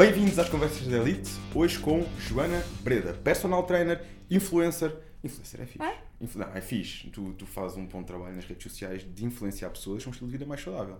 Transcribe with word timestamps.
Bem-vindos 0.00 0.38
às 0.38 0.48
Conversas 0.48 0.86
da 0.86 0.96
Elite, 0.96 1.30
hoje 1.54 1.78
com 1.78 2.02
Joana 2.18 2.64
Breda, 2.80 3.12
personal 3.12 3.64
trainer, 3.64 4.02
influencer. 4.30 4.96
Influencer 5.22 5.60
é 5.60 5.66
fixe. 5.66 5.82
É? 5.84 5.98
Influ- 6.18 6.40
Não, 6.40 6.56
é 6.56 6.60
fixe. 6.62 7.10
Tu, 7.10 7.34
tu 7.34 7.44
fazes 7.44 7.76
um 7.76 7.84
bom 7.84 8.02
trabalho 8.02 8.34
nas 8.34 8.46
redes 8.46 8.62
sociais 8.62 9.06
de 9.14 9.26
influenciar 9.26 9.68
pessoas 9.68 10.02
com 10.02 10.08
um 10.08 10.12
estilo 10.12 10.30
de 10.30 10.38
vida 10.38 10.46
mais 10.46 10.62
saudável. 10.62 10.96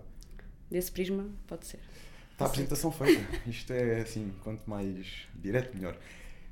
Desse 0.69 0.91
prisma, 0.91 1.25
pode 1.47 1.65
ser. 1.65 1.79
Está 2.31 2.45
a 2.45 2.47
apresentação 2.47 2.91
feita. 2.91 3.23
Isto 3.49 3.73
é 3.73 4.01
assim, 4.01 4.31
quanto 4.43 4.69
mais 4.69 5.07
direto, 5.33 5.75
melhor. 5.75 5.97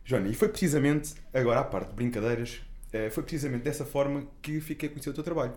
Joana, 0.04 0.28
e 0.28 0.34
foi 0.34 0.50
precisamente, 0.50 1.14
agora 1.32 1.60
à 1.60 1.64
parte 1.64 1.90
de 1.90 1.94
brincadeiras, 1.98 2.62
eh, 2.92 3.12
foi 3.12 3.22
precisamente 3.22 3.62
dessa 3.62 3.86
forma 3.86 4.26
que 4.42 4.60
fiquei 4.60 4.90
a 4.90 4.92
conhecer 4.92 5.12
o 5.12 5.14
teu 5.14 5.24
trabalho. 5.24 5.54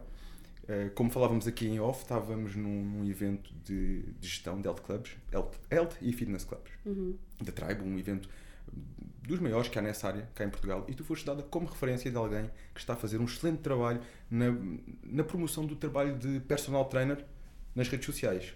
Eh, 0.69 0.91
Como 0.95 1.11
falávamos 1.11 1.47
aqui 1.47 1.66
em 1.66 1.80
off, 1.80 2.02
estávamos 2.02 2.55
num, 2.57 2.84
num 2.84 3.11
evento 3.11 3.52
de, 3.65 4.02
de 4.02 4.29
gestão 4.29 4.61
de 4.61 4.66
health 4.69 4.80
clubs, 4.80 5.16
health, 5.33 5.52
health 5.71 5.95
e 6.01 6.12
fitness 6.12 6.45
clubs, 6.45 6.71
Uhum. 6.87 7.16
da 7.41 7.52
Tribe, 7.52 7.83
um 7.83 7.98
evento 7.98 8.29
dos 9.27 9.41
maiores 9.41 9.69
que 9.69 9.79
há 9.79 9.83
nessa 9.83 10.09
área, 10.09 10.29
cá 10.35 10.45
em 10.45 10.51
Portugal, 10.51 10.85
e 10.88 10.95
tu 10.95 11.05
foste 11.05 11.25
dada 11.27 11.43
como 11.43 11.66
referência 11.66 12.11
de 12.11 12.16
alguém 12.16 12.48
que 12.75 12.80
está 12.80 12.93
a 12.95 12.97
fazer 12.97 13.19
um 13.21 13.25
excelente 13.25 13.59
trabalho 13.61 14.01
na, 14.30 14.47
na 15.02 15.25
promoção 15.25 15.66
do 15.66 15.75
trabalho 15.77 16.16
de 16.16 16.41
personal 16.41 16.85
trainer 16.87 17.24
nas 17.74 17.88
redes 17.88 18.07
sociais. 18.07 18.52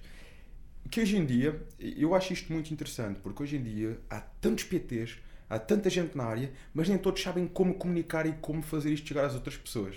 Que 0.90 1.00
hoje 1.00 1.16
em 1.16 1.26
dia, 1.26 1.60
eu 1.78 2.14
acho 2.14 2.32
isto 2.32 2.52
muito 2.52 2.72
interessante, 2.72 3.18
porque 3.20 3.42
hoje 3.42 3.56
em 3.56 3.62
dia 3.62 3.98
há 4.08 4.20
tantos 4.20 4.64
PTs, 4.64 5.18
há 5.50 5.58
tanta 5.58 5.90
gente 5.90 6.16
na 6.16 6.24
área, 6.24 6.52
mas 6.72 6.88
nem 6.88 6.96
todos 6.98 7.20
sabem 7.20 7.46
como 7.48 7.74
comunicar 7.74 8.26
e 8.26 8.32
como 8.34 8.62
fazer 8.62 8.92
isto 8.92 9.08
chegar 9.08 9.24
às 9.24 9.34
outras 9.34 9.56
pessoas. 9.56 9.96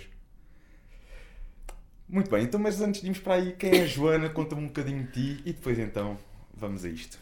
Muito 2.10 2.30
bem, 2.30 2.44
então, 2.44 2.58
mas 2.60 2.80
antes 2.80 3.00
de 3.00 3.06
irmos 3.06 3.20
para 3.20 3.34
aí, 3.34 3.52
quem 3.52 3.70
é 3.78 3.82
a 3.82 3.86
Joana? 3.86 4.28
Conta-me 4.30 4.62
um 4.62 4.66
bocadinho 4.66 5.04
de 5.04 5.12
ti 5.12 5.42
e 5.46 5.52
depois 5.52 5.78
então 5.78 6.18
vamos 6.54 6.84
a 6.84 6.88
isto. 6.88 7.18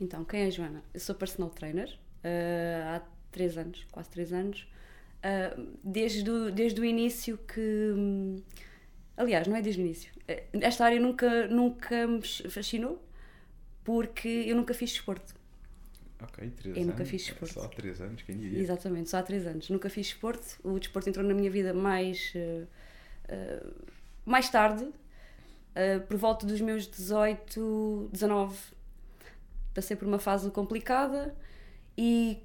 Então, 0.00 0.24
quem 0.24 0.42
é 0.42 0.46
a 0.46 0.50
Joana? 0.50 0.82
Eu 0.92 1.00
sou 1.00 1.14
personal 1.14 1.50
trainer 1.50 1.96
ah, 2.22 2.96
há 2.96 3.02
3 3.30 3.58
anos, 3.58 3.86
quase 3.90 4.10
3 4.10 4.32
anos. 4.32 4.66
Ah, 5.22 5.56
desde, 5.82 6.28
o, 6.30 6.50
desde 6.50 6.80
o 6.80 6.84
início 6.84 7.38
que. 7.38 7.60
hum, 7.96 8.42
Aliás, 9.16 9.46
não 9.46 9.56
é 9.56 9.62
desde 9.62 9.80
o 9.80 9.84
início. 9.84 10.12
Eh, 10.26 10.44
Esta 10.54 10.84
área 10.86 10.98
nunca, 11.00 11.46
nunca 11.48 12.06
me 12.06 12.20
fascinou 12.50 13.00
porque 13.84 14.28
eu 14.48 14.56
nunca 14.56 14.74
fiz 14.74 14.90
desporto. 14.92 15.34
Ok, 16.20 16.50
três 16.56 16.76
Eu 16.76 16.82
anos. 16.82 16.86
nunca 16.86 17.04
fiz 17.04 17.22
desporto. 17.24 17.54
Só 17.54 17.68
três 17.68 18.00
anos, 18.00 18.22
quem 18.22 18.36
diria? 18.36 18.58
Exatamente, 18.60 19.10
só 19.10 19.18
há 19.18 19.22
3 19.22 19.46
anos. 19.46 19.70
Nunca 19.70 19.88
fiz 19.90 20.08
desporto. 20.08 20.58
O 20.64 20.78
desporto 20.78 21.08
entrou 21.08 21.24
na 21.26 21.34
minha 21.34 21.50
vida 21.50 21.72
mais, 21.74 22.32
eh, 22.34 22.64
mais 24.24 24.48
tarde, 24.48 24.88
eh, 25.74 25.98
por 25.98 26.16
volta 26.16 26.46
dos 26.46 26.60
meus 26.60 26.86
18, 26.86 28.08
19. 28.12 28.56
Passei 29.74 29.96
por 29.96 30.06
uma 30.06 30.18
fase 30.18 30.50
complicada 30.50 31.34
e 31.96 32.42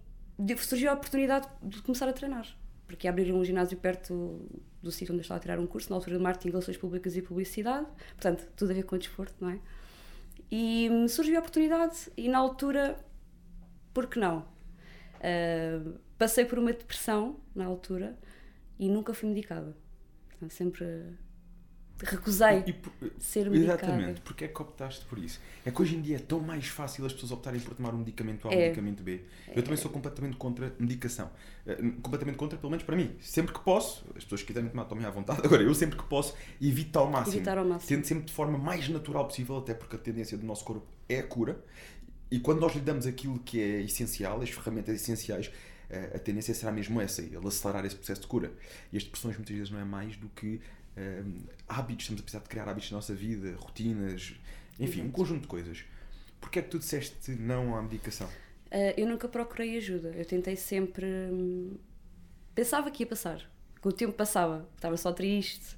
surgiu 0.58 0.90
a 0.90 0.94
oportunidade 0.94 1.48
de 1.62 1.82
começar 1.82 2.08
a 2.08 2.14
treinar. 2.14 2.48
Porque 2.88 3.08
abriram 3.08 3.38
um 3.38 3.46
ginásio 3.46 3.78
perto 3.78 4.50
do 4.82 4.92
sítio 4.92 5.14
onde 5.14 5.20
eu 5.20 5.24
estava 5.24 5.38
a 5.38 5.42
tirar 5.42 5.60
um 5.60 5.68
curso, 5.68 5.90
na 5.90 5.96
altura 5.96 6.18
de 6.18 6.24
marketing, 6.24 6.50
relações 6.50 6.78
públicas 6.78 7.16
e 7.16 7.22
publicidade. 7.22 7.86
Portanto, 8.16 8.48
tudo 8.56 8.72
a 8.72 8.74
ver 8.74 8.84
com 8.84 8.96
o 8.96 9.00
desporto, 9.00 9.36
não 9.40 9.52
é? 9.52 9.60
E 10.52 10.90
hum, 10.92 11.08
surgiu 11.08 11.36
a 11.36 11.40
oportunidade 11.40 12.12
e 12.18 12.28
na 12.28 12.40
altura, 12.40 12.98
por 13.94 14.08
que 14.08 14.20
não? 14.20 14.40
Uh, 15.20 16.00
passei 16.18 16.46
por 16.46 16.58
uma 16.58 16.74
depressão 16.74 17.40
na 17.54 17.66
altura 17.66 18.18
e 18.80 18.90
nunca 18.90 19.14
fui 19.14 19.30
medicada. 19.30 19.76
Portanto, 20.30 20.52
sempre 20.52 20.86
recusei 22.06 22.64
E 22.66 22.74
por- 22.74 22.92
ser 23.20 23.50
medicada. 23.50 23.84
Exatamente, 23.84 24.22
porque 24.22 24.46
é 24.46 24.48
que 24.48 24.62
optaste 24.62 25.04
por 25.06 25.18
isso? 25.20 25.40
É 25.66 25.72
que 25.72 25.82
hoje 25.82 25.96
em 25.96 26.02
dia 26.02 26.16
é 26.16 26.20
tão 26.20 26.40
mais 26.40 26.68
fácil 26.68 27.06
as 27.06 27.14
pessoas 27.14 27.32
optarem 27.32 27.60
por 27.60 27.74
tomar 27.76 27.94
um 27.94 27.98
medicamento 28.00 28.48
A 28.48 28.52
ou 28.52 28.56
um 28.56 28.60
É. 28.60 28.64
medicamento 28.66 29.04
B. 29.04 29.22
Eu 29.56 29.62
também 29.64 29.78
sou 29.78 29.92
completamente 29.92 30.38
contra 30.38 30.74
medicação. 30.80 31.30
Eh, 31.68 31.76
completamente 32.02 32.38
contra, 32.38 32.58
pelo 32.58 32.70
menos 32.72 32.84
para 32.86 32.96
mim. 32.96 33.16
Sempre 33.20 33.54
que 33.54 33.60
posso, 33.60 34.06
as 34.16 34.24
pessoas 34.24 34.42
que 34.42 34.48
quiserem 34.48 34.70
tomar, 34.70 34.86
tomem 34.86 35.06
à 35.06 35.10
vontade. 35.10 35.42
Agora, 35.46 35.62
eu 35.62 35.74
sempre 35.76 35.98
que 35.98 36.04
posso, 36.06 36.34
evito 36.62 36.98
ao 36.98 37.10
máximo. 37.10 37.36
Evitar 37.36 37.58
ao 37.58 37.66
máximo. 37.66 37.90
Tento 37.90 38.08
sempre 38.08 38.26
de 38.26 38.34
forma 38.34 38.58
mais 38.58 38.88
natural 38.90 39.26
possível, 39.28 39.58
até 39.58 39.74
porque 39.74 39.96
a 39.96 40.00
tendência 40.00 40.38
do 40.38 40.46
nosso 40.46 40.64
corpo 40.64 40.86
é 41.08 41.20
a 41.20 41.24
cura. 41.24 41.64
E 42.32 42.40
quando 42.40 42.60
nós 42.60 42.74
lhe 42.76 42.82
damos 42.82 43.06
aquilo 43.08 43.40
que 43.40 43.60
é 43.60 43.82
essencial, 43.82 44.40
as 44.42 44.50
ferramentas 44.52 44.96
essenciais, 44.96 45.52
eh, 45.90 46.12
a 46.16 46.20
tendência 46.20 46.54
será 46.54 46.72
mesmo 46.72 47.02
essa, 47.02 47.22
ele 47.22 47.38
acelerar 47.48 47.84
esse 47.86 47.96
processo 47.96 48.22
de 48.22 48.28
cura. 48.28 48.52
E 48.94 48.98
as 48.98 49.04
depressões 49.04 49.36
muitas 49.36 49.56
vezes 49.56 49.72
não 49.72 49.80
é 49.80 49.84
mais 49.86 50.16
do 50.16 50.30
que 50.30 50.62
eh, 51.00 51.24
hábitos, 51.68 52.04
estamos 52.04 52.22
a 52.22 52.24
precisar 52.24 52.44
de 52.44 52.50
criar 52.50 52.68
hábitos 52.68 52.92
na 52.92 52.98
nossa 52.98 53.14
vida, 53.16 53.56
rotinas, 53.58 54.36
enfim, 54.78 55.02
um 55.02 55.12
conjunto 55.12 55.44
de 55.44 55.48
coisas. 55.48 55.86
Porquê 56.42 56.60
é 56.60 56.62
que 56.62 56.70
tu 56.70 56.80
disseste 56.80 57.32
não 57.32 57.76
à 57.76 57.82
medicação? 57.82 58.28
Uh, 58.28 58.94
eu 58.98 59.08
nunca 59.08 59.28
procurei 59.28 59.78
ajuda. 59.78 60.10
Eu 60.10 60.26
tentei 60.26 60.56
sempre. 60.56 61.06
hum, 61.06 61.78
Pensava 62.54 62.92
que 62.92 63.04
ia 63.04 63.08
passar. 63.08 63.50
Com 63.82 63.90
o 63.90 63.92
tempo 63.94 64.14
passava. 64.14 64.68
Estava 64.76 64.98
só 64.98 65.14
triste, 65.14 65.78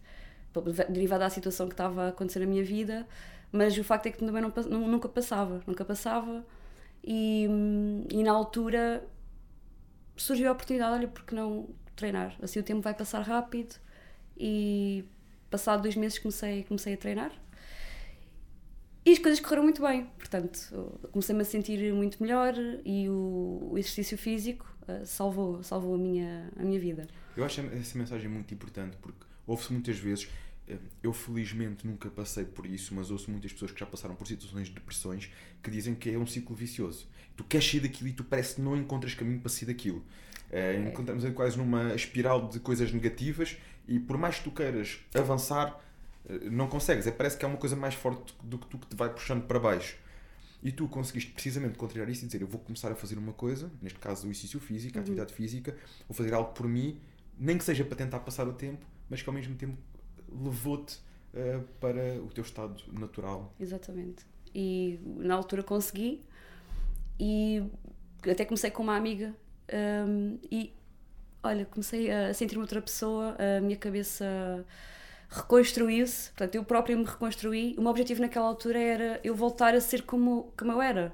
derivada 0.89 1.25
da 1.25 1.29
situação 1.29 1.67
que 1.67 1.73
estava 1.73 2.05
a 2.05 2.07
acontecer 2.09 2.39
na 2.39 2.47
minha 2.47 2.63
vida, 2.63 3.07
mas 3.51 3.77
o 3.77 3.83
facto 3.83 4.07
é 4.07 4.11
que 4.11 4.17
também 4.17 4.41
não, 4.41 4.87
nunca 4.87 5.07
passava. 5.07 5.61
Nunca 5.67 5.85
passava. 5.85 6.43
E, 7.03 7.47
hum, 7.49 8.05
e 8.11 8.23
na 8.23 8.31
altura 8.31 9.05
surgiu 10.15 10.49
a 10.49 10.51
oportunidade: 10.53 10.93
olha, 10.93 11.07
porque 11.07 11.35
não 11.35 11.69
treinar? 11.95 12.35
Assim 12.41 12.59
o 12.59 12.63
tempo 12.63 12.81
vai 12.81 12.93
passar 12.93 13.21
rápido. 13.21 13.75
E 14.43 15.05
passado 15.51 15.83
dois 15.83 15.95
meses 15.95 16.17
comecei, 16.17 16.63
comecei 16.63 16.95
a 16.95 16.97
treinar. 16.97 17.31
E 19.05 19.11
as 19.11 19.19
coisas 19.19 19.39
correram 19.39 19.63
muito 19.63 19.81
bem, 19.81 20.05
portanto, 20.17 20.99
comecei-me 21.11 21.41
a 21.41 21.45
sentir 21.45 21.93
muito 21.93 22.21
melhor 22.21 22.53
e 22.85 23.07
o, 23.09 23.69
o 23.71 23.77
exercício 23.77 24.17
físico 24.17 24.65
eh, 24.87 25.05
salvou, 25.05 25.63
salvou 25.63 25.95
a, 25.95 25.97
minha, 25.97 26.51
a 26.55 26.63
minha 26.63 26.79
vida. 26.79 27.07
Eu 27.35 27.43
acho 27.43 27.61
essa 27.61 27.97
mensagem 27.97 28.29
muito 28.29 28.53
importante 28.53 28.97
porque 28.97 29.25
ouve-se 29.47 29.73
muitas 29.73 29.97
vezes, 29.97 30.29
eh, 30.67 30.77
eu 31.01 31.11
felizmente 31.13 31.85
nunca 31.87 32.09
passei 32.09 32.45
por 32.45 32.65
isso, 32.67 32.93
mas 32.93 33.09
ouço 33.09 33.31
muitas 33.31 33.51
pessoas 33.51 33.71
que 33.71 33.79
já 33.79 33.87
passaram 33.87 34.13
por 34.15 34.27
situações 34.27 34.67
de 34.67 34.75
depressões 34.75 35.31
que 35.63 35.71
dizem 35.71 35.95
que 35.95 36.11
é 36.11 36.17
um 36.17 36.27
ciclo 36.27 36.55
vicioso. 36.55 37.07
Tu 37.35 37.43
queres 37.43 37.69
sair 37.69 37.79
daquilo 37.79 38.09
e 38.09 38.13
tu 38.13 38.23
parece 38.23 38.55
que 38.55 38.61
não 38.61 38.77
encontras 38.77 39.15
caminho 39.15 39.39
para 39.39 39.49
sair 39.49 39.65
daquilo. 39.65 40.03
Eh, 40.51 40.89
Encontramos 40.89 41.27
quase 41.33 41.57
numa 41.57 41.95
espiral 41.95 42.47
de 42.49 42.59
coisas 42.59 42.91
negativas 42.91 43.57
e 43.91 43.99
por 43.99 44.17
mais 44.17 44.37
que 44.37 44.45
tu 44.45 44.51
queiras 44.51 44.99
avançar, 45.13 45.77
eh, 46.29 46.49
não 46.49 46.69
consegues. 46.69 47.05
É, 47.05 47.11
parece 47.11 47.37
que 47.37 47.43
é 47.43 47.47
uma 47.47 47.57
coisa 47.57 47.75
mais 47.75 47.93
forte 47.93 48.33
do 48.41 48.57
que 48.57 48.65
tu 48.67 48.77
que 48.77 48.87
te 48.87 48.95
vai 48.95 49.09
puxando 49.09 49.45
para 49.45 49.59
baixo. 49.59 49.97
E 50.63 50.71
tu 50.71 50.87
conseguiste 50.87 51.31
precisamente 51.33 51.77
contrariar 51.77 52.09
isso 52.09 52.23
e 52.23 52.27
dizer: 52.27 52.41
Eu 52.41 52.47
vou 52.47 52.61
começar 52.61 52.89
a 52.89 52.95
fazer 52.95 53.17
uma 53.17 53.33
coisa, 53.33 53.69
neste 53.81 53.99
caso 53.99 54.25
o 54.25 54.31
exercício 54.31 54.61
físico, 54.61 54.97
a 54.97 55.01
atividade 55.01 55.33
física, 55.33 55.75
vou 56.07 56.15
fazer 56.15 56.33
algo 56.33 56.53
por 56.53 56.69
mim, 56.69 57.01
nem 57.37 57.57
que 57.57 57.65
seja 57.65 57.83
para 57.83 57.97
tentar 57.97 58.21
passar 58.21 58.47
o 58.47 58.53
tempo, 58.53 58.85
mas 59.09 59.21
que 59.21 59.29
ao 59.29 59.33
mesmo 59.33 59.55
tempo 59.55 59.77
levou-te 60.29 60.99
eh, 61.33 61.59
para 61.81 62.21
o 62.21 62.27
teu 62.27 62.45
estado 62.45 62.81
natural. 62.93 63.53
Exatamente. 63.59 64.25
E 64.55 65.01
na 65.17 65.35
altura 65.35 65.63
consegui 65.63 66.23
e 67.19 67.61
até 68.23 68.45
comecei 68.45 68.71
com 68.71 68.83
uma 68.83 68.95
amiga 68.95 69.35
hum, 70.07 70.37
e 70.49 70.73
olha, 71.43 71.65
comecei 71.65 72.11
a 72.11 72.33
sentir-me 72.33 72.61
outra 72.61 72.81
pessoa, 72.81 73.35
a 73.37 73.61
minha 73.61 73.77
cabeça 73.77 74.25
reconstruiu-se, 75.29 76.29
portanto 76.31 76.55
eu 76.55 76.63
própria 76.63 76.95
me 76.95 77.05
reconstruí. 77.05 77.75
O 77.77 77.81
meu 77.81 77.91
objetivo 77.91 78.21
naquela 78.21 78.47
altura 78.47 78.79
era 78.79 79.19
eu 79.23 79.33
voltar 79.33 79.73
a 79.73 79.81
ser 79.81 80.03
como, 80.03 80.51
como 80.57 80.71
eu 80.71 80.81
era. 80.81 81.13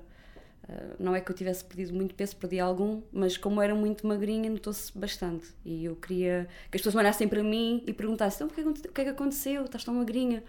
Uh, 0.68 0.96
não 1.00 1.16
é 1.16 1.22
que 1.22 1.32
eu 1.32 1.36
tivesse 1.36 1.64
perdido 1.64 1.94
muito 1.94 2.14
peso, 2.14 2.36
perdi 2.36 2.60
algum, 2.60 3.02
mas 3.12 3.38
como 3.38 3.62
era 3.62 3.74
muito 3.74 4.06
magrinha, 4.06 4.50
notou-se 4.50 4.98
bastante. 4.98 5.48
E 5.64 5.86
eu 5.86 5.96
queria 5.96 6.48
que 6.70 6.78
as 6.78 6.82
pessoas 6.82 6.96
olhassem 6.96 7.28
para 7.28 7.42
mim 7.44 7.84
e 7.88 7.94
perguntassem: 7.94 8.46
então, 8.46 8.72
o 8.72 8.74
que, 8.74 8.88
é 8.88 8.90
o 8.90 8.94
que 8.94 9.02
é 9.02 9.04
que 9.06 9.10
aconteceu? 9.12 9.64
Estás 9.64 9.84
tão 9.84 9.94
magrinha? 9.94 10.44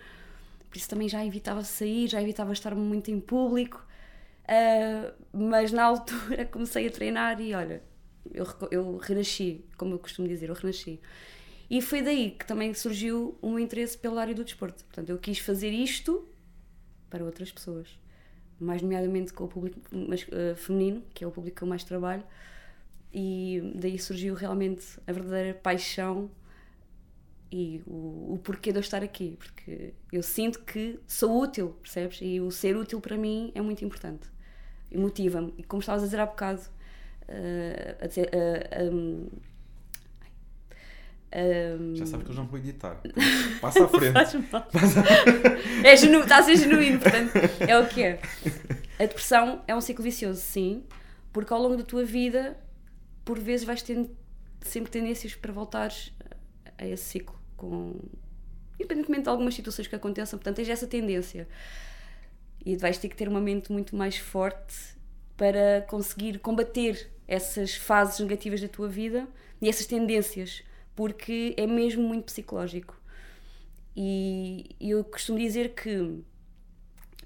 Por 0.68 0.76
isso 0.76 0.88
também 0.88 1.08
já 1.08 1.24
evitava 1.24 1.62
sair, 1.62 2.08
já 2.08 2.20
evitava 2.20 2.52
estar 2.52 2.74
muito 2.74 3.10
em 3.10 3.20
público. 3.20 3.86
Uh, 4.44 5.12
mas 5.32 5.72
na 5.72 5.84
altura 5.84 6.46
comecei 6.50 6.86
a 6.86 6.90
treinar 6.90 7.40
e 7.40 7.54
olha, 7.54 7.82
eu, 8.32 8.46
eu 8.70 8.96
renasci, 8.98 9.64
como 9.76 9.94
eu 9.94 9.98
costumo 9.98 10.28
dizer, 10.28 10.48
eu 10.48 10.54
renasci. 10.54 11.00
E 11.70 11.82
foi 11.82 12.02
daí 12.02 12.30
que 12.30 12.46
também 12.46 12.72
surgiu 12.72 13.38
meu 13.42 13.58
interesse 13.58 13.96
pela 13.96 14.20
área 14.20 14.34
do 14.34 14.44
desporto. 14.44 14.84
Portanto, 14.84 15.10
eu 15.10 15.18
quis 15.18 15.38
fazer 15.38 15.70
isto 15.70 16.26
para 17.10 17.24
outras 17.24 17.52
pessoas, 17.52 17.88
mais 18.58 18.82
nomeadamente 18.82 19.32
com 19.32 19.44
o 19.44 19.48
público 19.48 19.80
mas, 19.90 20.26
eh, 20.30 20.54
feminino, 20.54 21.02
que 21.14 21.24
é 21.24 21.26
o 21.26 21.30
público 21.30 21.58
que 21.58 21.62
eu 21.62 21.68
mais 21.68 21.84
trabalho, 21.84 22.24
e 23.12 23.72
daí 23.74 23.98
surgiu 23.98 24.34
realmente 24.34 24.84
a 25.06 25.12
verdadeira 25.12 25.54
paixão 25.54 26.30
e 27.50 27.82
o, 27.86 28.34
o 28.34 28.40
porquê 28.42 28.72
de 28.72 28.78
eu 28.78 28.80
estar 28.80 29.02
aqui, 29.02 29.36
porque 29.38 29.94
eu 30.12 30.22
sinto 30.22 30.60
que 30.64 31.00
sou 31.06 31.40
útil, 31.42 31.70
percebes? 31.82 32.18
E 32.20 32.40
o 32.40 32.50
ser 32.50 32.76
útil 32.76 33.00
para 33.00 33.16
mim 33.16 33.50
é 33.54 33.60
muito 33.60 33.84
importante 33.84 34.28
e 34.90 34.98
motiva-me. 34.98 35.54
E 35.56 35.62
como 35.62 35.80
estavas 35.80 36.02
a 36.02 36.06
dizer 36.06 36.20
há 36.20 36.26
bocado, 36.26 36.62
a 38.00 38.06
dizer, 38.06 38.30
eh, 38.32 38.90
um, 38.90 39.26
Um, 41.34 41.94
Já 41.94 42.06
sabes 42.06 42.24
que 42.24 42.30
eles 42.30 42.38
não 42.38 42.46
vão 42.46 42.58
editar. 42.58 43.00
Passa 43.60 43.84
à 43.84 43.88
frente. 43.88 44.14
Mal. 44.50 44.66
É 45.84 45.96
genu... 45.96 46.20
Está 46.20 46.38
a 46.38 46.42
ser 46.42 46.56
genuíno, 46.56 46.98
portanto, 46.98 47.32
é 47.60 47.78
o 47.78 47.86
que 47.86 48.02
é. 48.02 48.20
A 48.98 49.02
depressão 49.02 49.62
é 49.66 49.76
um 49.76 49.80
ciclo 49.80 50.02
vicioso, 50.02 50.40
sim, 50.40 50.82
porque 51.32 51.52
ao 51.52 51.60
longo 51.60 51.76
da 51.76 51.84
tua 51.84 52.04
vida, 52.04 52.58
por 53.24 53.38
vezes, 53.38 53.64
vais 53.64 53.82
tendo 53.82 54.10
sempre 54.60 54.90
tendências 54.90 55.34
para 55.34 55.52
voltares 55.52 56.12
a 56.76 56.86
esse 56.86 57.04
ciclo, 57.04 57.38
com... 57.56 57.94
independentemente 58.74 59.24
de 59.24 59.28
algumas 59.28 59.54
situações 59.54 59.86
que 59.86 59.94
aconteçam, 59.94 60.38
portanto, 60.38 60.56
tens 60.56 60.68
essa 60.68 60.86
tendência. 60.86 61.46
E 62.64 62.76
vais 62.76 62.98
ter 62.98 63.08
que 63.08 63.14
ter 63.14 63.28
uma 63.28 63.40
mente 63.40 63.70
muito 63.70 63.94
mais 63.94 64.16
forte 64.16 64.96
para 65.36 65.86
conseguir 65.88 66.40
combater 66.40 67.08
essas 67.28 67.74
fases 67.74 68.18
negativas 68.18 68.60
da 68.60 68.68
tua 68.68 68.88
vida 68.88 69.28
e 69.60 69.68
essas 69.68 69.86
tendências, 69.86 70.64
porque 70.96 71.54
é 71.56 71.66
mesmo 71.66 72.02
muito 72.02 72.24
psicológico. 72.24 72.98
E 73.94 74.74
eu 74.80 75.04
costumo 75.04 75.38
dizer 75.38 75.74
que 75.74 76.22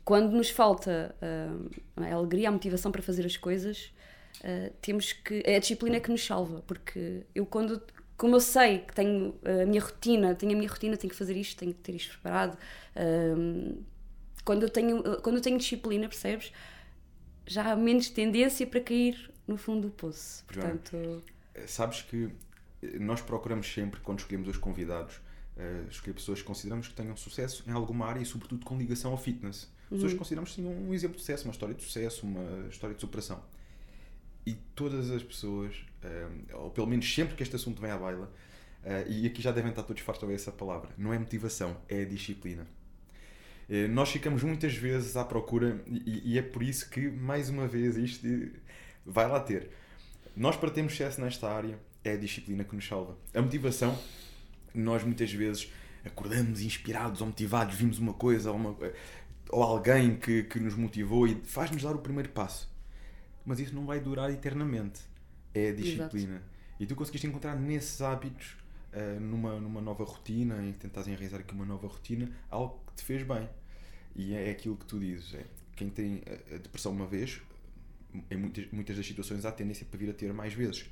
quando 0.04 0.32
nos 0.32 0.50
falta 0.50 1.14
uh, 1.22 2.02
a 2.02 2.12
alegria, 2.12 2.48
a 2.48 2.52
motivação 2.52 2.90
para 2.90 3.02
fazer 3.02 3.24
as 3.24 3.36
coisas, 3.36 3.92
uh, 4.40 4.72
temos 4.80 5.12
que. 5.12 5.42
É 5.44 5.56
a 5.56 5.58
disciplina 5.58 6.00
que 6.00 6.10
nos 6.10 6.24
salva, 6.24 6.62
porque 6.66 7.24
eu, 7.34 7.46
quando. 7.46 7.80
Como 8.16 8.36
eu 8.36 8.40
sei 8.40 8.80
que 8.80 8.94
tenho 8.94 9.34
a 9.44 9.66
minha 9.66 9.80
rotina, 9.80 10.34
tenho 10.34 10.52
a 10.52 10.56
minha 10.56 10.68
rotina, 10.68 10.96
tenho 10.96 11.10
que 11.10 11.16
fazer 11.16 11.36
isto, 11.36 11.58
tenho 11.58 11.72
que 11.72 11.80
ter 11.80 11.94
isto 11.94 12.12
preparado. 12.12 12.56
Uh, 12.96 13.82
quando, 14.44 14.62
eu 14.62 14.68
tenho, 14.68 15.02
quando 15.22 15.36
eu 15.36 15.42
tenho 15.42 15.58
disciplina, 15.58 16.08
percebes? 16.08 16.52
Já 17.46 17.72
há 17.72 17.76
menos 17.76 18.08
tendência 18.10 18.66
para 18.66 18.80
cair 18.80 19.31
no 19.46 19.56
fundo 19.56 19.88
do 19.88 19.90
poço. 19.90 20.44
Portanto. 20.46 21.22
Sabes 21.66 22.02
que 22.02 22.30
nós 22.98 23.20
procuramos 23.20 23.72
sempre, 23.72 24.00
quando 24.00 24.20
escolhemos 24.20 24.48
os 24.48 24.56
convidados, 24.56 25.16
uh, 25.56 25.88
escolher 25.88 26.14
pessoas 26.14 26.40
que 26.40 26.44
consideramos 26.46 26.88
que 26.88 26.94
tenham 26.94 27.16
sucesso 27.16 27.62
em 27.68 27.72
alguma 27.72 28.06
área 28.06 28.20
e, 28.20 28.26
sobretudo, 28.26 28.64
com 28.64 28.76
ligação 28.76 29.12
ao 29.12 29.18
fitness. 29.18 29.70
Pessoas 29.88 30.12
que 30.12 30.18
consideramos 30.18 30.54
tenham 30.54 30.72
um 30.72 30.94
exemplo 30.94 31.16
de 31.16 31.20
sucesso, 31.20 31.44
uma 31.44 31.52
história 31.52 31.74
de 31.74 31.82
sucesso, 31.82 32.26
uma 32.26 32.68
história 32.68 32.94
de 32.94 33.00
superação. 33.00 33.44
E 34.46 34.54
todas 34.74 35.10
as 35.10 35.22
pessoas, 35.22 35.76
uh, 36.02 36.56
ou 36.56 36.70
pelo 36.70 36.86
menos 36.86 37.12
sempre 37.12 37.36
que 37.36 37.42
este 37.42 37.54
assunto 37.54 37.80
vem 37.80 37.90
à 37.90 37.98
baila, 37.98 38.24
uh, 38.82 39.08
e 39.08 39.26
aqui 39.26 39.42
já 39.42 39.52
devem 39.52 39.70
estar 39.70 39.82
todos 39.82 40.02
fartos 40.02 40.22
a 40.22 40.26
ouvir 40.26 40.36
essa 40.36 40.50
palavra, 40.50 40.90
não 40.96 41.12
é 41.12 41.18
motivação, 41.18 41.76
é 41.88 42.04
disciplina. 42.04 42.66
Nós 43.90 44.10
ficamos 44.10 44.42
muitas 44.42 44.74
vezes 44.74 45.16
à 45.16 45.24
procura, 45.24 45.82
e, 45.86 46.32
e 46.32 46.38
é 46.38 46.42
por 46.42 46.62
isso 46.62 46.90
que, 46.90 47.08
mais 47.08 47.48
uma 47.48 47.66
vez, 47.66 47.96
isto 47.96 48.26
vai 49.04 49.28
lá 49.28 49.40
ter. 49.40 49.70
Nós, 50.36 50.56
para 50.56 50.70
termos 50.70 50.92
sucesso 50.92 51.20
nesta 51.20 51.50
área, 51.50 51.78
é 52.04 52.12
a 52.12 52.16
disciplina 52.16 52.64
que 52.64 52.74
nos 52.74 52.86
salva. 52.86 53.16
A 53.34 53.42
motivação, 53.42 53.98
nós 54.74 55.04
muitas 55.04 55.32
vezes 55.32 55.70
acordamos 56.04 56.60
inspirados 56.60 57.20
ou 57.20 57.26
motivados, 57.26 57.74
vimos 57.74 57.98
uma 57.98 58.14
coisa 58.14 58.50
ou, 58.50 58.56
uma, 58.56 58.76
ou 59.50 59.62
alguém 59.62 60.16
que, 60.16 60.44
que 60.44 60.58
nos 60.58 60.74
motivou 60.74 61.26
e 61.26 61.34
faz-nos 61.44 61.82
dar 61.82 61.94
o 61.94 61.98
primeiro 61.98 62.30
passo. 62.30 62.70
Mas 63.44 63.60
isso 63.60 63.74
não 63.74 63.86
vai 63.86 64.00
durar 64.00 64.30
eternamente. 64.30 65.00
É 65.54 65.68
a 65.68 65.74
disciplina. 65.74 66.36
Exato. 66.36 66.52
E 66.80 66.86
tu 66.86 66.96
conseguiste 66.96 67.26
encontrar 67.26 67.54
nesses 67.54 68.00
hábitos, 68.00 68.56
uh, 68.92 69.20
numa, 69.20 69.60
numa 69.60 69.80
nova 69.80 70.04
rotina, 70.04 70.64
em 70.64 70.72
que 70.72 70.78
tentas 70.78 71.06
enraizar 71.06 71.40
aqui 71.40 71.52
uma 71.52 71.64
nova 71.64 71.86
rotina, 71.86 72.30
algo 72.50 72.80
que 72.86 72.94
te 72.94 73.04
fez 73.04 73.22
bem. 73.22 73.48
E 74.14 74.34
é 74.34 74.50
aquilo 74.50 74.76
que 74.76 74.86
tu 74.86 74.98
dizes. 74.98 75.34
É, 75.34 75.44
quem 75.76 75.90
tem 75.90 76.22
a 76.52 76.56
depressão 76.56 76.92
uma 76.92 77.06
vez, 77.06 77.40
em 78.30 78.36
muitas, 78.36 78.70
muitas 78.70 78.96
das 78.96 79.06
situações 79.06 79.44
há 79.44 79.52
tendência 79.52 79.86
para 79.86 79.98
vir 79.98 80.10
a 80.10 80.14
ter 80.14 80.32
mais 80.32 80.52
vezes 80.52 80.86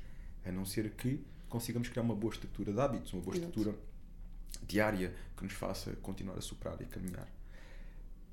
a 0.45 0.51
não 0.51 0.65
ser 0.65 0.91
que 0.91 1.23
consigamos 1.49 1.89
criar 1.89 2.03
uma 2.03 2.15
boa 2.15 2.33
estrutura 2.33 2.71
de 2.73 2.79
hábitos, 2.79 3.13
uma 3.13 3.21
boa 3.21 3.35
Exato. 3.35 3.49
estrutura 3.49 3.77
diária 4.63 5.13
que 5.35 5.43
nos 5.43 5.53
faça 5.53 5.91
continuar 6.01 6.37
a 6.37 6.41
superar 6.41 6.79
e 6.81 6.83
a 6.83 6.87
caminhar. 6.87 7.27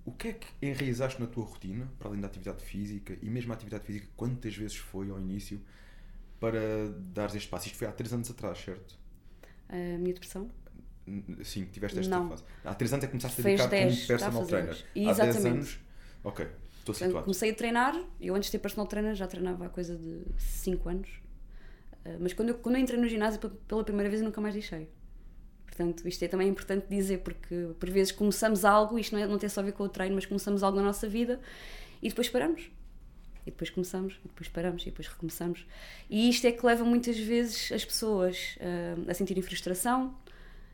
O 0.04 0.12
que 0.12 0.28
é 0.28 0.32
que 0.32 0.46
enraizaste 0.62 1.20
na 1.20 1.26
tua 1.26 1.44
rotina, 1.44 1.86
para 1.98 2.08
além 2.08 2.20
da 2.20 2.28
atividade 2.28 2.62
física, 2.62 3.18
e 3.20 3.28
mesmo 3.28 3.52
a 3.52 3.56
atividade 3.56 3.84
física, 3.84 4.06
quantas 4.16 4.56
vezes 4.56 4.76
foi 4.76 5.10
ao 5.10 5.20
início 5.20 5.60
para 6.40 6.88
dares 7.12 7.34
este 7.34 7.48
passo? 7.48 7.66
Isto 7.66 7.76
foi 7.76 7.88
há 7.88 7.92
3 7.92 8.14
anos 8.14 8.30
atrás, 8.30 8.58
certo? 8.58 8.98
A 9.68 9.98
minha 9.98 10.14
depressão? 10.14 10.50
Sim, 11.42 11.66
tiveste 11.66 11.98
esta 11.98 12.18
Não. 12.18 12.28
fase. 12.28 12.44
Há 12.64 12.74
3 12.74 12.92
anos 12.92 13.04
é 13.04 13.06
que 13.06 13.10
começaste 13.10 13.40
a 13.40 13.44
dedicar 13.44 13.68
como 13.68 14.06
personal 14.06 14.46
trainer. 14.46 14.86
Há 15.08 15.12
10 15.12 15.44
anos. 15.44 15.78
Ok, 16.24 16.46
estou 16.90 17.06
situado. 17.06 17.24
Comecei 17.24 17.50
a 17.50 17.54
treinar, 17.54 18.00
eu 18.20 18.34
antes 18.34 18.48
de 18.48 18.52
ter 18.52 18.58
personal 18.58 18.86
trainer 18.86 19.14
já 19.14 19.26
treinava 19.26 19.66
há 19.66 19.68
coisa 19.68 19.96
de 19.96 20.24
5 20.36 20.88
anos 20.88 21.28
ah, 22.08 22.16
mas 22.20 22.32
quando 22.32 22.50
eu, 22.50 22.54
quando 22.56 22.76
eu 22.76 22.80
entrei 22.80 22.98
no 22.98 23.08
ginásio 23.08 23.40
pela 23.66 23.84
primeira 23.84 24.08
vez, 24.08 24.20
eu 24.20 24.26
nunca 24.26 24.40
mais 24.40 24.54
deixei. 24.54 24.88
Portanto, 25.66 26.08
isto 26.08 26.24
é 26.24 26.28
também 26.28 26.48
importante 26.48 26.86
dizer, 26.88 27.18
porque 27.18 27.70
por 27.78 27.90
vezes 27.90 28.12
começamos 28.12 28.64
algo, 28.64 28.98
isto 28.98 29.14
não, 29.14 29.22
é, 29.22 29.26
não 29.26 29.38
tem 29.38 29.48
só 29.48 29.60
a 29.60 29.64
ver 29.64 29.72
com 29.72 29.84
o 29.84 29.88
treino, 29.88 30.14
mas 30.14 30.26
começamos 30.26 30.62
algo 30.62 30.76
na 30.76 30.82
nossa 30.84 31.08
vida 31.08 31.40
e 32.02 32.08
depois 32.08 32.28
paramos. 32.28 32.70
E 33.46 33.50
depois 33.50 33.70
começamos, 33.70 34.18
e 34.24 34.28
depois 34.28 34.48
paramos, 34.48 34.82
e 34.82 34.86
depois 34.86 35.08
recomeçamos. 35.08 35.66
E 36.10 36.28
isto 36.28 36.46
é 36.46 36.52
que 36.52 36.64
leva 36.66 36.84
muitas 36.84 37.18
vezes 37.18 37.72
as 37.72 37.84
pessoas 37.84 38.58
uh, 38.58 39.10
a 39.10 39.14
sentirem 39.14 39.42
frustração, 39.42 40.14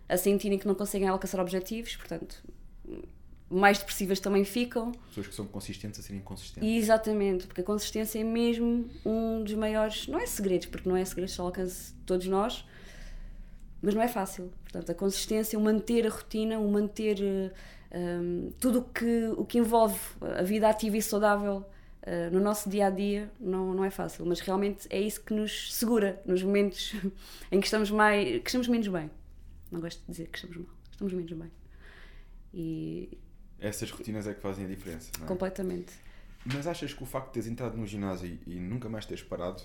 a 0.09 0.17
sentirem 0.17 0.59
que 0.59 0.67
não 0.67 0.75
conseguem 0.75 1.07
alcançar 1.07 1.41
objetivos, 1.41 1.97
portanto, 1.97 2.43
mais 3.51 3.79
depressivas 3.79 4.21
também 4.21 4.45
ficam. 4.45 4.93
Pessoas 5.09 5.27
que 5.29 5.35
são 5.35 5.47
consistentes 5.47 6.01
a 6.01 6.03
serem 6.03 6.21
inconsistentes. 6.21 6.69
Exatamente, 6.69 7.47
porque 7.47 7.61
a 7.61 7.65
consistência 7.65 8.19
é 8.19 8.25
mesmo 8.25 8.89
um 9.05 9.43
dos 9.43 9.55
maiores, 9.55 10.09
não 10.09 10.19
é 10.19 10.27
segredos, 10.27 10.67
porque 10.67 10.89
não 10.89 10.97
é 10.97 11.05
segredo, 11.05 11.29
só 11.31 11.45
alcance 11.45 11.95
todos 12.07 12.27
nós, 12.27 12.65
mas 13.81 13.95
não 13.95 14.03
é 14.03 14.09
fácil. 14.09 14.51
Portanto, 14.63 14.91
a 14.91 14.95
consistência, 14.95 15.59
o 15.59 15.63
manter 15.63 16.07
a 16.07 16.11
rotina, 16.11 16.59
o 16.59 16.71
manter 16.71 17.19
um, 17.21 17.51
eh, 17.91 18.53
tudo 18.59 18.81
o 18.81 18.83
que, 18.83 19.27
o 19.37 19.45
que 19.45 19.59
envolve 19.59 19.99
a 20.21 20.43
vida 20.43 20.69
ativa 20.69 20.97
e 20.97 21.03
saudável 21.03 21.65
uh, 22.05 22.31
no 22.33 22.41
nosso 22.41 22.69
dia 22.69 22.87
a 22.87 22.91
dia, 22.91 23.31
não, 23.41 23.75
não 23.75 23.85
é 23.85 23.91
fácil, 23.91 24.25
mas 24.27 24.41
realmente 24.41 24.87
é 24.91 25.01
isso 25.01 25.23
que 25.23 25.33
nos 25.33 25.73
segura 25.75 26.21
nos 26.27 26.43
momentos 26.43 26.95
em 27.53 27.61
que 27.61 27.67
estamos, 27.67 27.91
mais, 27.91 28.43
que 28.43 28.49
estamos 28.49 28.69
menos 28.69 28.89
bem. 28.89 29.11
Não 29.71 29.81
gosto 29.81 30.01
de 30.01 30.07
dizer 30.11 30.29
que 30.29 30.39
estamos 30.39 30.57
mal, 30.57 30.75
estamos 30.91 31.13
menos 31.13 31.33
bem. 31.33 31.51
E 32.53 33.19
essas 33.65 33.91
rotinas 33.91 34.27
é 34.27 34.35
que 34.35 34.41
fazem 34.41 34.65
a 34.65 34.69
diferença. 34.69 35.11
É? 35.23 35.27
Completamente. 35.27 35.93
Mas 36.45 36.67
achas 36.67 36.93
que 36.93 37.03
o 37.03 37.07
facto 37.07 37.29
de 37.29 37.33
teres 37.35 37.49
entrado 37.49 37.77
no 37.77 37.87
ginásio 37.87 38.39
e, 38.47 38.61
nunca 38.61 38.89
mais 38.89 39.07
teres 39.07 39.23
parado 39.23 39.63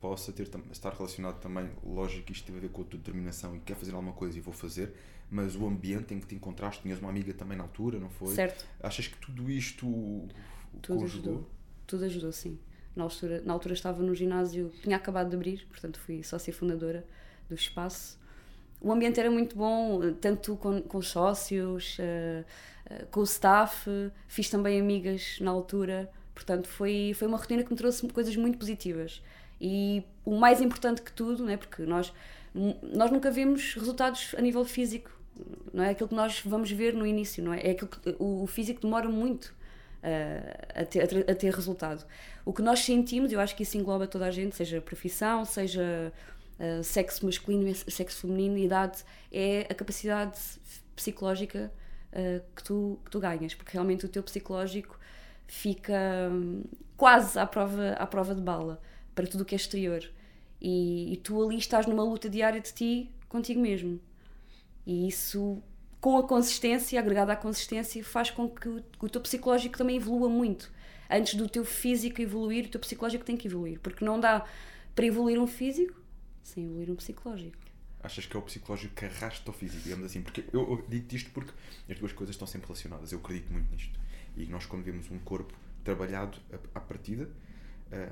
possa 0.00 0.32
ter, 0.32 0.48
estar 0.70 0.92
relacionado 0.92 1.40
também, 1.40 1.70
lógico 1.84 2.26
que 2.26 2.32
isto 2.32 2.44
teve 2.44 2.58
a 2.58 2.60
ver 2.60 2.70
com 2.70 2.82
a 2.82 2.84
tua 2.84 2.98
determinação 2.98 3.56
e 3.56 3.60
quer 3.60 3.76
fazer 3.76 3.92
alguma 3.92 4.12
coisa 4.12 4.38
e 4.38 4.40
vou 4.40 4.54
fazer, 4.54 4.92
mas 5.30 5.56
o 5.56 5.66
ambiente 5.66 6.14
em 6.14 6.20
que 6.20 6.26
te 6.26 6.34
encontraste, 6.34 6.82
tinhas 6.82 6.98
uma 7.00 7.08
amiga 7.08 7.32
também 7.34 7.56
na 7.56 7.64
altura, 7.64 7.98
não 7.98 8.10
foi? 8.10 8.34
Certo. 8.34 8.66
Achas 8.80 9.08
que 9.08 9.16
tudo 9.18 9.50
isto 9.50 9.86
tudo 10.80 11.00
conjugou? 11.00 11.04
ajudou? 11.04 11.50
Tudo 11.86 12.04
ajudou, 12.04 12.32
sim. 12.32 12.58
Na 12.94 13.04
altura, 13.04 13.42
na 13.44 13.52
altura 13.52 13.74
estava 13.74 14.02
no 14.02 14.14
ginásio, 14.14 14.72
tinha 14.82 14.96
acabado 14.96 15.30
de 15.30 15.36
abrir, 15.36 15.66
portanto 15.68 15.98
fui 15.98 16.22
sócia 16.22 16.52
fundadora 16.52 17.04
do 17.48 17.54
espaço. 17.54 18.20
O 18.80 18.92
ambiente 18.92 19.18
era 19.20 19.30
muito 19.30 19.56
bom, 19.56 20.12
tanto 20.20 20.56
com, 20.56 20.82
com 20.82 20.98
os 20.98 21.08
sócios, 21.08 21.96
eh, 22.00 22.44
com 23.10 23.20
o 23.20 23.24
staff, 23.24 23.88
fiz 24.28 24.48
também 24.48 24.80
amigas 24.80 25.38
na 25.40 25.50
altura, 25.50 26.10
portanto 26.34 26.68
foi, 26.68 27.12
foi 27.14 27.28
uma 27.28 27.38
rotina 27.38 27.62
que 27.62 27.70
me 27.70 27.76
trouxe 27.76 28.06
coisas 28.08 28.36
muito 28.36 28.58
positivas. 28.58 29.22
E 29.60 30.02
o 30.24 30.36
mais 30.36 30.60
importante 30.60 31.02
que 31.02 31.12
tudo, 31.12 31.44
né, 31.44 31.56
porque 31.56 31.82
nós, 31.82 32.12
nós 32.82 33.10
nunca 33.10 33.30
vemos 33.30 33.74
resultados 33.74 34.34
a 34.36 34.40
nível 34.40 34.64
físico, 34.64 35.10
não 35.72 35.84
é 35.84 35.90
aquilo 35.90 36.08
que 36.08 36.14
nós 36.14 36.42
vamos 36.44 36.70
ver 36.70 36.94
no 36.94 37.06
início, 37.06 37.42
não 37.42 37.54
é? 37.54 37.60
É 37.66 37.70
aquilo 37.70 37.88
que 37.88 38.16
o 38.18 38.46
físico 38.46 38.82
demora 38.82 39.08
muito 39.08 39.46
uh, 40.02 40.80
a, 40.80 40.84
ter, 40.84 41.30
a 41.30 41.34
ter 41.34 41.54
resultado. 41.54 42.04
O 42.44 42.52
que 42.52 42.60
nós 42.60 42.80
sentimos, 42.80 43.32
eu 43.32 43.40
acho 43.40 43.56
que 43.56 43.62
isso 43.62 43.78
engloba 43.78 44.06
toda 44.06 44.26
a 44.26 44.30
gente, 44.30 44.56
seja 44.56 44.80
profissão, 44.80 45.44
seja 45.44 46.12
uh, 46.58 46.82
sexo 46.82 47.24
masculino, 47.24 47.74
sexo 47.74 48.22
feminino, 48.22 48.58
idade, 48.58 49.04
é 49.32 49.66
a 49.70 49.74
capacidade 49.74 50.38
psicológica 50.94 51.72
uh, 52.12 52.42
que, 52.54 52.62
tu, 52.62 52.98
que 53.04 53.10
tu 53.10 53.20
ganhas, 53.20 53.54
porque 53.54 53.72
realmente 53.72 54.04
o 54.04 54.08
teu 54.08 54.22
psicológico 54.22 54.98
fica 55.46 56.28
um, 56.30 56.62
quase 56.96 57.38
à 57.38 57.46
prova, 57.46 57.92
à 57.92 58.06
prova 58.06 58.34
de 58.34 58.40
bala 58.40 58.80
para 59.14 59.26
tudo 59.26 59.42
o 59.42 59.44
que 59.44 59.54
é 59.54 59.56
exterior. 59.56 60.02
E, 60.60 61.12
e, 61.12 61.16
tu 61.16 61.42
ali 61.42 61.58
estás 61.58 61.86
numa 61.86 62.04
luta 62.04 62.28
diária 62.28 62.60
de 62.60 62.72
ti 62.72 63.10
contigo 63.28 63.60
mesmo. 63.60 64.00
E 64.86 65.08
isso, 65.08 65.60
com 66.00 66.16
a 66.18 66.22
consistência, 66.22 66.98
agregada 67.00 67.32
à 67.32 67.36
consistência, 67.36 68.02
faz 68.04 68.30
com 68.30 68.48
que 68.48 68.68
o, 68.68 68.82
o 69.00 69.08
teu 69.08 69.20
psicológico 69.20 69.76
também 69.76 69.96
evolua 69.96 70.28
muito. 70.28 70.70
Antes 71.10 71.34
do 71.34 71.48
teu 71.48 71.64
físico 71.64 72.22
evoluir, 72.22 72.66
o 72.66 72.68
teu 72.68 72.80
psicológico 72.80 73.24
tem 73.24 73.36
que 73.36 73.48
evoluir. 73.48 73.80
Porque 73.80 74.04
não 74.04 74.18
dá 74.18 74.46
para 74.94 75.04
evoluir 75.04 75.38
um 75.38 75.46
físico 75.46 76.00
sem 76.42 76.64
evoluir 76.64 76.90
um 76.90 76.96
psicológico 76.96 77.61
achas 78.02 78.26
que 78.26 78.36
é 78.36 78.38
o 78.38 78.42
psicológico 78.42 78.94
que 78.94 79.04
arrasta 79.04 79.50
o 79.50 79.54
físico, 79.54 79.82
digamos 79.82 80.06
assim? 80.06 80.22
Porque 80.22 80.44
eu, 80.52 80.60
eu 80.60 80.84
digo 80.88 81.14
isto 81.14 81.30
porque 81.30 81.52
as 81.88 81.98
duas 81.98 82.12
coisas 82.12 82.34
estão 82.34 82.46
sempre 82.46 82.66
relacionadas, 82.66 83.12
eu 83.12 83.18
acredito 83.18 83.52
muito 83.52 83.70
nisto. 83.70 83.98
E 84.36 84.46
nós, 84.46 84.66
quando 84.66 84.82
vemos 84.82 85.10
um 85.10 85.18
corpo 85.18 85.52
trabalhado 85.84 86.38
à 86.74 86.80
partida, 86.80 87.28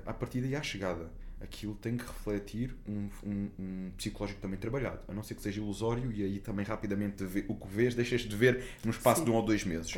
à 0.04 0.12
partida 0.12 0.46
e 0.46 0.54
à 0.54 0.62
chegada, 0.62 1.10
aquilo 1.40 1.74
tem 1.74 1.96
que 1.96 2.04
refletir 2.04 2.76
um, 2.86 3.08
um, 3.24 3.50
um, 3.58 3.90
psicológico 3.96 4.40
também 4.40 4.58
trabalhado, 4.58 5.00
a 5.08 5.12
não 5.12 5.22
ser 5.22 5.34
que 5.34 5.42
seja 5.42 5.60
ilusório 5.60 6.12
e 6.12 6.22
aí 6.22 6.38
também 6.38 6.64
rapidamente 6.64 7.24
vê, 7.24 7.44
o 7.48 7.54
que 7.54 7.66
vês 7.66 7.94
deixas 7.94 8.20
de 8.20 8.36
ver 8.36 8.62
no 8.84 8.90
espaço 8.90 9.20
Sim, 9.20 9.24
de 9.24 9.30
um 9.30 9.34
ou 9.34 9.42
dois 9.42 9.64
meses. 9.64 9.90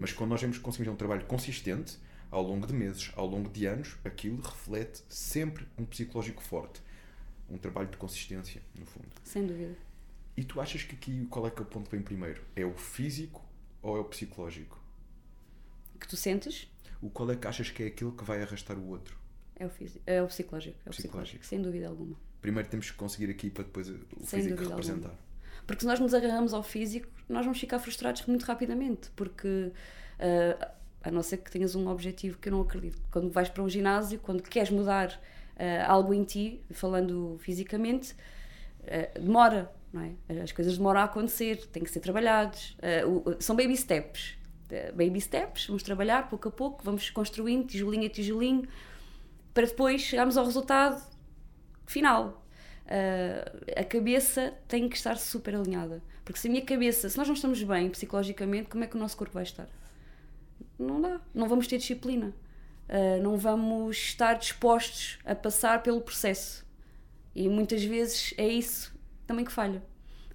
Mas 0.00 0.12
quando 0.12 0.30
nós 0.30 0.40
vemos 0.40 0.58
que 0.58 0.62
conseguimos 0.62 0.92
um 0.94 0.96
trabalho 0.96 1.24
consistente, 1.26 1.98
ao 2.30 2.42
longo 2.42 2.66
de 2.66 2.74
meses, 2.74 3.12
ao 3.16 3.26
longo 3.26 3.48
de 3.48 3.64
anos, 3.64 3.96
aquilo 4.04 4.40
reflete 4.40 5.02
sempre 5.08 5.66
um 5.78 5.84
psicológico 5.84 6.42
forte. 6.42 6.82
Um 7.50 7.56
trabalho 7.56 7.88
de 7.88 7.96
consistência, 7.96 8.62
no 8.78 8.84
fundo. 8.84 9.08
Sem 9.24 9.46
dúvida. 9.46 9.76
E 10.36 10.44
tu 10.44 10.60
achas 10.60 10.82
que 10.82 10.94
aqui 10.94 11.26
qual 11.26 11.46
é 11.46 11.50
que 11.50 11.58
é 11.58 11.62
o 11.62 11.66
ponto 11.66 11.88
que 11.88 11.96
vem 11.96 12.04
primeiro? 12.04 12.42
É 12.54 12.64
o 12.64 12.74
físico 12.74 13.44
ou 13.82 13.96
é 13.96 14.00
o 14.00 14.04
psicológico? 14.04 14.78
Que 15.98 16.06
tu 16.06 16.16
sentes? 16.16 16.70
O 17.00 17.10
qual 17.10 17.30
é 17.30 17.36
que 17.36 17.46
achas 17.46 17.70
que 17.70 17.82
é 17.82 17.86
aquilo 17.86 18.12
que 18.12 18.24
vai 18.24 18.42
arrastar 18.42 18.78
o 18.78 18.88
outro? 18.88 19.16
É 19.56 19.66
o, 19.66 19.70
físico, 19.70 20.02
é 20.06 20.22
o 20.22 20.26
psicológico. 20.26 20.78
É 20.86 20.90
o 20.90 20.92
psicológico. 20.92 21.40
psicológico. 21.40 21.46
sem 21.46 21.60
dúvida 21.60 21.88
alguma. 21.88 22.16
Primeiro 22.40 22.68
temos 22.68 22.90
que 22.90 22.96
conseguir 22.96 23.30
aqui 23.30 23.50
para 23.50 23.64
depois 23.64 23.88
o 23.88 23.98
sem 24.24 24.42
físico 24.42 24.62
representar. 24.62 25.08
Alguma. 25.08 25.28
Porque 25.66 25.80
se 25.80 25.86
nós 25.86 25.98
nos 25.98 26.14
agarramos 26.14 26.54
ao 26.54 26.62
físico, 26.62 27.08
nós 27.28 27.44
vamos 27.44 27.58
ficar 27.58 27.78
frustrados 27.78 28.24
muito 28.26 28.44
rapidamente. 28.44 29.10
Porque 29.16 29.72
uh, 29.78 30.66
a 31.02 31.10
não 31.10 31.22
ser 31.22 31.38
que 31.38 31.50
tenhas 31.50 31.74
um 31.74 31.88
objetivo 31.88 32.38
que 32.38 32.48
eu 32.48 32.52
não 32.52 32.60
acredito. 32.60 33.00
Quando 33.10 33.30
vais 33.30 33.48
para 33.48 33.62
um 33.62 33.68
ginásio, 33.68 34.18
quando 34.20 34.42
queres 34.42 34.70
mudar 34.70 35.20
uh, 35.58 35.90
algo 35.90 36.14
em 36.14 36.24
ti, 36.24 36.62
falando 36.70 37.36
fisicamente, 37.40 38.12
uh, 38.82 39.20
demora, 39.20 39.70
não 39.92 40.02
é? 40.02 40.40
As 40.42 40.52
coisas 40.52 40.76
demoram 40.76 41.00
a 41.00 41.04
acontecer, 41.04 41.66
têm 41.66 41.82
que 41.82 41.90
ser 41.90 42.00
trabalhados. 42.00 42.76
Uh, 43.06 43.36
são 43.40 43.56
baby 43.56 43.76
steps. 43.76 44.36
baby 44.94 45.20
steps, 45.20 45.66
vamos 45.66 45.82
trabalhar 45.82 46.28
pouco 46.28 46.48
a 46.48 46.50
pouco, 46.50 46.84
vamos 46.84 47.10
construindo, 47.10 47.66
tijolinho 47.66 48.06
a 48.06 48.10
tijolinho, 48.10 48.68
para 49.54 49.66
depois 49.66 50.02
chegarmos 50.02 50.36
ao 50.36 50.44
resultado 50.44 51.02
final. 51.86 52.44
a 53.76 53.84
cabeça 53.84 54.54
tem 54.68 54.88
que 54.88 54.96
estar 54.96 55.16
super 55.16 55.54
alinhada. 55.54 56.02
Porque 56.24 56.38
se 56.38 56.48
a 56.48 56.50
minha 56.50 56.64
cabeça, 56.64 57.08
se 57.08 57.16
nós 57.16 57.26
não 57.26 57.34
estamos 57.34 57.62
bem 57.62 57.88
psicologicamente, 57.88 58.68
como 58.68 58.84
é 58.84 58.86
que 58.86 58.96
o 58.96 58.98
nosso 58.98 59.16
corpo 59.16 59.32
vai 59.32 59.42
estar? 59.42 59.68
não 60.78 61.00
dá. 61.00 61.20
Não 61.34 61.48
vamos 61.48 61.66
ter 61.66 61.78
disciplina. 61.78 62.32
Uh, 62.88 63.22
não 63.22 63.36
vamos 63.36 63.96
estar 63.96 64.34
dispostos 64.34 65.18
a 65.24 65.34
passar 65.34 65.82
pelo 65.82 66.00
processo. 66.00 66.64
E 67.34 67.48
muitas 67.48 67.84
vezes 67.84 68.32
é 68.36 68.48
isso 68.48 68.94
também 69.26 69.44
que 69.44 69.52
falha. 69.52 69.82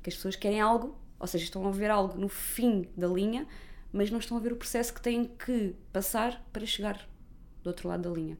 Que 0.01 0.09
as 0.09 0.15
pessoas 0.15 0.35
querem 0.35 0.61
algo, 0.61 0.97
ou 1.19 1.27
seja, 1.27 1.43
estão 1.43 1.67
a 1.67 1.71
ver 1.71 1.89
algo 1.89 2.19
no 2.19 2.29
fim 2.29 2.87
da 2.95 3.07
linha, 3.07 3.47
mas 3.91 4.11
não 4.11 4.19
estão 4.19 4.37
a 4.37 4.39
ver 4.39 4.53
o 4.53 4.55
processo 4.55 4.93
que 4.93 5.01
têm 5.01 5.25
que 5.25 5.75
passar 5.91 6.45
para 6.53 6.65
chegar 6.65 7.07
do 7.63 7.67
outro 7.67 7.87
lado 7.87 8.03
da 8.03 8.09
linha. 8.09 8.37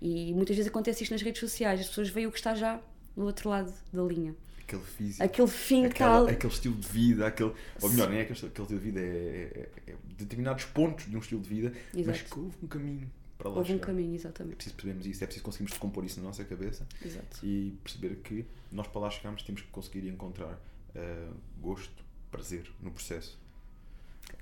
E 0.00 0.34
muitas 0.34 0.56
vezes 0.56 0.70
acontece 0.70 1.02
isto 1.02 1.12
nas 1.12 1.22
redes 1.22 1.40
sociais, 1.40 1.80
as 1.80 1.88
pessoas 1.88 2.10
veem 2.10 2.26
o 2.26 2.32
que 2.32 2.38
está 2.38 2.54
já 2.54 2.80
do 3.16 3.24
outro 3.24 3.48
lado 3.48 3.72
da 3.92 4.02
linha 4.02 4.34
aquele 4.66 4.82
físico, 4.82 5.22
aquele 5.22 5.48
fim 5.48 5.86
aquela, 5.86 6.30
aquele 6.30 6.52
estilo 6.52 6.74
de 6.74 6.88
vida, 6.88 7.26
aquele, 7.26 7.52
ou 7.80 7.90
melhor, 7.90 8.08
nem 8.08 8.18
é 8.18 8.22
aquele, 8.22 8.38
aquele 8.38 8.62
estilo 8.62 8.80
de 8.80 8.84
vida, 8.84 9.00
é, 9.00 9.68
é, 9.86 9.90
é, 9.90 9.94
determinados 10.18 10.64
pontos 10.64 11.08
de 11.08 11.16
um 11.16 11.20
estilo 11.20 11.40
de 11.40 11.48
vida, 11.48 11.72
Exato. 11.94 12.06
mas 12.06 12.22
que 12.22 12.38
houve 12.38 12.56
um 12.62 12.66
caminho 12.66 13.10
para 13.44 13.50
lá 13.50 13.58
Houve 13.58 13.72
chegar. 13.72 13.82
um 13.82 13.86
caminho, 13.86 14.14
exatamente. 14.14 14.54
É 14.54 14.56
preciso 14.56 14.74
percebermos 14.76 15.06
isso, 15.06 15.22
é 15.22 15.26
preciso 15.26 15.44
conseguirmos 15.44 15.72
decompor 15.74 16.04
isso 16.04 16.18
na 16.18 16.26
nossa 16.26 16.44
cabeça 16.44 16.86
Exato. 17.04 17.44
e 17.44 17.76
perceber 17.82 18.16
que 18.16 18.46
nós 18.72 18.86
para 18.86 19.02
lá 19.02 19.10
chegarmos 19.10 19.42
temos 19.42 19.60
que 19.60 19.68
conseguir 19.68 20.08
encontrar 20.08 20.54
uh, 20.54 21.34
gosto, 21.60 22.02
prazer 22.30 22.70
no 22.80 22.90
processo. 22.90 23.38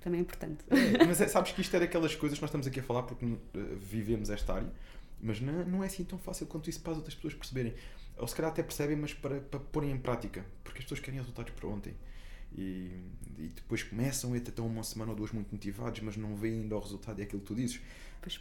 Também 0.00 0.20
é 0.20 0.22
importante. 0.22 0.64
É, 0.70 1.02
mas 1.04 1.20
é, 1.20 1.26
sabes 1.26 1.50
que 1.50 1.60
isto 1.60 1.74
é 1.74 1.80
daquelas 1.80 2.14
coisas 2.14 2.38
que 2.38 2.42
nós 2.42 2.48
estamos 2.48 2.66
aqui 2.68 2.78
a 2.78 2.82
falar 2.82 3.02
porque 3.02 3.24
uh, 3.24 3.38
vivemos 3.76 4.30
esta 4.30 4.54
área, 4.54 4.72
mas 5.20 5.40
não, 5.40 5.64
não 5.64 5.82
é 5.82 5.88
assim 5.88 6.04
tão 6.04 6.18
fácil 6.18 6.46
quanto 6.46 6.70
isso 6.70 6.80
para 6.80 6.92
as 6.92 6.98
outras 6.98 7.14
pessoas 7.16 7.34
perceberem 7.34 7.74
ou 8.16 8.28
se 8.28 8.36
calhar 8.36 8.52
até 8.52 8.62
percebem, 8.62 8.96
mas 8.96 9.12
para, 9.12 9.40
para 9.40 9.58
porem 9.58 9.90
em 9.90 9.98
prática, 9.98 10.44
porque 10.62 10.78
as 10.78 10.84
pessoas 10.84 11.00
querem 11.00 11.18
resultados 11.18 11.52
para 11.54 11.66
ontem. 11.66 11.94
E, 12.56 12.90
e 13.38 13.48
depois 13.54 13.82
começam 13.82 14.34
até 14.34 14.50
estão 14.50 14.66
uma 14.66 14.82
semana 14.82 15.10
ou 15.10 15.16
duas 15.16 15.32
muito 15.32 15.52
motivados, 15.52 16.00
mas 16.00 16.16
não 16.16 16.36
veem 16.36 16.62
ainda 16.62 16.76
o 16.76 16.80
resultado 16.80 17.18
e 17.18 17.22
é 17.22 17.24
aquilo 17.24 17.40
que 17.40 17.46
tu 17.46 17.54
dizes. 17.54 17.80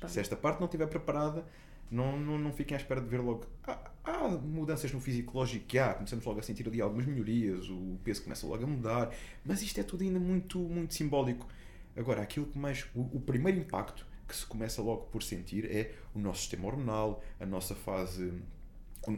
Se 0.08 0.20
esta 0.20 0.36
parte 0.36 0.60
não 0.60 0.66
estiver 0.66 0.88
preparada, 0.88 1.46
não, 1.90 2.18
não, 2.20 2.38
não 2.38 2.54
fiquem 2.54 2.76
à 2.76 2.80
espera 2.80 3.02
de 3.02 3.08
ver 3.08 3.20
logo. 3.20 3.46
Há, 3.64 3.92
há 4.04 4.30
mudanças 4.30 4.92
no 4.92 5.00
fisiológico 5.00 5.66
que 5.66 5.80
há, 5.80 5.94
começamos 5.94 6.24
logo 6.24 6.40
a 6.40 6.44
sentir 6.44 6.68
ali 6.68 6.80
algumas 6.82 7.06
melhorias, 7.06 7.68
o 7.70 7.98
peso 8.04 8.24
começa 8.24 8.46
logo 8.46 8.64
a 8.64 8.68
mudar, 8.68 9.14
mas 9.44 9.62
isto 9.62 9.80
é 9.80 9.84
tudo 9.84 10.04
ainda 10.04 10.20
muito, 10.20 10.60
muito 10.60 10.94
simbólico. 10.94 11.48
Agora, 11.96 12.22
aquilo 12.22 12.46
que 12.46 12.58
mais. 12.58 12.86
O, 12.96 13.02
o 13.18 13.20
primeiro 13.20 13.60
impacto 13.60 14.06
que 14.28 14.36
se 14.36 14.46
começa 14.46 14.82
logo 14.82 15.04
por 15.08 15.22
sentir 15.22 15.66
é 15.66 15.94
o 16.16 16.20
nosso 16.20 16.42
sistema 16.42 16.68
hormonal, 16.68 17.22
a 17.38 17.46
nossa 17.46 17.76
fase 17.76 18.32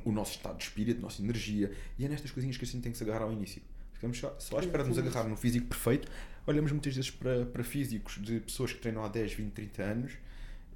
o, 0.06 0.12
nosso 0.12 0.32
estado 0.32 0.58
de 0.58 0.64
espírito, 0.64 1.00
a 1.00 1.02
nossa 1.02 1.22
energia. 1.22 1.72
E 1.98 2.06
é 2.06 2.10
nestas 2.10 2.32
coisinhas 2.32 2.58
que 2.58 2.64
a 2.64 2.68
gente 2.68 2.82
tem 2.82 2.92
que 2.92 2.98
se 2.98 3.04
agarrar 3.04 3.26
ao 3.26 3.34
início. 3.34 3.62
Ficamos 4.04 4.18
só, 4.18 4.36
só 4.38 4.58
à 4.58 4.60
espera 4.60 4.84
de 4.84 4.90
nos 4.90 4.98
agarrar 4.98 5.30
no 5.30 5.38
físico 5.38 5.68
perfeito. 5.68 6.12
Olhamos 6.46 6.72
muitas 6.74 6.94
vezes 6.94 7.10
para, 7.10 7.46
para 7.46 7.64
físicos 7.64 8.22
de 8.22 8.42
pessoas 8.42 8.74
que 8.74 8.80
treinam 8.80 9.04
há 9.04 9.08
10, 9.08 9.34
20, 9.34 9.52
30 9.54 9.84
anos 9.84 10.12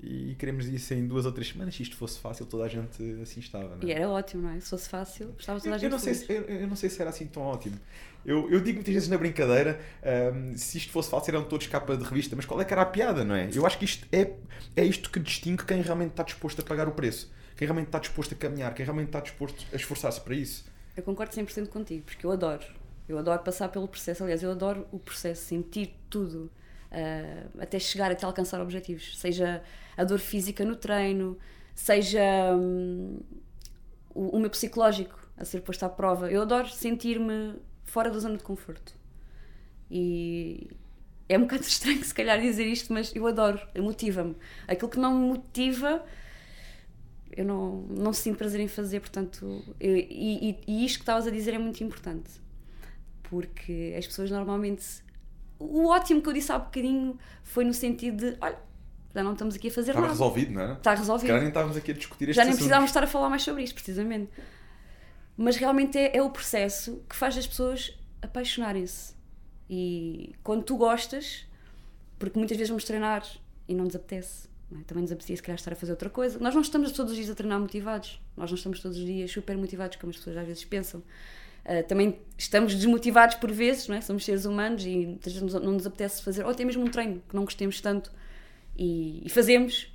e 0.01 0.35
queremos 0.37 0.67
isso 0.67 0.93
em 0.93 1.05
duas 1.05 1.25
ou 1.25 1.31
três 1.33 1.49
semanas. 1.49 1.75
Se 1.75 1.83
isto 1.83 1.97
fosse 1.97 2.19
fácil, 2.19 2.45
toda 2.45 2.63
a 2.63 2.67
gente 2.69 3.03
assim 3.21 3.41
estava. 3.41 3.75
Não 3.75 3.83
é? 3.83 3.85
E 3.85 3.91
era 3.91 4.07
ótimo, 4.07 4.43
não 4.43 4.51
é? 4.51 4.59
Se 4.61 4.69
fosse 4.69 4.87
fácil, 4.87 5.35
estava 5.37 5.59
toda 5.59 5.75
a 5.75 5.77
gente 5.77 5.85
eu 5.85 5.89
não, 5.89 5.99
sei 5.99 6.13
se, 6.13 6.31
eu, 6.31 6.41
eu, 6.43 6.67
não 6.67 6.75
sei 6.77 6.89
se 6.89 7.01
era 7.01 7.09
assim 7.09 7.25
tão 7.27 7.43
ótimo. 7.43 7.77
Eu, 8.25 8.49
eu 8.49 8.61
digo 8.61 8.75
muitas 8.77 8.93
vezes 8.93 9.09
na 9.09 9.17
brincadeira: 9.17 9.79
um, 10.33 10.55
se 10.55 10.77
isto 10.77 10.91
fosse 10.93 11.09
fácil, 11.09 11.31
eram 11.35 11.43
todos 11.43 11.67
capa 11.67 11.97
de 11.97 12.03
revista, 12.05 12.35
mas 12.35 12.45
qual 12.45 12.61
é 12.61 12.65
que 12.65 12.71
era 12.71 12.83
a 12.83 12.85
piada, 12.85 13.25
não 13.25 13.35
é? 13.35 13.49
Eu 13.53 13.65
acho 13.65 13.77
que 13.77 13.85
isto 13.85 14.07
é, 14.11 14.31
é 14.75 14.85
isto 14.85 15.09
que 15.09 15.19
distingue 15.19 15.65
quem 15.65 15.81
realmente 15.81 16.11
está 16.11 16.23
disposto 16.23 16.61
a 16.61 16.63
pagar 16.63 16.87
o 16.87 16.91
preço 16.91 17.35
quem 17.57 17.65
realmente 17.65 17.87
está 17.87 17.97
disposto 17.97 18.35
a 18.35 18.37
caminhar, 18.37 18.71
quem 18.75 18.85
realmente 18.85 19.07
está 19.07 19.19
disposto 19.19 19.65
a 19.73 19.75
esforçar-se 19.75 20.21
para 20.21 20.35
isso. 20.35 20.63
Eu 20.95 21.03
concordo 21.03 21.33
100% 21.33 21.67
contigo, 21.69 22.03
porque 22.05 22.23
eu 22.23 22.31
adoro. 22.31 22.63
Eu 23.07 23.17
adoro 23.17 23.41
passar 23.41 23.69
pelo 23.69 23.87
processo. 23.87 24.23
Aliás, 24.23 24.43
eu 24.43 24.51
adoro 24.51 24.87
o 24.91 24.99
processo, 24.99 25.45
sentir 25.45 25.95
tudo, 26.09 26.51
uh, 26.91 27.61
até 27.61 27.79
chegar, 27.79 28.11
até 28.11 28.25
alcançar 28.25 28.61
objetivos. 28.61 29.17
Seja 29.17 29.63
a 29.95 30.03
dor 30.03 30.19
física 30.19 30.65
no 30.65 30.75
treino, 30.75 31.37
seja 31.73 32.21
um, 32.55 33.19
o, 34.13 34.37
o 34.37 34.39
meu 34.39 34.49
psicológico 34.49 35.17
a 35.37 35.45
ser 35.45 35.61
posto 35.61 35.83
à 35.83 35.89
prova. 35.89 36.31
Eu 36.31 36.41
adoro 36.41 36.69
sentir-me 36.69 37.55
fora 37.85 38.09
da 38.09 38.19
zona 38.19 38.37
de 38.37 38.43
conforto. 38.43 38.93
E 39.89 40.69
é 41.29 41.37
um 41.37 41.41
bocado 41.47 41.63
estranho, 41.63 42.03
se 42.03 42.13
calhar, 42.13 42.39
dizer 42.41 42.65
isto, 42.65 42.91
mas 42.91 43.15
eu 43.15 43.25
adoro, 43.25 43.59
motiva-me. 43.77 44.35
Aquilo 44.67 44.89
que 44.89 44.99
não 44.99 45.15
me 45.15 45.27
motiva 45.29 46.03
eu 47.37 47.45
não, 47.45 47.83
não 47.83 48.11
sinto 48.13 48.37
prazer 48.37 48.59
em 48.59 48.67
fazer, 48.67 48.99
portanto, 48.99 49.63
eu, 49.79 49.95
e, 49.95 50.49
e, 50.49 50.57
e, 50.67 50.85
isto 50.85 50.97
que 50.97 51.03
estavas 51.03 51.27
a 51.27 51.29
dizer 51.29 51.53
é 51.53 51.59
muito 51.59 51.83
importante, 51.83 52.31
porque 53.29 53.95
as 53.97 54.05
pessoas 54.05 54.31
normalmente. 54.31 55.05
O 55.59 55.87
ótimo 55.87 56.21
que 56.21 56.29
eu 56.29 56.33
disse 56.33 56.51
há 56.51 56.59
bocadinho 56.59 57.17
foi 57.43 57.65
no 57.65 57.73
sentido 57.73 58.17
de: 58.17 58.37
olha, 58.39 58.57
já 59.13 59.23
não 59.23 59.33
estamos 59.33 59.55
aqui 59.55 59.69
a 59.69 59.71
fazer 59.71 59.91
Estava 59.91 60.07
nada. 60.07 60.13
resolvido, 60.13 60.53
não 60.53 60.61
é? 60.61 60.73
Está 60.73 60.93
resolvido. 60.93 61.27
Já 61.27 61.39
nem 61.39 61.47
estávamos 61.47 61.77
aqui 61.77 61.91
a 61.91 61.93
discutir 61.93 62.33
Já 62.33 62.43
nem 62.43 62.53
precisávamos 62.53 62.89
estar 62.89 63.03
a 63.03 63.07
falar 63.07 63.29
mais 63.29 63.43
sobre 63.43 63.63
isto, 63.63 63.73
precisamente. 63.73 64.31
Mas 65.35 65.55
realmente 65.55 65.97
é, 65.97 66.17
é 66.17 66.21
o 66.21 66.29
processo 66.29 67.03
que 67.07 67.15
faz 67.15 67.37
as 67.37 67.45
pessoas 67.45 67.97
apaixonarem-se. 68.21 69.13
E 69.69 70.35
quando 70.43 70.63
tu 70.63 70.77
gostas, 70.77 71.45
porque 72.17 72.37
muitas 72.37 72.57
vezes 72.57 72.69
vamos 72.69 72.83
treinar 72.83 73.23
e 73.67 73.73
não 73.73 73.85
nos 73.85 73.95
apetece 73.95 74.47
é? 74.71 74.83
Também 74.83 75.01
nos 75.01 75.11
apetecia 75.11 75.35
se 75.35 75.41
calhar 75.41 75.57
estar 75.57 75.71
a 75.71 75.75
fazer 75.75 75.91
outra 75.91 76.09
coisa. 76.09 76.39
Nós 76.39 76.53
não 76.53 76.61
estamos 76.61 76.91
todos 76.91 77.11
os 77.11 77.17
dias 77.17 77.29
a 77.29 77.35
treinar 77.35 77.59
motivados. 77.59 78.19
Nós 78.35 78.51
não 78.51 78.57
estamos 78.57 78.79
todos 78.81 78.97
os 78.97 79.05
dias 79.05 79.31
super 79.31 79.57
motivados, 79.57 79.97
como 79.97 80.09
as 80.09 80.17
pessoas 80.17 80.37
às 80.37 80.45
vezes 80.45 80.65
pensam. 80.65 81.01
Uh, 81.67 81.85
também 81.85 82.17
estamos 82.37 82.73
desmotivados 82.73 83.35
por 83.35 83.51
vezes, 83.51 83.89
não 83.89 83.95
é? 83.97 84.01
somos 84.01 84.23
seres 84.23 84.45
humanos 84.45 84.85
e 84.85 85.19
não 85.61 85.73
nos 85.73 85.85
apetece 85.85 86.23
fazer, 86.23 86.45
ou 86.45 86.51
até 86.51 86.63
mesmo 86.63 86.83
um 86.83 86.87
treino 86.87 87.21
que 87.27 87.35
não 87.35 87.43
gostemos 87.43 87.81
tanto 87.81 88.09
e, 88.77 89.21
e 89.25 89.29
fazemos. 89.29 89.91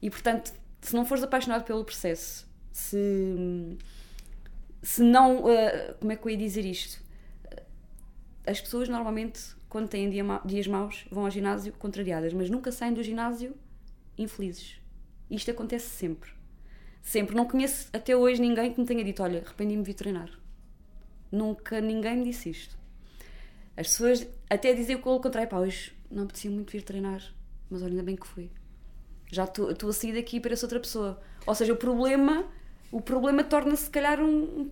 E 0.00 0.08
portanto, 0.08 0.52
se 0.80 0.94
não 0.94 1.04
fores 1.04 1.24
apaixonado 1.24 1.64
pelo 1.64 1.84
processo, 1.84 2.48
se, 2.70 3.76
se 4.82 5.02
não. 5.02 5.44
Uh, 5.44 5.94
como 5.98 6.12
é 6.12 6.16
que 6.16 6.24
eu 6.24 6.30
ia 6.30 6.36
dizer 6.36 6.64
isto? 6.64 7.02
As 8.46 8.60
pessoas 8.60 8.88
normalmente, 8.88 9.40
quando 9.68 9.88
têm 9.88 10.08
dia 10.08 10.24
dias 10.44 10.66
maus, 10.66 11.06
vão 11.10 11.24
ao 11.24 11.30
ginásio 11.30 11.72
contrariadas, 11.72 12.32
mas 12.32 12.48
nunca 12.48 12.70
saem 12.70 12.94
do 12.94 13.02
ginásio 13.02 13.54
infelizes. 14.16 14.76
Isto 15.30 15.50
acontece 15.50 15.88
sempre. 15.88 16.30
Sempre. 17.02 17.34
Não 17.34 17.46
conheço 17.46 17.88
até 17.92 18.14
hoje 18.16 18.40
ninguém 18.40 18.72
que 18.72 18.80
me 18.80 18.86
tenha 18.86 19.04
dito: 19.04 19.22
Olha, 19.22 19.42
arrependi-me 19.44 19.82
de 19.82 19.86
vir 19.86 19.94
treinar. 19.94 20.30
Nunca 21.30 21.80
ninguém 21.80 22.18
me 22.18 22.24
disse 22.24 22.50
isto. 22.50 22.78
As 23.76 23.88
pessoas 23.88 24.26
até 24.48 24.74
diziam 24.74 25.00
o 25.00 25.20
contrário: 25.20 25.48
Pá, 25.48 25.58
hoje 25.58 25.92
não 26.10 26.24
apetecia 26.24 26.50
muito 26.50 26.72
vir 26.72 26.82
treinar, 26.82 27.22
mas 27.70 27.82
olha, 27.82 27.92
ainda 27.92 28.02
bem 28.02 28.16
que 28.16 28.26
fui. 28.26 28.50
Já 29.30 29.44
estou 29.44 29.88
a 29.88 29.92
sair 29.92 30.14
daqui 30.14 30.40
para 30.40 30.52
essa 30.52 30.66
outra 30.66 30.80
pessoa. 30.80 31.20
Ou 31.46 31.54
seja, 31.54 31.72
o 31.72 31.76
problema, 31.76 32.44
o 32.90 33.00
problema 33.00 33.44
torna-se, 33.44 33.84
se 33.84 33.90
calhar, 33.90 34.20
um, 34.20 34.70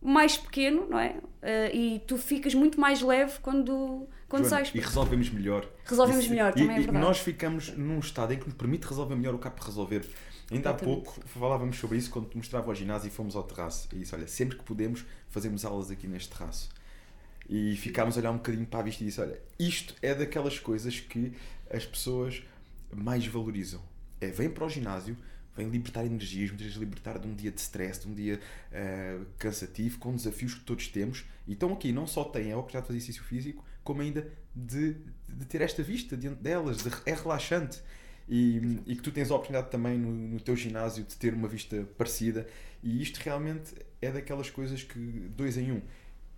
mais 0.00 0.38
pequeno, 0.38 0.88
não 0.88 0.98
é? 0.98 1.16
Uh, 1.42 1.76
e 1.76 2.02
tu 2.06 2.16
ficas 2.16 2.54
muito 2.54 2.80
mais 2.80 3.02
leve 3.02 3.38
quando, 3.40 4.08
quando 4.28 4.44
Joana, 4.48 4.64
sais. 4.64 4.74
E 4.74 4.80
resolvemos 4.80 5.30
melhor. 5.30 5.68
Resolvemos 5.84 6.24
Isso, 6.24 6.32
melhor, 6.32 6.52
e, 6.56 6.60
também 6.60 6.76
é 6.76 6.80
verdade. 6.80 6.98
nós 6.98 7.18
ficamos 7.18 7.76
num 7.76 7.98
estado 7.98 8.32
em 8.32 8.38
que 8.38 8.46
nos 8.46 8.54
permite 8.54 8.86
resolver 8.86 9.14
melhor 9.14 9.34
o 9.34 9.38
que 9.38 9.46
há 9.46 9.50
para 9.50 9.64
resolver. 9.64 10.06
Ainda 10.50 10.70
há 10.70 10.74
pouco 10.74 11.20
falávamos 11.26 11.76
sobre 11.78 11.96
isso 11.98 12.10
quando 12.10 12.28
te 12.28 12.36
mostrava 12.36 12.68
ao 12.70 12.74
ginásio 12.74 13.08
e 13.08 13.10
fomos 13.10 13.36
ao 13.36 13.42
terraço. 13.44 13.88
E 13.92 14.02
isso, 14.02 14.16
olha, 14.16 14.26
sempre 14.26 14.56
que 14.58 14.64
podemos, 14.64 15.04
fazemos 15.28 15.64
aulas 15.64 15.90
aqui 15.90 16.06
neste 16.08 16.30
terraço. 16.30 16.68
E 17.48 17.76
ficámos 17.76 18.16
a 18.16 18.20
olhar 18.20 18.30
um 18.30 18.36
bocadinho 18.36 18.66
para 18.66 18.80
a 18.80 18.82
vista 18.82 19.02
e 19.02 19.06
disse: 19.06 19.20
Olha, 19.20 19.40
isto 19.58 19.94
é 20.02 20.14
daquelas 20.14 20.58
coisas 20.58 21.00
que 21.00 21.32
as 21.70 21.84
pessoas 21.84 22.42
mais 22.92 23.26
valorizam. 23.26 23.80
É, 24.20 24.28
vêm 24.28 24.50
para 24.50 24.64
o 24.64 24.68
ginásio, 24.68 25.16
vêm 25.56 25.68
libertar 25.68 26.04
energias, 26.04 26.50
muitas 26.50 26.66
vezes 26.66 26.78
libertar 26.80 27.18
de 27.18 27.26
um 27.26 27.34
dia 27.34 27.50
de 27.50 27.60
stress, 27.60 28.00
de 28.02 28.08
um 28.08 28.14
dia 28.14 28.40
eh, 28.70 29.18
cansativo, 29.38 29.98
com 29.98 30.14
desafios 30.14 30.54
que 30.54 30.60
todos 30.60 30.88
temos. 30.88 31.24
E 31.46 31.52
estão 31.54 31.72
aqui, 31.72 31.92
não 31.92 32.06
só 32.06 32.22
têm 32.24 32.52
a 32.52 32.56
oportunidade 32.56 32.84
de 32.84 32.86
fazer 32.88 32.98
exercício 32.98 33.22
físico, 33.24 33.64
como 33.82 34.02
ainda 34.02 34.28
de, 34.54 34.94
de 35.28 35.44
ter 35.46 35.60
esta 35.62 35.82
vista 35.82 36.16
diante 36.16 36.40
delas. 36.42 36.78
de- 36.78 36.90
é 37.06 37.14
relaxante. 37.14 37.80
E, 38.32 38.78
e 38.86 38.94
que 38.94 39.02
tu 39.02 39.10
tens 39.10 39.28
a 39.30 39.34
oportunidade 39.34 39.70
também 39.72 39.98
no, 39.98 40.12
no 40.12 40.38
teu 40.40 40.54
ginásio 40.54 41.02
de 41.02 41.16
ter 41.16 41.34
uma 41.34 41.48
vista 41.48 41.84
parecida. 41.98 42.46
E 42.82 43.02
isto 43.02 43.16
realmente 43.18 43.74
é 44.00 44.10
daquelas 44.12 44.48
coisas 44.48 44.82
que 44.84 44.98
dois 45.36 45.58
em 45.58 45.72
um. 45.72 45.82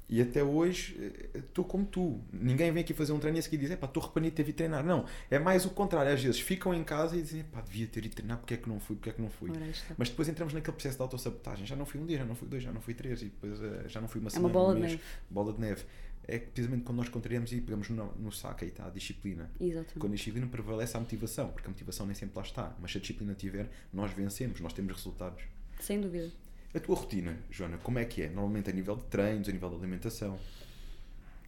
E 0.08 0.20
até 0.20 0.42
hoje 0.42 0.96
eh, 1.34 1.38
estou 1.38 1.64
como 1.64 1.84
tu. 1.86 2.20
Ninguém 2.32 2.72
vem 2.72 2.82
aqui 2.82 2.92
fazer 2.92 3.12
um 3.12 3.18
treino 3.18 3.38
e 3.38 3.40
a 3.40 3.42
seguir 3.42 3.58
diz: 3.58 3.74
pá, 3.76 3.86
estou 3.86 4.02
arrependido 4.02 4.30
de 4.36 4.42
ter 4.42 4.48
ido 4.48 4.56
treinar. 4.56 4.84
Não. 4.84 5.04
É 5.30 5.38
mais 5.38 5.64
o 5.64 5.70
contrário. 5.70 6.12
Às 6.12 6.22
vezes 6.22 6.40
ficam 6.40 6.74
em 6.74 6.82
casa 6.82 7.16
e 7.16 7.22
dizem: 7.22 7.44
pá, 7.44 7.60
devia 7.60 7.86
ter 7.86 8.04
ido 8.04 8.14
treinar, 8.14 8.38
porque 8.38 8.54
é 8.54 8.56
que 8.56 8.68
não 8.68 8.80
fui, 8.80 8.96
porque 8.96 9.10
é 9.10 9.12
que 9.12 9.22
não 9.22 9.30
fui. 9.30 9.50
Está. 9.70 9.94
Mas 9.96 10.08
depois 10.10 10.28
entramos 10.28 10.52
naquele 10.54 10.72
processo 10.74 10.96
de 10.96 11.02
autossabotagem. 11.02 11.64
Já 11.66 11.76
não 11.76 11.86
fui 11.86 12.00
um 12.00 12.04
dia, 12.06 12.18
já 12.18 12.24
não 12.24 12.34
fui 12.34 12.48
dois, 12.48 12.62
já 12.62 12.72
não 12.72 12.80
fui 12.80 12.94
três, 12.94 13.22
e 13.22 13.26
depois 13.26 13.62
eh, 13.62 13.84
já 13.88 14.00
não 14.00 14.08
fui 14.08 14.20
uma 14.20 14.28
É 14.28 14.30
semana. 14.30 14.48
uma 14.48 14.52
bola 14.52 14.72
um 14.72 14.74
de 14.76 14.80
neve. 14.82 15.00
Bola 15.30 15.52
de 15.52 15.60
neve. 15.60 15.84
É 16.26 16.38
que 16.38 16.46
precisamente 16.46 16.84
quando 16.84 16.98
nós 16.98 17.08
contrariamos 17.08 17.52
e 17.52 17.60
pegamos 17.60 17.88
no, 17.88 18.12
no 18.14 18.30
saco, 18.30 18.64
aí 18.64 18.70
está 18.70 18.86
a 18.86 18.90
disciplina. 18.90 19.50
Exatamente. 19.60 19.98
Quando 19.98 20.12
a 20.12 20.16
disciplina 20.16 20.46
prevalece 20.46 20.96
a 20.96 21.00
motivação, 21.00 21.50
porque 21.50 21.66
a 21.66 21.70
motivação 21.70 22.06
nem 22.06 22.14
sempre 22.14 22.36
lá 22.36 22.42
está. 22.42 22.76
Mas 22.80 22.92
se 22.92 22.98
a 22.98 23.00
disciplina 23.00 23.34
tiver, 23.34 23.68
nós 23.92 24.12
vencemos, 24.12 24.60
nós 24.60 24.72
temos 24.72 24.92
resultados. 24.94 25.42
Sem 25.80 26.00
dúvida. 26.00 26.30
A 26.74 26.80
tua 26.80 26.96
rotina, 26.96 27.36
Joana, 27.50 27.76
como 27.78 27.98
é 27.98 28.04
que 28.04 28.22
é? 28.22 28.28
Normalmente 28.28 28.70
a 28.70 28.72
nível 28.72 28.96
de 28.96 29.04
treinos, 29.04 29.48
a 29.48 29.52
nível 29.52 29.68
de 29.70 29.76
alimentação. 29.76 30.38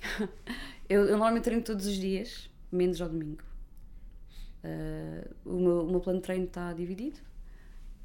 Eu, 0.86 1.00
eu 1.00 1.12
normalmente 1.12 1.44
treino 1.44 1.62
todos 1.62 1.86
os 1.86 1.94
dias, 1.94 2.50
menos 2.70 3.00
ao 3.00 3.08
domingo. 3.08 3.42
Ah, 4.64 5.28
o, 5.44 5.58
meu, 5.58 5.86
o 5.86 5.90
meu 5.90 6.00
plano 6.00 6.18
de 6.18 6.24
treino 6.24 6.44
está 6.44 6.72
dividido. 6.72 7.18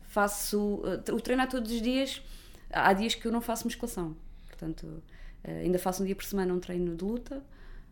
Faço. 0.07 0.81
ah, 0.85 1.13
o 1.13 1.21
treinar 1.21 1.49
todos 1.49 1.71
os 1.71 1.81
dias. 1.81 2.21
Há 2.69 2.93
dias 2.93 3.15
que 3.15 3.25
eu 3.25 3.31
não 3.31 3.41
faço 3.41 3.65
musculação. 3.65 4.15
Portanto, 4.47 5.01
ah, 5.43 5.51
ainda 5.51 5.79
faço 5.79 6.03
um 6.03 6.05
dia 6.05 6.15
por 6.15 6.25
semana 6.25 6.53
um 6.53 6.59
treino 6.59 6.95
de 6.95 7.03
luta. 7.03 7.43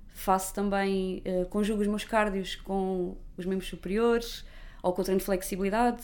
Faço 0.10 0.54
também. 0.54 1.22
ah, 1.25 1.46
conjugo 1.46 1.82
os 1.82 1.88
meus 1.88 2.04
cardios 2.04 2.56
com 2.56 3.18
os 3.38 3.46
membros 3.46 3.70
superiores 3.70 4.44
ou 4.84 4.94
com 4.94 5.01
o 5.01 5.06
treino 5.06 5.20
de 5.20 5.25
flexibilidade. 5.25 6.04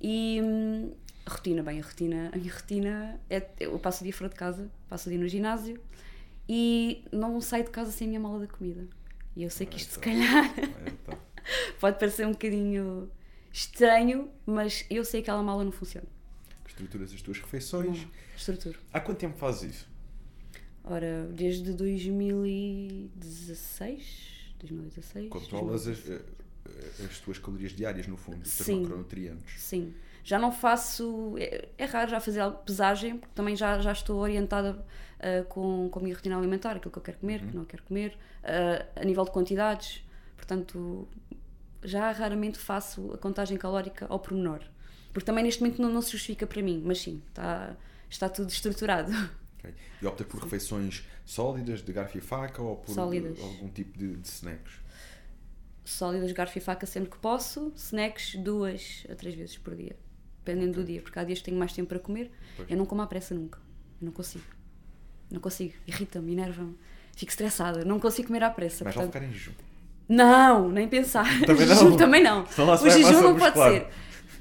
E. 0.00 0.40
hum, 0.42 0.92
rotina, 1.28 1.62
bem, 1.62 1.80
a 1.80 1.84
rotina, 1.84 2.30
a 2.32 2.36
minha 2.36 2.52
rotina 2.52 3.20
é. 3.30 3.46
Eu 3.60 3.78
passo 3.78 4.02
o 4.02 4.04
dia 4.04 4.12
fora 4.12 4.28
de 4.28 4.36
casa, 4.36 4.70
passo 4.88 5.08
o 5.08 5.12
dia 5.12 5.20
no 5.20 5.28
ginásio 5.28 5.80
e 6.48 7.04
não 7.12 7.40
saio 7.40 7.64
de 7.64 7.70
casa 7.70 7.92
sem 7.92 8.06
a 8.06 8.08
minha 8.08 8.20
mala 8.20 8.40
da 8.40 8.46
comida. 8.46 8.88
E 9.36 9.44
eu 9.44 9.50
sei 9.50 9.66
que 9.66 9.76
isto, 9.78 9.92
se 9.92 9.98
calhar, 9.98 10.52
É, 10.58 10.90
tá. 11.04 11.16
pode 11.80 11.98
parecer 11.98 12.26
um 12.26 12.32
bocadinho 12.32 13.10
estranho, 13.52 14.30
mas 14.44 14.84
eu 14.90 15.04
sei 15.04 15.22
que 15.22 15.30
aquela 15.30 15.42
mala 15.42 15.64
não 15.64 15.72
funciona. 15.72 16.06
Estruturas 16.66 17.12
as 17.14 17.22
tuas 17.22 17.38
refeições. 17.38 18.02
Não, 18.02 18.10
estrutura. 18.36 18.78
Há 18.92 19.00
quanto 19.00 19.18
tempo 19.18 19.38
fazes 19.38 19.74
isso? 19.74 19.91
Ora, 20.84 21.28
desde 21.30 21.72
2016, 21.72 24.54
2016. 24.58 25.28
Controlas 25.28 25.86
as, 25.86 26.08
eh, 26.08 26.20
as 27.04 27.20
tuas 27.20 27.38
calorias 27.38 27.72
diárias, 27.72 28.06
no 28.06 28.16
fundo, 28.16 28.42
os 28.42 28.56
teus 28.56 28.66
Sim. 28.66 28.82
macronutrientes. 28.82 29.60
Sim. 29.60 29.92
Já 30.24 30.38
não 30.38 30.52
faço. 30.52 31.34
É, 31.38 31.68
é 31.78 31.84
raro 31.84 32.10
já 32.10 32.20
fazer 32.20 32.48
pesagem, 32.64 33.18
porque 33.18 33.34
também 33.34 33.56
já, 33.56 33.80
já 33.80 33.92
estou 33.92 34.20
orientada 34.20 34.84
ah, 35.22 35.44
com, 35.48 35.88
com 35.88 36.00
a 36.00 36.02
minha 36.02 36.14
rotina 36.14 36.36
alimentar, 36.36 36.76
aquilo 36.76 36.90
que 36.90 36.98
eu 36.98 37.02
quero 37.02 37.18
comer, 37.18 37.46
que 37.46 37.56
não 37.56 37.64
quero 37.64 37.82
comer, 37.84 38.18
ah, 38.42 38.84
a 38.96 39.04
nível 39.04 39.24
de 39.24 39.30
quantidades. 39.30 40.02
Portanto, 40.36 41.08
já 41.84 42.10
raramente 42.10 42.58
faço 42.58 43.12
a 43.12 43.18
contagem 43.18 43.56
calórica 43.56 44.06
ao 44.08 44.18
pormenor. 44.18 44.60
Porque 45.12 45.26
também 45.26 45.44
neste 45.44 45.62
momento 45.62 45.80
não, 45.80 45.92
não 45.92 46.02
se 46.02 46.12
justifica 46.12 46.46
para 46.46 46.62
mim, 46.62 46.82
mas 46.84 47.00
sim, 47.00 47.22
está, 47.28 47.76
está 48.08 48.28
tudo 48.28 48.50
estruturado. 48.50 49.12
ok? 49.62 49.74
E 50.00 50.06
optas 50.06 50.26
por 50.26 50.40
refeições 50.42 51.04
sólidas, 51.24 51.82
de 51.82 51.92
garfo 51.92 52.18
e 52.18 52.20
faca, 52.20 52.60
ou 52.62 52.76
por 52.76 52.94
Sólidas. 52.94 53.38
algum 53.40 53.68
tipo 53.68 53.96
de, 53.98 54.16
de 54.16 54.28
snacks? 54.28 54.72
Sólidas, 55.84 56.30
garfo 56.32 56.56
e 56.58 56.60
faca 56.60 56.86
sempre 56.86 57.10
que 57.10 57.18
posso, 57.18 57.72
snacks 57.76 58.36
duas 58.36 59.04
a 59.10 59.14
três 59.16 59.34
vezes 59.34 59.58
por 59.58 59.74
dia, 59.74 59.96
dependendo 60.44 60.80
do 60.80 60.84
dia, 60.86 61.02
porque 61.02 61.18
há 61.18 61.24
dias 61.24 61.40
que 61.40 61.46
tenho 61.46 61.58
mais 61.58 61.72
tempo 61.72 61.88
para 61.88 61.98
comer. 61.98 62.30
Pois. 62.56 62.70
Eu 62.70 62.76
não 62.76 62.86
como 62.86 63.02
à 63.02 63.06
pressa 63.06 63.34
nunca, 63.34 63.58
eu 64.00 64.06
não 64.06 64.12
consigo. 64.12 64.44
Não 65.30 65.40
consigo, 65.40 65.74
irrita-me, 65.86 66.32
enerva-me, 66.32 66.76
fico 67.16 67.30
estressada, 67.30 67.84
não 67.84 67.98
consigo 67.98 68.28
comer 68.28 68.44
à 68.44 68.50
pressa. 68.50 68.84
Mas 68.84 68.94
vai 68.94 69.04
portanto- 69.06 69.22
ficar 69.22 69.32
em 69.32 69.36
jejum. 69.36 69.52
Não, 70.08 70.70
nem 70.70 70.88
pensar. 70.88 71.24
Também 71.46 71.66
não? 71.66 71.74
Jejum 71.76 71.96
também 71.96 72.22
não. 72.22 72.44
O 72.44 72.90
jejum 72.90 73.22
não 73.22 73.36
pode 73.38 73.56
muscular. 73.56 73.70
ser. 73.72 73.86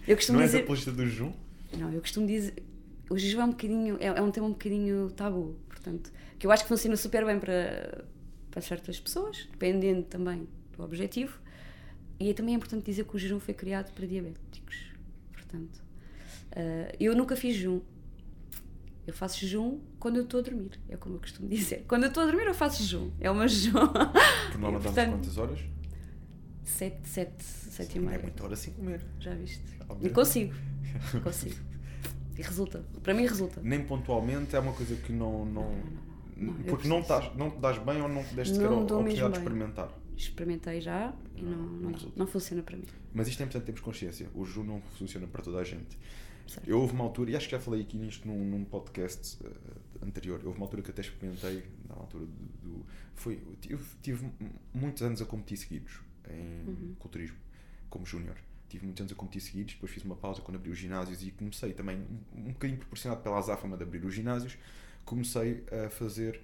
Eu 0.07 0.15
costumo 0.15 0.37
Não 0.37 0.43
és 0.43 0.51
dizer. 0.51 0.63
apologista 0.63 0.91
do 0.91 1.05
jejum? 1.05 1.33
Não, 1.77 1.91
eu 1.93 2.01
costumo 2.01 2.27
dizer. 2.27 2.53
O 3.11 3.17
jejum 3.17 3.41
é 3.41 3.43
um 3.45 3.49
bocadinho. 3.49 3.97
É, 3.99 4.05
é 4.05 4.21
um 4.21 4.31
tema 4.31 4.47
um 4.47 4.51
bocadinho 4.51 5.11
tabu, 5.11 5.57
portanto. 5.67 6.11
Que 6.39 6.47
eu 6.47 6.51
acho 6.51 6.63
que 6.63 6.69
funciona 6.69 6.95
super 6.95 7.25
bem 7.25 7.37
para, 7.39 8.05
para 8.49 8.61
certas 8.61 8.99
pessoas, 9.01 9.47
dependendo 9.51 10.03
também 10.03 10.47
do 10.77 10.81
objetivo. 10.81 11.37
E 12.17 12.29
é 12.29 12.33
também 12.33 12.55
importante 12.55 12.85
dizer 12.85 13.03
que 13.03 13.13
o 13.13 13.19
jejum 13.19 13.39
foi 13.39 13.53
criado 13.53 13.91
para 13.91 14.05
diabéticos. 14.07 14.93
Portanto, 15.33 15.83
ah, 16.53 16.95
eu 16.99 17.13
nunca 17.13 17.35
fiz 17.35 17.55
jejum. 17.55 17.81
Eu 19.05 19.13
faço 19.13 19.39
jejum 19.39 19.81
quando 19.99 20.15
eu 20.15 20.23
estou 20.23 20.39
a 20.39 20.43
dormir. 20.43 20.79
É 20.87 20.95
como 20.95 21.15
eu 21.15 21.19
costumo 21.19 21.49
dizer. 21.49 21.83
Quando 21.89 22.03
eu 22.03 22.09
estou 22.09 22.23
a 22.23 22.25
dormir, 22.27 22.45
eu 22.45 22.53
faço 22.53 22.81
jejum. 22.81 23.11
É 23.19 23.29
meu 23.33 23.45
jejum. 23.45 23.73
Damos 24.53 24.83
Portanto, 24.83 25.11
quantas 25.11 25.37
horas? 25.37 25.59
Sete, 26.63 27.09
sete, 27.09 27.43
sete 27.43 27.97
e 27.97 27.99
Não 27.99 28.07
é 28.07 28.11
meia. 28.11 28.23
muita 28.23 28.43
hora 28.45 28.55
sem 28.55 28.71
comer. 28.73 29.01
Já 29.19 29.33
viste? 29.33 29.61
E 30.01 30.09
consigo. 30.09 30.53
Consigo. 31.23 31.70
E 32.41 32.47
resulta. 32.47 32.83
Para 33.03 33.13
mim 33.13 33.23
resulta. 33.25 33.61
Nem 33.63 33.83
pontualmente 33.83 34.55
é 34.55 34.59
uma 34.59 34.73
coisa 34.73 34.95
que 34.95 35.11
não. 35.11 35.45
não, 35.45 35.71
não, 36.37 36.57
eu 36.59 36.63
porque 36.65 36.87
não, 36.87 36.99
estás, 37.01 37.35
não 37.35 37.49
te 37.51 37.57
dás 37.59 37.77
bem 37.77 38.01
ou 38.01 38.09
não 38.09 38.23
te 38.23 38.33
deste 38.35 38.53
Não 38.55 38.61
sequer 38.61 38.73
a 38.75 38.79
oportunidade 38.79 39.33
de 39.33 39.37
experimentar. 39.39 39.91
Experimentei 40.17 40.81
já 40.81 41.13
e 41.35 41.41
não, 41.41 41.57
não, 41.57 41.89
não 41.91 42.11
não 42.15 42.27
funciona 42.27 42.61
para 42.61 42.77
mim. 42.77 42.85
Mas 43.13 43.27
isto 43.27 43.39
é 43.41 43.43
importante 43.43 43.65
termos 43.65 43.81
consciência. 43.81 44.27
O 44.35 44.45
jejum 44.45 44.63
não 44.63 44.81
funciona 44.97 45.25
para 45.27 45.41
toda 45.41 45.57
a 45.59 45.63
gente. 45.63 45.97
Certo. 46.47 46.67
Eu 46.67 46.79
houve 46.81 46.93
uma 46.93 47.03
altura, 47.05 47.31
e 47.31 47.35
acho 47.35 47.45
que 47.47 47.51
já 47.55 47.59
falei 47.61 47.81
aqui 47.81 47.97
nisto 47.97 48.27
num, 48.27 48.43
num 48.43 48.63
podcast 48.65 49.37
eh, 49.43 49.49
anterior, 50.05 50.41
houve 50.43 50.57
uma 50.57 50.65
altura 50.65 50.81
que 50.81 50.91
até 50.91 51.01
experimentei, 51.01 51.63
na 51.87 51.95
altura 51.95 52.25
do. 52.25 52.31
do- 52.69 52.85
foi, 53.15 53.39
eu 53.69 53.79
tive 54.01 54.27
muitos 54.73 55.01
anos 55.03 55.21
a 55.21 55.25
competir 55.25 55.57
seguidos 55.57 55.99
em 56.29 56.67
Uhum. 56.69 56.95
culturismo, 56.99 57.37
como 57.89 58.05
júnior. 58.05 58.35
Tive 58.71 58.85
muitos 58.85 59.01
anos 59.01 59.11
a 59.11 59.15
competir 59.15 59.41
seguidos, 59.41 59.73
depois 59.73 59.91
fiz 59.91 60.03
uma 60.05 60.15
pausa 60.15 60.41
quando 60.41 60.55
abri 60.55 60.69
os 60.69 60.77
ginásios 60.77 61.21
e 61.21 61.31
comecei 61.31 61.73
também, 61.73 61.97
um, 61.97 62.39
um 62.49 62.53
bocadinho 62.53 62.79
proporcionado 62.79 63.21
pela 63.21 63.37
azáfama 63.37 63.75
de 63.75 63.83
abrir 63.83 64.05
os 64.05 64.13
ginásios, 64.13 64.57
comecei 65.03 65.65
a 65.85 65.89
fazer, 65.89 66.41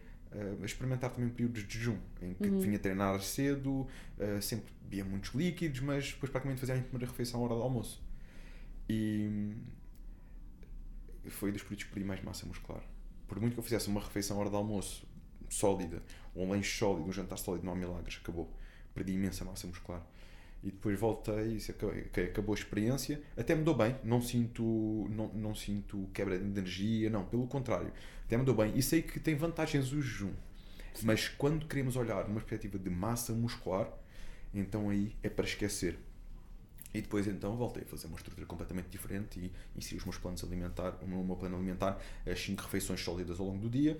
a 0.62 0.66
experimentar 0.66 1.10
também 1.10 1.30
períodos 1.30 1.66
de 1.66 1.74
jejum, 1.78 1.98
em 2.22 2.34
que 2.34 2.50
Uhum. 2.50 2.60
vinha 2.60 2.78
treinar 2.78 3.18
cedo, 3.22 3.88
eh, 4.20 4.42
sempre 4.42 4.74
bebia 4.84 5.06
muitos 5.06 5.34
líquidos, 5.34 5.80
mas 5.80 6.12
depois 6.12 6.30
praticamente 6.30 6.60
fazia 6.60 6.76
a 6.76 6.78
minha 6.78 6.88
primeira 6.90 7.10
refeição 7.10 7.40
à 7.40 7.44
hora 7.46 7.56
do 7.56 7.62
almoço. 7.62 8.04
E 8.90 9.28
hum, 9.32 9.56
foi 11.30 11.52
dos 11.52 11.62
períodos 11.62 11.86
que 11.86 11.92
perdi 11.92 12.06
mais 12.06 12.22
massa 12.22 12.46
muscular. 12.46 12.82
Por 13.28 13.40
muito 13.40 13.54
que 13.54 13.60
eu 13.60 13.64
fizesse 13.64 13.88
uma 13.88 14.02
refeição 14.02 14.38
à 14.38 14.42
hora 14.42 14.50
do 14.50 14.58
almoço 14.58 15.06
sólida, 15.50 16.04
ou 16.36 16.46
um 16.46 16.50
lanche 16.50 16.78
sólido, 16.78 17.08
um 17.08 17.12
jantar 17.14 17.38
sólido, 17.38 17.66
não 17.66 17.74
há 17.74 17.76
milagres, 17.76 18.20
acabou. 18.22 18.54
Perdi 18.94 19.14
imensa 19.14 19.46
massa 19.46 19.66
muscular. 19.68 20.06
E 20.64 20.72
depois 20.72 21.00
voltei 21.00 21.58
e 21.58 22.22
acabou, 22.22 22.54
a 22.54 22.58
experiência. 22.58 23.22
Até 23.38 23.56
me 23.56 23.64
dou 23.64 23.76
bem, 23.76 23.96
não 24.04 24.22
sinto, 24.22 25.08
não, 25.10 25.28
não 25.34 25.56
sinto 25.56 26.10
quebra 26.14 26.38
de 26.38 26.46
energia, 26.46 27.10
não, 27.10 27.26
pelo 27.26 27.48
contrário. 27.48 27.92
Até 28.26 28.38
me 28.38 28.44
dou 28.44 28.56
bem. 28.56 28.74
E 28.76 28.82
sei 28.82 29.02
que 29.02 29.20
tem 29.20 29.36
vantagens 29.36 29.92
o 29.92 30.02
jejum. 30.02 30.34
Mas 31.04 31.30
quando 31.30 31.68
queremos 31.68 31.96
olhar 31.96 32.28
numa 32.28 32.40
perspectiva 32.42 32.80
de 32.80 32.90
massa 32.90 33.34
muscular, 33.34 33.88
então 34.54 34.90
aí 34.90 35.16
é 35.22 35.30
para 35.30 35.46
esquecer. 35.46 35.98
E 36.94 37.02
depois 37.02 37.28
então 37.28 37.56
voltei 37.56 37.84
a 37.84 37.86
fazer 37.86 38.08
uma 38.08 38.18
estrutura 38.18 38.46
completamente 38.46 38.90
diferente 38.90 39.40
e 39.40 39.52
inseri 39.78 39.98
os 39.98 40.06
meus 40.06 40.18
planos 40.18 40.44
alimentar, 40.44 40.98
o 41.04 41.08
meu 41.08 41.36
plano 41.36 41.56
alimentar, 41.56 42.02
as 42.26 42.40
5 42.42 42.64
refeições 42.64 43.00
sólidas 43.02 43.40
ao 43.40 43.46
longo 43.46 43.60
do 43.60 43.70
dia. 43.70 43.98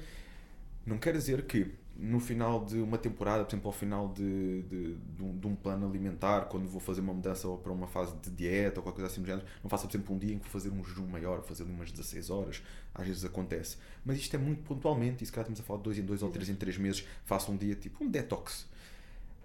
Não 0.86 0.98
quer 0.98 1.14
dizer 1.14 1.46
que 1.46 1.72
no 2.00 2.20
final 2.20 2.64
de 2.64 2.80
uma 2.80 2.98
temporada, 2.98 3.44
por 3.44 3.50
exemplo, 3.50 3.68
ao 3.70 3.74
final 3.74 4.10
de, 4.10 4.62
de, 4.64 4.96
de, 4.96 5.24
um, 5.24 5.38
de 5.38 5.48
um 5.48 5.56
plano 5.56 5.88
alimentar, 5.88 6.42
quando 6.42 6.68
vou 6.68 6.80
fazer 6.80 7.02
uma 7.02 7.14
mudança 7.14 7.48
ou 7.48 7.58
para 7.58 7.72
uma 7.72 7.88
fase 7.88 8.16
de 8.18 8.30
dieta 8.30 8.80
ou 8.80 8.84
qualquer 8.84 9.02
coisa 9.02 9.12
assim 9.12 9.22
do 9.22 9.28
género, 9.28 9.46
não 9.64 9.70
faça, 9.70 9.88
por 9.88 9.96
exemplo, 9.96 10.16
um 10.16 10.18
dia 10.20 10.36
em 10.36 10.38
que 10.38 10.44
vou 10.44 10.52
fazer 10.52 10.70
um 10.70 10.84
jejum 10.84 11.08
maior, 11.08 11.42
fazer 11.42 11.64
ali 11.64 11.72
umas 11.72 11.92
16 11.92 12.30
horas, 12.30 12.62
às 12.94 13.08
vezes 13.08 13.26
acontece. 13.26 13.78
Mas 14.06 14.18
isto 14.18 14.36
é 14.36 14.40
muito 14.40 14.62
pontualmente, 14.64 15.24
e 15.24 15.28
se 15.28 15.32
calhar 15.32 15.44
estamos 15.50 15.60
a 15.60 15.64
falar 15.64 15.78
de 15.78 15.84
2 15.86 15.98
em 16.00 16.06
2 16.06 16.24
ou 16.24 16.30
3 16.30 16.50
em 16.50 16.56
3 16.56 16.78
meses, 16.78 17.08
faço 17.26 17.52
um 17.52 17.58
dia 17.58 17.76
tipo 17.76 18.04
um 18.04 18.10
detox. 18.10 18.68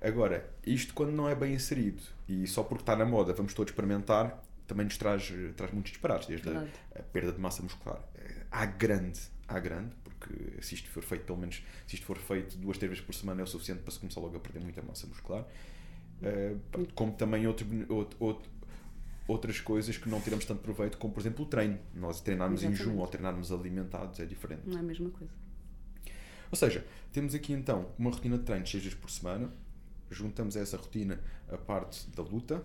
Agora, 0.01 0.51
isto 0.67 0.93
quando 0.95 1.13
não 1.13 1.29
é 1.29 1.35
bem 1.35 1.55
inserido 1.55 2.03
e 2.29 2.47
só 2.47 2.65
porque 2.65 2.83
está 2.83 2.97
na 2.97 3.05
moda 3.05 3.33
vamos 3.33 3.55
todos 3.55 3.71
experimentar, 3.71 4.43
também 4.67 4.85
nos 4.85 4.99
traz, 4.99 5.33
traz 5.57 5.73
muitos 5.73 5.93
disparates, 5.93 6.27
desde 6.27 6.49
a, 6.51 6.67
a 6.97 7.03
perda 7.03 7.33
de 7.33 7.41
massa 7.41 7.63
muscular 7.63 8.01
eh, 8.17 8.47
à 8.51 8.67
grande, 8.67 9.21
à 9.57 9.61
grande, 9.61 9.95
porque 10.05 10.63
se 10.63 10.75
isto 10.75 10.89
for 10.91 11.03
feito, 11.03 11.25
pelo 11.25 11.39
menos, 11.39 11.63
se 11.87 11.95
isto 11.97 12.07
for 12.07 12.17
feito 12.19 12.57
duas, 12.57 12.79
três 12.79 12.91
vezes 12.91 13.05
por 13.05 13.15
semana 13.15 13.41
é 13.41 13.45
o 13.45 13.47
suficiente 13.47 13.83
para 13.83 13.93
se 13.93 13.99
começar 13.99 14.21
logo 14.21 14.37
a 14.37 14.41
perder 14.41 14.61
muita 14.61 14.83
massa 14.83 15.07
muscular. 15.07 15.45
Pronto, 16.71 16.95
como 16.95 17.13
também 17.13 17.47
outro, 17.47 17.67
outro, 17.89 18.17
outro- 18.21 18.51
outras 19.27 19.61
coisas 19.61 19.97
que 19.97 20.09
não 20.09 20.21
tiramos 20.21 20.45
tanto 20.45 20.61
proveito, 20.63 20.99
como 20.99 21.13
por 21.13 21.21
exemplo 21.21 21.45
o 21.45 21.49
treino. 21.49 21.79
Nós 21.95 22.21
treinarmos 22.21 22.63
em 22.63 22.69
jejum 22.77 22.99
ou 23.01 23.07
treinarmos 23.09 23.51
alimentados 23.53 24.21
é 24.21 24.25
diferente. 24.27 24.63
Não 24.67 24.77
é 24.77 24.81
a 24.81 24.83
mesma 24.83 25.11
coisa. 25.11 25.33
Ou 26.51 26.57
seja, 26.57 26.85
temos 27.13 27.35
aqui 27.35 27.53
então 27.53 27.89
uma 27.99 28.11
rotina 28.11 28.37
de 28.39 28.45
treino 28.45 28.67
seis 28.67 28.83
vezes 28.83 28.99
por 28.99 29.11
semana, 29.11 29.51
juntamos 30.11 30.57
a 30.57 30.61
essa 30.61 30.77
rotina 30.77 31.19
a 31.51 31.57
parte 31.57 32.09
da 32.11 32.23
luta. 32.23 32.65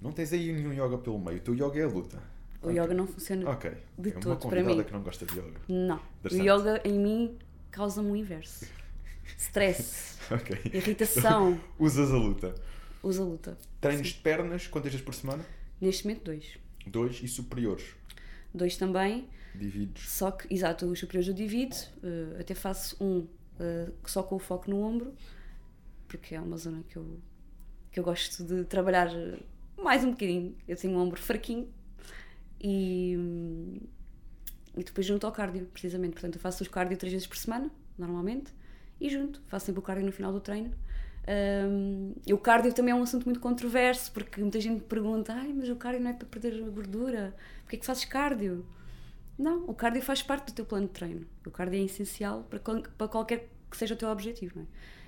Não 0.00 0.12
tens 0.12 0.32
aí 0.32 0.52
nenhum 0.52 0.72
yoga 0.72 0.96
pelo 0.98 1.18
meio, 1.18 1.38
o 1.38 1.40
teu 1.40 1.54
yoga 1.54 1.78
é 1.80 1.82
a 1.84 1.88
luta. 1.88 2.22
O 2.62 2.70
yoga 2.70 2.92
não 2.94 3.06
funciona. 3.06 3.48
Ok. 3.50 3.70
de 3.98 4.10
é 4.10 4.12
uma 4.14 4.20
todo 4.20 4.38
para 4.38 4.48
convidada 4.62 4.74
mim. 4.76 4.84
que 4.84 4.92
não 4.92 5.02
gosta 5.02 5.24
de 5.26 5.38
yoga. 5.38 5.60
Não. 5.68 6.00
O 6.24 6.34
yoga 6.34 6.80
em 6.84 6.98
mim 6.98 7.38
causa-me 7.70 8.10
o 8.10 8.16
inverso. 8.16 8.66
Stress, 9.36 10.18
irritação, 10.72 11.60
Usas 11.78 12.10
a 12.10 12.16
luta. 12.16 12.54
usa 13.02 13.22
luta. 13.22 13.58
Treinos 13.80 14.08
de 14.08 14.14
pernas, 14.14 14.66
quantas 14.66 14.90
vezes 14.90 15.04
por 15.04 15.14
semana? 15.14 15.44
Neste 15.80 16.04
momento, 16.06 16.24
dois. 16.24 16.58
Dois 16.86 17.20
e 17.22 17.28
superiores. 17.28 17.94
Dois 18.52 18.76
também, 18.76 19.28
Divides. 19.54 20.08
só 20.08 20.30
que, 20.30 20.52
exato, 20.52 20.86
os 20.86 20.98
superiores 20.98 21.28
eu 21.28 21.34
divido, 21.34 21.76
eh, 22.02 22.40
até 22.40 22.54
faço 22.54 22.96
um 23.02 23.26
eh, 23.60 23.90
só 24.06 24.22
com 24.22 24.36
o 24.36 24.38
foco 24.38 24.70
no 24.70 24.80
ombro, 24.80 25.14
porque 26.08 26.34
é 26.34 26.40
uma 26.40 26.56
zona 26.56 26.82
que 26.88 26.96
eu, 26.96 27.20
que 27.92 28.00
eu 28.00 28.04
gosto 28.04 28.42
de 28.42 28.64
trabalhar 28.64 29.08
eh, 29.14 29.38
mais 29.80 30.02
um 30.02 30.10
bocadinho. 30.12 30.56
Eu 30.66 30.76
tenho 30.76 30.94
um 30.94 31.00
ombro 31.00 31.20
fraquinho 31.20 31.68
e, 32.60 33.16
e 34.76 34.84
depois 34.84 35.06
junto 35.06 35.26
ao 35.26 35.32
cardio, 35.32 35.66
precisamente. 35.66 36.12
Portanto, 36.12 36.36
eu 36.36 36.40
faço 36.40 36.62
os 36.62 36.68
cardio 36.68 36.96
três 36.96 37.12
vezes 37.12 37.26
por 37.26 37.36
semana, 37.36 37.70
normalmente, 37.96 38.52
e 39.00 39.08
junto, 39.08 39.40
faço 39.46 39.66
sempre 39.66 39.80
o 39.80 39.82
cardio 39.82 40.06
no 40.06 40.12
final 40.12 40.32
do 40.32 40.40
treino. 40.40 40.72
Hum, 41.28 42.14
e 42.26 42.32
o 42.32 42.38
cardio 42.38 42.72
também 42.72 42.92
é 42.92 42.94
um 42.94 43.02
assunto 43.02 43.24
muito 43.24 43.38
controverso, 43.40 44.10
porque 44.12 44.40
muita 44.40 44.60
gente 44.60 44.82
pergunta: 44.84 45.32
Ai, 45.34 45.52
mas 45.52 45.68
o 45.68 45.76
cardio 45.76 46.00
não 46.02 46.10
é 46.10 46.14
para 46.14 46.26
perder 46.26 46.58
gordura, 46.70 47.34
porquê 47.62 47.76
é 47.76 47.78
que 47.78 47.86
fazes 47.86 48.04
cardio? 48.04 48.64
Não, 49.38 49.64
o 49.68 49.74
cardio 49.74 50.02
faz 50.02 50.22
parte 50.22 50.46
do 50.46 50.52
teu 50.52 50.64
plano 50.64 50.86
de 50.86 50.92
treino. 50.92 51.26
O 51.46 51.50
cardio 51.50 51.80
é 51.80 51.84
essencial 51.84 52.44
para, 52.50 52.58
para 52.58 53.08
qualquer 53.08 53.48
que 53.70 53.76
seja 53.76 53.94
o 53.94 53.96
teu 53.96 54.08
objetivo, 54.08 54.54
não 54.56 54.62
é? 54.62 54.66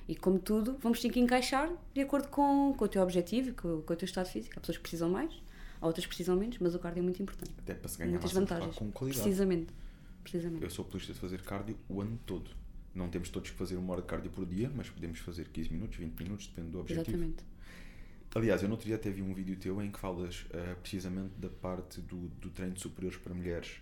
E 0.09 0.17
como 0.17 0.39
tudo, 0.39 0.77
vamos 0.81 1.01
ter 1.01 1.09
que 1.09 1.21
encaixar 1.21 1.71
de 1.95 2.01
acordo 2.01 2.29
com, 2.29 2.75
com 2.77 2.85
o 2.85 2.89
teu 2.89 3.03
objetivo 3.03 3.55
com, 3.55 3.83
com 3.83 3.93
o 3.93 3.97
teu 3.97 4.07
estado 4.07 4.27
físico. 4.27 4.55
Há 4.57 4.61
pessoas 4.61 4.77
que 4.77 4.83
precisam 4.83 5.09
mais, 5.09 5.33
há 5.81 5.87
outras 5.87 6.05
que 6.05 6.09
precisam 6.09 6.37
menos, 6.37 6.59
mas 6.59 6.75
o 6.75 6.79
cardio 6.79 7.01
é 7.01 7.03
muito 7.03 7.23
importante. 7.23 7.53
Até 7.59 7.75
para 7.75 7.89
se 7.89 7.99
ganhar 7.99 8.11
Muitas 8.11 8.33
vantagens. 8.33 8.75
com 8.75 8.91
qualidade. 8.91 9.23
Precisamente. 9.23 9.73
Precisamente. 10.23 10.63
Eu 10.63 10.71
sou 10.71 10.85
apologista 10.85 11.15
de 11.15 11.19
fazer 11.19 11.43
cardio 11.43 11.77
o 11.89 12.01
ano 12.01 12.19
todo. 12.27 12.51
Não 12.95 13.09
temos 13.09 13.29
todos 13.31 13.51
que 13.51 13.57
fazer 13.57 13.77
uma 13.77 13.93
hora 13.93 14.03
de 14.03 14.09
cardio 14.09 14.31
por 14.31 14.45
dia, 14.45 14.71
mas 14.75 14.91
podemos 14.91 15.19
fazer 15.21 15.49
15 15.49 15.73
minutos, 15.73 15.97
20 15.97 16.21
minutos, 16.23 16.47
depende 16.49 16.71
do 16.71 16.81
objetivo. 16.81 17.09
Exatamente. 17.09 17.45
Aliás, 18.35 18.63
eu 18.63 18.69
no 18.69 18.75
outro 18.75 18.87
dia 18.87 18.97
até 18.97 19.11
vi 19.11 19.23
um 19.23 19.35
vídeo 19.35 19.57
teu 19.57 19.83
em 19.83 19.91
que 19.91 19.99
falas 19.99 20.45
eh, 20.53 20.77
precisamente 20.81 21.33
da 21.37 21.49
parte 21.49 22.01
do, 22.01 22.29
do 22.41 22.49
treino 22.51 22.75
de 22.75 22.81
superiores 22.81 23.19
para 23.19 23.35
mulheres, 23.35 23.81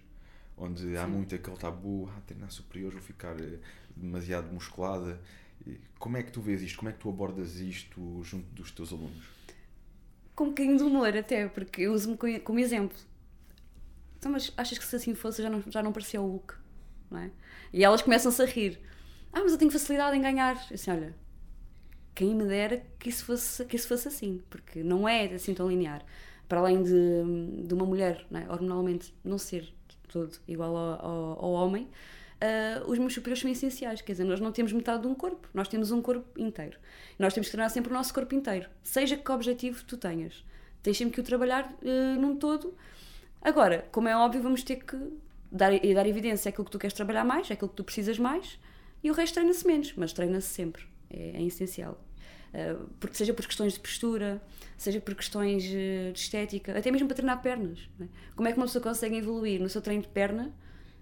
onde 0.57 0.97
há 0.97 1.05
Sim. 1.05 1.11
muito 1.11 1.35
aquele 1.35 1.57
tabu, 1.57 2.09
ah, 2.11 2.21
treinar 2.27 2.51
superiores, 2.51 2.95
vou 2.95 3.03
ficar 3.03 3.39
eh, 3.41 3.59
demasiado 3.95 4.51
musculada. 4.53 5.21
Como 5.99 6.17
é 6.17 6.23
que 6.23 6.33
tu 6.33 6.41
vês 6.41 6.63
isto? 6.63 6.79
Como 6.79 6.89
é 6.89 6.93
que 6.93 6.99
tu 6.99 7.09
abordas 7.11 7.57
isto 7.57 8.23
junto 8.23 8.47
dos 8.55 8.71
teus 8.71 8.93
alunos? 8.93 9.38
Com 10.39 10.45
um 10.45 10.49
bocadinho 10.51 10.77
de 10.79 10.85
humor, 10.85 11.17
até, 11.17 11.49
porque 11.49 11.83
eu 11.83 11.93
uso-me 11.93 12.17
co- 12.17 12.41
como 12.45 12.61
exemplo. 12.61 12.97
Então, 14.19 14.33
mas 14.33 14.53
achas 14.57 14.79
que 14.79 14.85
se 14.85 14.97
assim 14.97 15.15
fosse 15.15 15.43
já 15.43 15.49
não, 15.51 15.63
já 15.69 15.83
não 15.83 15.93
parecia 15.93 16.21
o 16.21 16.27
Hulk? 16.27 16.55
Não 17.11 17.19
é? 17.21 17.31
E 17.73 17.85
elas 17.85 18.03
começam-se 18.03 18.43
a 18.43 18.45
rir. 18.45 18.81
Ah, 19.33 19.41
mas 19.43 19.53
eu 19.53 19.59
tenho 19.59 19.71
facilidade 19.71 20.17
em 20.17 20.21
ganhar. 20.23 20.57
Assim, 20.73 20.91
olha, 20.91 21.15
quem 22.15 22.35
me 22.35 22.45
dera 22.45 22.83
que 22.99 23.09
isso 23.09 23.25
fosse, 23.25 23.65
que 23.65 23.77
isso 23.77 23.89
fosse 23.89 24.09
assim, 24.09 24.43
porque 24.51 24.83
não 24.83 25.09
é 25.09 25.27
assim 25.35 25.55
tão 25.55 25.69
linear. 25.69 26.05
Para 26.49 26.61
além 26.61 26.83
de, 26.83 27.65
de 27.67 27.75
uma 27.75 27.87
mulher, 27.87 28.27
é? 28.33 28.51
hormonalmente, 28.51 29.15
não 29.25 29.39
ser 29.39 29.73
todo 30.09 30.39
igual 30.49 30.77
ao, 30.77 31.07
ao, 31.07 31.45
ao 31.45 31.51
homem, 31.53 31.89
ah, 32.41 32.83
os 32.87 32.99
meus 32.99 33.15
superiores 33.15 33.43
são 33.43 33.51
essenciais. 33.51 34.01
Quer 34.01 34.13
dizer, 34.13 34.25
nós 34.25 34.41
não 34.41 34.53
temos 34.53 34.73
metade 34.73 35.03
de 35.03 35.09
um 35.09 35.15
corpo, 35.15 35.49
nós 35.53 35.69
temos 35.69 35.91
um 35.91 36.01
corpo 36.01 36.27
inteiro. 36.41 36.79
Nós 37.19 37.35
temos 37.35 37.49
que 37.49 37.53
treinar 37.53 37.71
sempre 37.71 37.91
o 37.91 37.95
nosso 37.95 38.13
corpo 38.15 38.35
inteiro, 38.35 38.69
seja 38.83 39.17
que 39.17 39.33
objetivo 39.33 39.85
tu 39.85 39.97
tenhas. 39.97 40.45
Tens 40.83 40.97
sempre 40.97 41.15
que 41.15 41.21
o 41.21 41.25
trabalhar 41.25 41.75
ah, 41.85 42.17
num 42.19 42.37
todo. 42.37 42.77
Agora, 43.43 43.87
como 43.93 44.09
é 44.09 44.17
óbvio, 44.17 44.43
vamos 44.43 44.63
ter 44.63 44.77
que 44.77 44.97
dar, 45.51 45.73
dar 45.73 46.07
evidência 46.07 46.49
àquilo 46.49 46.65
que 46.65 46.71
tu 46.71 46.79
queres 46.79 46.95
trabalhar 46.95 47.25
mais, 47.25 47.51
àquilo 47.51 47.69
que 47.69 47.77
tu 47.77 47.85
precisas 47.85 48.19
mais, 48.19 48.59
e 49.03 49.11
o 49.11 49.15
resto 49.15 49.35
treina-se 49.35 49.67
menos, 49.67 49.93
mas 49.97 50.13
treina-se 50.13 50.49
sempre. 50.49 50.83
É, 51.11 51.41
é 51.41 51.43
essencial. 51.43 52.05
Uh, 52.49 52.89
porque, 52.99 53.17
seja 53.17 53.35
por 53.35 53.47
questões 53.47 53.75
de 53.75 53.81
postura, 53.81 54.43
seja 54.77 55.01
por 55.01 55.15
questões 55.15 55.65
uh, 55.65 56.13
de 56.13 56.19
estética, 56.19 56.77
até 56.77 56.91
mesmo 56.91 57.07
para 57.07 57.17
treinar 57.17 57.43
pernas. 57.43 57.89
é? 58.01 58.07
Como 58.35 58.49
é 58.49 58.53
que 58.53 58.59
uma 58.59 58.67
pessoa 58.67 58.83
consegue 58.83 59.17
evoluir 59.17 59.61
no 59.61 59.69
seu 59.69 59.83
treino 59.83 60.03
de 60.03 60.09
perna 60.09 60.53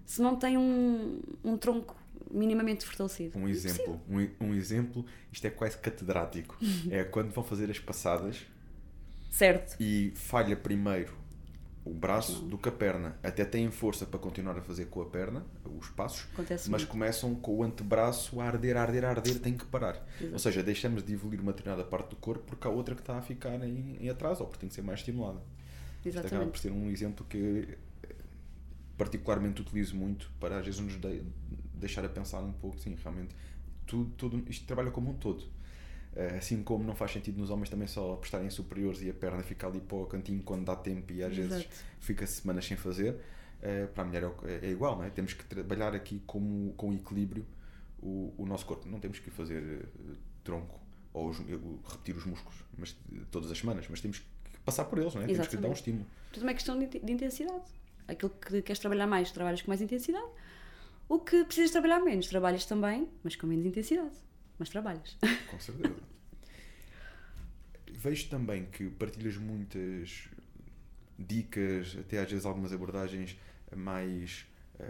se 0.06 0.22
não 0.22 0.36
tem 0.36 0.56
um, 0.56 1.20
um 1.44 1.56
tronco 1.58 1.94
minimamente 2.30 2.86
fortalecido? 2.86 3.38
Um 3.38 3.46
exemplo, 3.48 4.00
um, 4.08 4.46
um 4.46 4.54
exemplo, 4.54 5.04
isto 5.32 5.46
é 5.46 5.50
quase 5.50 5.76
catedrático. 5.78 6.56
é 6.90 7.04
quando 7.04 7.30
vão 7.32 7.44
fazer 7.44 7.70
as 7.70 7.78
passadas 7.78 8.46
Certo. 9.30 9.76
e 9.78 10.12
falha 10.14 10.56
primeiro 10.56 11.12
o 11.84 11.94
braço 11.94 12.42
do 12.42 12.58
que 12.58 12.68
a 12.68 12.72
perna. 12.72 13.16
Até 13.22 13.44
têm 13.44 13.70
força 13.70 14.04
para 14.04 14.18
continuar 14.18 14.58
a 14.58 14.60
fazer 14.60 14.86
com 14.86 15.02
a 15.02 15.06
perna, 15.06 15.44
os 15.78 15.88
passos, 15.90 16.26
Acontece 16.32 16.68
mas 16.68 16.82
muito. 16.82 16.90
começam 16.90 17.32
com 17.36 17.58
o 17.58 17.62
antebraço 17.62 18.40
a 18.40 18.44
arder, 18.44 18.76
a 18.76 18.82
arder, 18.82 19.04
a 19.04 19.10
arder, 19.10 19.38
tem 19.38 19.56
que 19.56 19.64
parar. 19.66 20.04
Exato. 20.18 20.32
Ou 20.32 20.38
seja, 20.40 20.62
deixamos 20.64 21.04
de 21.04 21.12
evoluir 21.12 21.40
uma 21.40 21.52
determinada 21.52 21.88
parte 21.88 22.10
do 22.10 22.16
corpo 22.16 22.42
porque 22.44 22.66
há 22.66 22.70
outra 22.70 22.94
que 22.96 23.02
está 23.02 23.16
a 23.16 23.22
ficar 23.22 23.54
em, 23.64 23.98
em 24.00 24.08
atraso 24.08 24.40
ou 24.42 24.48
porque 24.48 24.60
tem 24.62 24.68
que 24.68 24.74
ser 24.74 24.82
mais 24.82 24.98
estimulada. 24.98 25.40
Isto 26.04 26.18
acaba 26.18 26.28
por 26.28 26.36
Exatamente. 26.56 26.60
ser 26.60 26.72
um 26.72 26.90
exemplo 26.90 27.24
que 27.28 27.68
particularmente 28.96 29.60
utilizo 29.60 29.94
muito 29.96 30.30
para 30.40 30.58
às 30.58 30.64
vezes 30.64 30.80
nos 30.80 30.98
de- 31.00 31.22
deixar 31.74 32.04
a 32.04 32.08
pensar 32.08 32.40
um 32.40 32.52
pouco, 32.52 32.78
sim, 32.78 32.96
realmente, 33.02 33.34
tudo, 33.86 34.10
tudo, 34.16 34.44
isto 34.50 34.66
trabalha 34.66 34.90
como 34.90 35.10
um 35.10 35.14
todo. 35.14 35.44
Eh, 36.14 36.36
Assim 36.38 36.62
como 36.62 36.82
não 36.82 36.94
faz 36.94 37.12
sentido 37.12 37.38
nos 37.38 37.50
homens 37.50 37.68
também 37.68 37.86
só 37.86 38.14
apostarem 38.14 38.46
em 38.46 38.50
superiores 38.50 39.02
e 39.02 39.10
a 39.10 39.14
perna 39.14 39.42
fica 39.42 39.66
ali 39.66 39.80
para 39.80 39.96
o 39.98 40.06
cantinho 40.06 40.42
quando 40.42 40.64
dá 40.64 40.74
tempo 40.74 41.12
e 41.12 41.22
às 41.22 41.34
vezes 41.36 41.52
Exato. 41.52 41.74
fica 42.00 42.26
semanas 42.26 42.64
sem 42.64 42.76
fazer, 42.76 43.16
eh, 43.62 43.86
para 43.86 44.02
a 44.02 44.06
mulher 44.06 44.22
é 44.44 44.66
é, 44.66 44.70
igual, 44.70 44.96
não 44.96 45.04
é? 45.04 45.10
Temos 45.10 45.34
que 45.34 45.44
trabalhar 45.44 45.94
aqui 45.94 46.22
como, 46.26 46.72
com 46.72 46.92
equilíbrio 46.94 47.44
o, 48.02 48.32
o 48.38 48.46
nosso 48.46 48.64
corpo. 48.64 48.88
Não 48.88 48.98
temos 48.98 49.18
que 49.18 49.30
fazer 49.30 49.62
eh, 49.62 50.14
tronco 50.42 50.80
ou 51.12 51.28
os- 51.28 51.38
repetir 51.38 52.16
os 52.16 52.24
músculos 52.24 52.56
mas, 52.78 52.96
todas 53.30 53.50
as 53.50 53.58
semanas, 53.58 53.86
mas 53.90 54.00
temos 54.00 54.18
que 54.20 54.26
passar 54.64 54.86
por 54.86 54.98
eles, 54.98 55.14
não 55.14 55.22
é? 55.22 55.26
Temos 55.26 55.46
que 55.48 55.56
dar 55.58 55.68
um 55.68 55.72
estímulo. 55.72 56.06
Tudo 56.32 56.42
é 56.44 56.46
uma 56.48 56.54
questão 56.54 56.78
de 56.78 57.12
intensidade. 57.12 57.62
Aquilo 58.08 58.30
que 58.30 58.62
queres 58.62 58.78
trabalhar 58.78 59.06
mais, 59.06 59.30
trabalhas 59.30 59.62
com 59.62 59.70
mais 59.70 59.80
intensidade. 59.80 60.26
O 61.08 61.18
que 61.20 61.44
precisas 61.44 61.70
trabalhar 61.70 62.00
menos, 62.00 62.26
trabalhas 62.26 62.64
também, 62.64 63.08
mas 63.22 63.36
com 63.36 63.46
menos 63.46 63.64
intensidade. 63.66 64.14
Mas 64.58 64.68
trabalhas. 64.68 65.16
Com 65.50 65.58
certeza. 65.60 65.94
Vejo 67.92 68.28
também 68.28 68.66
que 68.66 68.88
partilhas 68.90 69.36
muitas 69.36 70.28
dicas, 71.18 71.96
até 71.98 72.18
às 72.20 72.30
vezes 72.30 72.44
algumas 72.44 72.72
abordagens 72.72 73.38
mais, 73.74 74.46
hum, 74.78 74.84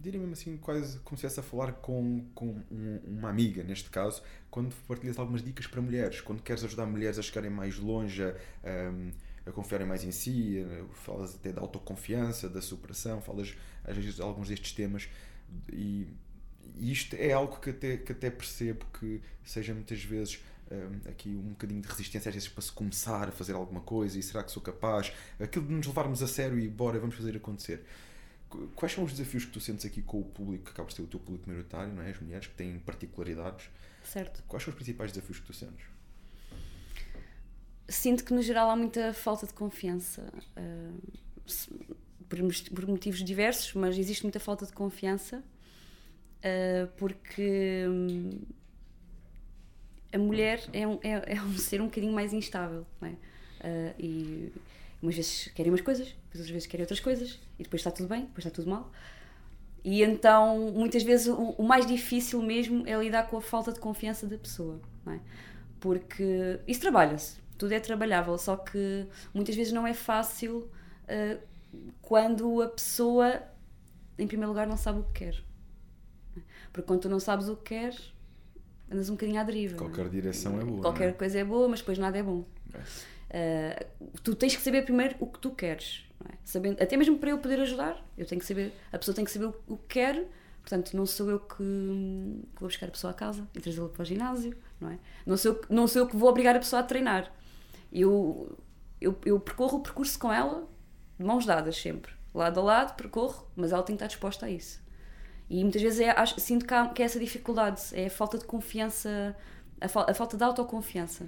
diria 0.00 0.20
mesmo 0.20 0.32
assim, 0.34 0.56
quase 0.56 0.98
como 1.00 1.18
se 1.18 1.26
a 1.26 1.42
falar 1.42 1.72
com, 1.72 2.24
com 2.34 2.62
um- 2.70 3.00
uma 3.06 3.28
amiga, 3.28 3.62
neste 3.64 3.90
caso, 3.90 4.22
quando 4.50 4.74
partilhas 4.86 5.18
algumas 5.18 5.42
dicas 5.42 5.66
para 5.66 5.80
mulheres, 5.80 6.20
quando 6.20 6.42
queres 6.42 6.62
ajudar 6.64 6.86
mulheres 6.86 7.18
a 7.18 7.22
chegarem 7.22 7.50
mais 7.50 7.78
longe, 7.78 8.22
a, 8.22 8.34
hum, 8.90 9.10
a 9.46 9.52
confiarem 9.52 9.86
mais 9.86 10.02
em 10.04 10.10
si, 10.10 10.64
falas 10.94 11.34
até 11.34 11.52
da 11.52 11.60
autoconfiança, 11.60 12.48
da 12.48 12.62
superação, 12.62 13.20
falas 13.20 13.54
às 13.84 13.94
vezes 13.96 14.20
alguns 14.20 14.48
destes 14.48 14.72
temas 14.72 15.08
e, 15.70 16.06
e 16.76 16.90
isto 16.90 17.14
é 17.16 17.32
algo 17.32 17.60
que 17.60 17.70
até, 17.70 17.96
que 17.98 18.12
até 18.12 18.30
percebo 18.30 18.84
que 18.98 19.20
seja 19.44 19.74
muitas 19.74 20.02
vezes 20.02 20.40
hum, 20.72 21.00
aqui 21.08 21.28
um 21.28 21.50
bocadinho 21.50 21.82
de 21.82 21.88
resistência 21.88 22.28
às 22.30 22.34
vezes 22.34 22.48
para 22.48 22.62
se 22.62 22.72
começar 22.72 23.28
a 23.28 23.32
fazer 23.32 23.52
alguma 23.52 23.80
coisa 23.82 24.18
e 24.18 24.22
será 24.22 24.42
que 24.42 24.50
sou 24.50 24.62
capaz? 24.62 25.12
Aquilo 25.38 25.66
de 25.66 25.72
nos 25.74 25.86
levarmos 25.86 26.22
a 26.22 26.26
sério 26.26 26.58
e 26.58 26.66
bora, 26.68 26.98
vamos 26.98 27.14
fazer 27.14 27.36
acontecer. 27.36 27.84
Qu- 28.48 28.68
Quais 28.74 28.92
são 28.94 29.04
os 29.04 29.12
desafios 29.12 29.44
que 29.44 29.50
tu 29.52 29.60
sentes 29.60 29.84
aqui 29.84 30.00
com 30.00 30.20
o 30.20 30.24
público, 30.24 30.64
que 30.64 30.70
acaba 30.70 30.86
por 30.88 30.94
ser 30.94 31.02
o 31.02 31.06
teu 31.06 31.20
público 31.20 31.46
maioritário, 31.48 31.92
não 31.92 32.02
é? 32.02 32.10
as 32.10 32.18
mulheres 32.20 32.46
que 32.46 32.54
têm 32.54 32.78
particularidades? 32.78 33.68
certo? 34.02 34.42
Quais 34.48 34.62
são 34.62 34.70
os 34.70 34.76
principais 34.76 35.12
desafios 35.12 35.38
que 35.40 35.46
tu 35.46 35.52
sentes? 35.52 35.84
Sinto 37.94 38.24
que 38.24 38.32
no 38.34 38.42
geral 38.42 38.70
há 38.70 38.76
muita 38.76 39.12
falta 39.12 39.46
de 39.46 39.54
confiança. 39.54 40.22
se- 41.46 41.70
por, 42.28 42.86
motivos 42.88 43.22
diversos, 43.22 43.74
mas 43.74 43.98
existe 43.98 44.22
muita 44.22 44.40
falta 44.40 44.66
de 44.66 44.72
confiança 44.72 45.42
ah, 46.42 46.88
porque 46.96 47.86
hum, 47.88 48.30
a 50.12 50.18
mulher 50.18 50.62
é 50.72 50.86
um, 50.86 50.98
é, 51.02 51.34
é 51.36 51.42
um 51.42 51.56
ser 51.56 51.80
um 51.80 51.86
bocadinho 51.86 52.12
mais 52.12 52.32
instável, 52.32 52.86
não 53.00 53.08
é? 53.08 53.14
Ah, 53.60 53.94
e 53.98 54.52
Umas 55.02 55.16
vezes 55.16 55.48
querem 55.54 55.70
umas 55.70 55.82
coisas, 55.82 56.14
outras 56.28 56.48
vezes 56.48 56.66
querem 56.66 56.82
outras 56.82 56.98
coisas, 56.98 57.38
e 57.58 57.62
depois 57.62 57.80
está 57.80 57.90
tudo 57.90 58.08
bem, 58.08 58.22
depois 58.22 58.38
está 58.46 58.50
tudo 58.50 58.70
mal. 58.70 58.90
E 59.84 60.02
então, 60.02 60.72
muitas 60.72 61.02
vezes, 61.02 61.28
o, 61.28 61.50
o 61.58 61.62
mais 61.62 61.86
difícil 61.86 62.42
mesmo 62.42 62.86
é 62.86 62.96
lidar 62.98 63.24
com 63.28 63.36
a 63.36 63.40
falta 63.42 63.72
de 63.72 63.80
confiança 63.80 64.26
da 64.26 64.38
pessoa, 64.38 64.80
não 65.04 65.14
é? 65.14 65.20
Porque 65.80 66.60
isso 66.66 66.80
trabalha-se, 66.80 67.36
tudo 67.56 67.72
é 67.72 67.80
trabalhável, 67.80 68.36
só 68.38 68.56
que 68.56 69.06
muitas 69.32 69.54
vezes 69.54 69.72
não 69.72 69.86
é 69.86 69.94
fácil 69.94 70.70
uh, 71.04 71.40
quando 72.02 72.62
a 72.62 72.68
pessoa, 72.68 73.42
em 74.18 74.26
primeiro 74.26 74.50
lugar, 74.50 74.66
não 74.66 74.76
sabe 74.76 75.00
o 75.00 75.04
que 75.04 75.24
quer. 75.24 75.42
Porque 76.72 76.86
quando 76.86 77.00
tu 77.02 77.08
não 77.08 77.20
sabes 77.20 77.48
o 77.48 77.56
que 77.56 77.74
queres, 77.74 78.12
andas 78.90 79.08
um 79.08 79.12
bocadinho 79.14 79.40
à 79.40 79.44
deriva. 79.44 79.76
Qualquer 79.76 80.08
direção 80.08 80.60
é 80.60 80.64
boa. 80.64 80.82
Qualquer 80.82 81.08
é? 81.10 81.12
coisa 81.12 81.38
é 81.38 81.44
boa, 81.44 81.68
mas 81.68 81.80
depois 81.80 81.98
nada 81.98 82.18
é 82.18 82.22
bom. 82.22 82.44
É. 83.30 83.86
Uh, 84.00 84.18
tu 84.22 84.34
tens 84.34 84.54
que 84.54 84.62
saber 84.62 84.82
primeiro 84.82 85.16
o 85.20 85.26
que 85.26 85.38
tu 85.38 85.50
queres. 85.50 86.04
É? 86.28 86.34
Sabendo, 86.44 86.82
até 86.82 86.96
mesmo 86.96 87.18
para 87.18 87.30
eu 87.30 87.38
poder 87.38 87.60
ajudar, 87.60 88.04
eu 88.16 88.26
tenho 88.26 88.40
que 88.40 88.46
saber, 88.46 88.72
a 88.92 88.98
pessoa 88.98 89.14
tem 89.14 89.24
que 89.24 89.30
saber 89.30 89.52
o, 89.66 89.76
que 89.76 89.88
quer. 89.88 90.26
Portanto, 90.60 90.96
não 90.96 91.04
sou 91.04 91.30
eu 91.30 91.40
que, 91.40 91.56
que 91.56 92.60
vou 92.60 92.68
buscar 92.68 92.86
a 92.86 92.90
pessoa 92.90 93.10
a 93.10 93.14
casa 93.14 93.46
e 93.54 93.60
trazê-la 93.60 93.88
para 93.88 94.02
o 94.02 94.04
ginásio, 94.04 94.56
não 94.80 94.90
é? 94.90 94.98
Não 95.26 95.36
sou, 95.36 95.60
não 95.68 95.86
sou 95.86 96.02
eu 96.02 96.08
que 96.08 96.16
vou 96.16 96.28
obrigar 96.28 96.56
a 96.56 96.58
pessoa 96.58 96.80
a 96.80 96.82
treinar. 96.82 97.30
Eu, 97.94 98.58
eu, 99.00 99.16
eu 99.24 99.38
percorro 99.38 99.78
o 99.78 99.82
percurso 99.82 100.18
com 100.18 100.32
ela, 100.32 100.68
de 101.16 101.24
mãos 101.24 101.46
dadas 101.46 101.76
sempre. 101.76 102.12
Lado 102.34 102.58
a 102.58 102.62
lado, 102.62 102.96
percorro, 102.96 103.48
mas 103.54 103.70
ela 103.70 103.82
tem 103.84 103.94
que 103.94 104.02
estar 104.02 104.08
disposta 104.08 104.46
a 104.46 104.50
isso. 104.50 104.82
E 105.48 105.62
muitas 105.62 105.80
vezes 105.80 106.00
é, 106.00 106.10
acho, 106.10 106.40
sinto 106.40 106.66
que, 106.66 106.74
há, 106.74 106.88
que 106.88 107.02
é 107.02 107.04
essa 107.04 107.20
dificuldade, 107.20 107.80
é 107.92 108.06
a 108.06 108.10
falta 108.10 108.36
de 108.36 108.44
confiança, 108.44 109.36
a, 109.80 110.10
a 110.10 110.14
falta 110.14 110.36
de 110.36 110.42
autoconfiança. 110.42 111.24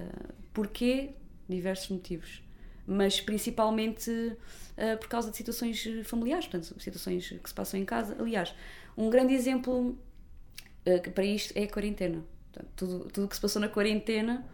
Uh, 0.00 0.32
porquê? 0.54 1.14
Diversos 1.48 1.90
motivos. 1.90 2.42
Mas 2.86 3.20
principalmente 3.20 4.10
uh, 4.10 4.98
por 4.98 5.08
causa 5.08 5.30
de 5.30 5.36
situações 5.36 5.84
familiares, 6.04 6.46
portanto, 6.46 6.80
situações 6.80 7.28
que 7.28 7.48
se 7.48 7.54
passam 7.54 7.78
em 7.78 7.84
casa. 7.84 8.16
Aliás, 8.18 8.54
um 8.96 9.10
grande 9.10 9.34
exemplo 9.34 9.90
uh, 9.90 11.10
para 11.12 11.24
isto 11.24 11.52
é 11.56 11.64
a 11.64 11.68
quarentena. 11.68 12.24
Portanto, 12.52 13.10
tudo 13.12 13.24
o 13.26 13.28
que 13.28 13.34
se 13.34 13.42
passou 13.42 13.60
na 13.60 13.68
quarentena, 13.68 14.46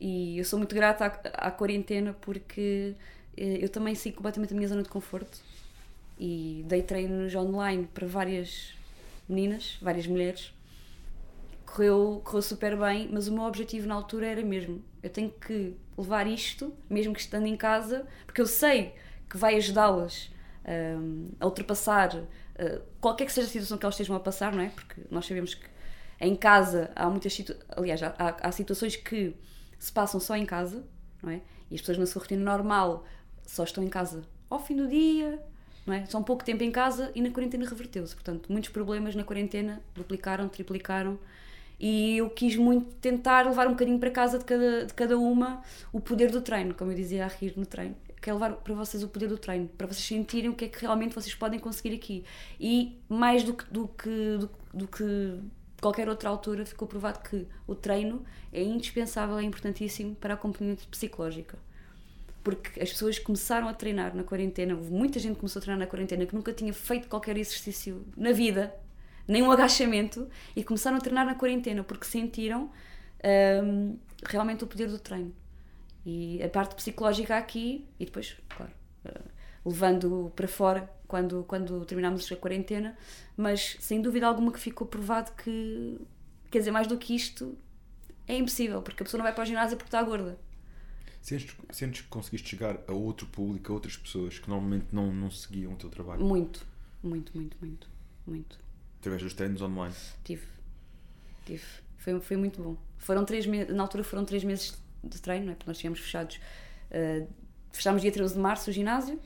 e 0.00 0.38
eu 0.38 0.44
sou 0.44 0.58
muito 0.58 0.74
grata 0.74 1.06
à, 1.06 1.48
à 1.48 1.50
quarentena 1.50 2.14
porque 2.20 2.94
eu 3.36 3.68
também 3.68 3.94
saí 3.94 4.12
completamente 4.12 4.50
da 4.50 4.56
minha 4.56 4.68
zona 4.68 4.82
de 4.82 4.88
conforto 4.88 5.38
e 6.18 6.64
dei 6.66 6.82
treinos 6.82 7.34
online 7.34 7.86
para 7.92 8.06
várias 8.06 8.74
meninas, 9.28 9.78
várias 9.80 10.06
mulheres. 10.06 10.52
Correu, 11.64 12.22
correu 12.24 12.42
super 12.42 12.76
bem, 12.76 13.08
mas 13.12 13.28
o 13.28 13.32
meu 13.32 13.42
objetivo 13.42 13.86
na 13.86 13.94
altura 13.94 14.26
era 14.26 14.42
mesmo: 14.42 14.82
eu 15.02 15.10
tenho 15.10 15.30
que 15.30 15.76
levar 15.98 16.26
isto, 16.26 16.72
mesmo 16.88 17.12
que 17.12 17.20
estando 17.20 17.46
em 17.46 17.56
casa, 17.56 18.06
porque 18.24 18.40
eu 18.40 18.46
sei 18.46 18.94
que 19.28 19.36
vai 19.36 19.56
ajudá-las 19.56 20.30
um, 20.66 21.28
a 21.40 21.46
ultrapassar 21.46 22.14
uh, 22.16 22.82
qualquer 23.00 23.26
que 23.26 23.32
seja 23.32 23.46
a 23.46 23.50
situação 23.50 23.76
que 23.78 23.84
elas 23.84 23.94
estejam 23.94 24.16
a 24.16 24.20
passar, 24.20 24.54
não 24.54 24.62
é? 24.62 24.68
Porque 24.68 25.02
nós 25.10 25.26
sabemos 25.26 25.54
que 25.54 25.66
em 26.20 26.34
casa 26.34 26.90
há 26.94 27.10
muitas 27.10 27.32
situações, 27.34 27.66
aliás, 27.76 28.02
há, 28.02 28.14
há, 28.18 28.52
situações 28.52 28.96
que 28.96 29.34
se 29.78 29.92
passam 29.92 30.20
só 30.20 30.36
em 30.36 30.46
casa, 30.46 30.84
não 31.22 31.30
é? 31.30 31.40
E 31.70 31.74
as 31.74 31.80
pessoas 31.80 31.98
na 31.98 32.06
sua 32.06 32.22
rotina 32.22 32.44
normal 32.44 33.04
só 33.46 33.64
estão 33.64 33.82
em 33.82 33.88
casa 33.88 34.22
ao 34.48 34.58
fim 34.58 34.76
do 34.76 34.88
dia, 34.88 35.42
não 35.86 35.94
é? 35.94 36.04
Um 36.14 36.22
pouco 36.22 36.44
tempo 36.44 36.62
em 36.64 36.70
casa 36.70 37.12
e 37.14 37.20
na 37.20 37.30
quarentena 37.30 37.64
reverteu-se. 37.68 38.14
Portanto, 38.14 38.50
muitos 38.50 38.70
problemas 38.70 39.14
na 39.14 39.24
quarentena 39.24 39.80
duplicaram, 39.94 40.48
triplicaram. 40.48 41.18
E 41.78 42.16
eu 42.16 42.30
quis 42.30 42.56
muito 42.56 42.94
tentar 42.96 43.44
levar 43.46 43.66
um 43.66 43.72
bocadinho 43.72 43.98
para 43.98 44.10
casa 44.10 44.38
de 44.38 44.44
cada, 44.44 44.86
de 44.86 44.94
cada 44.94 45.18
uma 45.18 45.62
o 45.92 46.00
poder 46.00 46.30
do 46.30 46.40
treino, 46.40 46.74
como 46.74 46.90
eu 46.90 46.96
dizia 46.96 47.24
a 47.24 47.28
rir 47.28 47.52
no 47.56 47.66
treino. 47.66 47.94
Quero 48.20 48.38
levar 48.38 48.56
para 48.56 48.74
vocês 48.74 49.02
o 49.02 49.08
poder 49.08 49.28
do 49.28 49.38
treino, 49.38 49.68
para 49.68 49.86
vocês 49.86 50.04
sentirem 50.04 50.50
o 50.50 50.54
que 50.54 50.64
é 50.64 50.68
que 50.68 50.80
realmente 50.80 51.14
vocês 51.14 51.34
podem 51.34 51.60
conseguir 51.60 51.94
aqui. 51.94 52.24
E 52.58 52.98
mais 53.08 53.44
do 53.44 53.54
que, 53.54 53.64
do 53.70 53.88
que, 53.88 54.38
do, 54.38 54.50
do 54.72 54.88
que 54.88 55.38
qualquer 55.80 56.08
outra 56.08 56.28
altura, 56.28 56.64
ficou 56.64 56.86
provado 56.88 57.20
que 57.20 57.46
o 57.66 57.74
treino 57.74 58.24
é 58.52 58.62
indispensável, 58.62 59.38
é 59.38 59.42
importantíssimo 59.42 60.14
para 60.16 60.34
a 60.34 60.36
componente 60.36 60.86
psicológica 60.86 61.58
porque 62.46 62.80
as 62.80 62.90
pessoas 62.90 63.18
começaram 63.18 63.66
a 63.66 63.74
treinar 63.74 64.14
na 64.14 64.22
quarentena, 64.22 64.72
muita 64.76 65.18
gente 65.18 65.36
começou 65.36 65.58
a 65.58 65.62
treinar 65.64 65.80
na 65.80 65.90
quarentena 65.90 66.24
que 66.24 66.32
nunca 66.32 66.52
tinha 66.52 66.72
feito 66.72 67.08
qualquer 67.08 67.36
exercício 67.36 68.06
na 68.16 68.30
vida, 68.30 68.72
nem 69.26 69.42
um 69.42 69.50
agachamento, 69.50 70.28
e 70.54 70.62
começaram 70.62 70.96
a 70.96 71.00
treinar 71.00 71.26
na 71.26 71.34
quarentena 71.34 71.82
porque 71.82 72.04
sentiram 72.04 72.70
um, 73.64 73.98
realmente 74.24 74.62
o 74.62 74.66
poder 74.68 74.86
do 74.86 74.96
treino. 74.96 75.34
E 76.04 76.40
a 76.40 76.48
parte 76.48 76.76
psicológica 76.76 77.36
aqui, 77.36 77.84
e 77.98 78.04
depois, 78.04 78.36
claro, 78.48 78.70
uh, 79.04 79.24
levando 79.64 80.32
para 80.36 80.46
fora 80.46 80.88
quando, 81.06 81.44
quando 81.44 81.84
terminámos 81.84 82.30
a 82.30 82.36
quarentena, 82.36 82.96
mas 83.36 83.76
sem 83.80 84.00
dúvida 84.00 84.26
alguma 84.26 84.52
que 84.52 84.58
ficou 84.58 84.86
provado 84.86 85.32
que, 85.32 85.98
quer 86.50 86.58
dizer, 86.58 86.70
mais 86.70 86.86
do 86.86 86.96
que 86.98 87.14
isto, 87.14 87.56
é 88.26 88.36
impossível, 88.36 88.82
porque 88.82 89.02
a 89.02 89.04
pessoa 89.04 89.18
não 89.18 89.24
vai 89.24 89.34
para 89.34 89.42
o 89.42 89.46
ginásio 89.46 89.76
porque 89.76 89.88
está 89.88 90.02
gorda 90.02 90.38
Sentes, 91.26 91.56
sentes 91.72 92.02
que 92.02 92.06
conseguiste 92.06 92.48
chegar 92.48 92.78
a 92.86 92.92
outro 92.92 93.26
público, 93.26 93.72
a 93.72 93.74
outras 93.74 93.96
pessoas 93.96 94.38
que 94.38 94.48
normalmente 94.48 94.86
não, 94.92 95.12
não 95.12 95.28
seguiam 95.28 95.72
o 95.72 95.76
teu 95.76 95.90
trabalho? 95.90 96.24
Muito, 96.24 96.64
muito, 97.02 97.36
muito, 97.36 97.56
muito, 97.60 97.88
muito. 98.24 98.56
Através 99.00 99.24
dos 99.24 99.34
treinos 99.34 99.60
online? 99.60 99.92
Tive, 100.22 100.46
tive. 101.44 101.64
Foi, 101.96 102.20
foi 102.20 102.36
muito 102.36 102.62
bom. 102.62 102.76
Foram 102.96 103.24
três 103.24 103.44
meses, 103.44 103.74
na 103.74 103.82
altura 103.82 104.04
foram 104.04 104.24
três 104.24 104.44
meses 104.44 104.80
de 105.02 105.20
treino, 105.20 105.46
não 105.46 105.52
é? 105.52 105.54
porque 105.56 105.68
nós 105.68 105.78
tínhamos 105.78 105.98
fechados. 105.98 106.38
Uh, 106.92 107.26
fechámos 107.72 108.02
dia 108.02 108.12
13 108.12 108.34
de 108.34 108.38
março 108.38 108.70
o 108.70 108.72
ginásio 108.72 109.20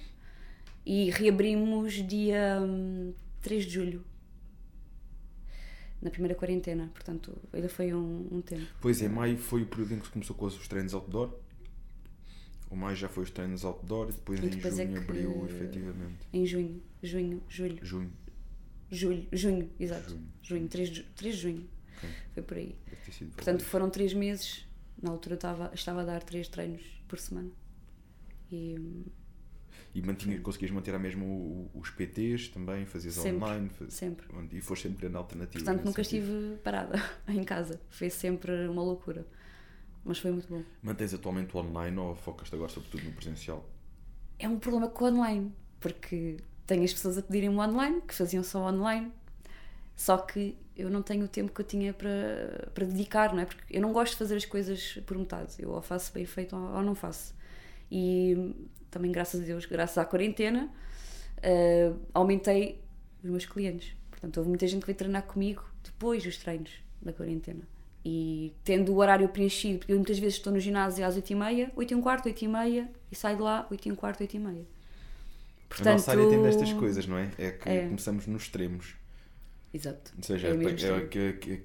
e 0.91 1.11
reabrimos 1.11 1.93
dia 2.07 2.59
um, 2.61 3.15
3 3.43 3.65
de 3.65 3.71
julho 3.71 4.05
na 6.03 6.11
primeira 6.11 6.35
quarentena, 6.35 6.91
portanto, 6.93 7.37
ainda 7.53 7.69
foi 7.69 7.95
um, 7.95 8.27
um 8.33 8.41
tempo. 8.41 8.67
Pois 8.81 9.01
é, 9.03 9.09
maio 9.09 9.37
foi 9.37 9.63
o 9.63 9.67
período 9.67 9.95
em 9.95 9.99
que 9.99 10.07
se 10.07 10.13
começou 10.13 10.35
com 10.35 10.47
os 10.47 10.67
treinos 10.67 10.95
outdoor 10.95 11.39
o 12.71 12.77
mais 12.77 12.99
já 12.99 13.09
foi 13.09 13.25
os 13.25 13.31
treinos 13.31 13.65
outdoor 13.65 14.09
e 14.09 14.13
depois, 14.13 14.39
e 14.39 14.49
depois 14.49 14.79
em 14.79 14.83
é 14.83 14.87
junho 14.87 14.97
é 14.97 15.01
abriu 15.01 15.47
efetivamente. 15.47 16.29
Em 16.33 16.47
junho, 16.47 16.83
junho, 17.03 17.43
julho. 17.49 17.85
Junho. 17.85 18.13
Julho, 18.91 19.27
junho, 19.33 19.71
exato. 19.79 20.11
Junho, 20.11 20.29
junho 20.43 20.69
3, 20.69 20.89
de, 20.89 21.03
3 21.03 21.35
de 21.35 21.41
junho. 21.43 21.69
Okay. 21.99 22.11
Foi 22.33 22.43
por 22.45 22.57
aí. 22.57 22.77
Portanto, 23.35 23.65
foram 23.65 23.91
3 23.91 24.15
meses. 24.15 24.67
Na 25.03 25.11
altura 25.11 25.35
estava, 25.35 25.71
estava 25.75 26.03
a 26.03 26.05
dar 26.05 26.23
3 26.23 26.49
treinos 26.49 26.83
por 27.09 27.19
semana. 27.19 27.51
E. 28.53 28.77
E 29.93 30.03
mantinha, 30.03 30.41
conseguias 30.41 30.71
manter 30.71 30.95
a 30.95 30.99
mesmo 30.99 31.69
os 31.75 31.91
PTs 31.91 32.49
também? 32.49 32.87
Fazias 32.87 33.15
sempre, 33.15 33.45
online? 33.45 33.69
Faz... 33.71 33.95
Sempre. 33.95 34.27
E 34.53 34.61
foste 34.61 34.89
sempre 34.89 35.09
na 35.09 35.19
alternativa? 35.19 35.65
Portanto, 35.65 35.85
nunca 35.85 36.05
sentido. 36.05 36.27
estive 36.27 36.57
parada 36.63 37.03
em 37.27 37.43
casa. 37.43 37.81
Foi 37.89 38.09
sempre 38.09 38.69
uma 38.69 38.83
loucura. 38.83 39.27
Mas 40.05 40.19
foi 40.19 40.31
muito 40.31 40.49
bom. 40.49 40.63
Mantens 40.83 41.13
atualmente 41.13 41.55
o 41.57 41.61
online 41.61 41.99
ou 41.99 42.15
focas-te 42.15 42.55
agora 42.55 42.71
sobretudo 42.71 43.05
no 43.05 43.13
presencial? 43.13 43.69
É 44.39 44.49
um 44.49 44.59
problema 44.59 44.89
com 44.89 45.05
o 45.05 45.09
online, 45.09 45.53
porque 45.79 46.39
tenho 46.67 46.85
as 46.85 46.93
pessoas 46.93 47.19
a 47.19 47.23
pedirem 47.23 47.51
o 47.51 47.59
online, 47.59 48.01
que 48.01 48.15
faziam 48.15 48.43
só 48.43 48.67
online, 48.67 49.13
só 49.95 50.17
que 50.17 50.57
eu 50.75 50.89
não 50.89 51.03
tenho 51.03 51.25
o 51.25 51.29
tempo 51.29 51.53
que 51.53 51.61
eu 51.61 51.65
tinha 51.65 51.93
para, 51.93 52.71
para 52.73 52.87
dedicar, 52.87 53.35
não 53.35 53.41
é? 53.41 53.45
Porque 53.45 53.77
eu 53.77 53.83
não 53.83 53.93
gosto 53.93 54.13
de 54.13 54.19
fazer 54.19 54.37
as 54.37 54.47
coisas 54.47 54.99
por 55.05 55.19
metade, 55.19 55.55
eu 55.59 55.71
ou 55.71 55.83
faço 55.83 56.13
bem 56.15 56.25
feito 56.25 56.57
ou, 56.57 56.63
ou 56.77 56.83
não 56.83 56.95
faço. 56.95 57.35
E 57.91 58.55
também, 58.91 59.11
graças 59.11 59.41
a 59.41 59.45
Deus, 59.45 59.67
graças 59.67 59.99
à 59.99 60.05
quarentena, 60.05 60.71
uh, 61.39 61.99
aumentei 62.13 62.81
os 63.23 63.31
meus 63.31 63.47
clientes. 63.47 63.95
Portanto, 64.11 64.37
houve 64.39 64.49
muita 64.49 64.67
gente 64.67 64.81
que 64.81 64.87
veio 64.87 64.99
treinar 64.99 65.23
comigo 65.23 65.65
depois 65.83 66.23
dos 66.23 66.37
treinos 66.37 66.71
da 67.01 67.13
quarentena. 67.13 67.63
E 68.05 68.55
tendo 68.65 68.93
o 68.93 68.97
horário 68.97 69.29
preenchido, 69.29 69.81
porque 69.81 69.93
eu 69.93 69.97
muitas 69.97 70.19
vezes 70.19 70.37
estou 70.37 70.53
no 70.53 70.61
ginásio 70.61 71.05
às 71.05 71.17
8h30, 71.17 71.71
8 71.77 71.91
e 71.91 71.95
um 71.95 72.01
quarto, 72.01 72.27
8 72.27 72.45
e 72.45 72.49
meia, 72.49 72.91
e 73.11 73.17
saio 73.17 73.37
de 73.37 73.43
lá 73.43 73.67
8 73.71 73.89
e 73.89 73.93
um 73.93 73.95
quarto, 73.95 74.21
8 74.21 74.35
e 74.35 74.39
meia. 74.39 74.67
Portanto, 75.69 75.87
a 75.89 75.93
nossa 75.93 76.11
área 76.11 76.29
tem 76.29 76.43
destas 76.43 76.73
coisas, 76.73 77.07
não 77.07 77.19
é? 77.19 77.31
É 77.39 77.51
que 77.51 77.69
é. 77.69 77.85
começamos 77.85 78.27
nos 78.27 78.43
extremos. 78.43 78.97
Exato. 79.73 80.13
Ou 80.17 80.23
seja, 80.25 80.49
é, 80.49 80.51
é, 80.51 81.55
é, 81.55 81.57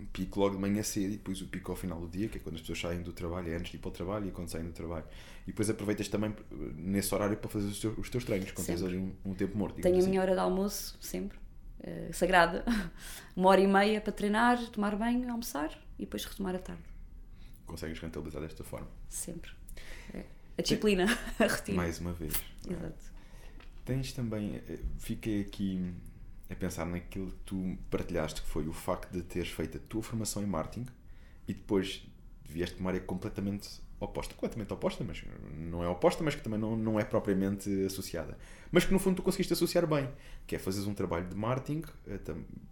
aquele 0.00 0.06
pico 0.12 0.40
logo 0.40 0.54
de 0.56 0.60
manhã 0.60 0.82
cedo 0.82 1.12
e 1.12 1.16
depois 1.16 1.40
o 1.42 1.46
pico 1.46 1.70
ao 1.70 1.76
final 1.76 2.00
do 2.00 2.08
dia, 2.08 2.28
que 2.28 2.38
é 2.38 2.40
quando 2.40 2.54
as 2.54 2.60
pessoas 2.62 2.80
saem 2.80 3.02
do 3.02 3.12
trabalho, 3.12 3.52
é 3.52 3.56
antes 3.56 3.70
de 3.70 3.76
ir 3.76 3.80
para 3.80 3.88
o 3.88 3.92
trabalho 3.92 4.28
e 4.28 4.30
quando 4.30 4.48
saem 4.48 4.64
do 4.64 4.72
trabalho. 4.72 5.04
E 5.44 5.46
depois 5.48 5.68
aproveitas 5.68 6.08
também 6.08 6.34
nesse 6.76 7.14
horário 7.14 7.36
para 7.36 7.48
fazer 7.48 7.66
os 7.66 7.78
teus, 7.78 7.98
os 7.98 8.10
teus 8.10 8.24
treinos, 8.24 8.50
quando 8.52 8.66
sempre. 8.66 8.82
tens 8.82 8.88
ali 8.88 8.98
um, 8.98 9.30
um 9.30 9.34
tempo 9.34 9.56
morto. 9.56 9.80
Tenho 9.80 9.96
assim. 9.96 10.06
a 10.06 10.10
minha 10.10 10.22
hora 10.22 10.32
de 10.32 10.40
almoço, 10.40 10.96
sempre 11.00 11.38
uh, 11.80 12.12
sagrada. 12.12 12.64
Uma 13.36 13.50
hora 13.50 13.60
e 13.60 13.66
meia 13.66 14.00
para 14.00 14.12
treinar, 14.12 14.58
tomar 14.70 14.96
banho, 14.96 15.30
almoçar 15.30 15.70
e 15.98 16.02
depois 16.02 16.24
retomar 16.24 16.54
a 16.54 16.58
tarde. 16.58 16.82
Consegues 17.66 17.98
rentabilizar 17.98 18.42
desta 18.42 18.64
forma? 18.64 18.88
Sempre. 19.08 19.50
É. 20.12 20.24
A 20.58 20.62
disciplina, 20.62 21.06
a 21.38 21.46
rotina. 21.46 21.76
Mais 21.76 21.98
uma 21.98 22.12
vez. 22.12 22.34
Exato. 22.68 23.10
Tens 23.84 24.12
também. 24.12 24.56
Eh, 24.68 24.78
fiquei 24.98 25.40
aqui 25.40 25.92
a 26.50 26.54
pensar 26.54 26.84
naquilo 26.84 27.30
que 27.30 27.38
tu 27.46 27.78
partilhaste, 27.88 28.42
que 28.42 28.48
foi 28.48 28.66
o 28.66 28.72
facto 28.72 29.12
de 29.12 29.22
teres 29.22 29.50
feito 29.50 29.78
a 29.78 29.80
tua 29.80 30.02
formação 30.02 30.42
em 30.42 30.46
marketing 30.46 30.86
e 31.46 31.54
depois 31.54 32.04
vieste 32.44 32.74
de 32.74 32.80
uma 32.80 32.90
área 32.90 33.00
completamente 33.00 33.80
oposta, 34.00 34.34
completamente 34.34 34.72
oposta, 34.72 35.04
mas 35.04 35.22
não 35.56 35.84
é 35.84 35.88
oposta, 35.88 36.24
mas 36.24 36.34
que 36.34 36.42
também 36.42 36.58
não, 36.58 36.76
não 36.76 36.98
é 36.98 37.04
propriamente 37.04 37.70
associada. 37.84 38.36
Mas 38.72 38.84
que 38.84 38.92
no 38.92 38.98
fundo 38.98 39.16
tu 39.16 39.22
conseguiste 39.22 39.52
associar 39.52 39.86
bem, 39.86 40.08
que 40.46 40.56
é 40.56 40.58
fazeres 40.58 40.88
um 40.88 40.94
trabalho 40.94 41.28
de 41.28 41.36
marketing, 41.36 41.82
eh, 42.06 42.18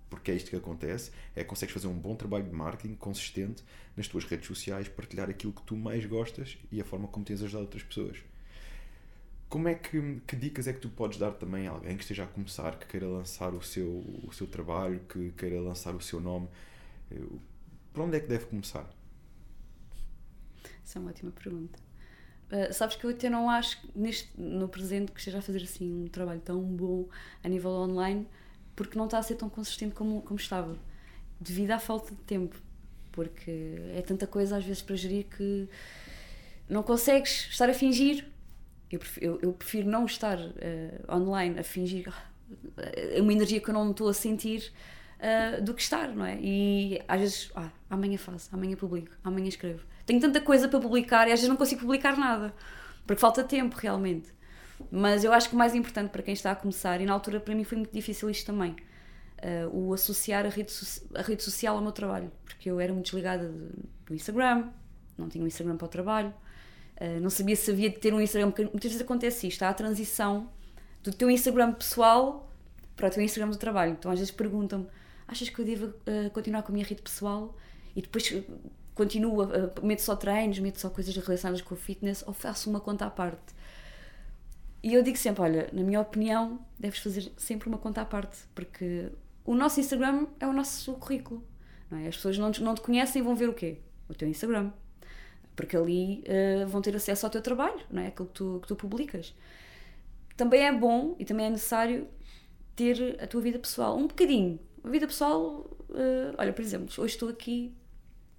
porque 0.08 0.30
é 0.30 0.34
isto 0.34 0.50
que 0.50 0.56
acontece, 0.56 1.12
é 1.36 1.44
consegues 1.44 1.72
fazer 1.72 1.86
um 1.86 1.98
bom 1.98 2.16
trabalho 2.16 2.44
de 2.44 2.52
marketing 2.52 2.94
consistente 2.94 3.62
nas 3.96 4.08
tuas 4.08 4.24
redes 4.24 4.46
sociais, 4.46 4.88
partilhar 4.88 5.28
aquilo 5.28 5.52
que 5.52 5.62
tu 5.62 5.76
mais 5.76 6.04
gostas 6.06 6.58
e 6.72 6.80
a 6.80 6.84
forma 6.84 7.06
como 7.08 7.24
tens 7.24 7.42
ajudado 7.42 7.64
outras 7.64 7.82
pessoas. 7.82 8.18
Como 9.48 9.66
é 9.66 9.74
que, 9.74 10.20
que 10.26 10.36
dicas 10.36 10.66
é 10.68 10.72
que 10.72 10.80
tu 10.80 10.90
podes 10.90 11.18
dar 11.18 11.32
também 11.32 11.66
a 11.66 11.70
alguém 11.70 11.96
que 11.96 12.02
esteja 12.02 12.24
a 12.24 12.26
começar, 12.26 12.78
que 12.78 12.86
queira 12.86 13.06
lançar 13.06 13.54
o 13.54 13.62
seu, 13.62 13.88
o 14.26 14.30
seu 14.32 14.46
trabalho, 14.46 15.00
que 15.08 15.32
queira 15.32 15.60
lançar 15.60 15.94
o 15.94 16.00
seu 16.00 16.20
nome? 16.20 16.48
Por 17.92 18.02
onde 18.02 18.18
é 18.18 18.20
que 18.20 18.26
deve 18.26 18.44
começar? 18.46 18.86
Essa 20.84 20.98
é 20.98 21.00
uma 21.00 21.10
ótima 21.10 21.30
pergunta. 21.30 21.78
Uh, 22.50 22.72
sabes 22.72 22.96
que 22.96 23.04
eu 23.04 23.10
até 23.10 23.28
não 23.28 23.50
acho 23.50 23.78
neste, 23.94 24.30
no 24.40 24.68
presente 24.68 25.12
que 25.12 25.18
esteja 25.18 25.38
a 25.38 25.42
fazer 25.42 25.62
assim 25.62 26.04
um 26.04 26.08
trabalho 26.08 26.40
tão 26.40 26.62
bom 26.62 27.06
a 27.44 27.48
nível 27.48 27.70
online 27.70 28.26
porque 28.74 28.96
não 28.96 29.04
está 29.04 29.18
a 29.18 29.22
ser 29.22 29.34
tão 29.34 29.50
consistente 29.50 29.94
como, 29.94 30.22
como 30.22 30.40
estava 30.40 30.78
devido 31.38 31.72
à 31.72 31.78
falta 31.78 32.14
de 32.14 32.20
tempo 32.22 32.56
porque 33.12 33.50
é 33.94 34.00
tanta 34.00 34.26
coisa 34.26 34.56
às 34.56 34.64
vezes 34.64 34.80
para 34.80 34.96
gerir 34.96 35.26
que 35.26 35.68
não 36.70 36.82
consegues 36.82 37.48
estar 37.50 37.68
a 37.68 37.74
fingir 37.74 38.26
eu 38.90 38.98
prefiro, 38.98 39.26
eu, 39.26 39.38
eu 39.42 39.52
prefiro 39.52 39.88
não 39.88 40.04
estar 40.06 40.38
uh, 40.38 41.14
online 41.14 41.58
a 41.58 41.62
fingir 41.62 42.08
uh, 42.08 43.20
uma 43.22 43.32
energia 43.32 43.60
que 43.60 43.68
eu 43.68 43.74
não 43.74 43.90
estou 43.90 44.08
a 44.08 44.14
sentir 44.14 44.72
uh, 45.18 45.62
do 45.62 45.74
que 45.74 45.82
estar, 45.82 46.08
não 46.08 46.24
é? 46.24 46.38
E 46.40 47.02
às 47.06 47.20
vezes, 47.20 47.50
ah, 47.54 47.70
amanhã 47.90 48.18
faço, 48.18 48.48
amanhã 48.54 48.76
publico, 48.76 49.10
amanhã 49.22 49.48
escrevo 49.48 49.82
tenho 50.08 50.20
tanta 50.20 50.40
coisa 50.40 50.66
para 50.66 50.80
publicar 50.80 51.28
e 51.28 51.32
às 51.32 51.38
vezes 51.38 51.50
não 51.50 51.56
consigo 51.56 51.82
publicar 51.82 52.16
nada, 52.16 52.54
porque 53.06 53.20
falta 53.20 53.44
tempo 53.44 53.76
realmente. 53.78 54.32
Mas 54.90 55.22
eu 55.22 55.32
acho 55.34 55.50
que 55.50 55.54
o 55.54 55.58
mais 55.58 55.74
importante 55.74 56.08
para 56.08 56.22
quem 56.22 56.32
está 56.32 56.50
a 56.50 56.56
começar, 56.56 56.98
e 57.00 57.04
na 57.04 57.12
altura 57.12 57.38
para 57.38 57.54
mim 57.54 57.62
foi 57.62 57.76
muito 57.76 57.92
difícil 57.92 58.30
isto 58.30 58.46
também, 58.46 58.72
uh, 58.72 59.68
o 59.70 59.92
associar 59.92 60.46
a 60.46 60.48
rede, 60.48 60.72
a 61.14 61.20
rede 61.20 61.42
social 61.42 61.76
ao 61.76 61.82
meu 61.82 61.92
trabalho, 61.92 62.32
porque 62.46 62.70
eu 62.70 62.80
era 62.80 62.90
muito 62.90 63.04
desligada 63.04 63.52
do 64.06 64.14
Instagram, 64.14 64.70
não 65.18 65.28
tinha 65.28 65.44
um 65.44 65.46
Instagram 65.46 65.76
para 65.76 65.84
o 65.84 65.88
trabalho, 65.88 66.32
uh, 67.00 67.20
não 67.20 67.30
sabia 67.30 67.56
se 67.56 67.70
havia 67.70 67.90
de 67.90 67.98
ter 67.98 68.12
um 68.12 68.20
Instagram, 68.20 68.50
porque 68.50 68.64
muitas 68.64 68.90
vezes 68.90 69.00
acontece 69.00 69.46
isto, 69.46 69.62
há 69.62 69.68
a 69.68 69.74
transição 69.74 70.48
do 71.02 71.12
teu 71.12 71.30
Instagram 71.30 71.72
pessoal 71.72 72.50
para 72.96 73.08
o 73.08 73.10
teu 73.10 73.22
Instagram 73.22 73.50
do 73.50 73.58
trabalho. 73.58 73.92
Então 73.92 74.10
às 74.10 74.18
vezes 74.18 74.32
perguntam-me: 74.32 74.86
achas 75.26 75.48
que 75.48 75.58
eu 75.58 75.64
devo 75.64 75.86
uh, 75.86 76.30
continuar 76.32 76.62
com 76.62 76.72
a 76.72 76.74
minha 76.74 76.86
rede 76.86 77.02
pessoal? 77.02 77.56
E 77.96 78.02
depois 78.02 78.32
continuo, 78.94 79.42
a, 79.42 79.80
meto 79.82 80.02
só 80.02 80.16
treinos, 80.16 80.58
meto 80.58 80.80
só 80.80 80.90
coisas 80.90 81.14
relacionadas 81.16 81.62
com 81.62 81.74
o 81.74 81.78
fitness 81.78 82.24
ou 82.26 82.34
faço 82.34 82.68
uma 82.68 82.80
conta 82.80 83.06
à 83.06 83.10
parte. 83.10 83.54
E 84.82 84.94
eu 84.94 85.02
digo 85.02 85.16
sempre: 85.16 85.42
olha, 85.42 85.68
na 85.72 85.82
minha 85.82 86.00
opinião, 86.00 86.60
deves 86.78 86.98
fazer 86.98 87.32
sempre 87.36 87.68
uma 87.68 87.78
conta 87.78 88.02
à 88.02 88.04
parte, 88.04 88.38
porque 88.54 89.10
o 89.44 89.54
nosso 89.54 89.80
Instagram 89.80 90.26
é 90.38 90.46
o 90.46 90.52
nosso 90.52 90.92
currículo. 90.94 91.42
É? 91.90 92.08
As 92.08 92.16
pessoas 92.16 92.36
não 92.36 92.50
te, 92.52 92.62
não 92.62 92.74
te 92.74 92.82
conhecem 92.82 93.22
e 93.22 93.24
vão 93.24 93.34
ver 93.34 93.48
o 93.48 93.54
quê? 93.54 93.78
O 94.08 94.14
teu 94.14 94.28
Instagram. 94.28 94.70
Porque 95.58 95.76
ali 95.76 96.22
uh, 96.22 96.68
vão 96.68 96.80
ter 96.80 96.94
acesso 96.94 97.26
ao 97.26 97.30
teu 97.30 97.42
trabalho, 97.42 97.80
não 97.90 98.00
é? 98.00 98.06
Aquilo 98.06 98.28
que 98.28 98.34
tu, 98.34 98.60
que 98.62 98.68
tu 98.68 98.76
publicas. 98.76 99.34
Também 100.36 100.64
é 100.64 100.72
bom 100.72 101.16
e 101.18 101.24
também 101.24 101.46
é 101.46 101.50
necessário 101.50 102.06
ter 102.76 103.18
a 103.20 103.26
tua 103.26 103.40
vida 103.40 103.58
pessoal. 103.58 103.98
Um 103.98 104.06
bocadinho. 104.06 104.60
A 104.84 104.88
vida 104.88 105.04
pessoal, 105.04 105.66
uh, 105.90 106.34
olha, 106.38 106.52
por 106.52 106.62
exemplo, 106.62 106.86
hoje 106.96 107.14
estou 107.14 107.28
aqui 107.28 107.74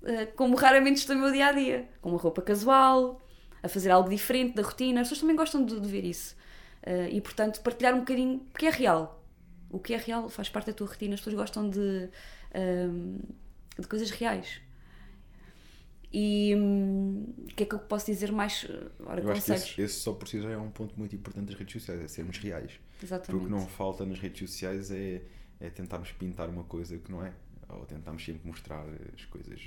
eh, 0.05 0.27
como 0.27 0.55
raramente 0.55 0.99
estou 0.99 1.13
no 1.13 1.23
meu 1.23 1.31
dia 1.33 1.47
a 1.47 1.51
dia, 1.51 1.89
com 1.99 2.07
uma 2.07 2.17
roupa 2.17 2.41
casual, 2.41 3.19
a 3.61 3.67
fazer 3.67 3.91
algo 3.91 4.09
diferente 4.09 4.55
da 4.55 4.63
rotina. 4.63 5.01
As 5.01 5.07
pessoas 5.09 5.19
também 5.19 5.35
gostam 5.35 5.65
de, 5.65 5.77
de 5.77 5.89
ver 5.89 6.05
isso. 6.05 6.37
Uh, 6.87 7.09
e 7.11 7.19
portanto, 7.19 7.59
partilhar 7.59 7.93
um 7.93 7.99
bocadinho, 7.99 8.39
porque 8.53 8.65
é 8.65 8.69
real. 8.69 9.21
O 9.69 9.77
que 9.77 9.93
é 9.93 9.97
real 9.97 10.29
faz 10.29 10.47
parte 10.47 10.67
da 10.67 10.73
tua 10.73 10.87
rotina. 10.87 11.15
As 11.15 11.19
pessoas 11.19 11.35
gostam 11.35 11.69
de, 11.69 12.09
de 13.77 13.87
coisas 13.89 14.09
reais. 14.09 14.61
E 16.11 16.55
hum, 16.55 17.33
o 17.43 17.55
que 17.55 17.63
é 17.63 17.65
que 17.65 17.75
eu 17.75 17.79
posso 17.79 18.07
dizer 18.07 18.31
mais? 18.31 18.65
Ora, 19.05 19.21
eu 19.21 19.31
acho 19.31 19.45
que 19.45 19.51
esse, 19.51 19.81
esse, 19.81 19.93
só 19.95 20.13
por 20.13 20.27
si 20.27 20.41
já 20.41 20.49
é 20.49 20.57
um 20.57 20.71
ponto 20.71 20.97
muito 20.97 21.15
importante 21.15 21.47
das 21.47 21.55
redes 21.55 21.73
sociais, 21.73 22.01
é 22.01 22.07
sermos 22.07 22.37
reais. 22.37 22.79
Exatamente. 23.01 23.31
Porque 23.31 23.43
o 23.43 23.45
que 23.45 23.51
não 23.51 23.67
falta 23.67 24.05
nas 24.05 24.19
redes 24.19 24.49
sociais 24.49 24.89
é, 24.91 25.21
é 25.59 25.69
tentarmos 25.69 26.11
pintar 26.11 26.49
uma 26.49 26.63
coisa 26.63 26.97
que 26.97 27.11
não 27.11 27.23
é 27.23 27.31
ou 27.69 27.85
tentamos 27.85 28.23
sempre 28.23 28.47
mostrar 28.47 28.85
as 29.13 29.25
coisas. 29.25 29.61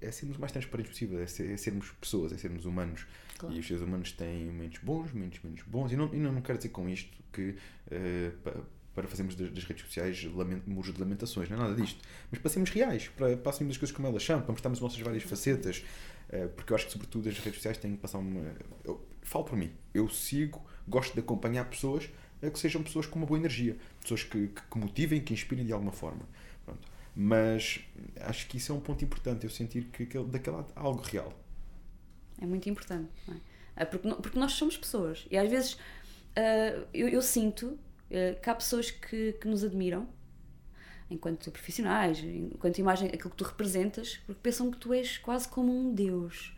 É, 0.00 0.10
sermos 0.10 0.38
o 0.38 0.40
mais 0.40 0.52
transparentes 0.52 0.92
possível, 0.92 1.20
é, 1.20 1.26
ser, 1.26 1.50
é, 1.50 1.56
sermos 1.56 1.90
pessoas, 2.00 2.32
é 2.32 2.38
sermos 2.38 2.64
humanos. 2.64 3.06
Claro. 3.36 3.54
E 3.54 3.58
os 3.58 3.66
seres 3.66 3.82
humanos 3.82 4.12
têm 4.12 4.46
momentos 4.46 4.78
bons, 4.82 5.12
momentos 5.12 5.40
menos 5.42 5.62
bons. 5.62 5.92
E 5.92 5.96
não, 5.96 6.14
e 6.14 6.16
não 6.16 6.40
quero 6.40 6.58
dizer 6.58 6.70
com 6.70 6.88
isto 6.88 7.12
que 7.32 7.50
uh, 7.50 8.64
para 8.94 9.08
fazermos 9.08 9.34
das, 9.34 9.64
redes 9.64 9.84
sociais 9.84 10.24
muros 10.66 10.92
de 10.92 11.00
lamentações, 11.00 11.48
não 11.48 11.56
é 11.56 11.60
nada 11.60 11.74
disto. 11.74 12.00
Mas 12.30 12.40
para 12.40 12.50
sermos 12.50 12.70
reais, 12.70 13.08
para, 13.08 13.36
para 13.36 13.50
assumirmos 13.50 13.76
as 13.76 13.78
coisas 13.78 13.96
como 13.96 14.08
elas 14.08 14.24
são, 14.24 14.40
para 14.40 14.52
mostrarmos 14.52 14.78
as 14.78 14.82
nossas 14.82 15.00
várias 15.00 15.22
facetas. 15.22 15.84
Uh, 16.28 16.48
porque 16.50 16.72
eu 16.72 16.76
acho 16.76 16.86
que, 16.86 16.92
sobretudo, 16.92 17.28
as 17.28 17.38
redes 17.38 17.56
sociais 17.56 17.76
têm 17.76 17.92
que 17.92 17.98
passar 17.98 18.18
uma. 18.18 18.54
Eu, 18.84 19.04
falo 19.22 19.44
por 19.44 19.56
mim, 19.56 19.72
eu 19.92 20.08
sigo, 20.08 20.64
gosto 20.86 21.12
de 21.14 21.20
acompanhar 21.20 21.64
pessoas 21.68 22.08
que 22.50 22.58
sejam 22.58 22.82
pessoas 22.82 23.06
com 23.06 23.18
uma 23.18 23.26
boa 23.26 23.38
energia, 23.38 23.76
pessoas 24.00 24.22
que, 24.22 24.48
que, 24.48 24.62
que 24.62 24.78
motivem, 24.78 25.20
que 25.20 25.32
inspirem 25.32 25.64
de 25.64 25.72
alguma 25.72 25.92
forma. 25.92 26.28
Pronto. 26.64 26.86
Mas 27.14 27.80
acho 28.20 28.46
que 28.48 28.56
isso 28.56 28.72
é 28.72 28.74
um 28.74 28.80
ponto 28.80 29.04
importante, 29.04 29.44
eu 29.44 29.50
sentir 29.50 29.84
que 29.84 30.02
aquele, 30.02 30.24
daquele 30.24 30.56
lado 30.56 30.72
há 30.74 30.80
algo 30.80 31.00
real. 31.00 31.32
É 32.40 32.46
muito 32.46 32.68
importante, 32.68 33.10
não 33.26 33.34
é? 33.34 33.38
é 33.76 33.84
porque, 33.84 34.08
porque 34.08 34.38
nós 34.38 34.52
somos 34.52 34.76
pessoas 34.76 35.26
e 35.30 35.36
às 35.36 35.48
vezes 35.48 35.74
uh, 35.74 36.86
eu, 36.92 37.08
eu, 37.08 37.22
sinto 37.22 37.78
uh, 38.14 38.40
que 38.40 38.48
há 38.48 38.54
pessoas 38.54 38.90
que, 38.90 39.32
que 39.32 39.48
nos 39.48 39.64
admiram 39.64 40.08
enquanto 41.10 41.50
profissionais, 41.50 42.18
enquanto 42.18 42.78
imagem, 42.78 43.08
aquilo 43.08 43.30
que 43.30 43.36
tu 43.36 43.44
representas, 43.44 44.20
porque 44.26 44.40
pensam 44.42 44.70
que 44.70 44.78
tu 44.78 44.92
és 44.92 45.18
quase 45.18 45.46
como 45.48 45.70
um 45.70 45.92
Deus. 45.92 46.56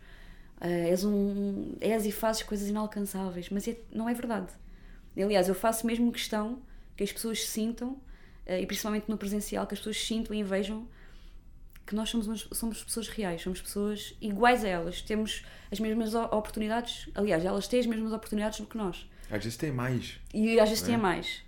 Uh, 0.60 0.88
és, 0.88 1.04
um, 1.04 1.76
és 1.80 2.06
e 2.06 2.12
fazes 2.12 2.42
coisas 2.42 2.68
inalcançáveis, 2.68 3.50
mas 3.50 3.66
é, 3.68 3.76
não 3.92 4.08
é 4.08 4.14
verdade. 4.14 4.52
Aliás, 5.16 5.48
eu 5.48 5.54
faço 5.54 5.86
mesmo 5.86 6.12
questão 6.12 6.62
que 6.96 7.02
as 7.02 7.12
pessoas 7.12 7.46
sintam 7.46 8.00
eh, 8.46 8.60
e 8.60 8.66
principalmente 8.66 9.08
no 9.08 9.18
presencial, 9.18 9.66
que 9.66 9.74
as 9.74 9.80
pessoas 9.80 10.00
sintam 10.00 10.34
e 10.34 10.42
vejam 10.42 10.86
que 11.86 11.94
nós 11.94 12.10
somos, 12.10 12.48
somos 12.52 12.82
pessoas 12.82 13.08
reais, 13.08 13.42
somos 13.42 13.60
pessoas 13.60 14.14
iguais 14.20 14.64
a 14.64 14.68
elas, 14.68 15.02
temos 15.02 15.44
as 15.70 15.78
mesmas 15.78 16.14
oportunidades, 16.14 17.08
aliás, 17.14 17.44
elas 17.44 17.68
têm 17.68 17.80
as 17.80 17.86
mesmas 17.86 18.12
oportunidades 18.12 18.60
do 18.60 18.66
que 18.66 18.76
nós. 18.76 19.08
Às 19.30 19.44
vezes 19.44 19.56
têm 19.56 19.72
mais. 19.72 20.18
E 20.34 20.58
às 20.58 20.68
vezes 20.68 20.84
é? 20.84 20.86
têm 20.88 20.96
mais. 20.96 21.45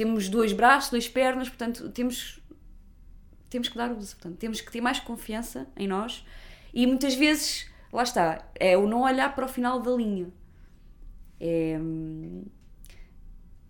Temos 0.00 0.30
dois 0.30 0.54
braços, 0.54 0.88
duas 0.88 1.06
pernas, 1.06 1.46
portanto, 1.50 1.90
temos, 1.90 2.40
temos 3.50 3.68
que 3.68 3.76
dar 3.76 3.92
uso, 3.92 4.16
portanto, 4.16 4.38
temos 4.38 4.58
que 4.62 4.72
ter 4.72 4.80
mais 4.80 4.98
confiança 4.98 5.66
em 5.76 5.86
nós 5.86 6.24
e 6.72 6.86
muitas 6.86 7.14
vezes, 7.14 7.70
lá 7.92 8.02
está, 8.02 8.48
é 8.58 8.78
o 8.78 8.86
não 8.88 9.02
olhar 9.02 9.34
para 9.34 9.44
o 9.44 9.48
final 9.48 9.78
da 9.78 9.90
linha. 9.90 10.32
É, 11.38 11.78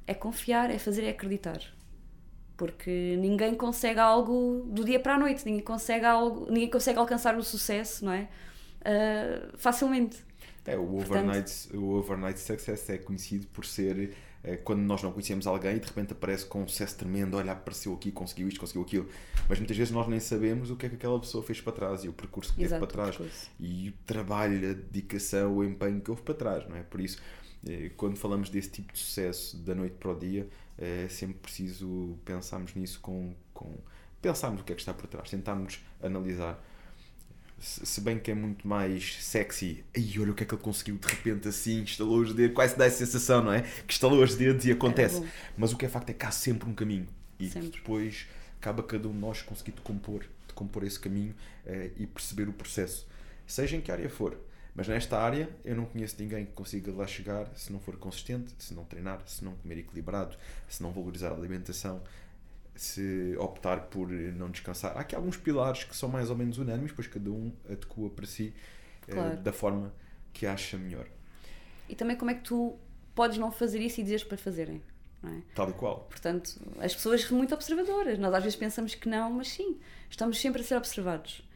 é 0.07 0.15
confiar, 0.15 0.71
é 0.71 0.79
fazer, 0.79 1.03
é 1.03 1.11
acreditar 1.11 1.61
porque 2.57 3.17
ninguém 3.19 3.57
consegue 3.57 3.99
algo 3.99 4.69
do 4.69 4.85
dia 4.85 5.01
para 5.01 5.17
a 5.17 5.19
noite, 5.19 5.45
ninguém 5.45 5.65
consegue 5.65 6.05
algo, 6.05 6.47
ninguém 6.49 6.71
consegue 6.71 7.01
alcançar 7.01 7.37
o 7.37 7.43
sucesso, 7.43 8.05
não 8.05 8.13
é? 8.13 8.29
Uh, 8.83 9.59
facilmente. 9.59 10.25
É, 10.65 10.77
o 10.77 10.95
overnight, 10.95 11.51
Portanto, 11.51 11.85
o 11.85 11.95
overnight 11.97 12.39
success 12.39 12.89
é 12.89 12.99
conhecido 12.99 13.49
por 13.49 13.65
ser 13.65 14.15
quando 14.65 14.81
nós 14.81 15.03
não 15.03 15.13
conhecemos 15.13 15.47
alguém 15.47 15.77
e 15.77 15.81
de 15.81 15.87
repente 15.87 16.13
aparece 16.13 16.47
com 16.47 16.63
um 16.63 16.69
sucesso 16.69 16.97
tremendo, 16.97 17.37
olha, 17.37 17.53
apareceu 17.53 17.93
aqui, 17.95 18.11
conseguiu 18.11 18.49
isto, 18.49 18.59
conseguiu 18.59 18.83
aquilo. 18.83 19.09
Mas 19.49 19.59
muitas 19.59 19.77
vezes 19.77 19.93
nós 19.93 20.09
nem 20.09 20.19
sabemos 20.19 20.71
o 20.71 20.77
que 20.77 20.87
é 20.87 20.89
que 20.89 20.95
aquela 20.95 21.19
pessoa 21.21 21.45
fez 21.45 21.61
para 21.61 21.73
trás 21.73 22.05
e 22.05 22.09
o 22.09 22.13
percurso 22.13 22.55
que 22.55 22.63
Exato, 22.63 22.87
teve 22.87 22.93
para 22.93 23.13
trás 23.13 23.51
e 23.59 23.91
o 23.91 23.93
trabalho, 24.07 24.71
a 24.71 24.73
dedicação, 24.73 25.57
o 25.57 25.65
empenho 25.65 26.01
que 26.01 26.11
houve 26.11 26.23
para 26.23 26.35
trás, 26.35 26.69
não 26.69 26.77
é? 26.77 26.83
Por 26.83 27.01
isso, 27.01 27.21
é, 27.69 27.91
quando 27.97 28.17
falamos 28.17 28.49
desse 28.49 28.71
tipo 28.71 28.93
de 28.93 28.99
sucesso 28.99 29.57
da 29.59 29.75
noite 29.75 29.97
para 29.99 30.11
o 30.11 30.19
dia, 30.19 30.49
é 30.79 31.07
sempre 31.09 31.39
preciso 31.39 32.19
pensarmos 32.25 32.75
nisso 32.75 33.01
com, 33.01 33.35
com 33.53 33.75
pensarmos 34.23 34.63
o 34.63 34.65
que 34.65 34.73
é 34.73 34.75
que 34.75 34.81
está 34.81 34.95
por 34.95 35.07
trás, 35.07 35.29
tentarmos 35.29 35.85
analisar. 36.03 36.59
Se 37.61 38.01
bem 38.01 38.19
que 38.19 38.31
é 38.31 38.35
muito 38.35 38.67
mais 38.67 39.23
sexy, 39.23 39.85
e 39.95 40.19
olha 40.19 40.33
o 40.33 40.35
que 40.35 40.45
é 40.45 40.47
que 40.47 40.55
ele 40.55 40.63
conseguiu 40.63 40.97
de 40.97 41.07
repente 41.07 41.47
assim, 41.47 41.83
instalou 41.83 42.21
os 42.21 42.33
dedos, 42.33 42.55
quase 42.55 42.77
dá 42.77 42.87
a 42.87 42.91
sensação, 42.91 43.45
não 43.45 43.53
é? 43.53 43.61
Que 43.87 43.93
instalou 43.93 44.23
os 44.23 44.35
dedos 44.35 44.65
e 44.65 44.73
acontece. 44.73 45.23
Mas 45.59 45.71
o 45.71 45.77
que 45.77 45.85
é 45.85 45.89
facto 45.89 46.09
é 46.09 46.15
que 46.15 46.25
há 46.25 46.31
sempre 46.31 46.69
um 46.69 46.75
caminho 46.75 47.07
e 47.39 47.51
sempre. 47.51 47.71
depois 47.71 48.27
acaba 48.59 48.83
cada 48.83 49.09
um 49.09 49.13
de 49.13 49.19
nós 49.19 49.43
conseguir 49.43 49.73
decompor, 49.73 50.25
decompor 50.49 50.85
esse 50.85 50.99
caminho 50.99 51.35
uh, 51.67 51.91
e 51.97 52.07
perceber 52.07 52.49
o 52.49 52.53
processo, 52.53 53.07
seja 53.47 53.77
em 53.77 53.81
que 53.81 53.93
área 53.93 54.09
for. 54.09 54.39
Mas 54.75 54.87
nesta 54.89 55.19
área 55.19 55.49
eu 55.65 55.75
não 55.75 55.85
conheço 55.85 56.17
ninguém 56.19 56.47
que 56.47 56.53
consiga 56.53 56.93
lá 56.93 57.07
chegar 57.07 57.51
se 57.57 57.73
não 57.73 57.81
for 57.81 57.97
consistente, 57.97 58.55
se 58.59 58.73
não 58.73 58.85
treinar, 58.85 59.21
se 59.27 59.45
não 59.45 59.55
comer 59.57 59.79
equilibrado, 59.79 60.37
se 60.69 60.83
não 60.83 60.93
valorizar 60.93 61.31
a 61.31 61.35
alimentação, 61.35 62.01
se 62.83 63.37
optar 63.39 63.83
por 63.89 64.09
não 64.09 64.49
descansar. 64.51 64.97
Há 64.97 65.01
aqui 65.01 65.15
alguns 65.15 65.37
pilares 65.37 65.85
que 65.85 65.95
são 65.95 66.09
mais 66.09 66.31
ou 66.31 66.37
menos 66.37 66.57
unânimes, 66.57 66.93
pois 66.93 67.07
cada 67.07 67.31
um 67.31 67.53
adequa 67.67 68.09
para 68.09 68.25
si 68.27 68.55
eh, 69.07 69.13
Claro. 69.13 69.37
da 69.37 69.53
forma 69.53 69.93
que 70.33 70.47
acha 70.47 70.79
melhor. 70.79 71.07
E 71.91 71.95
também 71.95 72.17
como 72.17 72.31
é 72.31 72.35
que 72.35 72.43
tu 72.43 72.79
podes 73.15 73.37
não 73.37 73.53
fazer 73.53 73.81
isso 73.81 74.01
e 74.01 74.03
dizeres 74.03 74.25
para 74.25 74.39
fazerem, 74.39 74.81
é? 75.23 75.43
Tal 75.55 75.69
e 75.69 75.73
qual. 75.75 76.07
Portanto, 76.09 76.59
as 76.79 76.95
pessoas 76.95 77.23
são 77.23 77.37
muito 77.37 77.55
observadoras. 77.55 78.19
Nós 78.19 78.33
às 78.33 78.43
vezes 78.43 78.59
pensamos 78.59 78.95
que 78.95 79.11
não, 79.11 79.31
mas 79.31 79.49
sim, 79.49 79.79
estamos 80.09 80.41
sempre 80.41 80.63
a 80.63 80.65
ser 80.65 80.77
observados. 80.77 81.47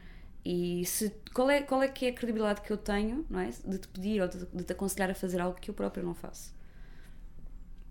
E 0.45 0.85
se, 0.85 1.11
qual, 1.33 1.49
é, 1.49 1.63
qual 1.63 1.81
é 1.81 1.87
que 1.87 2.05
é 2.05 2.09
a 2.09 2.13
credibilidade 2.13 2.61
que 2.61 2.71
eu 2.71 2.77
tenho, 2.77 3.25
não 3.27 3.39
é? 3.39 3.49
De 3.65 3.79
te 3.79 3.87
pedir 3.87 4.21
ou 4.21 4.27
de, 4.27 4.45
de 4.45 4.63
te 4.63 4.73
aconselhar 4.73 5.09
a 5.09 5.15
fazer 5.15 5.41
algo 5.41 5.59
que 5.59 5.71
eu 5.71 5.73
próprio 5.73 6.03
não 6.05 6.13
faço? 6.13 6.53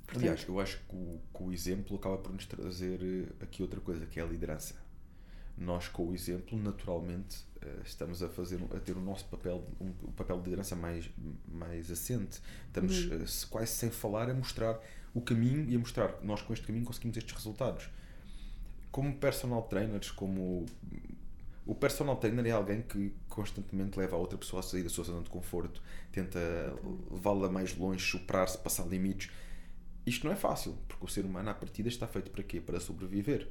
Portanto, 0.06 0.16
Aliás, 0.22 0.46
eu 0.48 0.60
acho 0.60 0.78
que 0.88 0.94
o, 0.94 1.20
que 1.34 1.42
o 1.42 1.52
exemplo 1.52 1.96
acaba 1.96 2.18
por 2.18 2.32
nos 2.32 2.46
trazer 2.46 3.00
eh, 3.02 3.44
aqui 3.44 3.62
outra 3.62 3.80
coisa, 3.80 4.06
que 4.06 4.20
é 4.20 4.22
a 4.22 4.26
liderança. 4.26 4.74
Nós, 5.56 5.88
com 5.88 6.08
o 6.08 6.14
exemplo, 6.14 6.58
naturalmente, 6.58 7.38
eh, 7.62 7.80
estamos 7.84 8.22
a 8.22 8.28
fazer 8.28 8.60
a 8.74 8.80
ter 8.80 8.96
o 8.96 9.00
nosso 9.00 9.24
papel, 9.26 9.64
um, 9.80 9.90
o 10.02 10.12
papel 10.12 10.38
de 10.38 10.44
liderança 10.44 10.76
mais, 10.76 11.08
mais 11.48 11.90
assente. 11.90 12.40
Estamos 12.66 13.08
eh, 13.10 13.26
se- 13.26 13.46
quase 13.46 13.72
sem 13.72 13.90
falar 13.90 14.28
a 14.30 14.34
mostrar 14.34 14.78
o 15.14 15.20
caminho 15.20 15.68
e 15.70 15.76
a 15.76 15.78
mostrar 15.78 16.08
que 16.14 16.26
nós, 16.26 16.42
com 16.42 16.52
este 16.52 16.66
caminho, 16.66 16.84
conseguimos 16.84 17.16
estes 17.16 17.34
resultados. 17.34 17.88
Como 18.90 19.14
personal 19.16 19.62
trainers, 19.62 20.10
como 20.10 20.66
o 21.66 21.74
personal 21.74 22.16
trainer 22.16 22.46
é 22.46 22.50
alguém 22.50 22.82
que 22.82 23.12
constantemente 23.28 23.98
leva 23.98 24.16
a 24.16 24.18
outra 24.18 24.36
pessoa 24.38 24.60
a 24.60 24.62
sair 24.62 24.82
da 24.82 24.88
sua 24.90 25.04
zona 25.04 25.22
de 25.22 25.30
conforto, 25.30 25.82
tenta 26.12 26.38
levá-la 27.10 27.48
mais 27.48 27.76
longe, 27.76 28.04
superar-se, 28.04 28.58
passar 28.58 28.86
limites. 28.86 29.30
Isto 30.06 30.26
não 30.26 30.32
é 30.32 30.36
fácil, 30.36 30.76
porque 30.86 31.04
o 31.04 31.08
ser 31.08 31.24
humano 31.24 31.50
à 31.50 31.54
partida 31.54 31.88
está 31.88 32.06
feito 32.06 32.30
para 32.30 32.42
quê? 32.42 32.60
Para 32.60 32.78
sobreviver. 32.80 33.48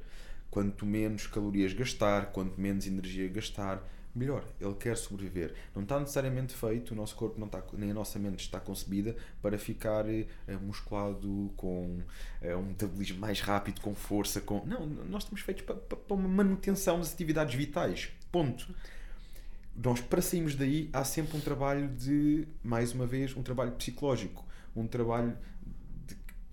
Quanto 0.50 0.86
menos 0.86 1.26
calorias 1.26 1.72
gastar, 1.72 2.26
quanto 2.26 2.60
menos 2.60 2.86
energia 2.86 3.28
gastar, 3.28 3.82
melhor. 4.14 4.44
Ele 4.60 4.74
quer 4.74 4.96
sobreviver. 4.96 5.54
Não 5.74 5.82
está 5.82 5.98
necessariamente 5.98 6.54
feito, 6.54 6.92
o 6.92 6.94
nosso 6.94 7.16
corpo 7.16 7.38
não 7.38 7.46
está, 7.46 7.62
nem 7.72 7.90
a 7.90 7.94
nossa 7.94 8.18
mente 8.18 8.40
está 8.40 8.60
concebida 8.60 9.16
para 9.42 9.58
ficar 9.58 10.08
eh, 10.08 10.26
musculado, 10.62 11.50
com 11.56 12.00
eh, 12.40 12.54
um 12.54 12.62
metabolismo 12.62 13.18
mais 13.18 13.40
rápido, 13.40 13.80
com 13.80 13.94
força, 13.94 14.40
com. 14.40 14.64
Não, 14.64 14.86
nós 14.86 15.24
estamos 15.24 15.42
feitos 15.42 15.64
para, 15.64 15.74
para, 15.74 16.14
uma 16.14 16.28
manutenção 16.28 16.98
das 16.98 17.12
atividades 17.12 17.54
vitais. 17.54 18.10
Ponto. 18.30 18.72
Nós, 19.76 20.00
para 20.00 20.22
sairmos 20.22 20.54
daí, 20.54 20.88
há 20.92 21.02
sempre 21.02 21.36
um 21.36 21.40
trabalho 21.40 21.88
de, 21.88 22.46
mais 22.62 22.92
uma 22.92 23.06
vez, 23.06 23.36
um 23.36 23.42
trabalho 23.42 23.72
psicológico. 23.72 24.44
Um 24.76 24.86
trabalho 24.86 25.36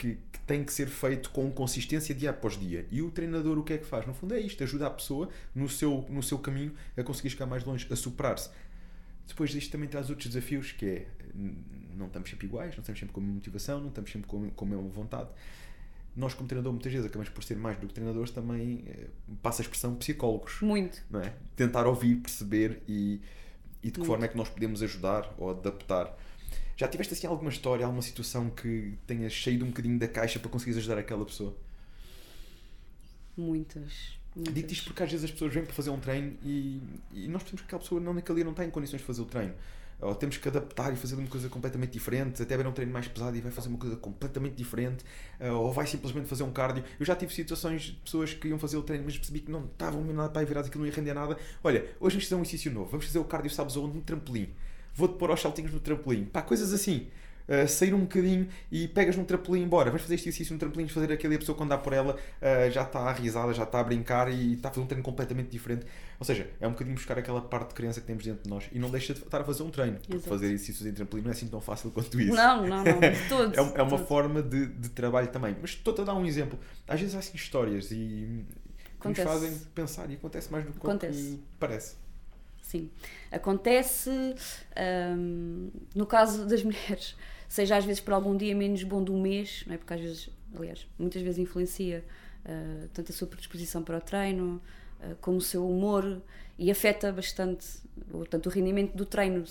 que, 0.01 0.17
que 0.31 0.39
tem 0.47 0.63
que 0.63 0.73
ser 0.73 0.87
feito 0.87 1.29
com 1.29 1.51
consistência 1.51 2.15
dia 2.15 2.31
após 2.31 2.57
dia. 2.57 2.87
E 2.89 3.03
o 3.03 3.11
treinador 3.11 3.59
o 3.59 3.63
que 3.63 3.73
é 3.73 3.77
que 3.77 3.85
faz? 3.85 4.07
No 4.07 4.15
fundo 4.15 4.33
é 4.33 4.39
isto, 4.39 4.63
ajuda 4.63 4.87
a 4.87 4.89
pessoa 4.89 5.29
no 5.53 5.69
seu, 5.69 6.03
no 6.09 6.23
seu 6.23 6.39
caminho 6.39 6.73
a 6.97 7.03
conseguir 7.03 7.29
chegar 7.29 7.45
mais 7.45 7.63
longe, 7.63 7.87
a 7.91 7.95
superar-se. 7.95 8.49
Depois 9.27 9.51
disto 9.51 9.71
também 9.71 9.87
traz 9.87 10.09
outros 10.09 10.27
desafios, 10.27 10.71
que 10.71 10.85
é 10.87 11.07
não 11.95 12.07
estamos 12.07 12.31
sempre 12.31 12.47
iguais, 12.47 12.75
não 12.75 12.81
estamos 12.81 12.99
sempre 12.99 13.13
com 13.13 13.19
a 13.19 13.23
mesma 13.23 13.35
motivação, 13.35 13.79
não 13.79 13.89
estamos 13.89 14.11
sempre 14.11 14.27
com, 14.27 14.49
com 14.49 14.65
a 14.65 14.67
mesma 14.67 14.89
vontade. 14.89 15.29
Nós, 16.15 16.33
como 16.33 16.49
treinador, 16.49 16.73
muitas 16.73 16.91
vezes 16.91 17.05
acabamos 17.05 17.29
por 17.29 17.43
ser 17.43 17.55
mais 17.57 17.77
do 17.77 17.87
que 17.87 17.93
treinadores, 17.93 18.31
também 18.31 18.83
eh, 18.87 19.07
passa 19.41 19.61
a 19.61 19.63
expressão 19.63 19.95
psicólogos 19.95 20.59
Muito. 20.61 21.01
não 21.11 21.21
é? 21.21 21.31
Tentar 21.55 21.85
ouvir, 21.85 22.15
perceber 22.15 22.81
e, 22.87 23.21
e 23.83 23.85
de 23.85 23.91
que 23.91 23.99
Muito. 23.99 24.07
forma 24.07 24.25
é 24.25 24.27
que 24.27 24.35
nós 24.35 24.49
podemos 24.49 24.81
ajudar 24.81 25.31
ou 25.37 25.51
adaptar. 25.51 26.17
Já 26.81 26.87
tiveste 26.87 27.13
assim 27.13 27.27
alguma 27.27 27.51
história, 27.51 27.85
alguma 27.85 28.01
situação 28.01 28.49
que 28.49 28.97
tenhas 29.05 29.39
saído 29.39 29.63
um 29.63 29.67
bocadinho 29.67 29.99
da 29.99 30.07
caixa 30.07 30.39
para 30.39 30.49
conseguires 30.49 30.79
ajudar 30.79 30.97
aquela 30.97 31.23
pessoa? 31.23 31.55
Muitas. 33.37 34.17
muitas. 34.35 34.51
Digo-te 34.51 34.73
isto 34.73 34.85
porque 34.85 35.03
às 35.03 35.11
vezes 35.11 35.25
as 35.25 35.31
pessoas 35.31 35.53
vêm 35.53 35.63
para 35.63 35.73
fazer 35.73 35.91
um 35.91 35.99
treino 35.99 36.35
e, 36.41 36.81
e 37.13 37.27
nós 37.27 37.43
percebemos 37.43 37.61
que 37.61 37.65
aquela 37.67 37.81
pessoa 37.81 38.01
não, 38.01 38.15
naquele 38.15 38.37
dia 38.37 38.43
não 38.43 38.49
está 38.49 38.65
em 38.65 38.71
condições 38.71 38.97
de 38.97 39.05
fazer 39.05 39.21
o 39.21 39.25
treino. 39.25 39.53
Ou 39.99 40.15
temos 40.15 40.37
que 40.37 40.47
adaptar 40.47 40.91
e 40.91 40.95
fazer 40.95 41.13
uma 41.13 41.27
coisa 41.27 41.47
completamente 41.49 41.91
diferente, 41.91 42.41
até 42.41 42.57
ver 42.57 42.65
um 42.65 42.71
treino 42.71 42.91
mais 42.91 43.07
pesado 43.07 43.37
e 43.37 43.41
vai 43.41 43.51
fazer 43.51 43.69
uma 43.69 43.77
coisa 43.77 43.95
completamente 43.95 44.55
diferente, 44.55 45.05
eh, 45.39 45.51
ou 45.51 45.71
vai 45.71 45.85
simplesmente 45.85 46.27
fazer 46.27 46.41
um 46.41 46.51
cardio. 46.51 46.83
Eu 46.99 47.05
já 47.05 47.15
tive 47.15 47.31
situações 47.31 47.83
de 47.83 47.91
pessoas 47.91 48.33
que 48.33 48.47
iam 48.47 48.57
fazer 48.57 48.77
o 48.77 48.81
treino, 48.81 49.05
mas 49.05 49.15
percebi 49.15 49.41
que 49.41 49.51
não 49.51 49.65
estavam 49.65 50.03
nada 50.05 50.29
para 50.29 50.41
aí 50.41 50.47
virados, 50.47 50.67
aquilo 50.67 50.83
não 50.83 50.89
ia 50.89 50.95
render 50.95 51.13
nada. 51.13 51.37
Olha, 51.63 51.81
hoje 51.99 52.15
vamos 52.15 52.23
fazer 52.23 52.33
um 52.33 52.41
exercício 52.41 52.71
novo, 52.71 52.89
vamos 52.89 53.05
fazer 53.05 53.19
o 53.19 53.23
cardio, 53.23 53.51
sabes 53.51 53.77
onde? 53.77 53.97
No 53.97 54.01
trampolim. 54.01 54.51
Vou-te 54.95 55.17
pôr 55.17 55.29
aos 55.29 55.41
saltinhos 55.41 55.71
no 55.71 55.79
trampolim. 55.79 56.25
Pá, 56.25 56.41
coisas 56.41 56.73
assim. 56.73 57.07
Uh, 57.49 57.67
sair 57.67 57.93
um 57.93 58.01
bocadinho 58.01 58.47
e 58.71 58.87
pegas 58.87 59.15
num 59.17 59.25
trampolim 59.25 59.63
embora. 59.63 59.89
Vamos 59.89 60.03
fazer 60.03 60.15
este 60.15 60.29
exercício 60.29 60.53
no 60.53 60.59
trampolim, 60.59 60.87
fazer 60.87 61.11
aquele 61.11 61.33
e 61.33 61.35
a 61.35 61.39
pessoa 61.39 61.57
quando 61.57 61.69
dá 61.69 61.77
por 61.77 61.91
ela 61.91 62.13
uh, 62.15 62.71
já 62.71 62.83
está 62.83 63.11
risada, 63.11 63.51
já 63.53 63.63
está 63.63 63.79
a 63.79 63.83
brincar 63.83 64.31
e 64.31 64.53
está 64.53 64.69
a 64.69 64.71
fazer 64.71 64.83
um 64.83 64.87
treino 64.87 65.03
completamente 65.03 65.49
diferente. 65.49 65.85
Ou 66.19 66.25
seja, 66.25 66.47
é 66.61 66.67
um 66.67 66.71
bocadinho 66.71 66.95
buscar 66.95 67.17
aquela 67.17 67.41
parte 67.41 67.69
de 67.69 67.73
criança 67.73 67.99
que 67.99 68.07
temos 68.07 68.23
dentro 68.23 68.43
de 68.43 68.49
nós 68.49 68.69
e 68.71 68.79
não 68.79 68.89
deixa 68.89 69.13
de 69.13 69.21
estar 69.21 69.41
a 69.41 69.43
fazer 69.43 69.63
um 69.63 69.69
treino. 69.69 69.97
Porque 69.97 70.13
Exato. 70.13 70.29
fazer 70.29 70.45
exercícios 70.45 70.85
em 70.87 70.93
trampolim 70.93 71.23
não 71.23 71.31
é 71.31 71.33
assim 71.33 71.47
tão 71.47 71.59
fácil 71.59 71.91
quanto 71.91 72.21
isso. 72.21 72.33
Não, 72.33 72.65
não, 72.65 72.83
não. 72.85 72.99
De 72.99 73.19
todos. 73.27 73.57
É, 73.57 73.59
é 73.59 73.81
uma 73.81 73.89
todos. 73.89 74.07
forma 74.07 74.41
de, 74.41 74.67
de 74.67 74.89
trabalho 74.89 75.27
também. 75.27 75.55
Mas 75.59 75.71
estou-te 75.71 75.99
a 76.01 76.03
dar 76.05 76.13
um 76.13 76.25
exemplo. 76.25 76.57
Às 76.87 77.01
vezes 77.01 77.15
há 77.15 77.19
assim 77.19 77.35
histórias 77.35 77.91
e 77.91 78.45
que 79.01 79.07
nos 79.09 79.19
fazem 79.19 79.57
pensar 79.73 80.09
e 80.09 80.13
acontece 80.13 80.51
mais 80.51 80.63
do 80.63 80.71
que 80.71 80.77
Acontece. 80.77 81.17
que 81.21 81.39
parece. 81.59 81.95
Sim. 82.71 82.89
Acontece 83.29 84.09
hum, 85.17 85.69
no 85.93 86.05
caso 86.05 86.45
das 86.45 86.63
mulheres, 86.63 87.15
seja 87.49 87.75
às 87.75 87.83
vezes 87.85 87.99
por 88.01 88.13
algum 88.13 88.35
dia 88.35 88.55
menos 88.55 88.81
bom 88.83 89.03
do 89.03 89.13
mês, 89.13 89.63
não 89.67 89.75
é? 89.75 89.77
Porque 89.77 89.93
às 89.93 89.99
vezes, 89.99 90.29
aliás, 90.55 90.87
muitas 90.97 91.21
vezes 91.21 91.37
influencia 91.39 92.03
ah, 92.45 92.87
tanto 92.93 93.11
a 93.11 93.15
sua 93.15 93.27
predisposição 93.27 93.83
para 93.83 93.97
o 93.97 94.01
treino, 94.01 94.61
ah, 95.01 95.15
como 95.19 95.37
o 95.37 95.41
seu 95.41 95.67
humor 95.69 96.21
e 96.57 96.71
afeta 96.71 97.11
bastante 97.11 97.65
o- 98.13 98.25
tanto 98.25 98.47
o 98.47 98.51
rendimento 98.51 98.95
do 98.95 99.05
treino. 99.05 99.43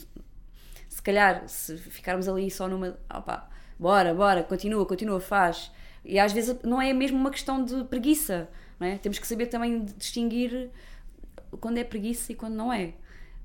Se 0.89 1.03
calhar, 1.03 1.49
se 1.49 1.77
ficarmos 1.79 2.29
ali 2.29 2.51
só 2.51 2.69
numa. 2.69 2.99
Opa, 3.15 3.49
bora, 3.79 4.13
bora, 4.15 4.43
continua, 4.43 4.85
continua, 4.87 5.21
faz. 5.21 5.71
E 6.05 6.19
às 6.19 6.33
vezes 6.33 6.57
não 6.63 6.81
é 6.81 6.93
mesmo 6.93 7.19
uma 7.19 7.31
questão 7.31 7.65
de 7.65 7.85
preguiça, 7.85 8.49
não 8.79 8.87
é? 8.87 8.99
Temos 8.99 9.19
que 9.19 9.27
saber 9.27 9.47
também 9.47 9.85
distinguir 9.99 10.71
quando 11.61 11.79
é 11.79 11.85
preguiça 11.85 12.33
e 12.33 12.35
quando 12.35 12.55
não 12.55 12.73
é. 12.73 12.95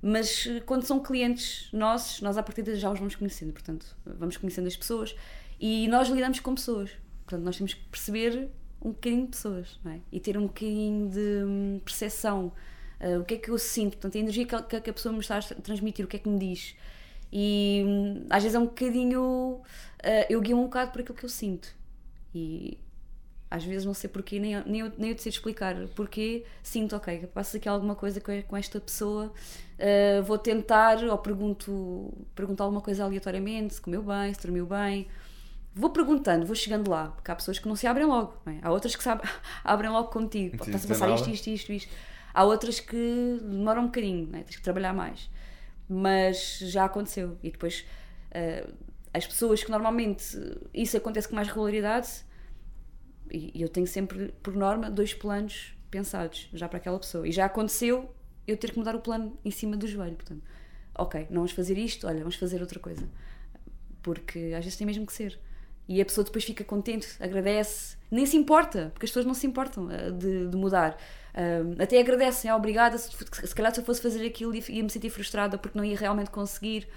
Mas 0.01 0.45
eh, 0.47 0.59
quando 0.65 0.83
são 0.83 0.99
clientes 1.01 1.69
nossos, 1.73 2.21
nós 2.21 2.37
à 2.37 2.43
partida 2.43 2.75
já 2.75 2.91
os 2.91 2.99
vamos 2.99 3.15
conhecendo, 3.15 3.53
portanto, 3.53 3.95
vamos 4.05 4.37
conhecendo 4.37 4.67
as 4.67 4.75
pessoas 4.75 5.15
e 5.59 5.87
nós 5.87 6.07
lidamos 6.09 6.39
com 6.39 6.53
pessoas. 6.55 6.91
Portanto, 7.25 7.43
nós 7.43 7.57
temos 7.57 7.73
que 7.73 7.83
perceber 7.85 8.49
um 8.81 8.91
bocadinho 8.91 9.23
de 9.23 9.29
pessoas, 9.31 9.79
é? 9.85 9.99
E 10.11 10.19
ter 10.19 10.37
um 10.37 10.43
bocadinho 10.47 11.09
de 11.09 11.43
hum, 11.45 11.81
percepção. 11.83 12.51
eh, 12.99 13.17
o 13.17 13.23
que 13.25 13.33
é 13.35 13.37
que 13.37 13.49
eu 13.49 13.57
sinto, 13.57 13.93
portanto, 13.97 14.15
a 14.15 14.19
energia 14.19 14.45
que, 14.45 14.79
que- 14.81 14.89
a 14.89 14.93
pessoa 14.93 15.11
me 15.13 15.19
está 15.19 15.37
a 15.37 15.41
transmitir, 15.41 16.05
o 16.05 16.07
que 16.07 16.17
é 16.17 16.19
que 16.19 16.29
me 16.29 16.37
diz. 16.39 16.75
E 17.31 17.83
hum, 17.85 18.25
às 18.29 18.43
vezes 18.43 18.55
é 18.55 18.59
um 18.59 18.65
bocadinho. 18.65 19.61
eh, 20.03 20.27
eu 20.29 20.39
guio 20.41 20.57
um 20.57 20.63
bocado 20.65 20.91
por 20.91 21.01
aquilo 21.01 21.17
que 21.17 21.25
eu 21.25 21.29
sinto. 21.29 21.67
E 22.33 22.77
às 23.49 23.63
vezes 23.63 23.85
não 23.85 23.93
sei 23.93 24.09
porquê, 24.09 24.39
nem, 24.39 24.53
eu- 24.53 24.63
nem, 24.65 24.81
eu, 24.81 24.91
nem 24.97 25.09
eu 25.11 25.15
te 25.15 25.21
sei 25.23 25.29
explicar 25.29 25.75
porquê, 25.95 26.43
sinto, 26.63 26.95
ok, 26.95 27.27
passa 27.33 27.57
aqui 27.57 27.69
alguma 27.69 27.95
coisa 27.95 28.19
com, 28.19 28.55
esta 28.57 28.79
pessoa, 28.79 29.31
uh, 29.79 30.23
vou 30.23 30.37
tentar, 30.37 31.03
ou 31.03 31.17
pergunto, 31.17 32.11
pergunto 32.33 32.61
alguma 32.63 32.81
coisa 32.81 33.03
aleatoriamente, 33.03 33.75
se 33.75 33.81
comeu 33.81 34.01
bem, 34.03 34.33
se 34.33 34.41
dormiu 34.41 34.65
bem. 34.65 35.07
Vou 35.77 35.89
perguntando, 35.89 36.45
vou 36.45 36.55
chegando 36.55 36.89
lá, 36.89 37.09
porque 37.09 37.29
há 37.29 37.35
pessoas 37.35 37.59
que 37.59 37.67
não 37.67 37.75
se 37.75 37.85
abrem 37.85 38.05
logo, 38.05 38.33
é? 38.45 38.59
há 38.61 38.71
outras 38.71 38.95
que 38.95 39.03
se 39.03 39.09
ab- 39.09 39.21
abrem 39.63 39.89
logo 39.91 40.07
contigo, 40.09 40.55
Não 40.57 40.65
está-se 40.65 40.85
a 40.85 40.89
passar 40.89 41.09
isto, 41.13 41.29
isto, 41.29 41.47
isto, 41.49 41.71
isto. 41.73 41.93
Há 42.33 42.43
outras 42.45 42.79
que 42.79 43.39
demoram 43.41 43.83
um 43.83 43.85
bocadinho, 43.87 44.29
é? 44.35 44.43
tens 44.43 44.55
que 44.55 44.61
trabalhar 44.61 44.93
mais. 44.93 45.29
Mas 45.87 46.59
já 46.59 46.85
aconteceu. 46.85 47.37
E 47.43 47.51
depois 47.51 47.85
uh, 48.31 48.73
as 49.13 49.25
pessoas 49.27 49.63
que 49.63 49.69
normalmente 49.71 50.23
isso 50.73 50.97
acontece 50.97 51.27
com 51.27 51.35
mais 51.35 51.47
regularidade, 51.47 52.07
e 53.31 53.61
eu 53.61 53.69
tenho 53.69 53.87
sempre, 53.87 54.33
por 54.41 54.55
norma, 54.55 54.89
dois 54.89 55.13
planos 55.13 55.75
pensados 55.89 56.49
já 56.53 56.67
para 56.67 56.77
aquela 56.77 56.99
pessoa. 56.99 57.27
E 57.27 57.31
já 57.31 57.45
aconteceu 57.45 58.13
eu 58.47 58.57
ter 58.57 58.71
que 58.71 58.77
mudar 58.77 58.95
o 58.95 58.99
plano 58.99 59.37
em 59.43 59.51
cima 59.51 59.75
do 59.75 59.87
joelho. 59.87 60.15
Portanto, 60.15 60.43
ok, 60.97 61.27
não 61.29 61.37
vamos 61.37 61.51
fazer 61.51 61.77
isto, 61.77 62.07
olha, 62.07 62.19
vamos 62.19 62.35
fazer 62.35 62.61
outra 62.61 62.79
coisa. 62.79 63.07
Porque 64.01 64.53
às 64.55 64.63
vezes 64.63 64.77
tem 64.77 64.85
mesmo 64.85 65.05
que 65.05 65.13
ser. 65.13 65.39
E 65.87 66.01
a 66.01 66.05
pessoa 66.05 66.25
depois 66.25 66.43
fica 66.43 66.63
contente, 66.63 67.07
agradece, 67.19 67.95
nem 68.09 68.25
se 68.25 68.35
importa, 68.35 68.89
porque 68.93 69.05
as 69.05 69.11
pessoas 69.11 69.25
não 69.25 69.35
se 69.35 69.45
importam 69.45 69.91
eh, 69.91 70.11
de, 70.11 70.47
de 70.47 70.57
mudar. 70.57 70.97
Até 71.77 71.99
agradecem, 71.99 72.49
é 72.49 72.55
obrigada. 72.55 72.97
Se, 72.97 73.11
se 73.11 73.53
calhar 73.53 73.73
se 73.73 73.81
eu 73.81 73.85
fosse 73.85 74.01
fazer 74.01 74.25
aquilo 74.25 74.55
ia 74.55 74.83
me 74.83 74.89
sentir 74.89 75.09
frustrada 75.09 75.57
porque 75.57 75.77
não 75.77 75.83
ia 75.83 75.97
realmente 75.97 76.29
conseguir. 76.31 76.87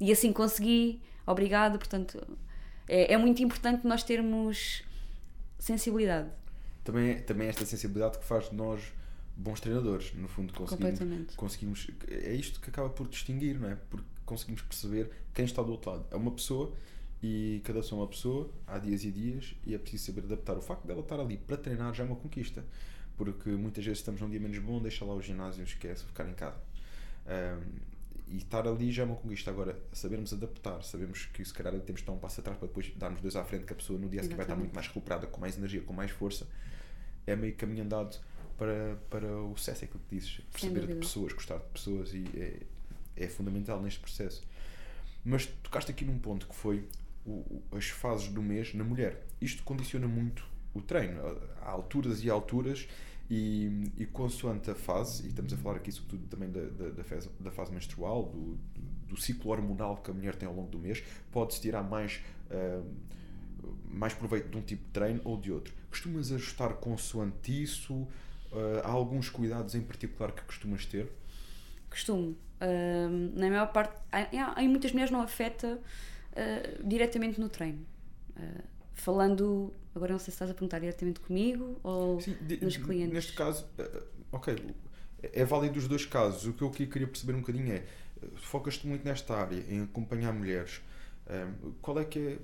E 0.00 0.10
assim 0.10 0.32
consegui, 0.32 1.00
obrigada. 1.24 1.78
Portanto, 1.78 2.20
é, 2.88 3.14
é 3.14 3.16
muito 3.16 3.42
importante 3.42 3.86
nós 3.86 4.02
termos 4.02 4.82
sensibilidade. 5.64 6.28
Também, 6.82 7.10
é- 7.12 7.14
também 7.20 7.46
é 7.46 7.50
esta 7.50 7.64
sensibilidade 7.64 8.18
que 8.18 8.24
faz 8.24 8.50
de 8.50 8.54
nós 8.54 8.92
bons 9.36 9.60
treinadores, 9.60 10.12
no 10.14 10.28
fundo 10.28 10.52
conseguimos, 10.52 10.98
conseguimos 11.34 11.90
é 12.08 12.34
isto 12.34 12.60
que 12.60 12.68
acaba 12.70 12.88
por 12.90 13.08
distinguir, 13.08 13.58
não 13.58 13.70
é? 13.70 13.76
Porque 13.90 14.06
conseguimos 14.24 14.62
perceber 14.62 15.10
quem 15.32 15.44
está 15.44 15.62
do 15.62 15.72
outro 15.72 15.90
lado. 15.90 16.06
É 16.10 16.16
uma 16.16 16.30
pessoa 16.30 16.72
e 17.22 17.60
cada 17.64 17.80
pessoa 17.80 18.00
é 18.00 18.02
uma 18.02 18.08
pessoa, 18.08 18.50
há 18.66 18.78
dias 18.78 19.02
e 19.04 19.10
dias 19.10 19.54
e 19.66 19.74
é 19.74 19.78
preciso 19.78 20.04
saber 20.04 20.24
adaptar. 20.24 20.56
O 20.56 20.60
facto 20.62 20.86
dela 20.86 21.00
estar 21.00 21.18
ali 21.18 21.38
para 21.38 21.56
treinar 21.56 21.92
já 21.94 22.04
é 22.04 22.06
uma 22.06 22.16
conquista, 22.16 22.62
porque 23.16 23.48
muitas 23.50 23.82
vezes 23.84 24.00
estamos 24.00 24.20
num 24.20 24.28
dia 24.28 24.38
menos 24.38 24.58
bom, 24.58 24.80
deixa 24.80 25.04
lá 25.04 25.14
o 25.14 25.20
ginásio, 25.22 25.64
esquece, 25.64 26.04
ficar 26.04 26.28
em 26.28 26.34
casa. 26.34 26.58
Ahm, 27.26 27.62
e 28.26 28.38
estar 28.38 28.66
ali 28.66 28.90
já 28.90 29.02
é 29.02 29.06
uma 29.06 29.16
conquista. 29.16 29.50
Agora, 29.50 29.78
sabermos 29.92 30.32
adaptar, 30.32 30.82
sabemos 30.82 31.26
que 31.26 31.44
se 31.44 31.52
calhar 31.52 31.72
temos 31.80 32.00
de 32.00 32.06
dar 32.06 32.12
um 32.12 32.18
passo 32.18 32.40
atrás 32.40 32.58
para 32.58 32.68
depois 32.68 32.92
darmos 32.96 33.20
dois 33.20 33.36
à 33.36 33.44
frente, 33.44 33.64
que 33.64 33.72
a 33.72 33.76
pessoa 33.76 33.98
no 33.98 34.08
dia 34.08 34.22
seguinte 34.22 34.36
vai 34.36 34.44
estar 34.44 34.56
muito 34.56 34.74
mais 34.74 34.86
recuperada, 34.86 35.26
com 35.26 35.40
mais 35.40 35.56
energia, 35.56 35.82
com 35.82 35.92
mais 35.92 36.10
força, 36.10 36.46
é 37.26 37.36
meio 37.36 37.54
caminho 37.54 37.84
andado 37.84 38.18
para, 38.56 38.96
para 39.10 39.26
o 39.26 39.56
sucesso, 39.56 39.84
é 39.84 39.86
aquilo 39.86 40.02
que 40.08 40.16
dizes. 40.16 40.40
Perceber 40.52 40.86
de 40.86 40.94
pessoas, 40.94 41.32
gostar 41.32 41.58
de 41.58 41.68
pessoas 41.72 42.14
e 42.14 42.24
é, 42.36 42.60
é 43.16 43.28
fundamental 43.28 43.80
neste 43.80 44.00
processo. 44.00 44.46
Mas 45.24 45.46
tocaste 45.46 45.90
aqui 45.90 46.04
num 46.04 46.18
ponto 46.18 46.46
que 46.46 46.54
foi 46.54 46.86
o, 47.24 47.62
as 47.72 47.86
fases 47.86 48.28
do 48.28 48.42
mês 48.42 48.74
na 48.74 48.84
mulher. 48.84 49.26
Isto 49.40 49.62
condiciona 49.62 50.06
muito 50.06 50.46
o 50.72 50.80
treino. 50.80 51.20
Há 51.62 51.70
alturas 51.70 52.22
e 52.22 52.30
alturas 52.30 52.88
e, 53.30 53.90
e 53.96 54.06
consoante 54.06 54.70
a 54.70 54.74
fase, 54.74 55.24
e 55.24 55.28
estamos 55.28 55.52
a 55.52 55.56
falar 55.56 55.76
aqui 55.76 55.90
sobretudo 55.90 56.26
também 56.28 56.50
da, 56.50 56.60
da, 56.60 56.90
da, 56.90 57.04
fase, 57.04 57.30
da 57.40 57.50
fase 57.50 57.72
menstrual, 57.72 58.24
do, 58.24 58.58
do, 59.08 59.16
ciclo 59.16 59.50
hormonal 59.50 59.96
que 59.96 60.10
a 60.10 60.14
mulher 60.14 60.34
tem 60.34 60.46
ao 60.46 60.54
longo 60.54 60.68
do 60.68 60.78
mês, 60.78 61.02
pode-se 61.32 61.60
tirar 61.60 61.82
mais, 61.82 62.20
uh, 62.50 62.84
mais 63.88 64.12
proveito 64.12 64.50
de 64.50 64.56
um 64.56 64.62
tipo 64.62 64.84
de 64.84 64.90
treino 64.90 65.20
ou 65.24 65.38
de 65.38 65.50
outro. 65.50 65.72
Costumas 65.88 66.30
ajustar 66.32 66.74
consoante 66.74 67.62
isso? 67.62 67.94
Uh, 67.94 68.80
há 68.84 68.90
alguns 68.90 69.30
cuidados 69.30 69.74
em 69.74 69.80
particular 69.80 70.32
que 70.32 70.42
costumas 70.42 70.84
ter? 70.84 71.10
Costumo. 71.88 72.36
Uh, 72.60 73.38
na 73.38 73.48
maior 73.48 73.72
parte, 73.72 74.00
em 74.58 74.68
muitas 74.68 74.92
mulheres 74.92 75.10
não 75.10 75.22
afeta 75.22 75.80
diretamente 76.84 77.40
no 77.40 77.48
treino. 77.48 77.86
falando 78.92 79.72
Agora 79.94 80.12
não 80.12 80.18
sei 80.18 80.26
se 80.26 80.30
estás 80.32 80.50
a 80.50 80.54
perguntar 80.54 80.80
diretamente 80.80 81.20
comigo 81.20 81.78
ou 81.82 82.20
Sim, 82.20 82.36
nos 82.60 82.76
clientes. 82.76 83.14
Neste 83.14 83.32
caso, 83.32 83.66
eh, 83.78 84.02
ok, 84.32 84.56
é 85.22 85.44
válido 85.44 85.74
dos 85.74 85.86
dois 85.86 86.04
casos. 86.04 86.46
O 86.46 86.52
que 86.52 86.62
eu 86.62 86.70
queria 86.70 87.06
perceber 87.06 87.34
um 87.34 87.40
bocadinho 87.40 87.72
é, 87.72 87.84
focas-te 88.36 88.86
muito 88.86 89.04
nesta 89.04 89.34
área, 89.34 89.64
em 89.68 89.82
acompanhar 89.82 90.32
mulheres. 90.32 90.80
Eh, 91.26 91.46
qual 91.80 91.98
é 92.00 92.04
que 92.04 92.18
é, 92.18 92.38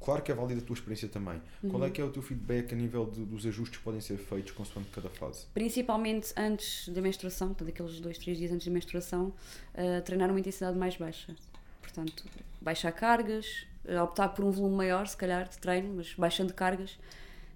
claro 0.00 0.22
que 0.22 0.30
é 0.30 0.34
válida 0.34 0.60
a 0.60 0.64
tua 0.64 0.74
experiência 0.74 1.08
também, 1.08 1.40
uhum. 1.62 1.70
qual 1.70 1.82
é 1.82 1.86
uhum. 1.86 1.92
que 1.92 2.00
é 2.00 2.04
o 2.04 2.10
teu 2.10 2.22
feedback 2.22 2.72
a 2.72 2.76
nível 2.76 3.06
de, 3.06 3.24
dos 3.24 3.46
ajustes 3.46 3.78
que 3.78 3.84
podem 3.84 4.00
ser 4.00 4.16
feitos 4.18 4.52
consoante 4.52 4.88
cada 4.90 5.08
fase? 5.08 5.46
Principalmente 5.52 6.32
antes 6.36 6.88
da 6.88 7.00
menstruação, 7.00 7.48
portanto 7.48 7.68
aqueles 7.68 8.00
dois, 8.00 8.18
três 8.18 8.38
dias 8.38 8.52
antes 8.52 8.66
da 8.66 8.72
menstruação, 8.72 9.32
uh, 9.74 10.02
treinar 10.04 10.30
uma 10.30 10.38
intensidade 10.38 10.78
mais 10.78 10.96
baixa. 10.96 11.34
Portanto, 11.80 12.24
baixar 12.60 12.92
cargas, 12.92 13.66
optar 14.02 14.28
por 14.30 14.44
um 14.44 14.50
volume 14.50 14.76
maior, 14.76 15.06
se 15.06 15.16
calhar, 15.16 15.48
de 15.48 15.58
treino, 15.58 15.94
mas 15.96 16.14
baixando 16.14 16.52
cargas, 16.52 16.98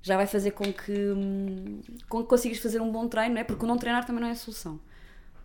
já 0.03 0.17
vai 0.17 0.27
fazer 0.27 0.53
com 0.53 0.73
que, 0.73 0.93
hum, 0.93 1.81
com 2.09 2.23
que 2.23 2.29
consigas 2.29 2.59
fazer 2.59 2.81
um 2.81 2.91
bom 2.91 3.07
treino, 3.09 3.35
não 3.35 3.41
é? 3.41 3.45
porque 3.45 3.67
não 3.67 3.77
treinar 3.77 4.07
também 4.07 4.23
não 4.23 4.29
é 4.29 4.33
a 4.33 4.37
solução. 4.37 4.81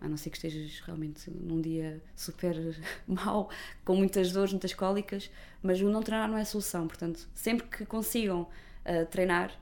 A 0.00 0.08
não 0.08 0.16
ser 0.16 0.30
que 0.30 0.36
estejas 0.36 0.80
realmente 0.80 1.30
num 1.30 1.60
dia 1.60 2.02
super 2.14 2.56
mau, 3.06 3.50
com 3.84 3.96
muitas 3.96 4.32
dores, 4.32 4.52
muitas 4.52 4.74
cólicas, 4.74 5.30
mas 5.62 5.80
o 5.80 5.90
não 5.90 6.02
treinar 6.02 6.28
não 6.28 6.38
é 6.38 6.42
a 6.42 6.44
solução. 6.44 6.86
Portanto, 6.86 7.28
sempre 7.34 7.66
que 7.66 7.84
consigam 7.84 8.42
uh, 8.42 9.06
treinar, 9.10 9.52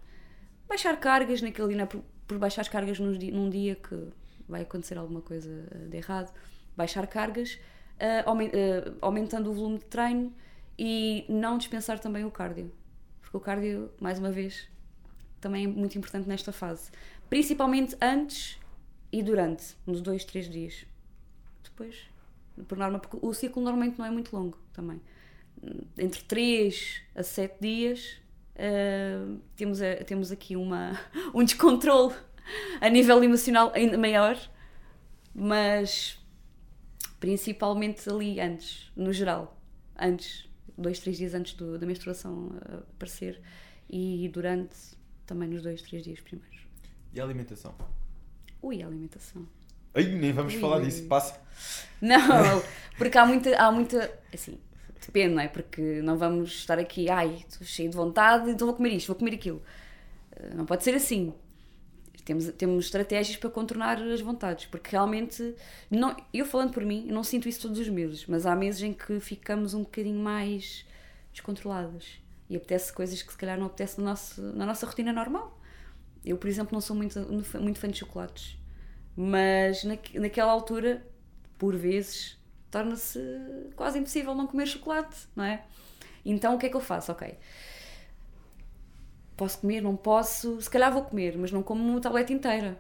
baixar 0.69 0.99
cargas 0.99 1.41
naquele 1.41 1.75
dia, 1.75 1.83
é 1.83 1.87
por, 1.87 2.03
por 2.27 2.39
baixar 2.39 2.63
as 2.63 2.69
cargas 2.69 2.99
num 2.99 3.13
dia, 3.13 3.33
num 3.33 3.51
dia 3.51 3.77
que 3.77 4.09
vai 4.49 4.63
acontecer 4.63 4.99
alguma 4.99 5.21
coisa 5.21 5.51
de 5.89 5.97
errado, 5.97 6.33
baixar 6.77 7.07
cargas, 7.07 7.59
uh, 7.97 8.99
aumentando 9.01 9.51
o 9.51 9.55
volume 9.55 9.79
de 9.79 9.85
treino 9.87 10.33
e 10.79 11.25
não 11.29 11.59
dispensar 11.59 11.99
também 11.99 12.25
o 12.25 12.31
cardio, 12.31 12.73
porque 13.21 13.37
o 13.37 13.41
cardio, 13.41 13.91
mais 14.01 14.19
uma 14.19 14.31
vez, 14.31 14.69
também 15.41 15.65
é 15.65 15.69
muito 15.69 15.97
importante 15.97 16.29
nesta 16.29 16.53
fase, 16.53 16.91
principalmente 17.29 17.97
antes 18.01 18.59
e 19.13 19.23
durante, 19.23 19.77
nos 19.87 20.01
dois, 20.01 20.25
três 20.25 20.49
dias. 20.49 20.87
Depois, 21.63 21.97
por 22.67 22.79
norma, 22.79 22.99
porque 22.99 23.19
o 23.21 23.33
ciclo 23.33 23.63
normalmente 23.63 23.99
não 23.99 24.07
é 24.07 24.11
muito 24.11 24.35
longo 24.35 24.59
também. 24.73 25.01
Entre 25.97 26.23
3 26.25 27.03
a 27.15 27.23
7 27.23 27.57
dias 27.61 28.21
uh, 28.57 29.41
temos, 29.57 29.81
a, 29.81 29.97
temos 30.05 30.31
aqui 30.31 30.57
uma, 30.57 30.99
um 31.35 31.45
descontrole 31.45 32.15
a 32.81 32.89
nível 32.89 33.23
emocional 33.23 33.73
ainda 33.75 33.97
maior, 33.97 34.39
mas 35.35 36.19
principalmente 37.19 38.09
ali 38.09 38.41
antes, 38.41 38.91
no 38.95 39.13
geral, 39.13 39.59
antes 39.99 40.49
dois, 40.77 40.99
três 40.99 41.17
dias 41.17 41.35
antes 41.35 41.55
do, 41.55 41.79
da 41.79 41.87
menstruação 41.87 42.49
uh, 42.49 42.83
aparecer 42.95 43.41
e 43.89 44.29
durante 44.33 44.77
também 45.27 45.49
nos 45.49 45.63
dois, 45.63 45.83
três 45.83 46.03
dias 46.03 46.21
primeiros. 46.21 46.59
E 47.13 47.21
a 47.21 47.25
alimentação? 47.25 47.75
Ui, 48.63 48.83
a 48.83 48.87
alimentação. 48.87 49.47
Ai, 49.95 50.05
nem 50.05 50.33
vamos 50.33 50.55
Ui. 50.55 50.61
falar 50.61 50.81
disso, 50.81 51.07
passa. 51.07 51.41
Não, 52.01 52.19
porque 52.99 53.17
há 53.17 53.25
muita, 53.25 53.57
há 53.57 53.71
muita, 53.71 54.13
assim, 54.33 54.59
depende, 55.01 55.35
não 55.35 55.43
é? 55.43 55.49
Porque 55.49 56.03
não 56.03 56.19
vamos 56.19 56.51
estar 56.51 56.79
aqui, 56.79 57.09
ai, 57.09 57.45
estou 57.49 57.67
cheio 57.67 57.91
de 57.91 57.97
vontade, 57.97 58.51
então 58.51 58.67
vou 58.67 58.77
comer 58.77 58.91
isto, 58.91 59.07
vou 59.07 59.17
comer 59.17 59.35
aquilo. 59.35 59.63
Eh, 60.33 60.55
não 60.55 60.67
pode 60.67 60.83
ser 60.83 60.95
assim 60.95 61.33
temos, 62.25 62.49
temos 62.53 62.87
estratégias 62.87 63.37
para 63.37 63.51
contornar 63.51 64.01
as 64.01 64.21
vontades, 64.21 64.67
porque 64.67 64.91
realmente, 64.91 65.55
não, 65.91 66.17
eu 66.33 66.47
falando 66.47 66.73
por 66.73 66.85
mim, 66.85 67.07
não 67.07 67.23
sinto 67.23 67.49
isso 67.49 67.63
todos 67.63 67.79
os 67.79 67.89
meses, 67.89 68.25
mas 68.27 68.47
há 68.47 68.57
meses 68.57 68.83
em 68.83 68.93
que 68.93 69.21
ficamos 69.21 69.75
um 69.75 69.83
bocadinho 69.83 70.19
mais 70.19 70.87
descontroladas 71.33 72.19
e 72.49 72.57
apetece 72.57 72.93
coisas 72.93 73.23
que 73.23 73.31
se 73.31 73.39
calhar 73.39 73.59
não 73.59 73.67
apetece 73.67 73.99
no 73.99 74.05
nosso, 74.05 74.41
na 74.41 74.65
nossa 74.65 74.87
rotina 74.87 75.13
normal. 75.13 75.61
Eu, 76.25 76.39
por 76.39 76.49
exemplo, 76.49 76.73
não 76.73 76.81
sou 76.81 76.97
muito, 76.97 77.21
muito 77.61 77.79
fã 77.79 77.89
de 77.89 77.99
chocolates, 77.99 78.57
mas 79.15 79.85
na, 79.85 79.99
naquela 80.15 80.51
altura, 80.51 81.07
por 81.59 81.77
vezes, 81.77 82.39
torna-se 82.71 83.21
quase 83.77 83.99
impossível 83.99 84.35
não 84.35 84.47
comer 84.47 84.67
chocolate, 84.67 85.29
não 85.37 85.45
é? 85.45 85.65
Então 86.25 86.55
o 86.55 86.59
que 86.59 86.67
é 86.67 86.69
que 86.71 86.77
eu 86.77 86.81
faço? 86.81 87.13
Ok 87.13 87.37
posso 89.37 89.59
comer, 89.59 89.81
não 89.81 89.97
posso, 89.97 90.61
se 90.61 90.71
calhar 90.71 90.93
vou 90.93 91.03
comer, 91.03 91.37
mas 91.37 91.51
não 91.51 91.63
como 91.63 91.83
uma 91.83 92.01
tableta 92.01 92.33
inteira. 92.33 92.79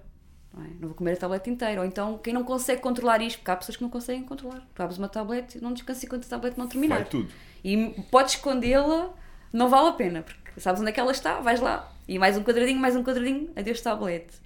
Não, 0.52 0.64
é? 0.64 0.68
não, 0.68 0.88
vou 0.88 0.94
comer 0.94 1.12
a 1.12 1.16
tableta 1.16 1.50
inteira. 1.50 1.80
Ou 1.80 1.86
então, 1.86 2.18
quem 2.18 2.32
não 2.32 2.44
consegue 2.44 2.80
controlar 2.80 3.20
isto, 3.20 3.38
porque 3.38 3.50
há 3.50 3.56
pessoas 3.56 3.76
que 3.76 3.82
não 3.82 3.90
conseguem 3.90 4.22
controlar. 4.22 4.62
Tu 4.74 4.82
abres 4.82 4.98
uma 4.98 5.08
tableta 5.08 5.58
e 5.58 5.60
não 5.60 5.72
descansas 5.72 6.04
enquanto 6.04 6.24
a 6.26 6.28
tableta 6.28 6.60
não 6.60 6.68
terminar. 6.68 6.96
Vai 6.96 7.04
tudo. 7.04 7.28
E 7.62 7.94
podes 8.10 8.34
escondê-la, 8.34 9.12
não 9.52 9.68
vale 9.68 9.88
a 9.88 9.92
pena, 9.92 10.22
porque 10.22 10.60
sabes 10.60 10.80
onde 10.80 10.90
é 10.90 10.92
que 10.92 11.00
ela 11.00 11.12
está, 11.12 11.40
vais 11.40 11.60
lá. 11.60 11.92
E 12.06 12.18
mais 12.18 12.36
um 12.36 12.42
quadradinho, 12.42 12.78
mais 12.78 12.94
um 12.94 13.02
quadradinho, 13.02 13.50
adeus 13.56 13.80
tablete. 13.80 14.36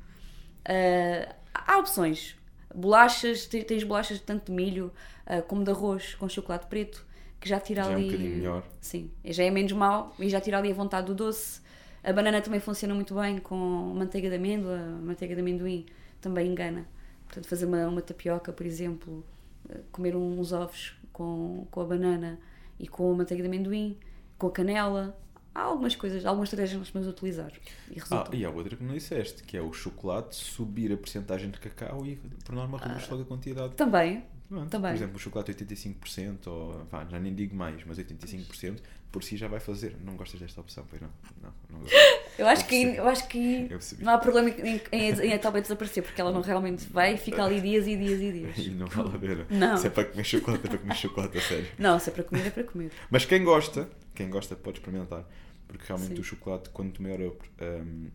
Uh, 0.61 1.35
há 1.55 1.79
opções. 1.79 2.37
Bolachas, 2.75 3.47
tens 3.47 3.83
bolachas 3.83 4.21
tanto 4.21 4.47
de 4.47 4.53
milho 4.53 4.93
uh, 5.27 5.43
como 5.43 5.65
de 5.65 5.71
arroz 5.71 6.15
com 6.15 6.29
chocolate 6.29 6.67
preto, 6.67 7.05
que 7.41 7.49
já 7.49 7.59
tira 7.59 7.83
já 7.83 7.91
ali. 7.91 8.03
É 8.03 8.05
um 8.05 8.11
bocadinho 8.11 8.37
melhor. 8.37 8.63
Sim, 8.81 9.11
já 9.25 9.43
é 9.43 9.51
menos 9.51 9.73
mau 9.73 10.15
e 10.19 10.29
já 10.29 10.41
tira 10.41 10.59
ali 10.59 10.71
a 10.71 10.75
vontade 10.75 11.07
do 11.07 11.15
doce. 11.15 11.61
A 12.03 12.13
banana 12.13 12.41
também 12.41 12.61
funciona 12.61 12.95
muito 12.95 13.15
bem 13.15 13.39
com 13.39 13.57
manteiga 13.95 14.29
de 14.29 14.37
amêndoa, 14.37 14.79
manteiga 15.03 15.35
de 15.35 15.41
amendoim 15.41 15.87
também 16.21 16.51
engana. 16.51 16.87
Portanto, 17.27 17.47
fazer 17.47 17.67
uma, 17.67 17.87
uma 17.87 18.03
tapioca, 18.03 18.53
por 18.53 18.65
exemplo, 18.65 19.25
eh, 19.69 19.81
comer 19.93 20.17
uns 20.17 20.53
ovos 20.53 20.97
com, 21.13 21.67
com 21.71 21.81
a 21.81 21.85
banana 21.85 22.39
e 22.79 22.89
com 22.89 23.13
a 23.13 23.17
manteiga 23.17 23.43
de 23.43 23.49
amendoim, 23.49 23.99
com 24.39 24.47
a 24.47 24.53
canela. 24.53 25.19
Há 25.55 25.63
algumas 25.63 25.97
coisas, 25.97 26.25
algumas 26.25 26.47
estratégias 26.49 26.73
que 26.75 26.79
nós 26.79 26.91
podemos 26.91 27.13
utilizar. 27.13 27.53
E, 27.91 28.01
ah, 28.11 28.29
e 28.33 28.45
há 28.45 28.51
outra 28.51 28.77
que 28.77 28.85
não 28.85 28.95
disseste, 28.95 29.43
que 29.43 29.57
é 29.57 29.61
o 29.61 29.73
chocolate 29.73 30.37
subir 30.37 30.93
a 30.93 30.97
porcentagem 30.97 31.51
de 31.51 31.59
cacau 31.59 32.07
e, 32.07 32.17
por 32.45 32.55
norma, 32.55 32.79
reduz 32.79 33.05
ah, 33.05 33.11
logo 33.11 33.23
a 33.25 33.27
quantidade. 33.27 33.75
Também, 33.75 34.25
também. 34.71 34.93
Por 34.93 34.97
exemplo, 34.97 35.17
o 35.17 35.19
chocolate 35.19 35.53
85%, 35.53 36.47
ou 36.47 36.87
já 37.11 37.19
nem 37.19 37.35
digo 37.35 37.57
mais, 37.57 37.83
mas 37.85 37.99
85%, 37.99 38.81
por 39.11 39.25
si 39.25 39.37
já 39.37 39.49
vai 39.49 39.61
fazer. 39.61 39.97
Não 40.05 40.15
gostas 40.15 40.41
desta 40.41 40.61
opção, 40.61 40.85
pois 40.89 41.01
não? 41.01 41.11
Não, 41.43 41.53
não 41.71 41.81
gosto. 41.81 41.95
Eu 42.39 42.47
acho 42.47 42.63
eu 42.63 42.69
que, 42.69 42.77
eu 42.97 43.09
acho 43.09 43.29
que 43.29 43.69
não 44.01 44.13
há 44.13 44.19
problema 44.19 44.51
em, 44.51 44.81
em, 44.93 45.09
em 45.11 45.33
a 45.33 45.61
desaparecer, 45.61 46.03
porque 46.03 46.21
ela 46.21 46.31
não 46.31 46.41
realmente 46.41 46.87
vai 46.89 47.17
ficar 47.17 47.45
ali 47.45 47.61
dias 47.61 47.87
e 47.87 47.97
dias 47.97 48.21
e 48.21 48.33
dias. 48.33 48.59
E 48.59 48.71
não 48.71 48.87
vale 48.87 49.17
a 49.17 49.19
pena. 49.19 49.47
Não. 49.51 49.77
Se 49.77 49.87
é 49.87 49.91
para 49.91 50.05
comer 50.05 50.25
chocolate, 50.25 50.67
é 50.67 50.69
para 50.69 50.79
comer 50.79 50.95
chocolate, 50.95 51.39
a 51.39 51.41
sério. 51.41 51.69
Não, 51.79 51.99
se 51.99 52.11
é 52.11 52.13
para 52.13 52.25
comer, 52.25 52.47
é 52.47 52.51
para 52.51 52.65
comer. 52.65 52.93
Mas 53.11 53.25
quem 53.25 53.43
gosta, 53.43 53.89
quem 54.15 54.31
gosta 54.31 54.55
pode 54.55 54.79
experimentar, 54.79 55.25
porque 55.67 55.85
realmente 55.87 56.15
Sim. 56.15 56.21
o 56.21 56.25
chocolate, 56.25 56.69
quanto 56.71 57.03
maior 57.03 57.21
um, 57.21 58.11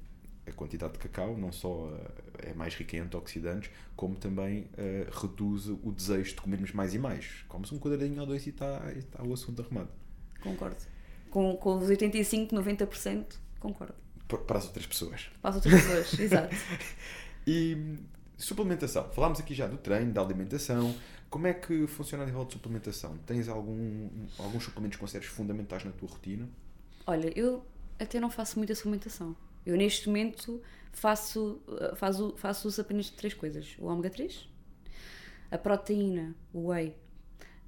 a 0.45 0.51
quantidade 0.51 0.93
de 0.93 0.99
cacau, 0.99 1.37
não 1.37 1.51
só 1.51 1.87
uh, 1.87 1.99
é 2.39 2.53
mais 2.53 2.75
rica 2.75 2.97
em 2.97 2.99
antioxidantes, 2.99 3.69
como 3.95 4.15
também 4.15 4.69
uh, 4.73 5.19
reduz 5.21 5.67
o 5.67 5.91
desejo 5.91 6.35
de 6.35 6.41
comermos 6.41 6.71
mais 6.71 6.93
e 6.93 6.99
mais. 6.99 7.43
Come-se 7.47 7.73
um 7.73 7.79
quadradinho 7.79 8.21
ou 8.21 8.27
dois 8.27 8.45
e 8.45 8.49
está 8.49 8.79
tá 9.11 9.23
o 9.23 9.33
assunto 9.33 9.61
arrumado. 9.61 9.89
Concordo. 10.43 10.77
Com, 11.29 11.55
com 11.57 11.77
os 11.77 11.89
85, 11.89 12.55
90%, 12.55 13.25
concordo. 13.59 13.95
Para 14.27 14.57
as 14.57 14.65
outras 14.65 14.85
pessoas. 14.85 15.29
Para 15.41 15.49
as 15.49 15.55
outras 15.55 15.73
pessoas, 15.73 16.13
exato. 16.19 16.55
E 17.47 17.97
suplementação. 18.37 19.09
Falámos 19.11 19.39
aqui 19.39 19.53
já 19.53 19.67
do 19.67 19.77
treino, 19.77 20.11
da 20.11 20.21
alimentação. 20.21 20.93
Como 21.29 21.47
é 21.47 21.53
que 21.53 21.87
funciona 21.87 22.23
a 22.23 22.25
nível 22.25 22.45
de 22.45 22.53
suplementação? 22.53 23.17
Tens 23.25 23.47
algum, 23.49 24.09
alguns 24.37 24.63
suplementos 24.63 24.97
que 24.97 25.01
consideres 25.01 25.27
fundamentais 25.27 25.83
na 25.83 25.91
tua 25.91 26.09
rotina? 26.09 26.47
Olha, 27.07 27.31
eu 27.37 27.65
até 27.99 28.19
não 28.19 28.29
faço 28.29 28.59
muita 28.59 28.75
suplementação. 28.75 29.35
Eu 29.65 29.75
neste 29.77 30.07
momento 30.07 30.61
faço, 30.91 31.61
faço, 31.95 32.35
faço 32.37 32.67
uso 32.67 32.81
apenas 32.81 33.05
de 33.05 33.13
três 33.13 33.33
coisas: 33.33 33.75
o 33.79 33.85
ômega 33.85 34.09
3, 34.09 34.47
A 35.49 35.57
proteína, 35.57 36.35
o 36.53 36.67
whey, 36.67 36.95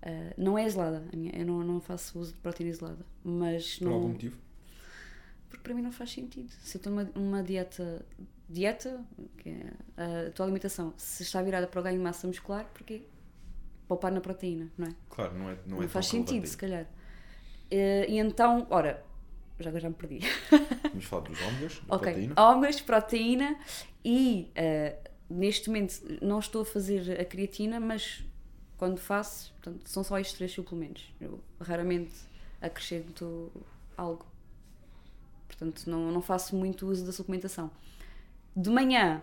uh, 0.06 0.34
não 0.38 0.58
é 0.58 0.66
isolada. 0.66 1.04
Eu 1.34 1.46
não, 1.46 1.64
não 1.64 1.82
faço 1.82 2.20
uso 2.20 2.34
de 2.34 2.40
proteína 2.40 2.72
isolada. 2.72 3.06
Mas 3.24 3.78
Por 3.78 3.86
não, 3.86 3.94
algum 3.94 4.10
motivo? 4.10 4.38
porque 5.50 5.64
para 5.64 5.74
mim 5.74 5.82
não 5.82 5.92
faz 5.92 6.12
sentido. 6.12 6.50
Se 6.64 6.78
eu 6.78 6.80
estou 6.80 6.92
numa, 6.94 7.04
numa 7.16 7.44
dieta, 7.44 8.06
dieta, 8.50 9.04
que 9.38 9.50
é 9.50 10.28
a 10.28 10.32
tua 10.32 10.46
alimentação, 10.46 10.94
se 10.98 11.24
está 11.24 11.42
virada 11.42 11.68
para 11.68 11.80
o 11.80 11.84
ganho 11.84 11.98
de 11.98 12.04
massa 12.04 12.28
muscular, 12.28 12.66
porque 12.74 13.04
poupar 13.88 14.12
na 14.12 14.20
proteína, 14.22 14.72
não 14.78 14.88
é? 14.88 14.96
Claro, 15.10 15.34
não 15.38 15.50
é 15.50 15.58
Não, 15.66 15.78
Não, 15.78 15.84
é 15.84 15.88
faz 15.88 16.08
sentido, 16.08 16.46
se 16.46 16.58
calhar. 16.58 16.86
Eh, 17.72 18.06
e 18.10 18.18
então, 18.20 18.66
ora, 18.70 19.04
já 19.60 19.70
agora 19.70 19.82
já 19.82 19.90
me 19.90 19.96
perdi. 19.96 20.20
Vamos 20.92 21.06
falar 21.06 21.24
dos 21.24 21.42
ômegas, 21.42 21.82
da 21.88 21.96
ok, 21.96 22.12
proteína. 22.14 22.36
ômegas, 22.52 22.82
proteína 22.82 23.60
e 24.04 24.52
eh, 24.56 24.98
neste 25.30 25.70
momento 25.70 26.02
não 26.22 26.40
estou 26.40 26.62
a 26.64 26.66
fazer 26.66 27.20
a 27.20 27.26
creatina, 27.26 27.80
mas 27.80 28.24
quando 28.78 28.98
faço, 29.00 29.54
portanto, 29.54 29.88
são 29.88 30.04
só 30.04 30.20
estes 30.20 30.36
três 30.36 30.52
suplementos. 30.52 31.14
Eu 31.20 31.40
raramente 31.60 32.14
acrescento 32.62 33.52
algo. 33.98 34.26
Portanto, 35.48 35.90
não, 35.90 36.12
não 36.12 36.22
faço 36.22 36.56
muito 36.56 36.88
uso 36.88 37.06
da 37.06 37.12
suplementação. 37.12 37.72
De 38.56 38.70
manhã, 38.70 39.22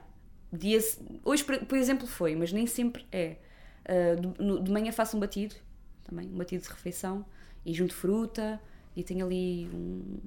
dia, 0.52 0.78
hoje 1.24 1.44
por, 1.44 1.76
exemplo 1.76 2.06
foi, 2.06 2.34
mas 2.36 2.52
nem 2.52 2.66
sempre 2.66 3.06
é. 3.10 3.38
Uh, 3.82 4.60
de, 4.62 4.70
manhã 4.70 4.92
faço 4.92 5.16
um 5.16 5.20
batido, 5.20 5.54
também, 6.04 6.28
um 6.28 6.36
batido 6.36 6.62
de 6.62 6.68
refeição, 6.68 7.24
e 7.66 7.74
junto 7.74 7.94
fruta, 7.94 8.60
e 8.94 9.02
tenho 9.02 9.26
ali 9.26 9.68
um, 9.72 10.18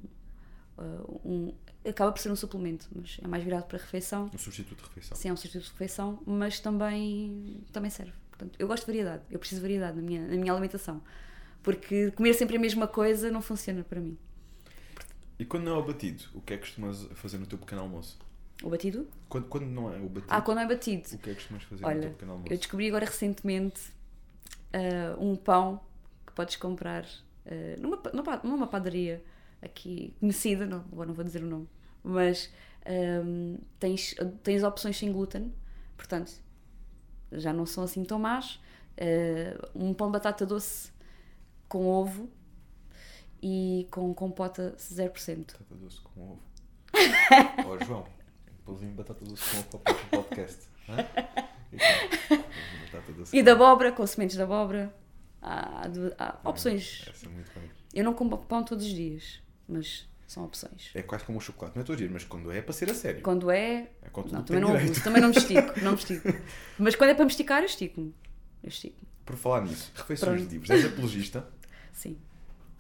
uh, 0.78 1.22
um- 1.24 1.54
Acaba 1.88 2.12
por 2.12 2.20
ser 2.20 2.32
um 2.32 2.36
suplemento, 2.36 2.88
mas 2.96 3.20
é 3.22 3.28
mais 3.28 3.44
virado 3.44 3.66
para 3.66 3.78
a 3.78 3.80
refeição. 3.80 4.30
Um 4.34 4.38
substituto 4.40 4.82
de 4.82 4.88
refeição. 4.90 5.16
Sim, 5.16 5.30
é 5.30 5.34
um 5.34 5.38
substituto 5.38 5.66
de 5.66 5.72
refeição, 5.72 6.20
mas 6.26 6.60
também, 6.60 7.64
também 7.72 7.92
serve. 7.92 8.14
Portanto, 8.38 8.56
eu 8.60 8.68
gosto 8.68 8.82
de 8.82 8.88
variedade, 8.88 9.24
eu 9.32 9.40
preciso 9.40 9.62
de 9.62 9.68
variedade 9.68 9.96
na 9.98 10.04
minha, 10.04 10.22
na 10.28 10.36
minha 10.36 10.52
alimentação. 10.52 11.02
Porque 11.64 12.12
comer 12.12 12.34
sempre 12.34 12.58
a 12.58 12.60
mesma 12.60 12.86
coisa 12.88 13.32
não 13.32 13.42
funciona 13.42 13.84
para 13.84 14.00
mim. 14.00 14.18
E 15.40 15.46
quando 15.46 15.64
não 15.64 15.76
é 15.76 15.80
o 15.80 15.84
batido, 15.84 16.24
o 16.34 16.42
que 16.42 16.54
é 16.54 16.58
que 16.58 16.64
costumas 16.64 17.08
fazer 17.16 17.38
no 17.38 17.46
teu 17.46 17.58
pequeno 17.58 17.82
almoço? 17.82 18.20
O 18.64 18.70
batido? 18.70 19.08
Quando, 19.28 19.48
quando 19.48 19.66
não 19.66 19.92
é 19.94 19.98
o 19.98 20.08
batido, 20.08 20.28
Ah, 20.30 20.42
quando 20.42 20.60
é 20.60 20.68
batido. 20.68 21.04
o 21.14 21.18
que 21.18 21.30
é 21.30 21.34
que 21.34 21.36
costumas 21.36 21.64
fazer 21.64 21.82
no 21.82 21.88
Olha, 21.88 22.02
teu 22.02 22.12
pequeno 22.12 22.32
almoço? 22.34 22.54
eu 22.54 22.58
descobri 22.58 22.88
agora 22.88 23.06
recentemente 23.06 23.82
ah, 24.74 25.16
um 25.20 25.36
pão 25.36 25.82
que 26.26 26.34
podes 26.34 26.56
comprar 26.58 27.06
ah, 27.46 27.52
numa, 27.80 28.02
numa, 28.14 28.38
numa 28.44 28.68
padaria 28.68 29.24
aqui 29.62 30.14
conhecida, 30.20 30.66
não, 30.66 30.80
agora 30.92 31.08
não 31.08 31.16
vou 31.16 31.24
dizer 31.26 31.42
o 31.44 31.48
nome, 31.48 31.68
mas 32.04 32.52
ahm, 32.86 33.58
tens, 33.80 34.16
tens 34.44 34.64
opções 34.64 34.96
sem 34.98 35.12
glúten, 35.12 35.52
portanto 35.98 36.32
já 37.38 37.52
não 37.54 37.66
são 37.66 37.84
assim 37.84 38.04
tão 38.04 38.20
más. 38.20 38.60
Ah, 38.98 39.70
um 39.76 39.94
pão 39.94 40.08
de 40.08 40.14
batata 40.14 40.46
doce 40.46 40.92
com 41.68 41.86
ovo 41.88 42.30
e 43.42 43.88
com 43.92 44.14
compota 44.14 44.76
0%. 44.78 45.38
Batata 45.54 45.76
doce 45.76 46.02
com 46.02 46.32
ovo. 46.32 46.42
Ó 47.68 47.78
João, 47.86 48.02
um 48.50 48.64
pãozinho 48.66 48.92
de 48.92 48.98
batata 48.98 49.24
doce 49.26 49.44
com 49.52 49.58
ovo 49.58 49.80
para 49.80 49.96
o 50.20 50.24
podcast. 50.24 50.68
hã? 50.90 50.96
E 51.72 51.76
então, 51.76 53.26
E 53.34 53.42
ovo. 53.42 53.50
abóbora, 53.52 53.92
com 53.92 54.08
sementes 54.08 54.36
de 54.36 54.42
abóbora. 54.42 54.94
Há, 55.42 55.88
há 56.18 56.50
opções. 56.50 57.06
Essa 57.08 57.26
é 57.28 57.30
bem. 57.30 57.70
Eu 57.94 58.04
não 58.04 58.14
como 58.14 58.38
pão 58.38 58.64
todos 58.64 58.86
os 58.86 58.92
dias, 58.92 59.42
mas 59.68 60.08
são 60.28 60.44
opções. 60.46 60.90
É 60.94 61.02
quase 61.02 61.24
como 61.24 61.38
o 61.38 61.42
chocolate, 61.42 61.76
não 61.76 61.82
é 61.84 61.86
todo 61.86 61.98
dia, 61.98 62.10
mas 62.12 62.24
quando 62.24 62.52
é, 62.52 62.58
é 62.58 62.62
para 62.62 62.74
ser 62.74 62.90
a 62.90 62.94
sério. 62.96 63.22
Quando 63.22 63.52
é. 63.52 63.90
É 64.02 64.10
quando 64.12 64.32
Não, 64.32 64.44
também 64.44 64.62
não 64.62 64.72
direito. 64.76 65.04
também 65.04 65.22
não 65.22 65.30
me 65.30 65.38
estico, 65.38 65.80
não 65.82 65.92
me 65.92 65.98
estico. 65.98 66.28
Mas 66.80 66.96
quando 66.96 67.10
é 67.12 67.14
para 67.14 67.26
me 67.26 67.32
esticar, 67.32 67.60
eu 67.62 67.66
estico-me. 67.66 68.14
Eu 68.64 68.70
estico 68.70 68.96
Por 69.26 69.36
falar 69.36 69.62
nisso, 69.62 69.92
refeições 69.96 70.40
Pronto. 70.40 70.52
livres. 70.52 70.70
És 70.72 70.86
apologista? 70.86 71.48
sim. 71.94 72.18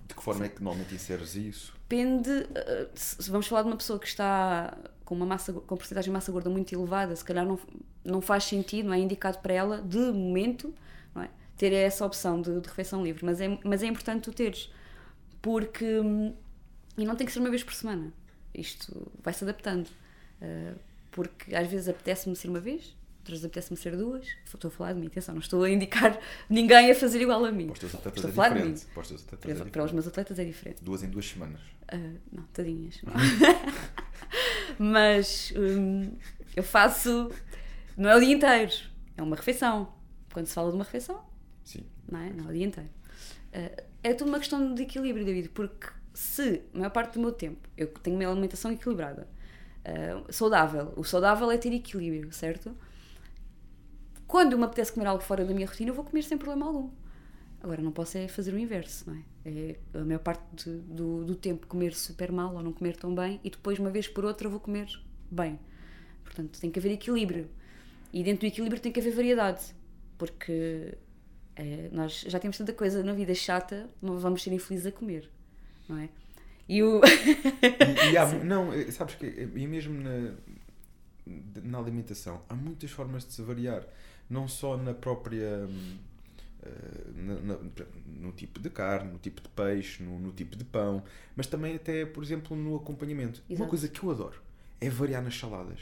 De 0.07 0.13
que 0.13 0.21
forma 0.23 0.45
é 0.45 0.49
que 0.49 0.61
normalmente 0.63 0.93
inseres 0.93 1.33
isso? 1.35 1.73
Depende. 1.89 2.29
eh, 2.53 2.89
se 2.93 3.29
vamos 3.31 3.47
falar 3.47 3.63
de 3.63 3.69
uma 3.69 3.75
pessoa 3.77 3.97
que 3.97 4.05
está 4.07 4.77
com 5.03 5.15
uma 5.15 5.25
massa, 5.25 5.51
com 5.51 5.75
porcentagem 5.75 6.09
de 6.11 6.13
massa 6.13 6.31
gorda 6.31 6.47
muito 6.49 6.71
elevada, 6.75 7.15
se 7.15 7.25
calhar 7.25 7.43
não, 7.43 7.59
não 8.03 8.21
faz 8.21 8.43
sentido, 8.43 8.85
não 8.87 8.93
é 8.93 8.99
indicado 8.99 9.39
para 9.39 9.53
ela, 9.53 9.81
de 9.81 9.97
momento, 9.97 10.71
não 11.13 11.23
é? 11.23 11.29
ter 11.57 11.73
essa 11.73 12.05
opção 12.05 12.39
de, 12.39 12.59
de 12.61 12.67
refeição 12.67 13.03
livre. 13.03 13.25
Mas 13.25 13.41
é, 13.41 13.57
mas 13.63 13.81
é 13.81 13.87
importante 13.87 14.21
tu 14.23 14.31
teres, 14.31 14.71
porque. 15.41 16.01
E 16.97 17.05
não 17.05 17.15
tem 17.15 17.25
que 17.25 17.33
ser 17.33 17.39
uma 17.39 17.49
vez 17.49 17.63
por 17.63 17.73
semana. 17.73 18.11
Isto 18.53 19.11
vai-se 19.21 19.43
adaptando. 19.43 19.89
Eh, 20.41 20.73
porque 21.11 21.55
às 21.55 21.67
vezes 21.69 21.87
apetece-me 21.87 22.35
ser 22.35 22.49
uma 22.49 22.59
vez, 22.59 22.93
outras 23.19 23.43
apetece-me 23.45 23.77
ser 23.77 23.95
duas. 23.95 24.27
Estou 24.45 24.67
a 24.67 24.71
falar 24.71 24.93
de 24.93 24.99
mim, 24.99 25.07
atenção, 25.07 25.33
não 25.33 25.41
estou 25.41 25.63
a 25.63 25.69
indicar 25.69 26.19
ninguém 26.49 26.91
a 26.91 26.95
fazer 26.95 27.21
igual 27.21 27.43
a 27.45 27.51
mim. 27.51 27.67
Para 27.67 27.73
os 27.73 27.79
teus 27.79 27.95
atletas 27.95 28.23
Estou 28.23 28.29
a 28.29 28.31
é 28.31 28.35
falar 28.35 28.49
de 28.49 28.55
diferente. 28.55 28.85
Para 28.93 29.01
os 29.01 29.11
é 29.11 29.55
Para, 29.55 29.71
para 29.71 29.83
os 29.85 29.91
meus 29.93 30.07
atletas 30.07 30.39
é 30.39 30.43
diferente. 30.43 30.83
Duas 30.83 31.03
em 31.03 31.09
duas 31.09 31.25
semanas. 31.25 31.61
Ah, 31.87 31.97
não, 32.31 32.43
tadinhas. 32.51 33.01
Mas 34.77 35.53
hum, 35.55 36.11
eu 36.53 36.63
faço. 36.63 37.31
Não 37.95 38.09
é 38.09 38.15
o 38.17 38.19
dia 38.19 38.33
inteiro, 38.33 38.73
é 39.15 39.23
uma 39.23 39.37
refeição. 39.37 39.93
Quando 40.33 40.47
se 40.47 40.53
fala 40.53 40.69
de 40.69 40.75
uma 40.75 40.83
refeição, 40.83 41.23
Sim. 41.63 41.85
não 42.11 42.19
é? 42.19 42.29
Não 42.31 42.45
é 42.45 42.49
o 42.49 42.53
dia 42.53 42.65
inteiro. 42.65 42.89
Ah, 43.53 43.83
é 44.03 44.13
tudo 44.13 44.27
uma 44.27 44.39
questão 44.39 44.73
de 44.73 44.83
equilíbrio, 44.83 45.25
David, 45.25 45.47
porque 45.49 45.87
se 46.15 46.63
a 46.73 46.79
maior 46.79 46.91
parte 46.91 47.15
do 47.15 47.21
meu 47.21 47.33
tempo 47.33 47.69
eu 47.77 47.87
tenho 47.89 48.17
uma 48.17 48.29
alimentação 48.29 48.71
equilibrada, 48.71 49.27
ah, 49.85 50.23
saudável, 50.31 50.93
o 50.97 51.03
saudável 51.03 51.51
é 51.51 51.57
ter 51.59 51.73
equilíbrio, 51.73 52.33
certo? 52.33 52.75
Quando 54.27 54.57
me 54.57 54.63
apetece 54.65 54.91
comer 54.91 55.07
algo 55.07 55.23
fora 55.23 55.45
da 55.45 55.53
minha 55.53 55.67
rotina, 55.67 55.91
eu 55.91 55.93
vou 55.95 56.03
comer 56.03 56.23
sem 56.23 56.37
problema 56.37 56.65
algum. 56.65 56.89
Agora, 57.61 57.81
não 57.81 57.91
posso 57.91 58.17
é 58.17 58.27
fazer 58.27 58.53
o 58.53 58.59
inverso, 58.59 59.09
não 59.09 59.17
é? 59.17 59.23
É 59.45 59.75
a 59.99 60.03
maior 60.05 60.19
parte 60.19 60.43
de- 60.55 60.79
do, 60.81 61.23
do 61.25 61.35
tempo 61.35 61.67
comer 61.67 61.93
super 61.95 62.31
mal 62.31 62.55
ou 62.55 62.63
não 62.63 62.73
comer 62.73 62.95
tão 62.97 63.13
bem 63.13 63.39
e 63.43 63.49
depois, 63.49 63.79
uma 63.79 63.89
vez 63.91 64.07
por 64.07 64.25
outra, 64.25 64.49
vou 64.49 64.59
comer 64.59 64.87
bem. 65.31 65.59
Portanto, 66.23 66.59
tem 66.59 66.71
que 66.71 66.79
haver 66.79 66.91
equilíbrio. 66.93 67.49
E 68.13 68.23
dentro 68.23 68.41
do 68.41 68.47
equilíbrio 68.47 68.81
tem 68.81 68.91
que 68.91 68.99
haver 68.99 69.13
variedade. 69.13 69.63
Porque 70.17 70.97
eh, 71.55 71.89
nós 71.91 72.21
já 72.27 72.39
temos 72.39 72.57
tanta 72.57 72.73
coisa 72.73 73.03
na 73.03 73.13
vida 73.13 73.33
chata, 73.35 73.89
não 74.01 74.19
vamos 74.19 74.43
ser 74.43 74.53
infelizes 74.53 74.87
a 74.87 74.91
comer, 74.91 75.29
não 75.89 75.97
é? 75.99 76.09
E 76.67 76.81
o. 76.83 77.01
E, 77.03 78.11
e 78.13 78.17
há, 78.17 78.25
não, 78.43 78.73
eh, 78.73 78.89
sabes 78.91 79.15
que, 79.15 79.25
eh, 79.25 79.49
e 79.55 79.67
mesmo 79.67 79.93
na, 80.01 80.31
na 81.63 81.77
alimentação, 81.79 82.41
há 82.49 82.55
muitas 82.55 82.91
formas 82.91 83.25
de 83.25 83.33
se 83.33 83.41
variar. 83.41 83.83
Não 84.29 84.47
só 84.47 84.75
na 84.77 84.93
própria. 84.93 85.67
hum, 85.69 85.97
eh, 86.63 86.69
na- 87.15 87.35
na- 87.41 87.59
no 88.07 88.31
tipo 88.31 88.59
de 88.59 88.69
carne, 88.69 89.11
no 89.11 89.19
tipo 89.19 89.41
de 89.41 89.49
peixe, 89.49 90.01
no, 90.03 90.19
no 90.19 90.31
tipo 90.31 90.55
de 90.55 90.63
pão, 90.63 91.03
mas 91.35 91.45
também 91.47 91.75
até, 91.75 92.05
por 92.05 92.23
exemplo, 92.23 92.55
no 92.57 92.75
acompanhamento. 92.75 93.41
Uma 93.49 93.55
Exato. 93.55 93.69
coisa 93.69 93.87
que 93.87 94.03
eu 94.03 94.11
adoro 94.11 94.41
é 94.81 94.89
variar 94.89 95.23
nas 95.23 95.37
saladas. 95.37 95.79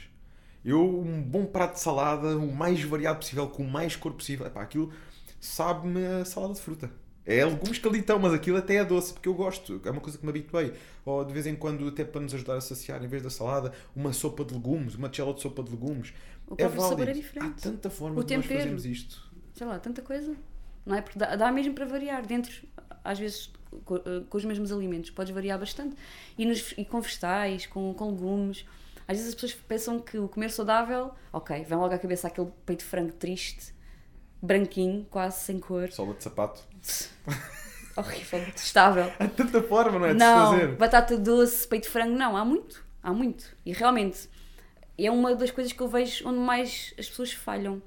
Eu, 0.64 1.00
um 1.00 1.22
bom 1.22 1.44
prato 1.46 1.74
de 1.74 1.80
salada, 1.80 2.38
o 2.38 2.54
mais 2.54 2.82
variado 2.82 3.18
possível, 3.18 3.48
com 3.48 3.62
o 3.64 3.70
mais 3.70 3.96
cor 3.96 4.12
possível, 4.14 4.46
epá, 4.46 4.62
aquilo 4.62 4.92
sabe-me 5.40 6.04
a 6.06 6.24
salada 6.24 6.54
de 6.54 6.60
fruta. 6.60 6.90
É 7.26 7.42
legumes 7.44 7.78
calitão, 7.78 8.18
mas 8.18 8.34
aquilo 8.34 8.58
até 8.58 8.76
é 8.76 8.84
doce, 8.84 9.12
porque 9.14 9.28
eu 9.28 9.34
gosto. 9.34 9.80
É 9.84 9.90
uma 9.90 10.00
coisa 10.00 10.18
que 10.18 10.24
me 10.24 10.30
habituei. 10.30 10.74
Ou 11.06 11.24
de 11.24 11.32
vez 11.32 11.46
em 11.46 11.54
quando, 11.56 11.88
até 11.88 12.04
para 12.04 12.20
nos 12.20 12.34
ajudar 12.34 12.56
a 12.56 12.60
saciar, 12.60 13.02
em 13.02 13.08
vez 13.08 13.22
da 13.22 13.30
salada, 13.30 13.72
uma 13.96 14.12
sopa 14.12 14.44
de 14.44 14.52
legumes, 14.54 14.94
uma 14.94 15.08
tigela 15.08 15.32
de 15.32 15.40
sopa 15.40 15.62
de 15.62 15.70
legumes. 15.70 16.12
O 16.46 16.52
é 16.54 16.56
próprio 16.56 16.82
sabor 16.82 17.06
válido. 17.06 17.10
é 17.10 17.14
diferente. 17.22 17.54
Há 17.58 17.70
tanta 17.70 17.88
forma 17.90 18.20
O 18.20 18.24
de 18.24 18.36
nós 18.36 18.44
fazermos 18.46 18.84
isto. 18.84 19.30
sei 19.54 19.66
lá, 19.66 19.78
tanta 19.78 20.02
coisa. 20.02 20.36
Não 20.84 20.94
é? 20.96 21.00
Porque 21.00 21.18
dá, 21.18 21.34
dá 21.34 21.50
mesmo 21.50 21.72
para 21.74 21.86
variar. 21.86 22.26
Dentro, 22.26 22.52
às 23.02 23.18
vezes, 23.18 23.50
co- 23.86 23.96
eh, 23.96 24.22
com, 24.28 24.36
os 24.36 24.44
mesmos 24.44 24.70
alimentos, 24.70 25.08
podes 25.10 25.32
variar 25.34 25.58
bastante. 25.58 25.96
E, 26.36 26.44
nos, 26.44 26.74
e 26.76 26.84
com 26.84 27.00
vegetais, 27.00 27.64
com, 27.66 27.94
com 27.94 28.10
legumes. 28.10 28.66
Às 29.08 29.16
vezes 29.16 29.28
as 29.30 29.34
pessoas 29.34 29.54
pensam 29.66 29.98
que 30.00 30.18
o 30.18 30.28
comer 30.28 30.50
saudável, 30.50 31.10
ok, 31.32 31.64
vem 31.64 31.76
logo 31.78 31.94
à 31.94 31.98
cabeça 31.98 32.26
aquele 32.28 32.50
peito 32.64 32.80
de 32.80 32.86
frango 32.86 33.12
triste, 33.12 33.73
branquinho, 34.44 35.06
quase 35.10 35.40
sem 35.40 35.58
cor. 35.58 35.90
Sola 35.90 36.14
de 36.14 36.22
sapato. 36.22 36.62
Horrível, 37.96 38.40
detestável. 38.40 39.12
Há 39.18 39.28
tanta 39.28 39.62
forma, 39.62 39.98
não 39.98 40.06
é? 40.06 40.12
De 40.12 40.18
não, 40.18 40.52
se 40.52 40.60
fazer. 40.60 40.76
batata 40.76 41.16
doce, 41.16 41.66
peito 41.68 41.84
de 41.84 41.90
frango, 41.90 42.16
não, 42.16 42.36
há 42.36 42.44
muito, 42.44 42.84
há 43.02 43.12
muito. 43.12 43.56
E 43.64 43.72
realmente 43.72 44.28
é 44.98 45.10
uma 45.10 45.34
das 45.34 45.50
coisas 45.50 45.72
que 45.72 45.80
eu 45.80 45.88
vejo 45.88 46.28
onde 46.28 46.38
mais 46.38 46.92
as 46.98 47.08
pessoas 47.08 47.32
falham. 47.32 47.80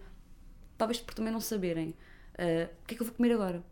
Talvez 0.77 0.99
por 0.99 1.13
também 1.13 1.33
não 1.33 1.41
saberem. 1.41 1.93
Ah, 2.37 2.69
o 2.83 2.87
que 2.87 2.93
é 2.93 2.97
que 2.97 3.01
eu 3.01 3.07
vou 3.07 3.15
comer 3.15 3.33
agora? 3.33 3.63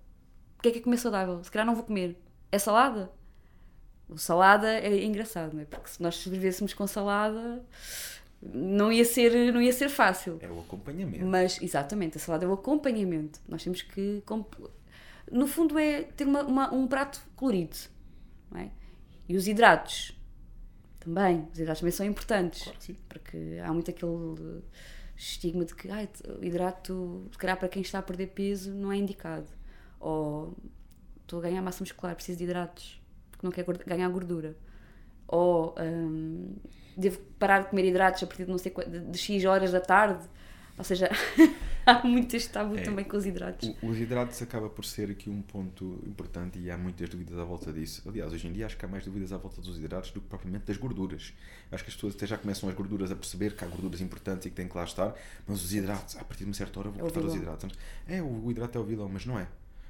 O 0.58 0.62
que 0.62 0.70
é 0.70 0.72
que 0.72 0.80
é 0.80 0.82
comer 0.82 0.98
saudável? 0.98 1.44
Se 1.44 1.52
calhar 1.52 1.66
não 1.66 1.76
vou 1.76 1.84
comer. 1.84 2.18
É 2.52 2.58
salada? 2.58 3.12
O 4.10 4.18
salada 4.18 4.70
é 4.70 5.04
engraçado, 5.04 5.54
não 5.54 5.62
é? 5.62 5.66
Porque 5.66 5.90
se 5.90 6.02
nós 6.02 6.16
sobrevivêssemos 6.16 6.74
com 6.74 6.86
salada, 6.86 7.64
não 8.54 8.92
ia 8.92 9.04
ser, 9.06 9.52
não 9.54 9.62
ia 9.62 9.74
ser 9.74 9.90
fácil. 9.90 10.38
É 10.42 10.48
o 10.48 10.60
acompanhamento. 10.60 11.26
Mas, 11.26 11.62
exatamente, 11.62 12.18
a 12.18 12.20
salada 12.20 12.46
é 12.46 12.48
o 12.48 12.54
acompanhamento. 12.54 13.40
Nós 13.48 13.64
temos 13.64 13.82
que. 13.82 14.22
No 15.32 15.48
fundo, 15.48 15.78
é 15.80 16.04
ter 16.04 16.26
uma- 16.28 16.44
uma- 16.44 16.74
um 16.74 16.88
prato 16.88 17.22
colorido. 17.36 17.76
É? 18.56 18.70
E 19.28 19.36
os 19.36 19.48
hidratos 19.48 20.16
também. 21.00 21.48
Os 21.52 21.60
hidratos 21.60 21.80
também 21.82 21.92
são 21.92 22.06
importantes. 22.06 22.64
Claro 22.64 22.78
sim. 22.80 22.96
Porque 23.10 23.60
há 23.64 23.72
muito 23.74 23.90
aquele. 23.92 24.62
estigma 25.18 25.64
de 25.64 25.74
que 25.74 25.88
o 25.88 26.44
hidrato, 26.44 27.26
se 27.32 27.38
calhar 27.38 27.58
para 27.58 27.70
quem 27.70 27.82
está 27.82 28.00
a 28.00 28.02
perder 28.02 28.28
peso, 28.28 28.74
não 28.74 28.92
é 28.92 28.98
indicado. 28.98 29.48
Ou 29.98 30.54
estou 31.22 31.40
a 31.40 31.44
ganhar 31.44 31.62
massa 31.62 31.82
muscular, 31.82 32.14
preciso 32.16 32.38
de 32.40 32.44
hidratos, 32.44 33.02
porque 33.32 33.48
não 33.48 33.52
quero 33.52 33.66
gordu- 33.66 33.86
ganhar 33.88 34.10
gordura. 34.10 34.58
Ou 35.26 35.74
hum, 35.80 36.56
devo 36.98 37.20
parar 37.40 37.62
de 37.64 37.70
comer 37.70 37.86
hidratos 37.86 38.24
a 38.24 38.28
partir 38.28 38.46
de, 38.46 38.52
não 38.52 38.58
sei, 38.58 38.74
de, 38.88 39.00
de 39.00 39.18
X 39.18 39.46
horas 39.46 39.72
da 39.72 39.82
tarde. 39.82 40.24
Ou 40.78 40.84
seja, 40.84 41.10
há 41.86 42.04
muito 42.06 42.36
este 42.36 42.50
tabu 42.50 42.76
É. 42.78 42.82
também 42.82 43.06
com 43.06 43.16
os 43.16 43.26
hidratos. 43.26 43.74
Os 43.82 43.98
hidratos 43.98 44.42
acaba 44.42 44.68
por 44.70 44.84
ser 44.84 45.10
aqui 45.10 45.30
um 45.30 45.42
ponto 45.42 46.04
importante 46.06 46.60
e 46.60 46.70
há 46.70 46.78
muitas 46.78 47.08
dúvidas 47.08 47.40
à 47.40 47.46
volta 47.46 47.72
disso. 47.72 48.04
Aliás, 48.06 48.34
hoje 48.34 48.46
em 48.48 48.52
dia 48.52 48.66
acho 48.66 48.76
que 48.76 48.84
há 48.84 48.88
mais 48.88 49.06
dúvidas 49.06 49.32
à 49.32 49.38
volta 49.38 49.62
dos 49.62 49.78
hidratos 49.78 50.12
do 50.12 50.20
que 50.20 50.28
propriamente 50.28 50.66
das 50.66 50.76
gorduras. 50.76 51.32
Acho 51.72 51.82
que 51.84 51.90
as 51.90 51.96
pessoas 51.96 52.14
até 52.16 52.28
já 52.28 52.38
começam 52.38 52.68
as 52.68 52.76
gorduras 52.76 53.10
a 53.10 53.16
perceber 53.16 53.56
que 53.56 53.64
há 53.64 53.68
gorduras 53.68 54.02
importantes 54.02 54.48
e 54.48 54.50
que 54.50 54.56
têm 54.58 54.68
que 54.68 54.76
lá 54.76 54.84
estar, 54.84 55.16
mas 55.48 55.64
os 55.64 55.74
hidratos, 55.74 56.18
a 56.18 56.26
partir 56.26 56.44
de 56.44 56.50
uma 56.50 56.54
certa 56.56 56.78
hora, 56.78 56.90
vou 56.90 57.00
É 57.00 57.02
cortar 57.04 57.22
os 57.22 57.36
hidratos. 57.36 57.74
É, 58.06 58.22
o 58.22 58.52
hidrato 58.52 58.78
é 58.78 58.82
o 58.82 58.84
vilão, 58.84 59.08
mas 59.08 59.26
não 59.26 59.40
é. 59.40 59.48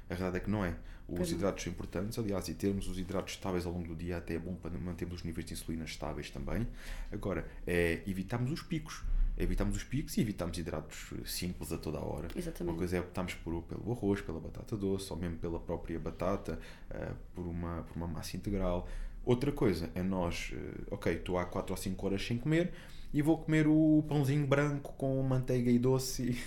A 0.08 0.14
verdade 0.14 0.36
é 0.36 0.40
que 0.40 0.48
não 0.50 0.64
é. 0.64 0.72
Os 1.08 1.30
hidratos 1.30 1.62
são 1.62 1.72
importantes, 1.72 2.18
aliás, 2.18 2.48
e 2.48 2.54
termos 2.54 2.88
os 2.88 2.98
hidratos 2.98 3.34
estáveis 3.34 3.64
ao 3.64 3.72
longo 3.72 3.86
do 3.86 3.94
dia 3.94 4.16
até 4.16 4.34
é 4.34 4.38
bom 4.38 4.54
para 4.54 4.76
mantermos 4.76 5.18
os 5.18 5.24
níveis 5.24 5.46
de 5.46 5.54
insulina 5.54 5.84
estáveis 5.84 6.30
também. 6.30 6.66
Agora, 7.12 7.46
é 7.66 8.02
evitarmos 8.06 8.50
os 8.50 8.62
picos. 8.62 9.04
Evitarmos 9.38 9.76
os 9.76 9.84
picos 9.84 10.16
e 10.16 10.22
evitarmos 10.22 10.56
hidratos 10.56 11.12
simples 11.26 11.70
a 11.70 11.78
toda 11.78 11.98
a 11.98 12.04
hora. 12.04 12.28
Exatamente. 12.34 12.72
Uma 12.72 12.78
coisa 12.78 12.96
é 12.96 13.00
optarmos 13.00 13.34
por, 13.34 13.62
pelo 13.62 13.92
arroz, 13.92 14.20
pela 14.22 14.40
batata 14.40 14.76
doce, 14.76 15.12
ou 15.12 15.18
mesmo 15.18 15.36
pela 15.36 15.60
própria 15.60 15.98
batata, 16.00 16.58
eh, 16.90 17.12
por, 17.34 17.46
uma, 17.46 17.82
por 17.82 17.96
uma 17.96 18.06
massa 18.06 18.36
integral. 18.36 18.88
Outra 19.24 19.52
coisa 19.52 19.90
é 19.94 20.02
nós, 20.02 20.52
eh, 20.54 20.84
ok, 20.90 21.12
estou 21.12 21.38
há 21.38 21.44
4 21.44 21.72
ou 21.72 21.76
5 21.76 22.06
horas 22.06 22.26
sem 22.26 22.38
comer 22.38 22.72
e 23.12 23.22
vou 23.22 23.38
comer 23.38 23.66
o 23.66 24.04
pãozinho 24.08 24.46
branco 24.46 24.94
com 24.96 25.22
manteiga 25.22 25.70
e 25.70 25.78
doce. 25.78 26.38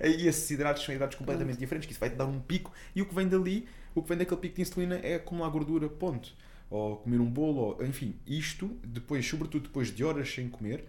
Aí 0.00 0.26
esses 0.28 0.50
hidratos 0.50 0.84
são 0.84 0.94
hidratos 0.94 1.16
completamente 1.16 1.58
diferentes, 1.58 1.86
que 1.86 1.92
isso 1.92 2.00
vai-te 2.00 2.16
dar 2.16 2.26
um 2.26 2.40
pico 2.40 2.72
e 2.94 3.02
o 3.02 3.06
que 3.06 3.14
vem 3.14 3.28
dali, 3.28 3.68
o 3.94 4.02
que 4.02 4.08
vem 4.08 4.18
daquele 4.18 4.40
pico 4.40 4.56
de 4.56 4.62
insulina 4.62 4.96
é 4.96 5.16
acumular 5.16 5.48
gordura, 5.50 5.88
ponto. 5.88 6.34
Ou 6.68 6.98
comer 6.98 7.20
um 7.20 7.30
bolo, 7.30 7.60
ou, 7.60 7.84
enfim, 7.84 8.14
isto, 8.26 8.68
depois, 8.84 9.26
sobretudo 9.26 9.64
depois 9.64 9.88
de 9.88 10.04
horas 10.04 10.32
sem 10.32 10.48
comer, 10.48 10.84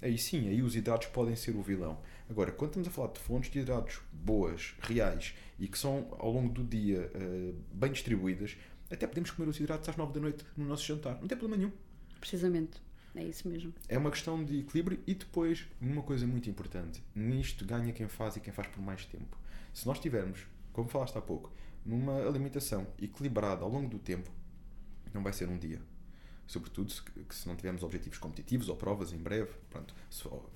aí 0.00 0.16
sim, 0.16 0.48
aí 0.48 0.62
os 0.62 0.76
hidratos 0.76 1.08
podem 1.08 1.34
ser 1.34 1.56
o 1.56 1.62
vilão. 1.62 1.98
Agora, 2.30 2.52
quando 2.52 2.70
estamos 2.70 2.88
a 2.88 2.90
falar 2.90 3.12
de 3.12 3.18
fontes 3.18 3.50
de 3.50 3.58
hidratos 3.58 4.00
boas, 4.12 4.74
reais 4.80 5.34
e 5.58 5.66
que 5.66 5.78
são 5.78 6.06
ao 6.18 6.30
longo 6.30 6.52
do 6.52 6.62
dia 6.62 7.10
eh, 7.14 7.52
bem 7.72 7.90
distribuídas, 7.90 8.56
até 8.90 9.06
podemos 9.06 9.30
comer 9.30 9.48
os 9.48 9.58
hidratos 9.58 9.88
às 9.88 9.96
9 9.96 10.12
da 10.12 10.20
noite 10.20 10.44
no 10.56 10.64
nosso 10.64 10.84
jantar. 10.84 11.18
Não 11.20 11.26
tem 11.26 11.36
problema 11.36 11.56
nenhum. 11.56 11.72
Precisamente. 12.20 12.80
É 13.14 13.22
isso 13.22 13.48
mesmo. 13.48 13.72
É 13.88 13.96
uma 13.96 14.10
questão 14.10 14.44
de 14.44 14.58
equilíbrio 14.60 14.98
e 15.06 15.14
depois, 15.14 15.66
uma 15.80 16.02
coisa 16.02 16.26
muito 16.26 16.50
importante, 16.50 17.02
nisto 17.14 17.64
ganha 17.64 17.92
quem 17.92 18.08
faz 18.08 18.36
e 18.36 18.40
quem 18.40 18.52
faz 18.52 18.68
por 18.68 18.82
mais 18.82 19.04
tempo. 19.06 19.38
Se 19.72 19.86
nós 19.86 20.00
tivermos, 20.00 20.40
como 20.72 20.88
falaste 20.88 21.16
há 21.16 21.20
pouco, 21.20 21.52
numa 21.84 22.26
alimentação 22.26 22.86
equilibrada 23.00 23.62
ao 23.62 23.70
longo 23.70 23.88
do 23.88 23.98
tempo, 23.98 24.30
não 25.12 25.22
vai 25.22 25.32
ser 25.32 25.48
um 25.48 25.58
dia. 25.58 25.80
Sobretudo 26.46 26.90
se, 26.90 27.02
que 27.02 27.34
se 27.34 27.48
não 27.48 27.56
tivermos 27.56 27.82
objetivos 27.82 28.18
competitivos 28.18 28.68
ou 28.68 28.76
provas 28.76 29.12
em 29.12 29.16
breve. 29.16 29.50
Pronto, 29.70 29.94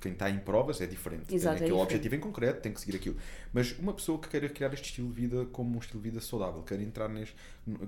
quem 0.00 0.12
está 0.12 0.28
em 0.28 0.38
provas 0.38 0.80
é 0.82 0.86
diferente. 0.86 1.34
Exato, 1.34 1.56
tem 1.56 1.64
é 1.64 1.66
aquele 1.66 1.70
diferente. 1.70 1.82
objetivo 1.82 2.14
em 2.14 2.20
concreto, 2.20 2.60
tem 2.60 2.72
que 2.72 2.80
seguir 2.80 2.96
aquilo. 2.96 3.16
Mas 3.52 3.72
uma 3.78 3.94
pessoa 3.94 4.18
que 4.18 4.28
queira 4.28 4.48
criar 4.50 4.72
este 4.74 4.90
estilo 4.90 5.08
de 5.08 5.14
vida 5.14 5.46
como 5.46 5.76
um 5.76 5.78
estilo 5.78 6.02
de 6.02 6.10
vida 6.10 6.20
saudável, 6.20 6.62
quer 6.62 6.78
entrar 6.80 7.08
neste, 7.08 7.34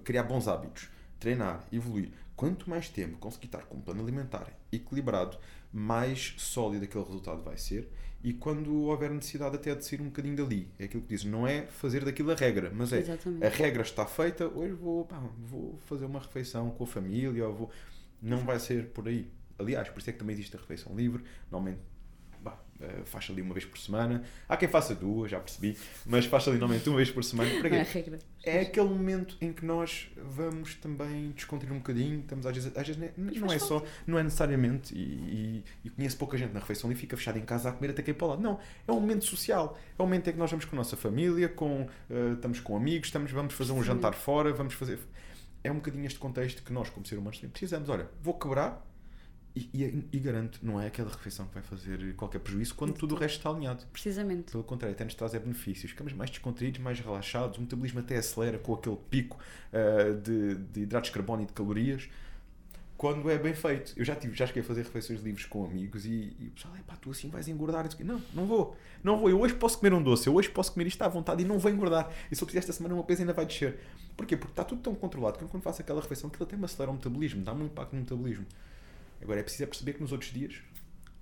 criar 0.03 0.22
bons 0.22 0.49
hábitos, 0.49 0.88
treinar, 1.18 1.66
evoluir, 1.70 2.11
quanto 2.34 2.70
mais 2.70 2.88
tempo 2.88 3.18
conseguir 3.18 3.47
estar 3.47 3.66
com 3.66 3.76
um 3.76 3.82
plano 3.82 4.01
alimentar 4.01 4.51
equilibrado, 4.72 5.36
mais 5.72 6.34
sólido 6.38 6.84
aquele 6.84 7.04
resultado 7.04 7.42
vai 7.42 7.56
ser. 7.56 7.88
E 8.22 8.34
quando 8.34 8.82
houver 8.82 9.10
necessidade 9.10 9.56
até 9.56 9.74
de 9.74 9.84
sair 9.84 10.00
um 10.02 10.06
bocadinho 10.06 10.36
dali, 10.36 10.68
é 10.78 10.84
aquilo 10.84 11.02
que 11.02 11.08
dizes, 11.08 11.24
não 11.24 11.46
é 11.46 11.62
fazer 11.66 12.04
daquilo 12.04 12.30
a 12.30 12.34
regra, 12.34 12.70
mas 12.74 12.92
é 12.92 12.98
Exatamente. 12.98 13.44
a 13.44 13.48
regra 13.48 13.82
está 13.82 14.04
feita, 14.04 14.46
hoje 14.46 14.74
vou, 14.74 15.06
pá, 15.06 15.22
vou 15.38 15.78
fazer 15.86 16.04
uma 16.04 16.20
refeição 16.20 16.70
com 16.70 16.84
a 16.84 16.86
família, 16.86 17.48
ou 17.48 17.54
vou... 17.54 17.70
não 18.20 18.38
vai 18.38 18.60
ser 18.60 18.88
por 18.88 19.08
aí. 19.08 19.30
Aliás, 19.58 19.88
por 19.88 20.00
isso 20.00 20.10
é 20.10 20.12
que 20.12 20.18
também 20.18 20.34
existe 20.34 20.54
a 20.54 20.60
refeição 20.60 20.94
livre, 20.94 21.24
normalmente 21.50 21.80
eh, 22.81 23.03
faz 23.05 23.28
ali 23.31 23.43
uma 23.43 23.53
vez 23.53 23.64
por 23.64 23.78
semana. 23.78 24.22
Há 24.49 24.57
quem 24.57 24.68
faça 24.68 24.95
duas, 24.95 25.31
já 25.31 25.39
percebi, 25.39 25.76
mas 26.07 26.24
faz 26.26 26.49
ali 26.49 26.59
normalmente 26.59 26.89
uma 26.89 26.97
vez 26.97 27.11
por 27.11 27.22
semana. 27.22 27.51
Para 27.61 27.76
é 27.76 27.85
quê? 27.85 27.91
regra. 27.93 28.18
É 28.43 28.61
aquele 28.61 28.89
momento 28.89 29.37
em 29.41 29.53
que 29.53 29.64
nós 29.64 30.11
vamos 30.16 30.74
também 30.76 31.31
descontrair 31.33 31.72
um 31.74 31.78
bocadinho, 31.78 32.20
estamos 32.20 32.47
às 32.47 32.55
vezes, 32.55 32.76
às 32.76 32.87
vezes 32.87 33.12
não 33.16 33.28
é- 33.28 33.39
não 33.39 33.53
é 33.53 33.59
só, 33.59 33.85
não 34.07 34.18
é 34.18 34.22
necessariamente, 34.22 34.95
e, 34.95 34.99
e, 35.03 35.64
e 35.85 35.91
conheço 35.91 36.16
pouca 36.16 36.39
gente 36.39 36.53
na 36.53 36.61
refeição 36.61 36.91
e 36.91 36.95
fica 36.95 37.16
fechado 37.16 37.39
em 37.39 37.45
casa 37.45 37.68
a 37.68 37.72
comer 37.72 37.91
até 37.91 38.03
cair 38.03 38.14
para 38.14 38.28
lado. 38.28 38.43
Não, 38.43 38.59
é 38.89 38.93
um 38.93 39.01
momento 39.01 39.24
social, 39.24 39.78
é 39.99 40.03
um 40.03 40.07
momento 40.07 40.28
em 40.28 40.33
que 40.33 40.39
nós 40.39 40.51
vamos 40.51 40.64
com 40.64 40.74
a 40.74 40.78
nossa 40.78 40.97
família, 40.97 41.49
com, 41.49 41.87
eh, 42.09 42.33
estamos 42.35 42.61
com 42.61 42.76
amigos, 42.76 43.09
estamos, 43.09 43.31
vamos 43.31 43.53
fazer 43.55 43.72
um 43.72 43.83
jantar 43.83 44.14
fora, 44.14 44.53
vamos 44.53 44.74
fazer. 44.74 44.99
É 45.62 45.70
um 45.70 45.74
bocadinho 45.76 46.07
este 46.07 46.18
contexto 46.18 46.62
que 46.62 46.72
nós, 46.72 46.89
como 46.89 47.05
seres 47.05 47.20
humanos, 47.20 47.39
precisamos. 47.39 47.89
Olha, 47.91 48.09
vou 48.22 48.33
quebrar 48.39 48.89
e, 49.72 49.84
e, 49.84 50.08
e 50.12 50.18
garanto, 50.18 50.61
não 50.62 50.80
é 50.80 50.86
aquela 50.86 51.11
refeição 51.11 51.46
que 51.46 51.54
vai 51.54 51.62
fazer 51.62 52.14
qualquer 52.14 52.38
prejuízo 52.38 52.74
quando 52.74 52.94
tudo 52.94 53.14
o 53.14 53.18
resto 53.18 53.38
está 53.38 53.50
alinhado. 53.50 53.84
Precisamente. 53.92 54.52
Pelo 54.52 54.64
contrário, 54.64 54.94
até 54.94 55.04
nos 55.04 55.14
traz 55.14 55.34
é 55.34 55.38
benefícios. 55.38 55.90
Ficamos 55.90 56.12
mais 56.12 56.30
descontraídos, 56.30 56.80
mais 56.80 57.00
relaxados, 57.00 57.58
o 57.58 57.61
metabolismo 57.61 58.00
até 58.00 58.16
acelera 58.16 58.58
com 58.58 58.74
aquele 58.74 58.96
pico 59.11 59.38
ah, 59.72 60.12
de, 60.12 60.54
de 60.54 60.80
hidratos 60.80 61.11
de 61.11 61.14
carbono 61.14 61.42
e 61.42 61.46
de 61.46 61.52
calorias. 61.52 62.08
Quando 62.96 63.30
é 63.30 63.38
bem 63.38 63.54
feito. 63.54 63.94
Eu 63.96 64.04
já 64.04 64.14
tive, 64.14 64.36
já 64.36 64.46
cheguei 64.46 64.62
a 64.62 64.64
fazer 64.64 64.82
refeições 64.82 65.22
livres 65.22 65.46
com 65.46 65.64
amigos 65.64 66.04
e, 66.04 66.36
e 66.38 66.48
o 66.48 66.50
pessoal, 66.50 66.74
pá, 66.86 66.96
tu 67.00 67.11
assim 67.11 67.30
vais 67.30 67.48
engordar. 67.48 67.88
Não, 68.00 68.20
não 68.34 68.46
vou. 68.46 68.76
Não 69.02 69.18
vou. 69.18 69.30
Eu 69.30 69.40
hoje 69.40 69.54
posso 69.54 69.78
comer 69.78 69.94
um 69.94 70.02
doce, 70.02 70.26
eu 70.26 70.34
hoje 70.34 70.50
posso 70.50 70.72
comer 70.72 70.86
isto 70.86 71.00
à 71.02 71.08
vontade 71.08 71.42
e 71.42 71.46
não 71.46 71.58
vou 71.58 71.70
engordar. 71.72 72.11
E 72.30 72.36
se 72.36 72.42
eu 72.42 72.46
fizer 72.46 72.58
esta 72.58 72.74
semana, 72.74 72.94
meu 72.94 73.04
peso 73.04 73.22
ainda 73.22 73.32
vai 73.32 73.46
descer. 73.46 73.78
Porquê? 74.16 74.36
Porque 74.36 74.52
está 74.52 74.64
tudo 74.64 74.82
tão 74.82 74.94
controlado 74.94 75.38
que 75.38 75.44
quando 75.46 75.62
faço 75.62 75.80
aquela 75.80 76.00
refeição, 76.00 76.28
aquilo 76.28 76.44
até 76.44 76.56
me 76.56 76.64
acelera 76.66 76.90
o 76.90 76.94
metabolismo, 76.94 77.42
dá-me 77.42 77.62
um 77.62 77.66
impacto 77.66 77.94
no 77.94 78.00
metabolismo. 78.00 78.44
Agora 79.22 79.40
é 79.40 79.42
preciso 79.42 79.64
é 79.64 79.66
perceber 79.66 79.92
que 79.94 80.00
nos 80.00 80.12
outros 80.12 80.32
dias 80.32 80.54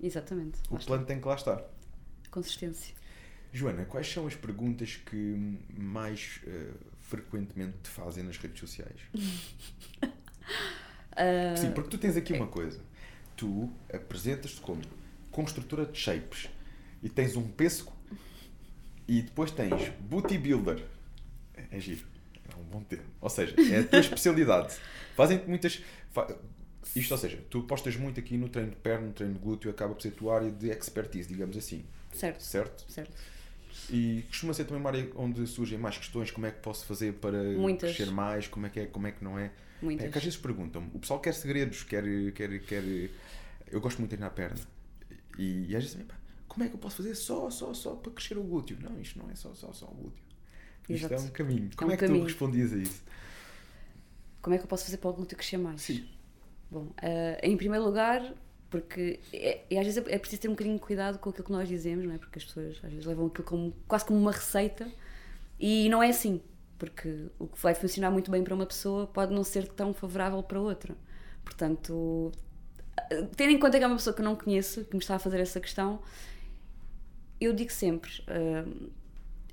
Exatamente. 0.00 0.58
o 0.70 0.78
plano 0.78 1.04
tem 1.04 1.20
que 1.20 1.26
lá 1.26 1.34
estar. 1.34 1.62
Consistência. 2.30 2.94
Joana, 3.52 3.84
quais 3.86 4.06
são 4.06 4.26
as 4.26 4.34
perguntas 4.34 4.96
que 4.96 5.58
mais 5.76 6.40
eh, 6.46 6.70
frequentemente 7.00 7.78
te 7.82 7.88
fazem 7.88 8.22
nas 8.24 8.36
redes 8.38 8.60
sociais? 8.60 9.00
Ah, 11.20 11.56
Sim, 11.56 11.72
porque 11.72 11.90
tu 11.90 11.98
tens 11.98 12.16
aqui 12.16 12.32
uma 12.32 12.46
coisa. 12.46 12.80
Tu 13.36 13.68
apresentas-te 13.92 14.60
como 14.60 14.80
construtora 15.32 15.84
de 15.84 15.98
shapes 15.98 16.48
e 17.02 17.08
tens 17.08 17.34
um 17.36 17.48
pêssego 17.48 17.92
e 19.06 19.22
depois 19.22 19.50
tens 19.50 19.88
booty 20.00 20.38
builder. 20.38 20.84
É, 21.54 21.76
é 21.76 21.80
giro. 21.80 22.06
É 22.48 22.56
um 22.56 22.62
bom 22.62 22.82
termo. 22.84 23.06
Ou 23.20 23.28
seja, 23.28 23.54
é 23.58 23.80
a 23.80 23.84
tua 23.84 23.98
especialidade. 24.00 24.76
Fazem-te 25.16 25.48
muitas. 25.48 25.82
fa- 26.10 26.36
Isto, 26.94 27.12
ou 27.12 27.18
seja, 27.18 27.38
tu 27.50 27.60
apostas 27.60 27.96
muito 27.96 28.18
aqui 28.18 28.36
no 28.36 28.48
treino 28.48 28.70
de 28.70 28.76
perna, 28.76 29.06
no 29.08 29.12
treino 29.12 29.34
de 29.34 29.40
glúteo, 29.40 29.70
acaba 29.70 29.94
por 29.94 30.02
ser 30.02 30.08
a 30.08 30.12
tua 30.12 30.36
área 30.36 30.50
de 30.50 30.68
expertise, 30.70 31.28
digamos 31.28 31.56
assim. 31.56 31.84
certo. 32.12 32.42
Certo? 32.42 32.90
Certo. 32.90 33.12
E 33.90 34.24
costuma 34.28 34.52
ser 34.54 34.64
também 34.64 34.80
uma 34.80 34.90
área 34.90 35.10
onde 35.14 35.46
surgem 35.46 35.78
mais 35.78 35.96
questões, 35.96 36.30
como 36.30 36.46
é 36.46 36.50
que 36.50 36.60
posso 36.60 36.84
fazer 36.86 37.14
para 37.14 37.42
Muitas. 37.42 37.94
crescer 37.94 38.10
mais, 38.12 38.46
como 38.48 38.66
é 38.66 38.70
que 38.70 38.80
é, 38.80 38.86
como 38.86 39.06
é 39.06 39.12
que 39.12 39.22
não 39.22 39.38
é. 39.38 39.50
Muitas. 39.80 40.06
É 40.06 40.10
que 40.10 40.18
às 40.18 40.24
vezes 40.24 40.38
perguntam 40.38 40.90
o 40.92 40.98
pessoal 40.98 41.20
quer 41.20 41.32
segredos, 41.34 41.84
quer, 41.84 42.04
quer, 42.32 42.60
quer. 42.60 43.10
Eu 43.70 43.80
gosto 43.80 43.98
muito 43.98 44.10
de 44.10 44.16
treinar 44.16 44.30
a 44.30 44.34
perna. 44.34 44.60
E, 45.38 45.66
e 45.70 45.76
às 45.76 45.84
vezes 45.84 45.98
como 46.48 46.64
é 46.64 46.68
que 46.68 46.74
eu 46.74 46.78
posso 46.80 46.96
fazer 46.96 47.14
só, 47.14 47.48
só, 47.50 47.72
só 47.72 47.94
para 47.94 48.10
crescer 48.10 48.36
o 48.36 48.42
glúteo? 48.42 48.76
Não, 48.80 49.00
isto 49.00 49.16
não 49.18 49.30
é 49.30 49.34
só, 49.36 49.54
só, 49.54 49.72
só 49.72 49.86
o 49.86 49.94
glúteo. 49.94 50.24
Isto 50.88 51.06
Exato. 51.06 51.14
é 51.14 51.20
um 51.20 51.28
caminho. 51.28 51.70
Como 51.76 51.90
um 51.90 51.94
é 51.94 51.96
que 51.96 52.04
caminho. 52.04 52.24
tu 52.24 52.26
respondias 52.26 52.72
a 52.72 52.76
isso? 52.78 53.02
Como 54.42 54.54
é 54.54 54.58
que 54.58 54.64
eu 54.64 54.68
posso 54.68 54.84
fazer 54.84 54.96
para 54.96 55.10
o 55.10 55.12
glúteo 55.12 55.36
crescer 55.36 55.58
mais? 55.58 55.80
Sim. 55.82 56.08
Bom, 56.70 56.88
ah, 57.02 57.38
em 57.42 57.56
primeiro 57.56 57.84
lugar, 57.84 58.34
porque 58.70 59.20
é, 59.32 59.64
e 59.70 59.78
às 59.78 59.86
vezes 59.86 60.04
é 60.06 60.18
preciso 60.18 60.42
ter 60.42 60.48
um 60.48 60.52
bocadinho 60.52 60.76
de 60.76 60.82
cuidado 60.82 61.18
com 61.18 61.30
aquilo 61.30 61.44
que 61.44 61.52
nós 61.52 61.68
dizemos, 61.68 62.04
não 62.04 62.14
é? 62.14 62.18
Porque 62.18 62.38
as 62.38 62.44
pessoas 62.44 62.76
às 62.84 62.90
vezes 62.90 63.06
levam 63.06 63.26
aquilo 63.26 63.44
como, 63.46 63.72
quase 63.86 64.04
como 64.04 64.18
uma 64.20 64.32
receita 64.32 64.86
e 65.60 65.88
não 65.88 66.02
é 66.02 66.10
assim. 66.10 66.40
Porque 66.78 67.26
o 67.38 67.46
que 67.48 67.60
vai 67.62 67.74
funcionar 67.74 68.10
muito 68.10 68.30
bem 68.30 68.44
para 68.44 68.54
uma 68.54 68.66
pessoa 68.66 69.06
pode 69.06 69.34
não 69.34 69.44
ser 69.44 69.68
tão 69.68 69.94
favorável 69.94 70.42
para 70.42 70.60
outra. 70.60 70.96
Portanto, 71.44 72.32
ah, 72.96 73.02
tendo 73.36 73.52
em 73.52 73.58
conta 73.58 73.78
que 73.78 73.84
é 73.84 73.86
uma 73.86 73.96
pessoa 73.96 74.14
que 74.14 74.20
eu 74.22 74.24
não 74.24 74.36
conheço, 74.36 74.84
que 74.84 74.94
me 74.96 75.02
está 75.02 75.16
a 75.16 75.18
fazer 75.18 75.40
essa 75.40 75.60
questão, 75.60 76.00
eu 77.40 77.52
digo 77.52 77.72
sempre: 77.72 78.10
ah, 78.28 78.64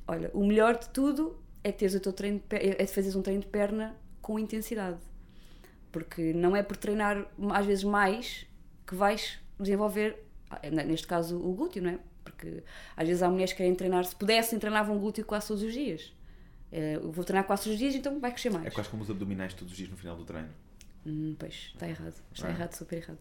olha, 0.08 0.32
o 0.34 0.46
melhor 0.46 0.78
de 0.78 0.90
tudo 0.90 1.38
é 1.64 1.72
teres 1.72 1.96
o 1.96 2.00
teu 2.00 2.14
treino 2.14 2.40
de, 2.40 2.46
per- 2.46 2.76
é 2.80 2.86
fazeres 2.88 3.16
um 3.16 3.22
treino 3.22 3.42
de 3.42 3.48
perna 3.48 3.96
com 4.22 4.40
intensidade. 4.40 4.98
Porque 5.96 6.34
não 6.34 6.54
é 6.58 6.62
por 6.62 6.76
treinar 6.76 7.26
às 7.54 7.66
vezes 7.66 7.86
mais 7.86 8.46
que 8.86 8.94
vais 8.94 9.40
desenvolver, 9.58 10.22
neste 10.86 11.08
caso, 11.08 11.38
o 11.38 11.54
glúteo, 11.54 11.82
não 11.82 11.92
é? 11.92 12.00
Porque 12.22 12.62
às 12.98 13.08
vezes 13.08 13.24
há 13.24 13.30
mulheres 13.30 13.54
que 13.54 13.60
querem 13.60 13.74
treinar, 13.74 14.04
se 14.04 14.14
pudessem, 14.14 14.60
treinavam 14.60 15.00
glúteo 15.00 15.24
quase 15.24 15.48
todos 15.48 15.64
os 15.64 15.72
dias. 15.72 16.14
Eh, 16.70 16.96
Eu 16.98 17.14
vou 17.14 17.24
treinar 17.24 17.46
quase 17.46 17.64
todos 17.64 17.76
os 17.76 17.80
dias, 17.80 17.96
então 17.96 18.20
vai 18.20 18.32
crescer 18.32 18.50
mais. 18.50 18.66
É 18.66 18.72
quase 18.72 18.90
como 18.90 19.04
os 19.04 19.10
abdominais 19.10 19.54
todos 19.54 19.72
os 19.72 19.78
dias 19.78 19.90
no 19.90 19.96
final 19.96 20.18
do 20.18 20.26
treino. 20.26 20.50
Hum, 21.06 21.34
pois, 21.40 21.72
está 21.74 21.88
errado. 21.88 22.22
Está 22.34 22.50
é? 22.50 22.52
errado, 22.52 22.74
super 22.74 22.98
errado. 22.98 23.20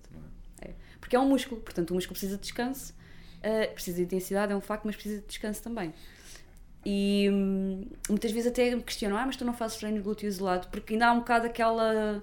é? 0.63 0.71
É. 0.71 0.75
Porque 0.99 1.15
é 1.15 1.21
um 1.21 1.29
músculo, 1.29 1.61
portanto 1.61 1.93
o 1.93 1.95
músculo 1.95 2.15
precisa 2.15 2.37
de 2.37 2.43
descanso. 2.43 2.93
Uh, 3.39 3.73
precisa 3.73 3.99
de 3.99 4.03
intensidade, 4.03 4.53
é 4.53 4.57
um 4.57 4.61
facto, 4.61 4.85
mas 4.85 4.97
precisa 4.97 5.21
de 5.21 5.29
descanso 5.29 5.63
também. 5.63 5.95
E 6.85 7.31
hum, 7.33 7.87
muitas 8.09 8.33
vezes 8.33 8.51
até 8.51 8.75
me 8.75 8.83
questionam, 8.83 9.17
ah, 9.17 9.25
mas 9.25 9.37
tu 9.37 9.45
não 9.45 9.55
fazes 9.55 9.77
treino 9.77 9.99
de 9.99 10.03
glúteo 10.03 10.27
isolado, 10.27 10.67
porque 10.69 10.95
ainda 10.95 11.07
há 11.07 11.13
um 11.13 11.21
bocado 11.21 11.47
aquela, 11.47 12.21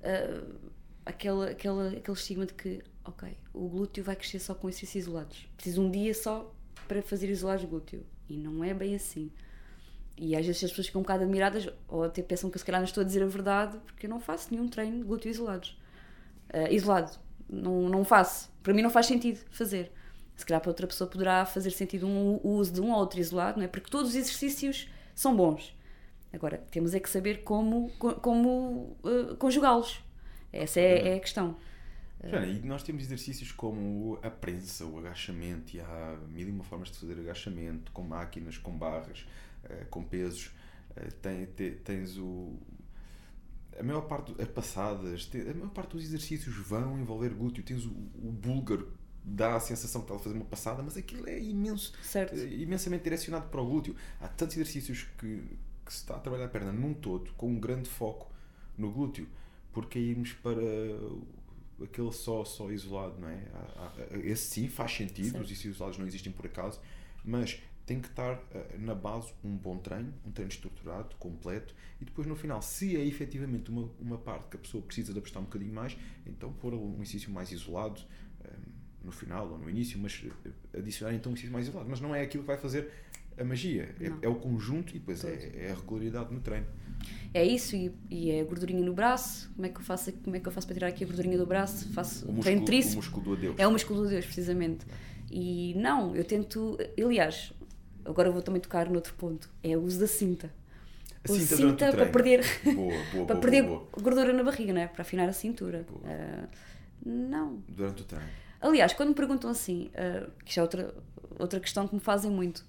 uh, 0.00 0.70
aquela, 1.04 1.50
aquela, 1.50 1.88
aquele 1.88 2.16
estigma 2.16 2.46
de 2.46 2.54
que, 2.54 2.82
ok, 3.04 3.36
o 3.52 3.68
glúteo 3.68 4.04
vai 4.04 4.16
crescer 4.16 4.38
só 4.38 4.54
com 4.54 4.68
exercícios 4.68 5.04
isolados. 5.04 5.48
Preciso 5.56 5.82
um 5.82 5.90
dia 5.90 6.14
só 6.14 6.52
para 6.88 7.02
fazer 7.02 7.28
isolados 7.28 7.64
glúteo. 7.64 8.04
E 8.28 8.36
não 8.36 8.62
é 8.62 8.72
bem 8.72 8.94
assim. 8.94 9.30
E 10.16 10.36
às 10.36 10.44
vezes 10.44 10.62
as 10.64 10.70
pessoas 10.70 10.86
ficam 10.88 11.00
um 11.00 11.02
bocado 11.02 11.24
admiradas, 11.24 11.68
ou 11.88 12.04
até 12.04 12.22
pensam 12.22 12.50
que 12.50 12.58
se 12.58 12.64
calhar 12.64 12.80
não 12.80 12.86
estou 12.86 13.00
a 13.00 13.04
dizer 13.04 13.22
a 13.22 13.26
verdade, 13.26 13.78
porque 13.86 14.06
eu 14.06 14.10
não 14.10 14.20
faço 14.20 14.48
nenhum 14.50 14.68
treino 14.68 14.98
de 14.98 15.04
glúteo 15.04 15.30
isolados. 15.30 15.78
Uh, 16.52 16.72
isolado. 16.72 17.18
Não, 17.48 17.88
não 17.88 18.04
faço. 18.04 18.50
Para 18.62 18.74
mim 18.74 18.82
não 18.82 18.90
faz 18.90 19.06
sentido 19.06 19.40
fazer. 19.50 19.90
Se 20.36 20.44
calhar 20.44 20.60
para 20.60 20.70
outra 20.70 20.86
pessoa 20.86 21.08
poderá 21.08 21.44
fazer 21.44 21.70
sentido 21.70 22.06
um, 22.06 22.40
o 22.42 22.50
uso 22.50 22.72
de 22.72 22.80
um 22.80 22.92
ou 22.92 22.98
outro 22.98 23.20
isolado, 23.20 23.58
não 23.58 23.64
é? 23.64 23.68
Porque 23.68 23.90
todos 23.90 24.10
os 24.10 24.16
exercícios 24.16 24.88
são 25.14 25.36
bons. 25.36 25.74
Agora, 26.32 26.58
temos 26.70 26.94
é 26.94 27.00
que 27.00 27.10
saber 27.10 27.42
como, 27.42 27.90
como 28.22 28.96
uh, 29.02 29.36
conjugá-los. 29.36 30.00
Essa 30.52 30.80
é, 30.80 31.08
é, 31.08 31.16
a 31.16 31.20
questão. 31.20 31.56
E 32.22 32.66
nós 32.66 32.82
temos 32.82 33.02
exercícios 33.02 33.50
como 33.50 34.18
a 34.22 34.30
prensa, 34.30 34.84
o 34.84 34.98
agachamento, 34.98 35.74
e 35.74 35.80
há 35.80 36.18
mil 36.28 36.48
e 36.48 36.50
uma 36.50 36.64
formas 36.64 36.90
de 36.90 36.98
fazer 36.98 37.18
agachamento, 37.18 37.90
com 37.92 38.02
máquinas, 38.02 38.58
com 38.58 38.76
barras, 38.76 39.26
uh, 39.64 39.86
com 39.88 40.04
pesos. 40.04 40.52
Uh, 40.90 41.12
tem, 41.22 41.46
te, 41.46 41.70
tens 41.82 42.16
o. 42.18 42.58
A 43.78 43.82
maior 43.82 44.02
parte, 44.02 44.34
as 44.40 44.48
passadas, 44.48 45.30
a 45.34 45.54
maior 45.54 45.70
parte 45.70 45.92
dos 45.92 46.04
exercícios 46.04 46.54
vão 46.54 46.98
envolver 46.98 47.30
glúteo. 47.30 47.64
Tens 47.64 47.86
o, 47.86 47.90
o 47.90 48.30
búlgaro, 48.30 48.92
dá 49.24 49.56
a 49.56 49.60
sensação 49.60 50.02
que 50.02 50.06
está 50.06 50.16
a 50.16 50.18
fazer 50.18 50.36
uma 50.36 50.44
passada, 50.44 50.82
mas 50.82 50.96
aquilo 50.96 51.28
é 51.28 51.40
imenso, 51.40 51.92
certo. 52.02 52.34
Eh, 52.34 52.62
imensamente 52.62 53.04
direcionado 53.04 53.48
para 53.48 53.60
o 53.60 53.66
glúteo. 53.66 53.96
Há 54.20 54.28
tantos 54.28 54.56
exercícios 54.56 55.06
que, 55.18 55.42
que 55.90 55.94
se 55.94 56.02
está 56.02 56.14
a 56.14 56.18
trabalhar 56.20 56.44
a 56.44 56.48
perna 56.48 56.70
num 56.70 56.94
todo, 56.94 57.32
com 57.32 57.48
um 57.48 57.58
grande 57.58 57.88
foco 57.88 58.30
no 58.78 58.92
glúteo, 58.92 59.26
porque 59.72 59.98
irmos 59.98 60.32
para 60.34 60.62
aquele 61.82 62.12
só, 62.12 62.44
só 62.44 62.70
isolado, 62.70 63.20
não 63.20 63.28
é? 63.28 63.42
Esse 64.22 64.44
sim 64.44 64.68
faz 64.68 64.92
sentido, 64.92 65.32
certo. 65.32 65.44
os 65.44 65.64
isolados 65.64 65.98
não 65.98 66.06
existem 66.06 66.32
por 66.32 66.46
acaso, 66.46 66.80
mas 67.24 67.60
tem 67.84 68.00
que 68.00 68.06
estar 68.06 68.36
uh, 68.36 68.78
na 68.78 68.94
base 68.94 69.32
um 69.42 69.56
bom 69.56 69.78
treino, 69.78 70.14
um 70.24 70.30
treino 70.30 70.52
estruturado, 70.52 71.16
completo, 71.16 71.74
e 72.00 72.04
depois 72.04 72.24
no 72.24 72.36
final, 72.36 72.62
se 72.62 72.96
é 72.96 73.04
efetivamente 73.04 73.68
uma, 73.68 73.90
uma 73.98 74.16
parte 74.16 74.48
que 74.48 74.56
a 74.58 74.60
pessoa 74.60 74.84
precisa 74.84 75.12
de 75.12 75.18
apostar 75.18 75.42
um 75.42 75.46
bocadinho 75.46 75.74
mais, 75.74 75.96
então 76.24 76.52
pôr 76.52 76.72
um 76.72 76.94
exercício 76.94 77.32
mais 77.32 77.50
isolado 77.50 78.00
eh, 78.44 78.50
no 79.02 79.10
final 79.10 79.50
ou 79.50 79.58
no 79.58 79.68
início, 79.68 79.98
mas 79.98 80.22
eh, 80.24 80.78
adicionar 80.78 81.14
então 81.14 81.32
um 81.32 81.34
exercício 81.34 81.52
mais 81.52 81.66
isolado. 81.66 81.90
Mas 81.90 82.00
não 82.00 82.14
é 82.14 82.22
aquilo 82.22 82.44
que 82.44 82.46
vai 82.46 82.58
fazer 82.58 82.92
a 83.38 83.44
magia, 83.44 83.94
é, 84.00 84.12
é, 84.22 84.28
o 84.28 84.34
conjunto 84.34 84.94
e 84.94 84.98
depois 84.98 85.24
é, 85.24 85.52
é, 85.56 85.70
a 85.72 85.74
regularidade 85.74 86.32
no 86.32 86.40
treino. 86.40 86.66
É 87.32 87.44
isso, 87.44 87.74
e, 87.76 87.92
e, 88.10 88.30
é 88.30 88.40
a 88.40 88.44
gordurinha 88.44 88.84
no 88.84 88.92
braço. 88.92 89.50
Como 89.54 89.66
é, 89.66 89.68
que 89.70 89.78
eu 89.78 89.82
faço, 89.82 90.12
como 90.12 90.36
é 90.36 90.40
que 90.40 90.46
eu 90.46 90.52
faço 90.52 90.66
para 90.66 90.74
tirar 90.74 90.88
aqui 90.88 91.04
a 91.04 91.06
gordurinha 91.06 91.38
do 91.38 91.46
braço? 91.46 91.88
Faço 91.92 92.28
o 92.28 92.32
músculo, 92.32 92.64
tríceps. 92.64 92.94
O 92.94 92.96
músculo 92.96 93.24
do 93.24 93.32
adeus. 93.32 93.54
É 93.58 93.66
o 93.66 93.70
músculo 93.70 94.00
do 94.00 94.06
adeus, 94.06 94.26
precisamente. 94.26 94.84
E 95.30 95.74
não, 95.76 96.14
eu 96.14 96.24
tento. 96.24 96.76
Aliás, 96.98 97.52
agora 98.04 98.30
vou 98.30 98.42
também 98.42 98.60
tocar 98.60 98.90
noutro 98.90 99.14
ponto: 99.14 99.48
é 99.62 99.76
o 99.76 99.82
uso 99.82 100.00
da 100.00 100.06
cinta. 100.06 100.52
A 101.22 101.28
cinta, 101.28 101.56
cinta 101.56 101.92
para 101.92 102.06
perder, 102.06 102.44
boa, 102.64 102.94
boa, 103.12 103.26
para 103.26 103.34
boa, 103.34 103.40
perder 103.40 103.62
gordura 104.00 104.32
na 104.32 104.42
barriga, 104.42 104.72
não 104.72 104.80
é? 104.80 104.88
Para 104.88 105.02
afinar 105.02 105.28
a 105.28 105.32
cintura. 105.32 105.86
Uh, 105.90 106.48
não. 107.04 107.62
Durante 107.68 108.02
o 108.02 108.04
treino. 108.04 108.28
Aliás, 108.60 108.92
quando 108.92 109.10
me 109.10 109.14
perguntam 109.14 109.50
assim, 109.50 109.90
uh, 109.94 110.30
que 110.44 110.50
isto 110.50 110.58
é 110.58 110.62
outra, 110.62 110.94
outra 111.38 111.60
questão 111.60 111.86
que 111.86 111.94
me 111.94 112.00
fazem 112.00 112.30
muito, 112.30 112.64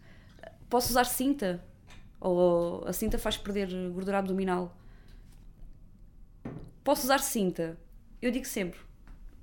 posso 0.72 0.90
usar 0.90 1.04
cinta? 1.04 1.64
Ou 2.20 2.84
a 2.88 2.94
cinta 2.94 3.20
faz 3.20 3.38
perder 3.38 3.68
gordura 3.92 4.20
abdominal? 4.20 4.76
Posso 6.84 7.04
usar 7.04 7.20
cinta? 7.20 7.78
Eu 8.22 8.32
digo 8.32 8.46
sempre, 8.46 8.80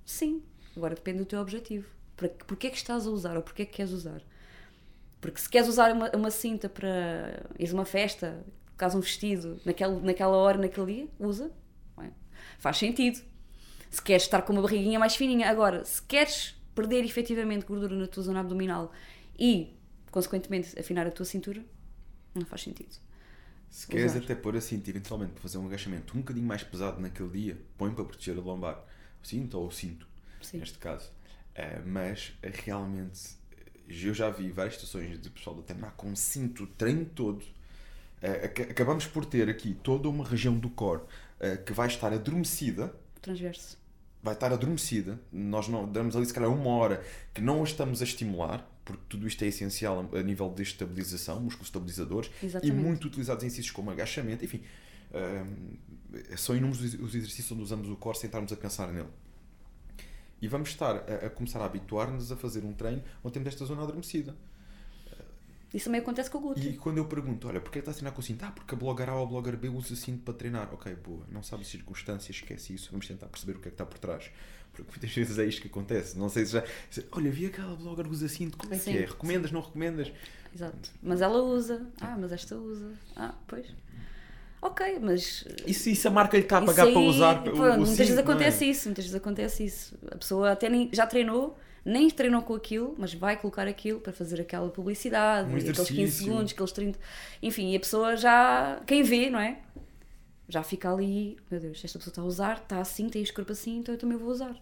sim. 0.05 0.43
Agora 0.77 0.95
depende 0.95 1.19
do 1.19 1.27
teu 1.27 1.41
objetivo. 1.41 1.89
Porquê 2.47 2.69
é 2.69 2.71
que 2.71 2.77
estás 2.77 3.07
a 3.07 3.11
usar 3.11 3.37
ou 3.37 3.43
porquê 3.43 3.63
é 3.63 3.67
que 3.67 3.75
queres 3.75 3.93
usar? 3.93 4.23
Porque 5.21 5.39
se 5.39 5.49
queres 5.49 5.69
usar 5.69 5.93
uma, 5.93 6.11
uma 6.17 6.31
cinta 6.31 6.69
para 6.69 7.45
ir 7.59 7.71
a 7.71 7.75
uma 7.75 7.85
festa, 7.85 8.45
caso 8.77 8.97
um 8.97 9.01
vestido, 9.01 9.61
naquela, 9.65 10.01
naquela 10.01 10.37
hora, 10.37 10.59
naquele 10.59 10.95
dia, 10.95 11.09
usa. 11.19 11.53
É? 12.01 12.11
Faz 12.59 12.79
sentido. 12.79 13.21
Se 13.91 14.01
queres 14.01 14.23
estar 14.25 14.43
com 14.43 14.53
uma 14.53 14.63
barriguinha 14.63 14.99
mais 14.99 15.15
fininha. 15.17 15.49
Agora, 15.49 15.85
se 15.85 16.01
queres 16.03 16.57
perder 16.75 17.05
efetivamente 17.05 17.67
gordura 17.67 17.95
na 17.97 18.07
tua 18.07 18.23
zona 18.23 18.41
abdominal 18.41 18.93
e, 19.39 19.77
consequentemente, 20.11 20.79
afinar 20.79 21.07
a 21.07 21.11
tua 21.11 21.27
cintura, 21.27 21.65
não 22.35 22.45
faz 22.45 22.63
sentido. 22.63 22.95
Se 23.71 23.85
Usar. 23.85 23.93
queres 23.93 24.17
até 24.17 24.35
pôr 24.35 24.57
a 24.57 24.61
cinta, 24.61 24.89
eventualmente, 24.89 25.33
para 25.33 25.43
fazer 25.43 25.59
um 25.59 25.67
agachamento 25.67 26.17
um 26.17 26.21
bocadinho 26.21 26.47
mais 26.47 26.63
pesado 26.63 27.01
naquele 27.01 27.29
dia, 27.29 27.59
põe 27.77 27.93
para 27.93 28.05
proteger 28.05 28.37
a 28.37 28.41
lombar. 28.41 28.85
O 29.23 29.27
cinto 29.27 29.59
ou 29.59 29.67
o 29.67 29.71
cinto, 29.71 30.07
Sim. 30.41 30.59
neste 30.59 30.79
caso. 30.79 31.11
Uh, 31.51 31.87
mas, 31.87 32.33
realmente, 32.43 33.37
eu 33.89 34.15
já 34.15 34.31
vi 34.31 34.51
várias 34.51 34.75
situações 34.75 35.21
de 35.21 35.29
pessoal 35.29 35.57
da 35.57 35.63
treinar 35.63 35.93
com 35.97 36.15
cinto 36.15 36.65
o 36.65 36.67
treino 36.67 37.05
todo. 37.05 37.43
Uh, 37.43 38.71
acabamos 38.71 39.07
por 39.07 39.27
ter 39.27 39.49
aqui 39.49 39.75
toda 39.83 40.09
uma 40.09 40.25
região 40.25 40.57
do 40.59 40.71
core 40.71 41.03
uh, 41.03 41.63
que 41.65 41.73
vai 41.73 41.89
estar 41.89 42.13
adormecida. 42.13 42.95
Transverso 43.21 43.77
vai 44.23 44.35
estar 44.35 44.53
adormecida. 44.53 45.21
Nós 45.33 45.69
não 45.69 45.91
damos 45.91 46.17
ali, 46.17 46.27
se 46.27 46.35
calhar, 46.35 46.51
uma 46.51 46.71
hora 46.71 47.03
que 47.33 47.41
não 47.41 47.61
a 47.61 47.65
estamos 47.65 48.01
a 48.01 48.05
estimular, 48.05 48.69
porque 48.89 49.03
tudo 49.07 49.29
isto 49.29 49.45
é 49.45 49.49
essencial 49.49 50.09
a 50.15 50.23
nível 50.23 50.49
de 50.49 50.63
estabilização, 50.63 51.39
músculos 51.39 51.69
estabilizadores, 51.69 52.31
Exatamente. 52.43 52.75
e 52.75 52.83
muito 52.83 53.07
utilizados 53.07 53.45
em 53.45 53.47
exercícios 53.49 53.71
como 53.71 53.91
agachamento, 53.91 54.43
enfim. 54.43 54.63
Um, 55.13 55.77
são 56.39 56.57
inúmeros 56.57 56.81
os 56.81 57.15
exercícios 57.15 57.53
onde 57.53 57.63
usamos 57.63 57.87
o 57.91 57.97
core 57.97 58.17
sem 58.17 58.29
estarmos 58.29 58.51
a 58.51 58.57
pensar 58.57 58.91
nele. 58.91 59.11
E 60.41 60.49
vamos 60.49 60.71
estar 60.71 60.97
a, 60.97 61.27
a 61.27 61.31
começar 61.31 61.61
a 61.61 61.67
habituar-nos 61.67 62.33
a 62.33 62.37
fazer 62.37 62.65
um 62.65 62.73
treino 62.73 63.03
onde 63.23 63.35
temos 63.35 63.49
esta 63.49 63.67
zona 63.67 63.83
adormecida. 63.83 64.35
Isso 65.73 65.85
também 65.85 66.01
acontece 66.01 66.31
com 66.31 66.39
o 66.39 66.41
glúteo. 66.41 66.71
E 66.71 66.77
quando 66.77 66.97
eu 66.97 67.05
pergunto, 67.05 67.47
olha, 67.47 67.61
porquê 67.61 67.81
está 67.81 67.91
a 67.91 67.95
treinar 67.95 68.15
com 68.15 68.23
cinto? 68.23 68.43
Ah, 68.45 68.51
porque 68.51 68.75
a 68.75 68.79
blogger 68.79 69.11
A 69.11 69.17
ou 69.17 69.25
a 69.25 69.27
blogger 69.27 69.57
B 69.57 69.69
usa 69.69 69.95
cinto 69.95 70.23
para 70.23 70.33
treinar. 70.33 70.73
Ok, 70.73 70.95
boa, 70.97 71.27
não 71.31 71.43
sabe 71.43 71.63
as 71.63 71.69
circunstâncias, 71.69 72.37
esquece 72.37 72.75
isso, 72.75 72.89
vamos 72.91 73.07
tentar 73.07 73.27
perceber 73.27 73.53
o 73.53 73.61
que 73.61 73.69
é 73.69 73.71
que 73.71 73.75
está 73.75 73.85
por 73.85 73.99
trás. 73.99 74.31
Porque 74.73 74.91
muitas 74.91 75.13
vezes 75.13 75.39
é 75.39 75.45
isto 75.45 75.61
que 75.61 75.69
acontece. 75.69 76.19
Não 76.19 76.29
sei 76.29 76.47
se 76.47 76.53
já. 76.53 76.65
Olha, 77.13 77.31
vi 77.31 77.47
aquela 77.47 77.75
blogger 77.75 78.07
usa 78.07 78.29
cinto, 78.29 78.57
como 78.57 78.73
é 78.73 78.79
sim, 78.79 78.93
que 78.93 78.99
é? 78.99 79.01
Recomendas, 79.03 79.51
sim. 79.51 79.55
não 79.55 79.61
recomendas? 79.61 80.13
Exato. 80.55 80.91
Mas 81.03 81.21
ela 81.21 81.43
usa. 81.43 81.87
Ah, 82.01 82.17
mas 82.19 82.33
esta 82.33 82.57
usa. 82.57 82.93
Ah, 83.17 83.35
pois. 83.47 83.67
Ok, 84.63 84.99
mas. 85.01 85.45
E 85.67 85.75
se, 85.75 85.95
se 85.95 86.09
a 86.09 86.11
marca 86.11 86.37
lhe 86.37 86.45
está 86.45 86.59
a 86.59 86.63
pagar 86.63 86.87
aí, 86.87 86.93
para 86.93 87.03
usar 87.03 87.43
pronto, 87.43 87.61
o, 87.61 87.63
o 87.63 87.77
Muitas 87.77 87.89
cinto, 87.89 87.99
vezes 87.99 88.17
é? 88.17 88.21
acontece 88.21 88.65
é? 88.65 88.69
isso, 88.69 88.89
muitas 88.89 89.05
vezes 89.05 89.17
acontece 89.17 89.65
isso. 89.65 89.99
A 90.11 90.17
pessoa 90.17 90.53
até 90.53 90.69
nem, 90.69 90.89
já 90.93 91.07
treinou 91.07 91.59
nem 91.85 92.11
treinou 92.11 92.43
com 92.43 92.55
aquilo, 92.55 92.95
mas 92.99 93.15
vai 93.15 93.37
colocar 93.37 93.67
aquilo 93.67 94.01
para 94.01 94.13
fazer 94.13 94.41
aquela 94.41 94.69
publicidade, 94.69 95.51
um 95.51 95.57
aqueles 95.57 95.89
15 95.89 96.13
segundos, 96.13 96.53
aqueles 96.53 96.73
30. 96.73 96.99
Enfim, 97.43 97.73
e 97.73 97.77
a 97.77 97.81
pessoa 97.81 98.17
já. 98.17 98.81
Quem 98.87 99.03
vê, 99.03 99.31
não 99.31 99.41
é? 99.41 99.61
Já 100.49 100.63
fica 100.63 100.93
ali, 100.93 101.37
meu 101.51 101.61
Deus, 101.61 101.85
esta 101.85 101.99
pessoa 101.99 102.11
está 102.11 102.23
a 102.23 102.25
usar, 102.25 102.57
está 102.57 102.81
assim, 102.81 103.09
tem 103.09 103.23
este 103.23 103.35
corpo 103.35 103.53
assim, 103.53 103.79
então 103.79 103.95
eu 103.95 103.99
também 103.99 104.17
vou 104.17 104.31
usar. 104.31 104.57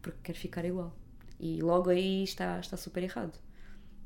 Porque 0.00 0.18
quero 0.22 0.38
ficar 0.38 0.64
igual. 0.64 0.94
E 1.38 1.60
logo 1.60 1.90
aí 1.90 2.22
está, 2.22 2.58
está 2.60 2.76
super 2.76 3.02
errado. 3.02 3.38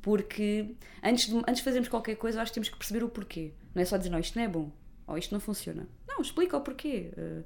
Porque 0.02 0.74
antes 1.02 1.28
de, 1.28 1.36
antes 1.36 1.56
de 1.56 1.62
fazermos 1.62 1.88
qualquer 1.88 2.16
coisa, 2.16 2.40
acho 2.40 2.50
que 2.50 2.54
temos 2.54 2.68
que 2.68 2.76
perceber 2.76 3.04
o 3.04 3.08
porquê. 3.08 3.52
Não 3.74 3.82
é 3.82 3.84
só 3.84 3.96
dizer, 3.96 4.10
não, 4.10 4.18
isto 4.18 4.38
não 4.38 4.44
é 4.44 4.48
bom, 4.48 4.72
ou 5.06 5.18
isto 5.18 5.32
não 5.32 5.40
funciona. 5.40 5.86
Não, 6.08 6.22
explica 6.22 6.56
o 6.56 6.60
porquê. 6.62 7.12
Uh, 7.16 7.44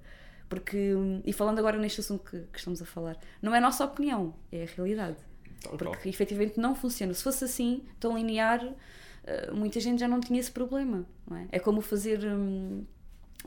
porque, 0.49 0.93
e 1.25 1.33
falando 1.33 1.59
agora 1.59 1.79
neste 1.79 2.01
assunto 2.01 2.25
que, 2.31 2.41
que, 2.53 2.59
estamos 2.59 2.81
a 2.81 2.85
falar, 2.85 3.17
não 3.41 3.55
é 3.55 3.59
a 3.59 3.61
nossa 3.61 3.85
opinião, 3.85 4.35
é 4.53 4.63
a 4.63 4.67
realidade. 4.67 5.17
Tal, 5.63 5.77
porque 5.77 5.85
tal. 5.85 6.09
efetivamente 6.09 6.59
não 6.59 6.75
funciona. 6.75 7.13
Se 7.15 7.23
fosse 7.23 7.45
assim, 7.45 7.85
tão 7.99 8.17
linear, 8.17 8.65
uh, 8.65 9.55
muita 9.55 9.81
gente 9.81 10.01
já 10.01 10.09
não 10.09 10.21
tinha 10.21 10.39
esse 10.39 10.51
problema. 10.51 11.07
É? 11.51 11.57
é 11.57 11.59
como 11.59 11.81
fazer, 11.81 12.25
um, 12.27 12.85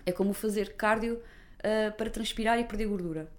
é 0.06 0.12
como 0.12 0.34
fazer 0.34 0.76
cardio 0.76 1.16
uh, 1.16 1.96
para 1.96 2.10
transpirar 2.10 2.60
e 2.60 2.64
perder 2.64 2.88
gordura. 2.88 3.32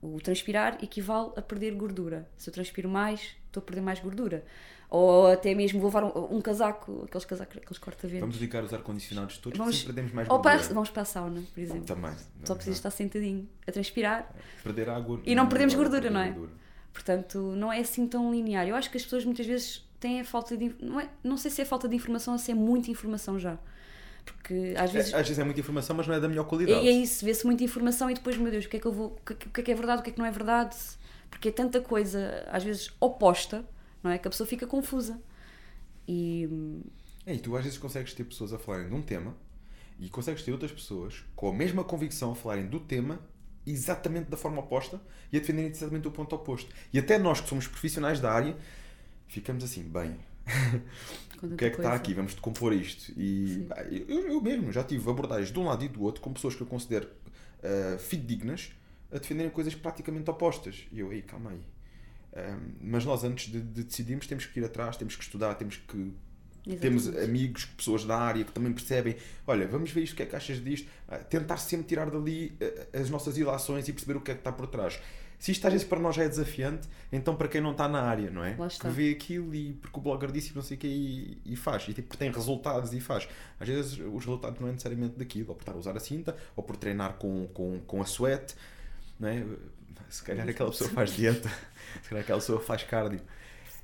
O 0.00 0.20
transpirar 0.20 0.78
equivale 0.82 1.30
a 1.36 1.42
perder 1.42 1.74
gordura. 1.74 2.28
Se 2.36 2.50
eu 2.50 2.54
transpiro 2.54 2.88
mais, 2.88 3.36
estou 3.46 3.60
a 3.60 3.64
perder 3.64 3.82
mais 3.82 4.00
gordura 4.00 4.44
ou 4.94 5.28
até 5.28 5.54
mesmo 5.54 5.80
vou 5.80 5.88
levar 5.88 6.04
um, 6.04 6.36
um 6.36 6.40
casaco, 6.42 7.04
aqueles 7.04 7.24
casacos, 7.24 7.56
aqueles 7.56 7.78
corta-ventos. 7.78 8.20
Vamos 8.20 8.36
dedicar 8.36 8.62
os 8.62 8.74
ar-condicionados 8.74 9.38
todos, 9.38 9.58
vamos, 9.58 9.82
perdemos 9.84 10.12
mais 10.12 10.28
ou 10.28 10.38
para, 10.38 10.58
Vamos 10.58 10.90
para 10.90 11.00
a 11.00 11.04
sauna, 11.06 11.42
por 11.54 11.60
exemplo. 11.60 11.86
Também. 11.86 12.12
Só 12.44 12.54
precisas 12.54 12.76
estar 12.76 12.90
sentadinho, 12.90 13.48
a 13.66 13.72
transpirar. 13.72 14.30
Perder 14.62 14.90
água. 14.90 15.18
E 15.24 15.34
não, 15.34 15.44
não 15.44 15.48
perdemos 15.48 15.74
gordura, 15.74 16.10
não 16.10 16.20
é? 16.20 16.32
Gordura. 16.32 16.52
Portanto, 16.92 17.38
não 17.56 17.72
é 17.72 17.80
assim 17.80 18.06
tão 18.06 18.30
linear. 18.30 18.68
Eu 18.68 18.76
acho 18.76 18.90
que 18.90 18.98
as 18.98 19.02
pessoas 19.02 19.24
muitas 19.24 19.46
vezes 19.46 19.82
têm 19.98 20.20
a 20.20 20.24
falta 20.26 20.58
de. 20.58 20.74
Não, 20.78 21.00
é, 21.00 21.08
não 21.24 21.38
sei 21.38 21.50
se 21.50 21.62
é 21.62 21.64
falta 21.64 21.88
de 21.88 21.96
informação 21.96 22.34
ou 22.34 22.38
se 22.38 22.50
é 22.50 22.54
muita 22.54 22.90
informação 22.90 23.38
já. 23.38 23.56
Porque 24.26 24.74
às 24.76 24.92
vezes. 24.92 25.14
É, 25.14 25.16
às 25.16 25.26
vezes 25.26 25.38
é 25.38 25.44
muita 25.44 25.60
informação, 25.60 25.96
mas 25.96 26.06
não 26.06 26.14
é 26.14 26.20
da 26.20 26.28
melhor 26.28 26.44
qualidade. 26.44 26.86
É, 26.86 26.90
é 26.90 26.92
isso, 26.92 27.24
vê-se 27.24 27.46
muita 27.46 27.64
informação 27.64 28.10
e 28.10 28.14
depois, 28.14 28.36
meu 28.36 28.50
Deus, 28.50 28.66
o 28.66 28.68
que 28.68 28.76
é 28.76 28.80
que 28.80 28.86
eu 28.86 28.92
vou. 28.92 29.18
O 29.18 29.24
que 29.24 29.60
é 29.60 29.64
que 29.64 29.72
é 29.72 29.74
verdade, 29.74 30.02
o 30.02 30.04
que 30.04 30.10
é 30.10 30.12
que 30.12 30.18
não 30.18 30.26
é 30.26 30.30
verdade? 30.30 30.76
porque 31.32 31.48
é 31.48 31.52
tanta 31.52 31.80
coisa, 31.80 32.46
às 32.52 32.62
vezes 32.62 32.92
oposta, 33.00 33.64
não 34.02 34.10
é? 34.10 34.18
Que 34.18 34.28
a 34.28 34.30
pessoa 34.30 34.46
fica 34.46 34.66
confusa. 34.66 35.20
E 36.06 36.48
É, 37.24 37.34
e 37.34 37.38
tu 37.38 37.56
às 37.56 37.64
vezes 37.64 37.78
consegues 37.78 38.12
ter 38.12 38.24
pessoas 38.24 38.52
a 38.52 38.58
falarem 38.58 38.88
de 38.88 38.94
um 38.94 39.02
tema 39.02 39.36
e 39.98 40.08
consegues 40.08 40.42
ter 40.42 40.52
outras 40.52 40.72
pessoas 40.72 41.24
com 41.36 41.48
a 41.48 41.52
mesma 41.52 41.84
convicção 41.84 42.32
a 42.32 42.34
falarem 42.34 42.66
do 42.66 42.80
tema 42.80 43.20
exatamente 43.64 44.28
da 44.28 44.36
forma 44.36 44.60
oposta 44.60 45.00
e 45.32 45.36
a 45.36 45.40
defenderem 45.40 45.70
exatamente 45.70 46.08
o 46.08 46.10
ponto 46.10 46.34
oposto. 46.34 46.74
E 46.92 46.98
até 46.98 47.18
nós 47.18 47.40
que 47.40 47.48
somos 47.48 47.66
profissionais 47.68 48.18
da 48.18 48.32
área 48.32 48.56
ficamos 49.28 49.64
assim, 49.64 49.82
bem, 49.82 50.16
o 51.42 51.56
que 51.56 51.64
é 51.64 51.70
que 51.70 51.76
está 51.76 51.94
aqui? 51.94 52.12
Vamos 52.12 52.34
decompor 52.34 52.72
isto. 52.72 53.12
E 53.16 53.66
eu, 54.08 54.28
eu 54.28 54.40
mesmo 54.40 54.72
já 54.72 54.82
tive 54.82 55.08
abordagens 55.08 55.52
de 55.52 55.58
um 55.58 55.64
lado 55.64 55.84
e 55.84 55.88
do 55.88 56.02
outro 56.02 56.20
com 56.20 56.32
pessoas 56.32 56.54
que 56.54 56.62
eu 56.62 56.66
considero 56.66 57.08
uh, 57.08 57.98
fidedignas 57.98 58.72
a 59.10 59.18
defenderem 59.18 59.50
coisas 59.50 59.74
praticamente 59.74 60.28
opostas. 60.30 60.86
E 60.90 61.00
eu, 61.00 61.12
ei, 61.12 61.22
calma 61.22 61.50
aí. 61.50 61.60
Um, 62.34 62.72
mas 62.80 63.04
nós 63.04 63.24
antes 63.24 63.52
de, 63.52 63.60
de 63.60 63.84
decidirmos 63.84 64.26
temos 64.26 64.46
que 64.46 64.58
ir 64.58 64.64
atrás, 64.64 64.96
temos 64.96 65.16
que 65.16 65.22
estudar, 65.22 65.54
temos 65.54 65.76
que 65.76 66.14
temos 66.80 67.08
Exatamente. 67.08 67.28
amigos, 67.28 67.64
pessoas 67.64 68.04
da 68.04 68.16
área 68.16 68.44
que 68.44 68.52
também 68.52 68.72
percebem, 68.72 69.16
olha, 69.46 69.66
vamos 69.66 69.90
ver 69.90 70.02
isto, 70.02 70.12
o 70.12 70.16
que 70.16 70.22
é 70.22 70.26
que 70.26 70.36
achas 70.36 70.62
disto, 70.62 70.88
Ah, 71.08 71.18
tentar 71.18 71.56
sempre 71.56 71.86
tirar 71.88 72.08
dali 72.08 72.56
ah, 72.62 72.98
as 73.00 73.10
nossas 73.10 73.36
ilações 73.36 73.88
e 73.88 73.92
perceber 73.92 74.16
o 74.16 74.20
que 74.20 74.30
é 74.30 74.34
que 74.34 74.40
está 74.40 74.52
por 74.52 74.66
trás. 74.68 75.00
Se 75.40 75.50
isto 75.50 75.66
às 75.66 75.72
vezes 75.72 75.86
para 75.88 75.98
nós 75.98 76.14
já 76.14 76.22
é 76.22 76.28
desafiante, 76.28 76.88
então 77.10 77.34
para 77.34 77.48
quem 77.48 77.60
não 77.60 77.72
está 77.72 77.88
na 77.88 78.00
área, 78.00 78.30
não 78.30 78.44
é? 78.44 78.54
Que 78.88 78.94
vê 78.94 79.10
aquilo 79.10 79.52
e 79.52 79.72
porque 79.72 79.98
o 79.98 80.00
blogger 80.00 80.30
disse 80.30 80.52
e 80.52 80.54
não 80.54 80.62
sei 80.62 80.76
o 80.76 80.80
que 80.80 80.86
e, 80.86 81.42
e 81.44 81.56
faz, 81.56 81.84
e 81.88 81.92
tipo, 81.92 82.16
tem 82.16 82.30
resultados 82.30 82.92
e 82.94 83.00
faz. 83.00 83.28
Às 83.58 83.66
vezes 83.66 83.92
os 83.98 84.24
resultados 84.24 84.60
não 84.60 84.68
é 84.68 84.70
necessariamente 84.70 85.18
daquilo, 85.18 85.48
ou 85.48 85.56
por 85.56 85.62
estar 85.62 85.72
a 85.72 85.76
usar 85.76 85.96
a 85.96 86.00
cinta, 86.00 86.36
ou 86.54 86.62
por 86.62 86.76
treinar 86.76 87.14
com, 87.14 87.48
com, 87.48 87.80
com 87.80 88.00
a 88.00 88.06
sweat, 88.06 88.54
não 89.18 89.28
é? 89.28 89.44
Se 90.08 90.22
calhar 90.22 90.48
aquela 90.48 90.70
pessoa 90.70 90.88
faz 90.90 91.16
dieta, 91.16 91.50
se 92.02 92.08
calhar 92.08 92.22
aquela 92.22 92.38
pessoa 92.38 92.60
faz 92.60 92.82
cardio. 92.82 93.20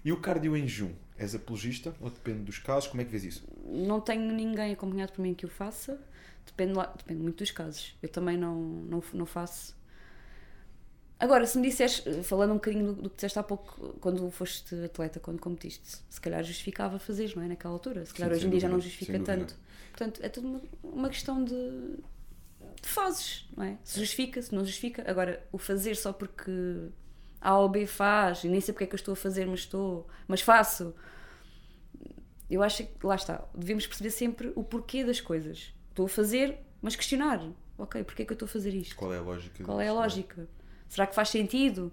E 0.05 0.13
o 0.13 0.21
cardio 0.21 0.57
em 0.57 0.67
jejum? 0.67 0.93
És 1.19 1.35
apologista 1.35 1.95
ou 2.01 2.11
depende 2.11 2.43
dos 2.43 2.59
casos? 2.59 2.89
Como 2.89 3.03
é 3.03 3.05
que 3.05 3.11
vês 3.11 3.25
isso? 3.25 3.45
Não 3.65 4.01
tenho 4.01 4.33
ninguém 4.33 4.73
acompanhado 4.73 5.13
por 5.13 5.21
mim 5.21 5.35
que 5.35 5.45
o 5.45 5.49
faça. 5.49 6.01
Depende, 6.47 6.73
lá, 6.75 6.87
depende 6.87 7.21
muito 7.21 7.39
dos 7.39 7.51
casos. 7.51 7.97
Eu 8.03 8.09
também 8.09 8.37
não, 8.37 8.55
não, 8.55 9.03
não 9.13 9.27
faço. 9.27 9.77
Agora, 11.21 11.45
se 11.47 11.59
me 11.59 11.69
disseres, 11.69 12.05
falando 12.23 12.53
um 12.53 12.55
bocadinho 12.55 12.87
do, 12.87 13.03
do 13.03 13.11
que 13.11 13.17
disseste 13.17 13.39
há 13.39 13.43
pouco, 13.43 13.97
quando 14.01 14.31
foste 14.31 14.75
atleta, 14.85 15.19
quando 15.19 15.41
competiste, 15.41 15.99
se 16.09 16.21
calhar 16.21 16.43
justificava 16.45 16.99
fazeres, 17.01 17.35
não 17.35 17.43
é? 17.43 17.49
Naquela 17.49 17.75
altura. 17.75 18.07
Se 18.07 18.15
calhar 18.15 18.31
Sim, 18.31 18.37
hoje 18.37 18.47
em 18.47 18.51
dia 18.51 18.61
já 18.61 18.69
não 18.69 18.81
justifica 18.81 19.19
tanto. 19.19 19.57
Portanto, 19.91 20.21
é 20.23 20.29
tudo 20.29 20.47
uma, 20.47 20.61
uma 20.85 21.09
questão 21.09 21.43
de, 21.43 21.97
de 22.81 22.89
fases, 22.89 23.49
não 23.57 23.65
é? 23.65 23.77
Se 23.83 23.99
justifica, 23.99 24.41
se 24.41 24.55
não 24.55 24.65
justifica. 24.65 25.11
Agora, 25.11 25.45
o 25.51 25.59
fazer 25.59 25.97
só 25.97 26.13
porque 26.13 26.53
A 27.41 27.57
ou 27.59 27.69
B 27.69 27.87
faz, 27.87 28.45
e 28.45 28.49
nem 28.49 28.61
sei 28.61 28.73
porque 28.75 28.85
é 28.85 28.87
que 28.87 28.95
eu 28.95 28.99
estou 28.99 29.13
a 29.13 29.17
fazer, 29.17 29.47
mas 29.47 29.61
estou, 29.61 30.07
mas 30.27 30.41
faço. 30.41 30.95
Eu 32.51 32.63
acho 32.63 32.85
que, 32.85 33.07
lá 33.07 33.15
está, 33.15 33.45
devemos 33.55 33.87
perceber 33.87 34.11
sempre 34.11 34.53
o 34.57 34.65
porquê 34.65 35.05
das 35.05 35.21
coisas. 35.21 35.73
Estou 35.91 36.07
a 36.07 36.09
fazer, 36.09 36.59
mas 36.81 36.97
questionar. 36.97 37.43
Ok, 37.77 38.03
porquê 38.05 38.23
é 38.23 38.25
que 38.25 38.33
eu 38.33 38.35
estou 38.35 38.47
a 38.47 38.49
fazer 38.49 38.75
isto? 38.75 38.97
Qual 38.97 39.13
é 39.13 39.19
a 39.19 39.23
lógica? 39.23 39.63
Qual 39.65 39.81
é 39.81 39.89
a 39.89 39.93
não 39.93 40.01
lógica? 40.01 40.49
Será 40.89 41.07
que 41.07 41.15
faz 41.15 41.29
sentido? 41.29 41.93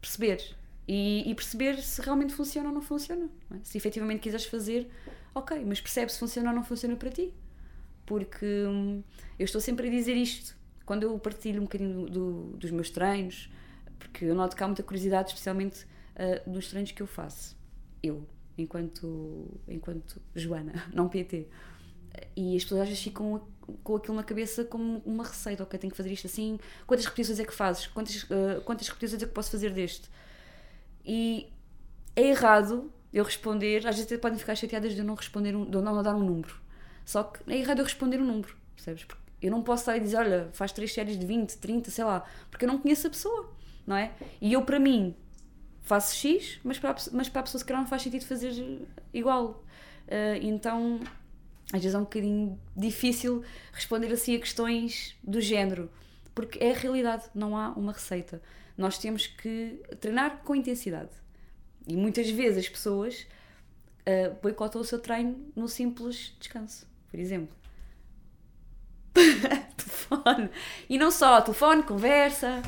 Perceber. 0.00 0.56
E, 0.88 1.28
e 1.30 1.34
perceber 1.34 1.78
se 1.82 2.00
realmente 2.00 2.32
funciona 2.32 2.68
ou 2.68 2.74
não 2.74 2.80
funciona. 2.82 3.28
não 3.48 3.58
é? 3.58 3.60
Se 3.62 3.76
efetivamente 3.76 4.20
quiseres 4.20 4.46
fazer, 4.46 4.88
ok, 5.34 5.62
mas 5.66 5.80
percebe 5.80 6.10
se 6.12 6.18
funciona 6.18 6.48
ou 6.50 6.54
não 6.56 6.64
funciona 6.64 6.96
para 6.96 7.10
ti. 7.10 7.32
Porque 8.06 8.46
hum, 8.66 9.02
eu 9.38 9.44
estou 9.44 9.60
sempre 9.60 9.88
a 9.88 9.90
dizer 9.90 10.14
isto. 10.16 10.56
Quando 10.86 11.02
eu 11.04 11.18
partilho 11.18 11.60
um 11.60 11.64
bocadinho 11.64 12.06
do- 12.06 12.10
do- 12.10 12.56
dos 12.56 12.70
meus 12.70 12.90
treinos, 12.90 13.50
porque 14.00 14.24
eu 14.24 14.34
noto 14.34 14.56
que 14.56 14.64
há 14.64 14.66
muita 14.66 14.82
curiosidade, 14.82 15.28
especialmente 15.28 15.86
ah, 16.16 16.42
nos 16.46 16.68
treinos 16.68 16.90
que 16.90 17.00
eu 17.00 17.06
faço. 17.06 17.56
Eu, 18.02 18.26
enquanto, 18.58 19.60
enquanto 19.68 20.20
Joana, 20.34 20.72
não 20.92 21.08
PT. 21.08 21.46
E 22.36 22.56
as 22.56 22.64
pessoas 22.64 22.82
às 22.82 22.88
vezes 22.88 23.04
ficam 23.04 23.46
com 23.84 23.94
aquilo 23.94 24.16
na 24.16 24.24
cabeça 24.24 24.64
como 24.64 25.00
uma 25.06 25.22
receita, 25.22 25.62
ok, 25.62 25.78
tenho 25.78 25.92
que 25.92 25.96
fazer 25.96 26.10
isto 26.10 26.26
assim, 26.26 26.58
quantas 26.84 27.06
repetições 27.06 27.38
é 27.38 27.44
que 27.44 27.54
fazes? 27.54 27.86
Quantas, 27.86 28.26
ah, 28.30 28.60
quantas 28.64 28.88
repetições 28.88 29.22
é 29.22 29.26
que 29.26 29.32
posso 29.32 29.50
fazer 29.50 29.72
deste? 29.72 30.10
E 31.04 31.48
é 32.16 32.22
errado 32.22 32.92
eu 33.12 33.24
responder, 33.24 33.86
às 33.86 33.96
vezes 33.96 34.18
podem 34.18 34.38
ficar 34.38 34.54
chateadas 34.54 34.94
de 34.94 34.98
eu 34.98 35.04
não 35.04 35.14
responder, 35.14 35.54
um, 35.54 35.68
de 35.68 35.76
eu 35.76 35.82
não 35.82 36.02
dar 36.02 36.14
um 36.14 36.24
número. 36.24 36.54
Só 37.04 37.24
que 37.24 37.40
é 37.52 37.58
errado 37.58 37.78
eu 37.78 37.84
responder 37.84 38.20
um 38.20 38.24
número, 38.24 38.56
percebes? 38.74 39.04
Porque 39.04 39.20
eu 39.42 39.50
não 39.50 39.62
posso 39.62 39.82
estar 39.82 39.94
a 39.94 39.98
dizer, 39.98 40.16
olha, 40.16 40.50
faz 40.52 40.70
três 40.72 40.92
séries 40.92 41.18
de 41.18 41.26
20, 41.26 41.56
30, 41.58 41.90
sei 41.90 42.04
lá, 42.04 42.24
porque 42.50 42.64
eu 42.64 42.68
não 42.68 42.78
conheço 42.78 43.06
a 43.06 43.10
pessoa, 43.10 43.50
não 43.86 43.96
é? 43.96 44.12
E 44.40 44.52
eu, 44.52 44.62
para 44.62 44.78
mim, 44.78 45.14
faço 45.82 46.14
X, 46.16 46.60
mas 46.62 46.78
para 46.78 46.90
a, 46.90 46.96
mas 47.12 47.28
para 47.28 47.40
a 47.40 47.42
pessoa 47.44 47.58
se 47.58 47.64
calhar 47.64 47.82
não 47.82 47.88
faz 47.88 48.02
sentido 48.02 48.24
fazer 48.24 48.86
igual. 49.12 49.64
Ah, 50.08 50.38
então, 50.40 51.00
às 51.72 51.80
vezes 51.80 51.94
é 51.94 51.98
um 51.98 52.02
bocadinho 52.02 52.58
difícil 52.76 53.42
responder 53.72 54.12
assim 54.12 54.36
a 54.36 54.38
questões 54.38 55.16
do 55.22 55.40
género, 55.40 55.90
porque 56.34 56.62
é 56.62 56.72
a 56.72 56.74
realidade, 56.74 57.24
não 57.34 57.56
há 57.56 57.70
uma 57.70 57.92
receita. 57.92 58.42
Nós 58.76 58.98
temos 58.98 59.26
que 59.26 59.80
treinar 60.00 60.38
com 60.44 60.54
intensidade. 60.54 61.10
E 61.86 61.96
muitas 61.96 62.28
vezes 62.30 62.64
as 62.64 62.68
pessoas 62.68 63.26
ah, 64.06 64.36
boicotam 64.42 64.80
o 64.80 64.84
seu 64.84 64.98
treino 64.98 65.52
no 65.56 65.68
simples 65.68 66.34
descanso, 66.38 66.86
por 67.10 67.18
exemplo. 67.18 67.54
telefone. 69.76 70.50
E 70.88 70.98
não 70.98 71.10
só, 71.10 71.40
telefone, 71.40 71.82
conversa. 71.82 72.62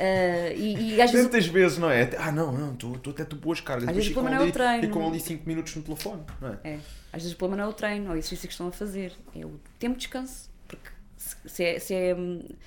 Ah, 0.00 0.52
e, 0.54 0.94
e 0.94 1.02
às 1.02 1.10
vezes 1.10 1.26
Tantas 1.26 1.46
vezes, 1.46 1.76
não 1.78 1.90
é? 1.90 2.10
Ah, 2.16 2.32
não, 2.32 2.50
não, 2.52 2.74
tu, 2.74 2.98
tu 2.98 3.10
até 3.10 3.24
tu 3.24 3.36
boas 3.36 3.60
cargas. 3.60 3.88
Às 3.88 3.94
vezes 3.94 4.10
o 4.10 4.14
problema 4.14 4.38
não 4.38 4.46
é 4.46 4.48
o 4.48 4.52
treino. 4.52 4.80
Ficam 4.82 5.06
ali 5.06 5.20
5 5.20 5.46
minutos 5.46 5.76
no 5.76 5.82
telefone, 5.82 6.22
não 6.40 6.48
é? 6.48 6.58
É. 6.64 6.74
Às 7.12 7.22
vezes 7.22 7.32
o 7.32 7.36
problema 7.36 7.62
não 7.62 7.68
é 7.68 7.72
o 7.72 7.76
treino 7.76 8.06
ou 8.06 8.12
o 8.12 8.16
exercício 8.16 8.48
que 8.48 8.54
estão 8.54 8.68
a 8.68 8.72
fazer, 8.72 9.12
é 9.36 9.44
o 9.44 9.60
tempo 9.78 9.96
de 9.96 10.00
descanso. 10.00 10.48
Porque 10.66 10.88
se, 11.16 11.36
se 11.44 11.64
é, 11.64 11.78
se, 11.78 11.94
é, 11.94 12.16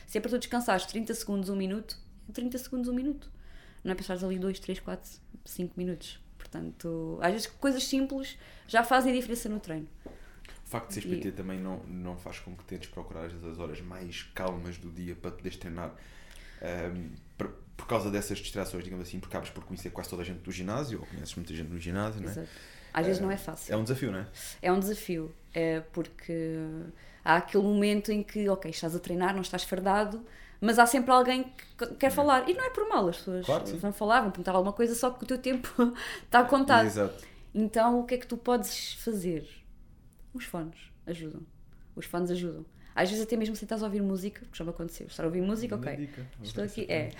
se 0.06 0.18
é 0.18 0.22
para 0.22 0.30
tu 0.30 0.38
descansares 0.38 0.86
30 0.86 1.14
segundos, 1.16 1.50
1 1.50 1.56
minuto, 1.56 1.98
é 2.30 2.32
30 2.32 2.58
segundos, 2.60 2.88
1 2.88 2.94
minuto. 2.94 3.32
Não 3.84 3.92
é 3.92 3.96
para 3.96 4.02
estares 4.02 4.24
ali 4.24 4.38
2, 4.38 4.60
3, 4.60 4.80
4, 4.80 5.12
5 5.44 5.74
minutos. 5.76 6.20
Portanto, 6.38 7.18
às 7.22 7.32
vezes 7.32 7.48
coisas 7.48 7.84
simples 7.84 8.38
já 8.68 8.84
fazem 8.84 9.12
a 9.12 9.16
diferença 9.16 9.50
no 9.50 9.60
treino. 9.60 9.88
O 10.06 10.70
facto 10.70 10.90
de 10.90 10.94
seres 10.96 11.12
E- 11.12 11.16
PT 11.16 11.32
também 11.32 11.60
não, 11.60 11.80
não 11.86 12.16
faz 12.16 12.40
com 12.40 12.56
que 12.56 12.64
tentes 12.66 12.90
procurar 12.90 13.26
as 13.26 13.60
horas 13.60 13.82
mais 13.82 14.24
calmas 14.36 14.78
do 14.78 14.92
dia 14.92 15.16
para 15.16 15.32
poderes 15.32 15.58
treinar. 15.58 15.96
Ahm, 16.64 17.09
por, 17.38 17.49
por 17.76 17.88
causa 17.88 18.09
dessas 18.09 18.38
distrações, 18.39 18.84
digamos 18.84 19.07
assim, 19.07 19.20
porque 19.20 19.36
acabas 19.36 19.49
por 19.49 19.64
conhecer 19.66 19.89
quase 19.89 20.09
toda 20.09 20.22
a 20.22 20.26
gente 20.26 20.39
do 20.39 20.51
ginásio, 20.51 20.99
ou 21.01 21.05
conheces 21.05 21.36
muita 21.36 21.53
gente 21.53 21.70
no 21.70 21.80
ginásio, 21.80 22.22
não 22.22 22.30
é? 22.30 22.32
Exato. 22.32 22.49
Às 22.93 23.05
vezes 23.07 23.22
não 23.22 23.32
é 23.32 23.38
fácil. 23.38 23.74
É 23.74 23.78
um 23.78 23.84
desafio, 23.84 24.11
não 24.11 24.20
é? 24.20 24.28
É 24.61 24.72
um 24.72 24.80
desafio, 24.80 25.34
é 25.53 25.82
porque 25.91 26.57
há 27.26 27.38
aquele 27.38 27.64
momento 27.64 28.11
em 28.11 28.22
que, 28.22 28.47
ok, 28.47 28.70
estás 28.70 28.95
a 28.95 28.99
treinar, 28.99 29.34
não 29.34 29.41
estás 29.41 29.64
fardado, 29.64 30.24
mas 30.61 30.80
há 30.80 30.86
sempre 30.86 31.11
alguém 31.11 31.51
que 31.78 31.88
quer 31.95 32.11
falar. 32.11 32.47
E 32.47 32.53
não 32.53 32.64
é 32.64 32.70
por 32.70 32.88
mal, 32.88 33.07
as 33.09 33.18
pessoas 33.18 33.45
Claro 33.45 33.66
vão 33.78 33.91
falar, 33.91 34.22
vão 34.22 34.32
perguntar 34.32 34.51
alguma 34.53 34.74
coisa, 34.74 34.95
só 34.95 35.09
que 35.09 35.24
o 35.24 35.28
teu 35.28 35.38
tempo 35.38 35.68
está 36.24 36.43
contado. 36.43 36.86
Exato. 36.86 37.26
Então, 37.53 37.99
o 37.99 38.05
que 38.05 38.16
é 38.16 38.18
que 38.18 38.28
tu 38.28 38.38
podes 38.38 38.93
fazer? 38.93 39.47
Os 40.34 40.45
fones 40.45 40.80
ajudam. 41.05 41.41
Os 41.95 42.05
fones 42.05 42.32
ajudam. 42.32 42.66
Às 42.96 43.10
vezes, 43.10 43.24
até 43.26 43.36
mesmo 43.36 43.56
se 43.56 43.66
estás 43.66 43.82
a 43.82 43.86
ouvir 43.86 44.02
música, 44.02 44.41
porque 44.41 44.58
já 44.58 44.64
me 44.64 44.70
aconteceu, 44.70 45.08
estar 45.08 45.24
a 45.24 45.26
ouvir 45.26 45.41
música, 45.41 45.76
ok. 45.76 45.96
dica. 45.96 46.26
Estou 46.44 46.64
aqui, 46.64 46.86
é. 46.89 47.12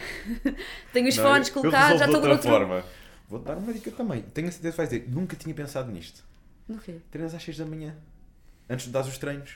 Tenho 0.94 1.08
os 1.08 1.18
Não, 1.18 1.24
fones 1.24 1.50
colocados, 1.50 2.00
já 2.00 2.06
estou 2.06 2.22
de 2.22 2.28
outra 2.28 2.50
forma. 2.50 2.84
Vou-te 3.28 3.46
dar 3.46 3.58
uma 3.58 3.74
dica 3.74 3.92
também. 3.92 4.22
Tenho 4.22 4.48
a 4.48 4.52
certeza 4.52 4.72
que 4.72 4.78
vais 4.78 4.90
dizer, 4.90 5.10
nunca 5.10 5.36
tinha 5.36 5.56
pensado 5.56 5.92
nisto. 5.92 6.24
No 6.68 6.78
quê? 6.78 6.98
Treinas 7.10 7.34
às 7.34 7.44
6 7.44 7.58
da 7.58 7.66
manhã, 7.66 7.96
antes 8.70 8.86
de 8.86 8.92
dar 8.92 9.02
os 9.02 9.18
treinos. 9.18 9.56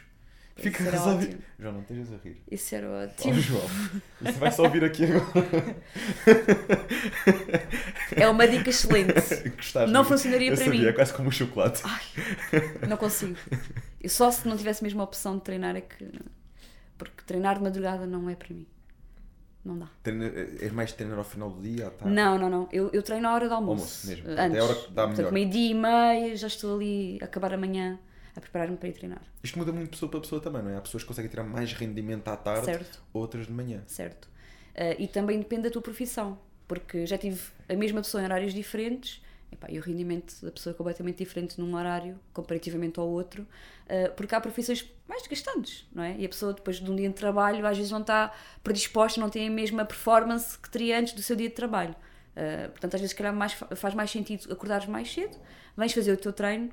Fica 0.58 0.80
Isso 0.80 0.88
era 0.88 0.97
resolvido. 0.97 1.28
ótimo. 1.30 1.41
João, 1.60 1.74
não 1.74 1.82
estejas 1.82 2.14
a 2.14 2.18
rir. 2.24 2.41
Isso 2.51 2.76
era 2.76 2.88
Oh, 2.89 3.03
ótimo. 3.03 3.34
João, 3.39 3.66
isso 4.22 4.39
vai 4.39 4.51
só 4.51 4.64
ouvir 4.64 4.84
aqui 4.84 5.05
agora. 5.05 5.76
É 8.16 8.28
uma 8.28 8.47
dica 8.47 8.70
excelente. 8.70 9.14
Gostaste 9.55 9.91
Não 9.91 10.03
funcionaria 10.03 10.49
Eu 10.49 10.55
para 10.55 10.66
sabia, 10.66 10.82
mim. 10.82 10.88
É 10.88 10.93
quase 10.93 11.14
como 11.14 11.30
o 11.30 11.32
chocolate. 11.32 11.82
Não 12.88 12.97
consigo. 12.97 13.36
Eu 14.01 14.10
só 14.10 14.32
se 14.32 14.47
não 14.47 14.58
tivesse 14.58 14.84
mesmo 14.84 15.01
a 15.01 15.03
opção 15.03 15.38
de 15.38 15.43
treinar 15.43 15.76
é 15.76 15.82
que. 15.82 16.10
Porque 16.97 17.24
treinar 17.26 17.58
de 17.58 17.64
madrugada 17.64 18.05
não 18.08 18.30
é 18.30 18.36
para 18.36 18.53
mim. 18.53 18.66
Não 19.64 19.78
dá. 19.78 19.88
Treina- 20.01 20.32
És 20.62 20.72
mais 20.72 20.89
de 20.89 20.95
treinar 20.95 21.18
ao 21.18 21.24
final 21.26 21.49
do 21.49 21.62
dia? 21.62 21.88
à 21.88 21.89
tarde? 21.91 22.14
Não, 22.14 22.38
não, 22.39 22.49
não. 22.49 22.70
Eu, 22.72 22.89
eu 22.93 23.03
treino 23.03 23.28
à 23.28 23.34
hora 23.34 23.47
do 23.47 23.53
almoço. 23.53 23.82
Almoço 23.82 24.08
mesmo. 24.08 24.30
Antes. 24.30 24.39
Até 24.39 24.60
a 24.60 24.64
hora 24.64 24.76
que 24.76 24.91
dá 24.91 25.01
melhor. 25.03 25.16
Portanto, 25.16 25.34
meio-dia 25.34 25.72
e 25.72 25.74
meia, 25.74 26.36
já 26.38 26.47
estou 26.47 26.76
ali 26.76 27.20
a 27.22 27.26
acabar 27.26 27.53
amanhã 27.53 27.99
a 28.38 28.41
preparar-me 28.41 28.77
para 28.77 28.88
ir 28.88 28.93
treinar. 28.93 29.21
Isto 29.43 29.57
muda 29.57 29.71
muito 29.71 29.85
de 29.85 29.91
pessoa 29.91 30.09
para 30.09 30.21
pessoa 30.21 30.39
também, 30.39 30.61
não 30.61 30.69
é? 30.69 30.77
Há 30.77 30.81
pessoas 30.81 31.03
que 31.03 31.07
conseguem 31.07 31.29
tirar 31.29 31.43
mais 31.43 31.73
rendimento 31.73 32.27
à 32.27 32.38
tarde, 32.38 32.65
Certo. 32.65 33.03
outras 33.11 33.47
de 33.47 33.51
manhã. 33.51 33.81
certo? 33.88 34.29
Ah, 34.75 34.95
e 34.97 35.07
também 35.07 35.39
depende 35.39 35.63
da 35.63 35.69
tua 35.71 35.81
profissão, 35.81 36.38
porque 36.67 37.05
já 37.05 37.17
tive 37.17 37.41
a 37.67 37.73
mesma 37.73 38.01
pessoa 38.01 38.21
em 38.21 38.25
horários 38.25 38.53
diferentes 38.53 39.21
Epá, 39.51 39.67
e 39.69 39.79
o 39.79 39.81
rendimento 39.81 40.35
da 40.43 40.51
pessoa 40.51 40.73
é 40.73 40.77
completamente 40.77 41.23
diferente 41.23 41.59
num 41.59 41.73
horário, 41.73 42.19
comparativamente 42.33 42.99
ao 42.99 43.07
outro, 43.07 43.43
uh, 43.43 44.13
porque 44.15 44.35
há 44.35 44.41
profissões 44.41 44.85
mais 45.07 45.21
desgastantes, 45.21 45.88
não 45.93 46.03
é? 46.03 46.17
E 46.17 46.25
a 46.25 46.29
pessoa, 46.29 46.53
depois 46.53 46.81
de 46.81 46.91
um 46.91 46.95
dia 46.95 47.07
de 47.07 47.15
trabalho, 47.15 47.65
às 47.65 47.77
vezes 47.77 47.91
não 47.91 48.01
está 48.01 48.33
predisposta, 48.61 49.21
não 49.21 49.29
tem 49.29 49.47
a 49.47 49.51
mesma 49.51 49.85
performance 49.85 50.57
que 50.59 50.69
teria 50.69 50.99
antes 50.99 51.13
do 51.13 51.21
seu 51.21 51.35
dia 51.35 51.47
de 51.47 51.55
trabalho. 51.55 51.95
Uh, 52.35 52.69
portanto, 52.71 52.95
às 52.95 53.01
vezes, 53.01 53.15
calhar, 53.15 53.33
mais, 53.33 53.53
faz 53.53 53.93
mais 53.95 54.11
sentido 54.11 54.51
acordares 54.51 54.85
mais 54.85 55.11
cedo, 55.11 55.38
vens 55.77 55.93
fazer 55.93 56.11
o 56.11 56.17
teu 56.17 56.33
treino, 56.33 56.69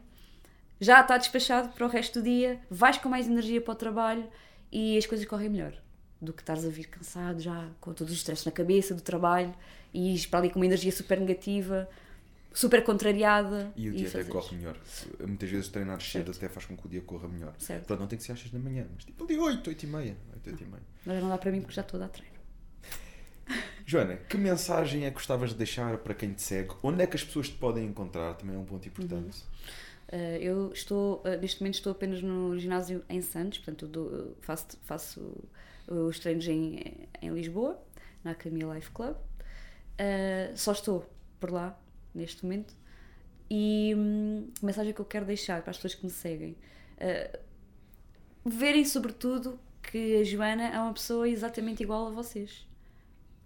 já 0.80 1.00
está 1.00 1.16
despachado 1.16 1.68
para 1.70 1.86
o 1.86 1.88
resto 1.88 2.20
do 2.20 2.24
dia, 2.24 2.60
vais 2.70 2.98
com 2.98 3.08
mais 3.08 3.26
energia 3.26 3.60
para 3.60 3.72
o 3.72 3.76
trabalho 3.76 4.26
e 4.70 4.96
as 4.98 5.06
coisas 5.06 5.26
correm 5.26 5.48
melhor 5.48 5.74
do 6.20 6.32
que 6.32 6.42
estares 6.42 6.64
a 6.64 6.68
vir 6.68 6.86
cansado 6.86 7.40
já, 7.40 7.68
com 7.80 7.92
todos 7.92 8.12
os 8.12 8.18
estresses 8.18 8.44
na 8.44 8.52
cabeça 8.52 8.94
do 8.94 9.02
trabalho 9.02 9.54
e 9.92 10.12
ires 10.12 10.26
para 10.26 10.40
ali 10.40 10.50
com 10.50 10.58
uma 10.58 10.66
energia 10.66 10.90
super 10.90 11.20
negativa 11.20 11.88
super 12.54 12.82
contrariada. 12.84 13.72
E 13.76 13.88
o 13.88 13.92
dia 13.92 14.06
e 14.06 14.08
até 14.08 14.24
corre 14.24 14.56
melhor. 14.56 14.76
Muitas 15.26 15.50
vezes 15.50 15.68
treinar 15.68 16.00
cedo 16.00 16.30
até 16.30 16.48
faz 16.48 16.64
com 16.64 16.76
que 16.76 16.86
o 16.86 16.88
dia 16.88 17.02
corra 17.02 17.28
melhor. 17.28 17.52
Certo. 17.58 17.80
Portanto, 17.80 18.00
não 18.00 18.06
tem 18.06 18.16
que 18.16 18.24
ser 18.24 18.32
às 18.32 18.38
6 18.38 18.52
da 18.52 18.58
manhã, 18.60 18.86
mas 18.94 19.04
tipo 19.04 19.24
ali 19.24 19.36
8, 19.36 19.68
8 19.68 19.82
e 19.82 19.86
meia. 19.88 20.16
8, 20.34 20.50
8 20.50 20.62
e 20.62 20.66
meia. 20.66 20.82
Mas 21.04 21.20
não 21.20 21.28
dá 21.28 21.36
para 21.36 21.50
mim 21.50 21.60
porque 21.60 21.74
já 21.74 21.82
estou 21.82 21.98
a 21.98 22.06
dar 22.06 22.08
treino. 22.08 22.32
Joana, 23.84 24.16
que 24.16 24.38
mensagem 24.38 25.04
é 25.04 25.10
que 25.10 25.16
gostavas 25.16 25.50
de 25.50 25.56
deixar 25.56 25.98
para 25.98 26.14
quem 26.14 26.32
te 26.32 26.42
segue? 26.42 26.70
Onde 26.82 27.02
é 27.02 27.06
que 27.06 27.16
as 27.16 27.24
pessoas 27.24 27.48
te 27.48 27.56
podem 27.56 27.84
encontrar? 27.84 28.34
Também 28.34 28.54
é 28.54 28.58
um 28.58 28.64
ponto 28.64 28.86
importante. 28.86 29.42
Uhum. 29.42 29.64
Uh, 30.12 30.36
eu 30.40 30.72
estou, 30.72 31.22
uh, 31.24 31.40
neste 31.40 31.60
momento 31.60 31.74
estou 31.74 31.92
apenas 31.92 32.22
no 32.22 32.58
ginásio 32.58 33.04
em 33.08 33.20
Santos, 33.20 33.58
portanto 33.58 33.86
dou, 33.86 34.36
faço, 34.40 34.78
faço 34.82 35.48
os 35.88 36.18
treinos 36.18 36.46
em, 36.46 37.08
em 37.20 37.30
Lisboa, 37.30 37.82
na 38.22 38.32
Academia 38.32 38.66
Life 38.74 38.90
Club. 38.90 39.16
Uh, 39.94 40.56
só 40.56 40.72
estou 40.72 41.08
por 41.38 41.50
lá 41.50 41.78
neste 42.14 42.44
momento. 42.44 42.74
E 43.50 43.94
hum, 43.96 44.50
a 44.62 44.66
mensagem 44.66 44.92
que 44.92 45.00
eu 45.00 45.04
quero 45.04 45.26
deixar 45.26 45.60
para 45.62 45.70
as 45.70 45.76
pessoas 45.76 45.94
que 45.94 46.04
me 46.04 46.10
seguem: 46.10 46.56
uh, 46.96 47.38
verem, 48.44 48.84
sobretudo, 48.84 49.58
que 49.82 50.16
a 50.16 50.24
Joana 50.24 50.68
é 50.68 50.78
uma 50.80 50.92
pessoa 50.92 51.28
exatamente 51.28 51.82
igual 51.82 52.06
a 52.06 52.10
vocês, 52.10 52.66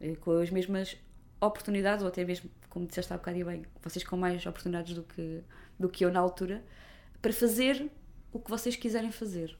eh, 0.01 0.15
com 0.17 0.39
as 0.39 0.51
mesmas 0.51 0.97
oportunidades, 1.41 2.03
ou 2.03 2.09
até 2.09 2.25
mesmo, 2.25 2.49
como 2.71 2.87
disseste 2.87 3.13
há 3.13 3.17
bocado 3.17 3.39
e 3.39 3.45
bem, 3.45 3.63
vocês 3.83 4.05
com 4.05 4.17
mais 4.17 4.45
oportunidades 4.47 4.95
do 4.95 5.03
que, 5.03 5.43
do 5.79 5.89
que 5.89 6.05
eu 6.05 6.13
na 6.13 6.21
altura, 6.21 6.65
para 7.21 7.33
fazer 7.33 7.91
o 8.33 8.39
que 8.39 8.51
vocês 8.51 8.77
quiserem 8.77 9.11
fazer. 9.11 9.57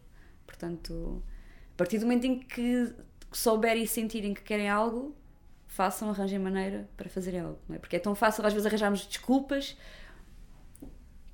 Portanto, 0.47 1.23
a 1.75 1.77
partir 1.77 1.99
do 1.99 2.07
momento 2.07 2.25
em 2.25 2.39
que 2.39 2.95
souberem 3.33 3.83
e 3.83 3.87
sentirem 3.87 4.35
que 4.35 4.43
querem 4.43 4.69
algo, 4.69 5.15
façam, 5.67 6.11
arranjem 6.11 6.39
maneira 6.39 6.89
para 6.97 7.09
fazerem 7.09 7.41
algo, 7.41 7.59
não 7.69 7.77
é? 7.77 7.79
Porque 7.79 7.97
é 7.97 7.99
tão 7.99 8.15
fácil 8.15 8.45
às 8.45 8.53
vezes 8.53 8.67
arranjarmos 8.67 9.07
desculpas 9.07 9.77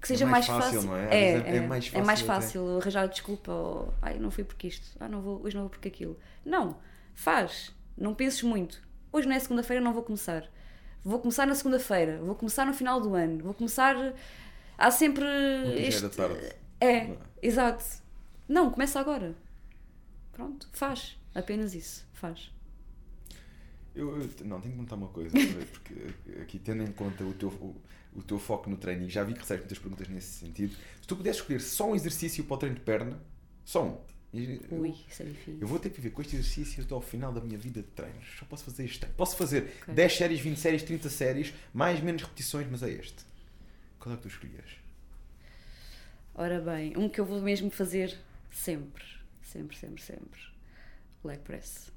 que 0.04 0.08
seja 0.08 0.26
é 0.26 0.28
mais, 0.28 0.46
mais, 0.46 0.64
fácil, 0.64 0.82
não 0.82 0.96
é? 0.96 1.04
É, 1.04 1.32
é, 1.32 1.56
é, 1.56 1.60
mais 1.60 1.86
fácil, 1.86 1.98
é 1.98 2.04
mais 2.04 2.20
fácil 2.20 2.78
arranjar 2.78 3.08
desculpa 3.08 3.50
ou 3.50 3.94
ai, 4.02 4.18
não 4.18 4.30
fui 4.30 4.44
porque 4.44 4.66
isto, 4.66 4.94
ah, 5.00 5.08
não 5.08 5.22
vou, 5.22 5.42
hoje 5.42 5.54
não 5.54 5.62
vou 5.62 5.70
porque 5.70 5.88
aquilo. 5.88 6.18
Não, 6.44 6.76
faz, 7.14 7.74
não 7.96 8.14
penses 8.14 8.42
muito. 8.42 8.82
Hoje 9.10 9.26
não 9.26 9.34
é 9.34 9.38
segunda-feira, 9.38 9.82
não 9.82 9.94
vou 9.94 10.02
começar. 10.02 10.46
Vou 11.02 11.18
começar 11.18 11.46
na 11.46 11.54
segunda-feira, 11.54 12.18
vou 12.18 12.34
começar 12.34 12.66
no 12.66 12.74
final 12.74 13.00
do 13.00 13.14
ano, 13.14 13.42
vou 13.42 13.54
começar. 13.54 13.96
Há 14.84 14.90
sempre. 14.90 15.24
Este... 15.78 16.06
tarde. 16.10 16.54
É, 16.78 17.06
não. 17.06 17.16
exato. 17.40 17.82
Não, 18.46 18.70
começa 18.70 19.00
agora. 19.00 19.34
Pronto, 20.30 20.68
faz. 20.74 21.16
Apenas 21.34 21.74
isso, 21.74 22.06
faz. 22.12 22.52
Eu, 23.94 24.10
eu, 24.20 24.28
não, 24.44 24.60
tenho 24.60 24.74
que 24.74 24.80
contar 24.80 24.96
uma 24.96 25.08
coisa, 25.08 25.30
porque 25.72 25.94
aqui 26.42 26.58
tendo 26.58 26.82
em 26.82 26.92
conta 26.92 27.24
o 27.24 27.32
teu, 27.32 27.48
o, 27.48 27.74
o 28.14 28.22
teu 28.22 28.38
foco 28.38 28.68
no 28.68 28.76
treino, 28.76 29.08
já 29.08 29.24
vi 29.24 29.32
que 29.32 29.40
recebes 29.40 29.62
muitas 29.62 29.78
perguntas 29.78 30.08
nesse 30.08 30.40
sentido, 30.40 30.74
se 31.00 31.06
tu 31.06 31.16
pudesses 31.16 31.40
escolher 31.40 31.60
só 31.62 31.90
um 31.90 31.94
exercício 31.94 32.44
para 32.44 32.54
o 32.54 32.58
treino 32.58 32.76
de 32.76 32.82
perna, 32.82 33.18
só 33.64 33.84
um. 33.84 33.98
Eu, 34.34 34.80
Ui, 34.80 34.94
isso 35.08 35.22
é 35.22 35.26
difícil. 35.26 35.58
Eu 35.60 35.66
vou 35.66 35.78
ter 35.78 35.88
que 35.88 35.96
viver 35.96 36.10
com 36.10 36.20
este 36.20 36.36
exercício 36.36 36.84
até 36.84 36.92
ao 36.92 37.00
final 37.00 37.32
da 37.32 37.40
minha 37.40 37.56
vida 37.56 37.80
de 37.80 37.88
treinos. 37.88 38.26
Só 38.38 38.44
posso 38.44 38.64
fazer 38.64 38.84
este. 38.84 39.06
Posso 39.16 39.34
fazer 39.36 39.72
okay. 39.82 39.94
10 39.94 40.16
séries, 40.16 40.40
20 40.40 40.58
séries, 40.58 40.82
30 40.82 41.08
séries, 41.08 41.54
mais 41.72 42.00
menos 42.00 42.20
repetições, 42.20 42.66
mas 42.70 42.82
é 42.82 42.90
este. 42.90 43.24
Qual 44.04 44.14
é 44.14 44.16
que 44.18 44.24
tu 44.24 44.28
escolhias? 44.28 44.76
Ora 46.34 46.60
bem, 46.60 46.94
um 46.94 47.08
que 47.08 47.18
eu 47.18 47.24
vou 47.24 47.40
mesmo 47.40 47.70
fazer 47.70 48.14
sempre. 48.50 49.02
Sempre, 49.42 49.74
sempre, 49.78 50.02
sempre. 50.02 50.40
Leg 51.24 51.40
press 51.40 51.90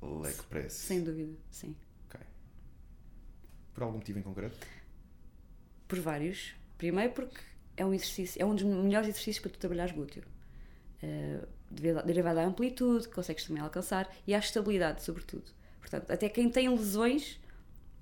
leg 0.00 0.36
press. 0.48 0.74
Sem 0.74 1.02
dúvida, 1.02 1.36
sim. 1.50 1.74
Ok. 2.06 2.20
Por 3.74 3.82
algum 3.82 3.98
motivo 3.98 4.20
em 4.20 4.22
concreto? 4.22 4.56
Por 5.88 5.98
vários. 5.98 6.54
Primeiro 6.76 7.12
porque 7.12 7.40
é 7.76 7.84
um 7.84 7.92
exercício, 7.92 8.40
é 8.40 8.44
um 8.44 8.54
dos 8.54 8.62
melhores 8.62 9.08
exercícios 9.08 9.40
para 9.40 9.50
tu 9.50 9.58
trabalhar 9.58 9.92
glúteo. 9.92 10.22
Uh, 11.02 11.44
derivado 12.04 12.38
à 12.38 12.44
amplitude, 12.44 13.08
que 13.08 13.14
consegues 13.16 13.44
também 13.44 13.60
alcançar, 13.60 14.08
e 14.24 14.36
à 14.36 14.38
estabilidade, 14.38 15.02
sobretudo. 15.02 15.50
Portanto, 15.80 16.12
até 16.12 16.28
quem 16.28 16.48
tem 16.48 16.68
lesões 16.68 17.40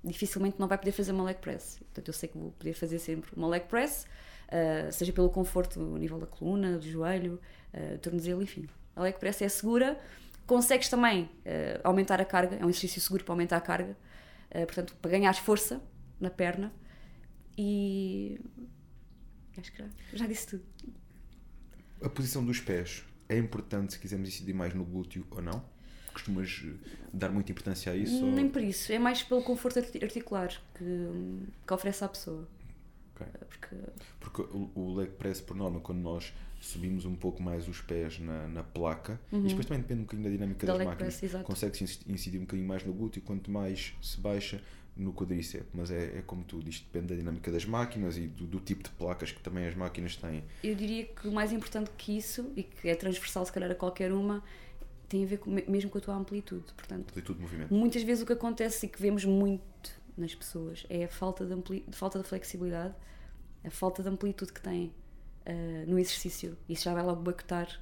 dificilmente 0.03 0.59
não 0.59 0.67
vai 0.67 0.77
poder 0.77 0.91
fazer 0.91 1.11
uma 1.11 1.23
leg 1.23 1.37
press. 1.39 1.79
Portanto, 1.79 2.07
eu 2.07 2.13
sei 2.13 2.29
que 2.29 2.37
vou 2.37 2.51
poder 2.51 2.73
fazer 2.73 2.99
sempre 2.99 3.31
uma 3.35 3.47
leg 3.47 3.65
press, 3.65 4.05
uh, 4.47 4.91
seja 4.91 5.11
pelo 5.11 5.29
conforto 5.29 5.79
no 5.79 5.97
nível 5.97 6.19
da 6.19 6.27
coluna, 6.27 6.77
do 6.77 6.89
joelho, 6.89 7.39
uh, 7.73 7.97
tornozelo, 7.99 8.41
enfim. 8.41 8.67
A 8.95 9.01
leg 9.01 9.17
press 9.19 9.41
é 9.41 9.49
segura, 9.49 9.97
Consegues 10.47 10.87
também 10.87 11.23
uh, 11.23 11.29
aumentar 11.83 12.21
a 12.21 12.25
carga, 12.25 12.55
é 12.55 12.65
um 12.65 12.69
exercício 12.69 13.01
seguro 13.01 13.25
para 13.25 13.33
aumentar 13.33 13.57
a 13.57 13.61
carga, 13.61 13.97
uh, 14.49 14.65
portanto, 14.65 14.95
para 15.01 15.11
ganhar 15.11 15.33
força 15.33 15.81
na 16.21 16.29
perna. 16.29 16.71
E 17.57 18.39
acho 19.57 19.73
que 19.73 19.79
já, 19.79 19.89
já 20.13 20.25
disse 20.25 20.47
tudo. 20.47 20.63
A 22.01 22.07
posição 22.07 22.45
dos 22.45 22.61
pés 22.61 23.03
é 23.27 23.37
importante 23.37 23.93
se 23.93 23.99
quisermos 23.99 24.29
incidir 24.29 24.53
mais 24.53 24.73
no 24.73 24.85
glúteo 24.85 25.27
ou 25.29 25.41
não? 25.41 25.65
Costumas 26.17 26.63
eh, 26.65 26.73
dar 27.13 27.29
muita 27.29 27.51
importância 27.51 27.91
a 27.91 27.95
isso? 27.95 28.25
Nem 28.25 28.45
ou... 28.45 28.51
por 28.51 28.61
isso, 28.61 28.91
é 28.91 28.99
mais 28.99 29.21
pelo 29.21 29.43
conforto 29.43 29.79
articular 29.79 30.49
que, 30.75 31.09
que 31.65 31.73
oferece 31.73 32.03
à 32.03 32.07
pessoa. 32.07 32.47
Okay. 33.15 33.27
Porque, 33.47 33.75
Porque 34.19 34.41
o, 34.41 34.71
o 34.75 34.95
leg 34.95 35.11
press, 35.11 35.41
por 35.41 35.55
norma, 35.55 35.79
quando 35.79 35.99
nós 35.99 36.33
subimos 36.59 37.05
um 37.05 37.15
pouco 37.15 37.41
mais 37.41 37.67
os 37.67 37.81
pés 37.81 38.19
na, 38.19 38.47
na 38.47 38.63
placa 38.63 39.19
uhum. 39.31 39.45
e 39.45 39.49
depois 39.49 39.65
também 39.65 39.81
depende 39.81 40.01
um 40.01 40.03
bocadinho 40.03 40.29
da 40.29 40.35
dinâmica 40.35 40.67
da 40.67 40.77
das 40.77 40.87
máquinas. 40.87 41.21
Consegue-se 41.43 41.99
incidir 42.07 42.37
um 42.39 42.41
bocadinho 42.41 42.67
mais 42.67 42.83
no 42.83 42.93
glúteo 42.93 43.21
quanto 43.21 43.51
mais 43.51 43.93
se 44.01 44.19
baixa 44.19 44.61
no 44.95 45.13
quadríceps, 45.13 45.67
mas 45.73 45.91
é, 45.91 46.17
é 46.17 46.23
como 46.25 46.43
tu 46.43 46.59
dizes, 46.59 46.81
depende 46.81 47.13
da 47.13 47.15
dinâmica 47.15 47.51
das 47.51 47.65
máquinas 47.65 48.17
e 48.17 48.21
do, 48.27 48.45
do, 48.47 48.59
tipo 48.59 48.83
de 48.83 48.89
placas 48.91 49.31
que 49.31 49.39
também 49.39 49.67
as 49.67 49.75
máquinas 49.75 50.15
têm. 50.15 50.43
Eu 50.63 50.73
diria 50.73 51.05
que 51.05 51.27
o 51.27 51.31
mais 51.31 51.51
importante 51.51 51.91
que 51.95 52.17
isso, 52.17 52.51
e 52.55 52.63
que 52.63 52.89
é 52.89 52.95
transversal 52.95 53.45
se 53.45 53.51
calhar 53.51 53.69
a 53.69 53.75
qualquer 53.75 54.11
uma, 54.11 54.43
tem 55.07 55.23
a 55.23 55.27
ver 55.27 55.37
com, 55.37 55.49
mesmo 55.49 55.89
com 55.89 55.97
a 55.97 56.01
tua 56.01 56.15
amplitude. 56.15 56.65
Portanto, 56.75 57.09
amplitude 57.09 57.37
de 57.37 57.43
movimento. 57.43 57.73
Muitas 57.73 58.03
vezes 58.03 58.23
o 58.23 58.25
que 58.25 58.33
acontece 58.33 58.85
e 58.85 58.89
que 58.89 59.01
vemos 59.01 59.25
muito 59.25 59.91
nas 60.17 60.33
pessoas 60.33 60.85
é 60.89 61.05
a 61.05 61.07
falta 61.07 61.45
de, 61.45 61.53
ampli, 61.53 61.85
falta 61.91 62.19
de 62.19 62.27
flexibilidade, 62.27 62.93
a 63.63 63.69
falta 63.69 64.01
de 64.01 64.09
amplitude 64.09 64.51
que 64.51 64.61
têm 64.61 64.93
uh, 65.45 65.89
no 65.89 65.97
exercício. 65.97 66.57
Isso 66.67 66.83
já 66.83 66.93
vai 66.93 67.03
logo 67.03 67.21
boicotar 67.21 67.81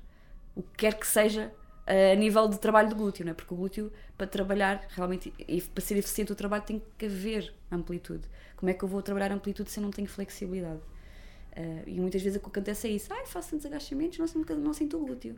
o 0.56 0.62
que 0.62 0.78
quer 0.78 1.00
que 1.00 1.08
seja 1.08 1.52
uh, 1.88 2.14
a 2.14 2.16
nível 2.16 2.48
de 2.48 2.60
trabalho 2.60 2.90
do 2.90 2.96
glúteo, 2.96 3.26
não 3.26 3.32
é? 3.32 3.34
porque 3.34 3.54
o 3.54 3.58
glúteo, 3.58 3.92
para 4.18 4.28
trabalhar 4.28 4.86
realmente 4.90 5.34
e 5.40 5.62
para 5.62 5.84
ser 5.84 5.98
eficiente 5.98 6.32
o 6.32 6.36
trabalho, 6.36 6.64
tem 6.64 6.82
que 6.98 7.06
haver 7.06 7.54
amplitude. 7.72 8.28
Como 8.56 8.70
é 8.70 8.74
que 8.74 8.84
eu 8.84 8.88
vou 8.88 9.02
trabalhar 9.02 9.32
amplitude 9.32 9.72
se 9.72 9.80
eu 9.80 9.84
não 9.84 9.92
tenho 9.92 10.08
flexibilidade? 10.08 10.82
Uh, 11.58 11.88
e 11.88 12.00
muitas 12.00 12.22
vezes 12.22 12.38
o 12.38 12.42
que 12.42 12.48
acontece 12.48 12.88
é 12.88 12.92
isso: 12.92 13.12
ah, 13.14 13.26
faço 13.26 13.52
tantos 13.52 13.66
agachamentos, 13.66 14.20
não 14.20 14.28
sinto, 14.28 14.56
não 14.56 14.74
sinto 14.74 14.98
o 14.98 15.06
glúteo. 15.06 15.38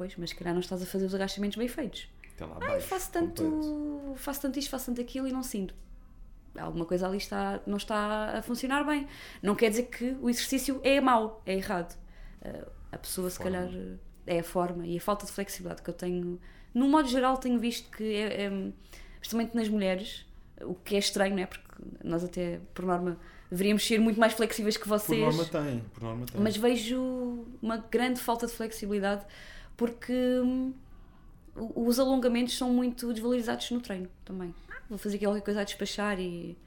Pois, 0.00 0.16
mas 0.16 0.30
se 0.30 0.36
calhar 0.36 0.54
não 0.54 0.60
estás 0.60 0.82
a 0.82 0.86
fazer 0.86 1.04
os 1.04 1.14
agachamentos 1.14 1.58
bem 1.58 1.68
feitos. 1.68 2.08
ah, 2.40 2.80
faço 2.80 3.12
tanto, 3.12 4.14
faço 4.16 4.40
tanto 4.40 4.58
isto, 4.58 4.70
faço 4.70 4.86
tanto 4.86 4.98
aquilo 5.02 5.28
e 5.28 5.32
não 5.32 5.42
sinto 5.42 5.74
alguma 6.58 6.86
coisa 6.86 7.06
ali 7.06 7.18
está, 7.18 7.60
não 7.66 7.76
está 7.76 8.38
a 8.38 8.42
funcionar 8.42 8.82
bem. 8.82 9.06
Não 9.42 9.54
quer 9.54 9.68
dizer 9.68 9.84
que 9.84 10.16
o 10.22 10.30
exercício 10.30 10.80
é 10.82 10.98
mau, 11.02 11.42
é 11.44 11.54
errado. 11.54 11.94
Uh, 12.40 12.66
a 12.90 12.96
pessoa, 12.96 13.28
se 13.28 13.38
calhar, 13.38 13.68
é 14.26 14.40
a 14.40 14.42
forma 14.42 14.86
e 14.86 14.96
a 14.96 15.00
falta 15.02 15.26
de 15.26 15.32
flexibilidade 15.32 15.82
que 15.82 15.90
eu 15.90 15.94
tenho. 15.94 16.40
No 16.72 16.88
modo 16.88 17.08
geral, 17.08 17.36
tenho 17.36 17.58
visto 17.58 17.90
que, 17.90 18.14
é, 18.14 18.46
é, 18.46 18.72
especialmente 19.20 19.54
nas 19.54 19.68
mulheres, 19.68 20.26
o 20.62 20.74
que 20.74 20.96
é 20.96 20.98
estranho, 20.98 21.36
não 21.36 21.42
é? 21.42 21.46
Porque 21.46 21.64
nós, 22.02 22.24
até, 22.24 22.58
por 22.72 22.86
norma, 22.86 23.18
deveríamos 23.50 23.86
ser 23.86 24.00
muito 24.00 24.18
mais 24.18 24.32
flexíveis 24.32 24.76
que 24.76 24.88
vocês. 24.88 25.20
Por 25.20 25.34
norma 25.34 25.44
tem, 25.44 25.80
por 25.92 26.02
norma 26.02 26.26
tem. 26.26 26.40
Mas 26.40 26.56
vejo 26.56 27.46
uma 27.60 27.76
grande 27.76 28.20
falta 28.20 28.46
de 28.46 28.52
flexibilidade 28.52 29.24
porque 29.80 30.12
hum, 30.12 30.74
os 31.74 31.98
alongamentos 31.98 32.56
são 32.56 32.70
muito 32.70 33.12
desvalorizados 33.14 33.70
no 33.70 33.80
treino 33.80 34.08
também 34.26 34.54
vou 34.90 34.98
fazer 34.98 35.16
aqui 35.16 35.24
qualquer 35.24 35.42
coisa 35.42 35.60
a 35.60 35.64
despachar 35.64 36.18
e, 36.18 36.58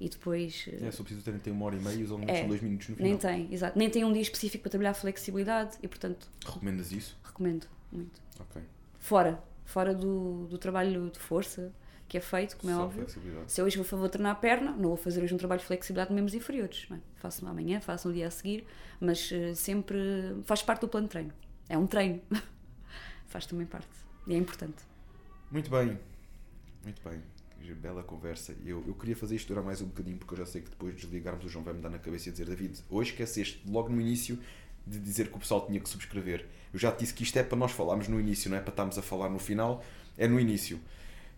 e 0.00 0.08
depois. 0.08 0.68
É, 0.80 0.90
só 0.90 1.02
preciso 1.02 1.24
ter 1.24 1.38
tem 1.40 1.52
uma 1.52 1.66
hora 1.66 1.76
e 1.76 1.80
meia 1.80 1.96
e 1.96 2.04
os 2.04 2.10
alongamentos 2.10 2.38
é, 2.38 2.40
são 2.40 2.48
dois 2.48 2.62
minutos 2.62 2.88
no 2.88 2.96
final. 2.96 3.10
Nem 3.10 3.18
tem, 3.18 3.52
exato. 3.52 3.78
Nem 3.78 3.90
tem 3.90 4.04
um 4.04 4.12
dia 4.12 4.22
específico 4.22 4.62
para 4.62 4.70
trabalhar 4.70 4.94
flexibilidade 4.94 5.76
e, 5.82 5.88
portanto. 5.88 6.30
Recomendas 6.46 6.92
isso? 6.92 7.18
Recomendo, 7.24 7.66
muito. 7.90 8.22
Ok. 8.38 8.62
Fora, 9.00 9.42
fora 9.64 9.92
do, 9.92 10.46
do 10.46 10.56
trabalho 10.56 11.10
de 11.10 11.18
força, 11.18 11.72
que 12.08 12.16
é 12.16 12.20
feito, 12.20 12.56
como 12.56 12.72
é 12.72 12.76
Só 12.76 12.84
óbvio. 12.84 13.06
Se 13.48 13.60
eu 13.60 13.64
hoje 13.64 13.76
vou, 13.76 13.98
vou 13.98 14.08
treinar 14.08 14.32
a 14.32 14.36
perna, 14.36 14.70
não 14.70 14.90
vou 14.90 14.96
fazer 14.96 15.22
hoje 15.22 15.34
um 15.34 15.38
trabalho 15.38 15.60
de 15.60 15.66
flexibilidade 15.66 16.10
de 16.10 16.14
membros 16.14 16.34
inferiores. 16.34 16.86
É? 16.92 16.96
Faço 17.16 17.44
amanhã, 17.46 17.80
faço 17.80 18.08
no 18.08 18.14
dia 18.14 18.28
a 18.28 18.30
seguir, 18.30 18.64
mas 19.00 19.30
eh, 19.32 19.54
sempre 19.54 19.98
faz 20.44 20.62
parte 20.62 20.82
do 20.82 20.88
plano 20.88 21.08
de 21.08 21.10
treino. 21.10 21.32
É 21.68 21.76
um 21.76 21.86
treino. 21.86 22.20
faz 23.32 23.46
também 23.46 23.66
parte. 23.66 23.88
E 24.26 24.34
é 24.34 24.36
importante. 24.36 24.84
Muito 25.50 25.70
bem, 25.70 25.98
muito 26.84 27.02
bem. 27.02 27.20
Que 27.60 27.72
Bela 27.72 28.02
conversa. 28.02 28.54
Eu, 28.64 28.84
eu 28.86 28.94
queria 28.94 29.16
fazer 29.16 29.36
isto 29.36 29.48
durar 29.48 29.64
mais 29.64 29.80
um 29.80 29.86
bocadinho 29.86 30.18
porque 30.18 30.34
eu 30.34 30.38
já 30.38 30.46
sei 30.46 30.62
que 30.62 30.70
depois 30.70 30.94
de 30.94 31.00
desligarmos 31.02 31.44
o 31.44 31.48
João 31.48 31.64
vai 31.64 31.72
me 31.72 31.80
dar 31.80 31.90
na 31.90 31.98
cabeça 31.98 32.28
e 32.28 32.32
dizer 32.32 32.44
David, 32.44 32.80
hoje 32.90 33.10
esqueceste 33.10 33.62
logo 33.66 33.88
no 33.88 34.00
início 34.00 34.38
de 34.84 34.98
dizer 34.98 35.28
que 35.28 35.36
o 35.36 35.38
pessoal 35.38 35.64
tinha 35.64 35.78
que 35.80 35.88
subscrever. 35.88 36.46
Eu 36.72 36.78
já 36.78 36.90
te 36.90 37.00
disse 37.00 37.14
que 37.14 37.22
isto 37.22 37.38
é 37.38 37.42
para 37.42 37.56
nós 37.56 37.70
falarmos 37.70 38.08
no 38.08 38.18
início, 38.20 38.50
não 38.50 38.56
é 38.56 38.60
para 38.60 38.70
estarmos 38.70 38.98
a 38.98 39.02
falar 39.02 39.28
no 39.28 39.38
final, 39.38 39.82
é 40.18 40.26
no 40.26 40.40
início. 40.40 40.80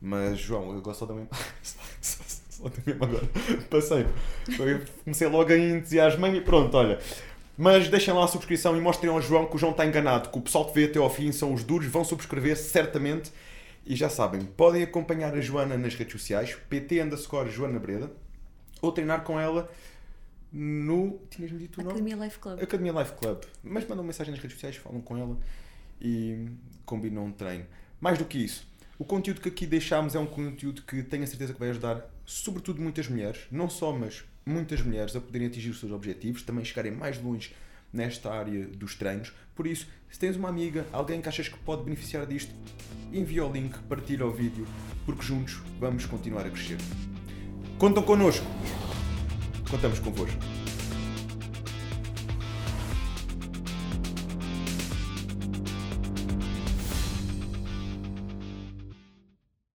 Mas 0.01 0.39
João, 0.39 0.77
agora 0.77 0.97
só 0.97 1.07
também. 1.07 1.29
só, 1.63 2.23
só 2.49 2.69
também 2.71 2.95
agora. 2.95 3.27
Passei. 3.69 4.07
Eu 4.49 4.85
comecei 5.05 5.29
logo 5.29 5.53
a 5.53 5.59
entusiasmar-me 5.59 6.39
e 6.39 6.41
pronto, 6.41 6.75
olha. 6.75 6.99
Mas 7.57 7.89
deixem 7.89 8.13
lá 8.13 8.25
a 8.25 8.29
subscrição 8.29 8.77
e 8.77 8.81
mostrem 8.81 9.11
ao 9.11 9.21
João 9.23 9.47
que 9.47 9.55
o 9.55 9.59
João 9.59 9.73
está 9.73 9.87
enganado, 9.87 10.29
que 10.31 10.39
o 10.39 10.41
pessoal 10.41 10.67
que 10.67 10.75
vê 10.75 10.85
até 10.87 10.99
ao 10.99 11.09
fim 11.09 11.31
são 11.31 11.55
os 11.55 11.63
duros, 11.63 11.87
vão 11.87 12.05
subscrever 12.05 12.57
certamente. 12.57 13.33
E 13.87 13.95
já 13.95 14.09
sabem, 14.09 14.43
podem 14.45 14.83
acompanhar 14.83 15.35
a 15.35 15.41
Joana 15.41 15.77
nas 15.77 15.95
redes 15.95 16.13
sociais, 16.13 16.57
pt 16.69 17.03
underscore 17.03 17.51
Joana 17.51 17.79
Breda, 17.79 18.11
ou 18.81 18.91
treinar 18.91 19.23
com 19.25 19.39
ela 19.39 19.71
no. 20.51 21.21
Tinhas-me 21.29 21.59
dito 21.59 21.81
o 21.81 21.85
nome? 21.85 22.01
Academia 22.01 22.25
Life 22.25 22.39
Club. 22.39 22.63
Academia 22.63 22.93
Life 22.93 23.13
Club. 23.13 23.43
Mas 23.63 23.87
mandam 23.87 24.03
mensagem 24.03 24.33
nas 24.33 24.43
redes 24.43 24.57
sociais, 24.57 24.77
falam 24.77 25.01
com 25.03 25.19
ela 25.19 25.37
e 26.01 26.49
combinam 26.87 27.27
um 27.27 27.33
treino. 27.33 27.67
Mais 28.01 28.19
do 28.19 28.25
que 28.25 28.39
isso, 28.39 28.67
o 28.99 29.05
conteúdo 29.05 29.41
que 29.41 29.49
aqui 29.49 29.67
deixámos 29.67 30.15
é 30.15 30.19
um 30.19 30.27
conteúdo 30.27 30.83
que 30.83 31.03
tenho 31.03 31.25
a 31.25 31.27
certeza 31.27 31.53
que 31.53 31.61
vai 31.61 31.71
ajudar, 31.71 32.11
sobretudo 32.25 32.81
muitas 32.81 33.09
mulheres, 33.09 33.43
não 33.51 33.69
só, 33.69 33.93
mas 33.93 34.25
muitas 34.47 34.83
mulheres 34.83 35.15
a 35.17 35.21
poderem 35.21 35.49
atingir 35.49 35.71
os 35.71 35.81
seus 35.81 35.93
objetivos, 35.93 36.43
também 36.43 36.65
chegarem 36.65 36.93
mais 36.93 37.21
longe 37.23 37.55
nesta 37.93 38.33
área 38.33 38.67
dos 38.67 38.95
treinos. 38.95 39.33
Por 39.55 39.67
isso, 39.67 39.87
se 40.11 40.19
tens 40.19 40.37
uma 40.37 40.49
amiga, 40.49 40.85
alguém 40.93 41.23
que 41.23 41.29
achas 41.29 41.49
que 41.49 41.59
pode 41.59 41.85
beneficiar 41.85 42.27
disto, 42.27 42.53
envia 43.13 43.45
o 43.45 43.53
link, 43.53 43.79
partilha 43.89 44.27
o 44.27 44.33
vídeo, 44.33 44.67
porque 45.07 45.23
juntos 45.23 45.63
vamos 45.79 46.05
continuar 46.07 46.47
a 46.47 46.51
crescer. 46.51 46.79
Contam 47.79 48.03
connosco! 48.03 48.47
Contamos 49.71 49.99
convosco. 49.99 50.64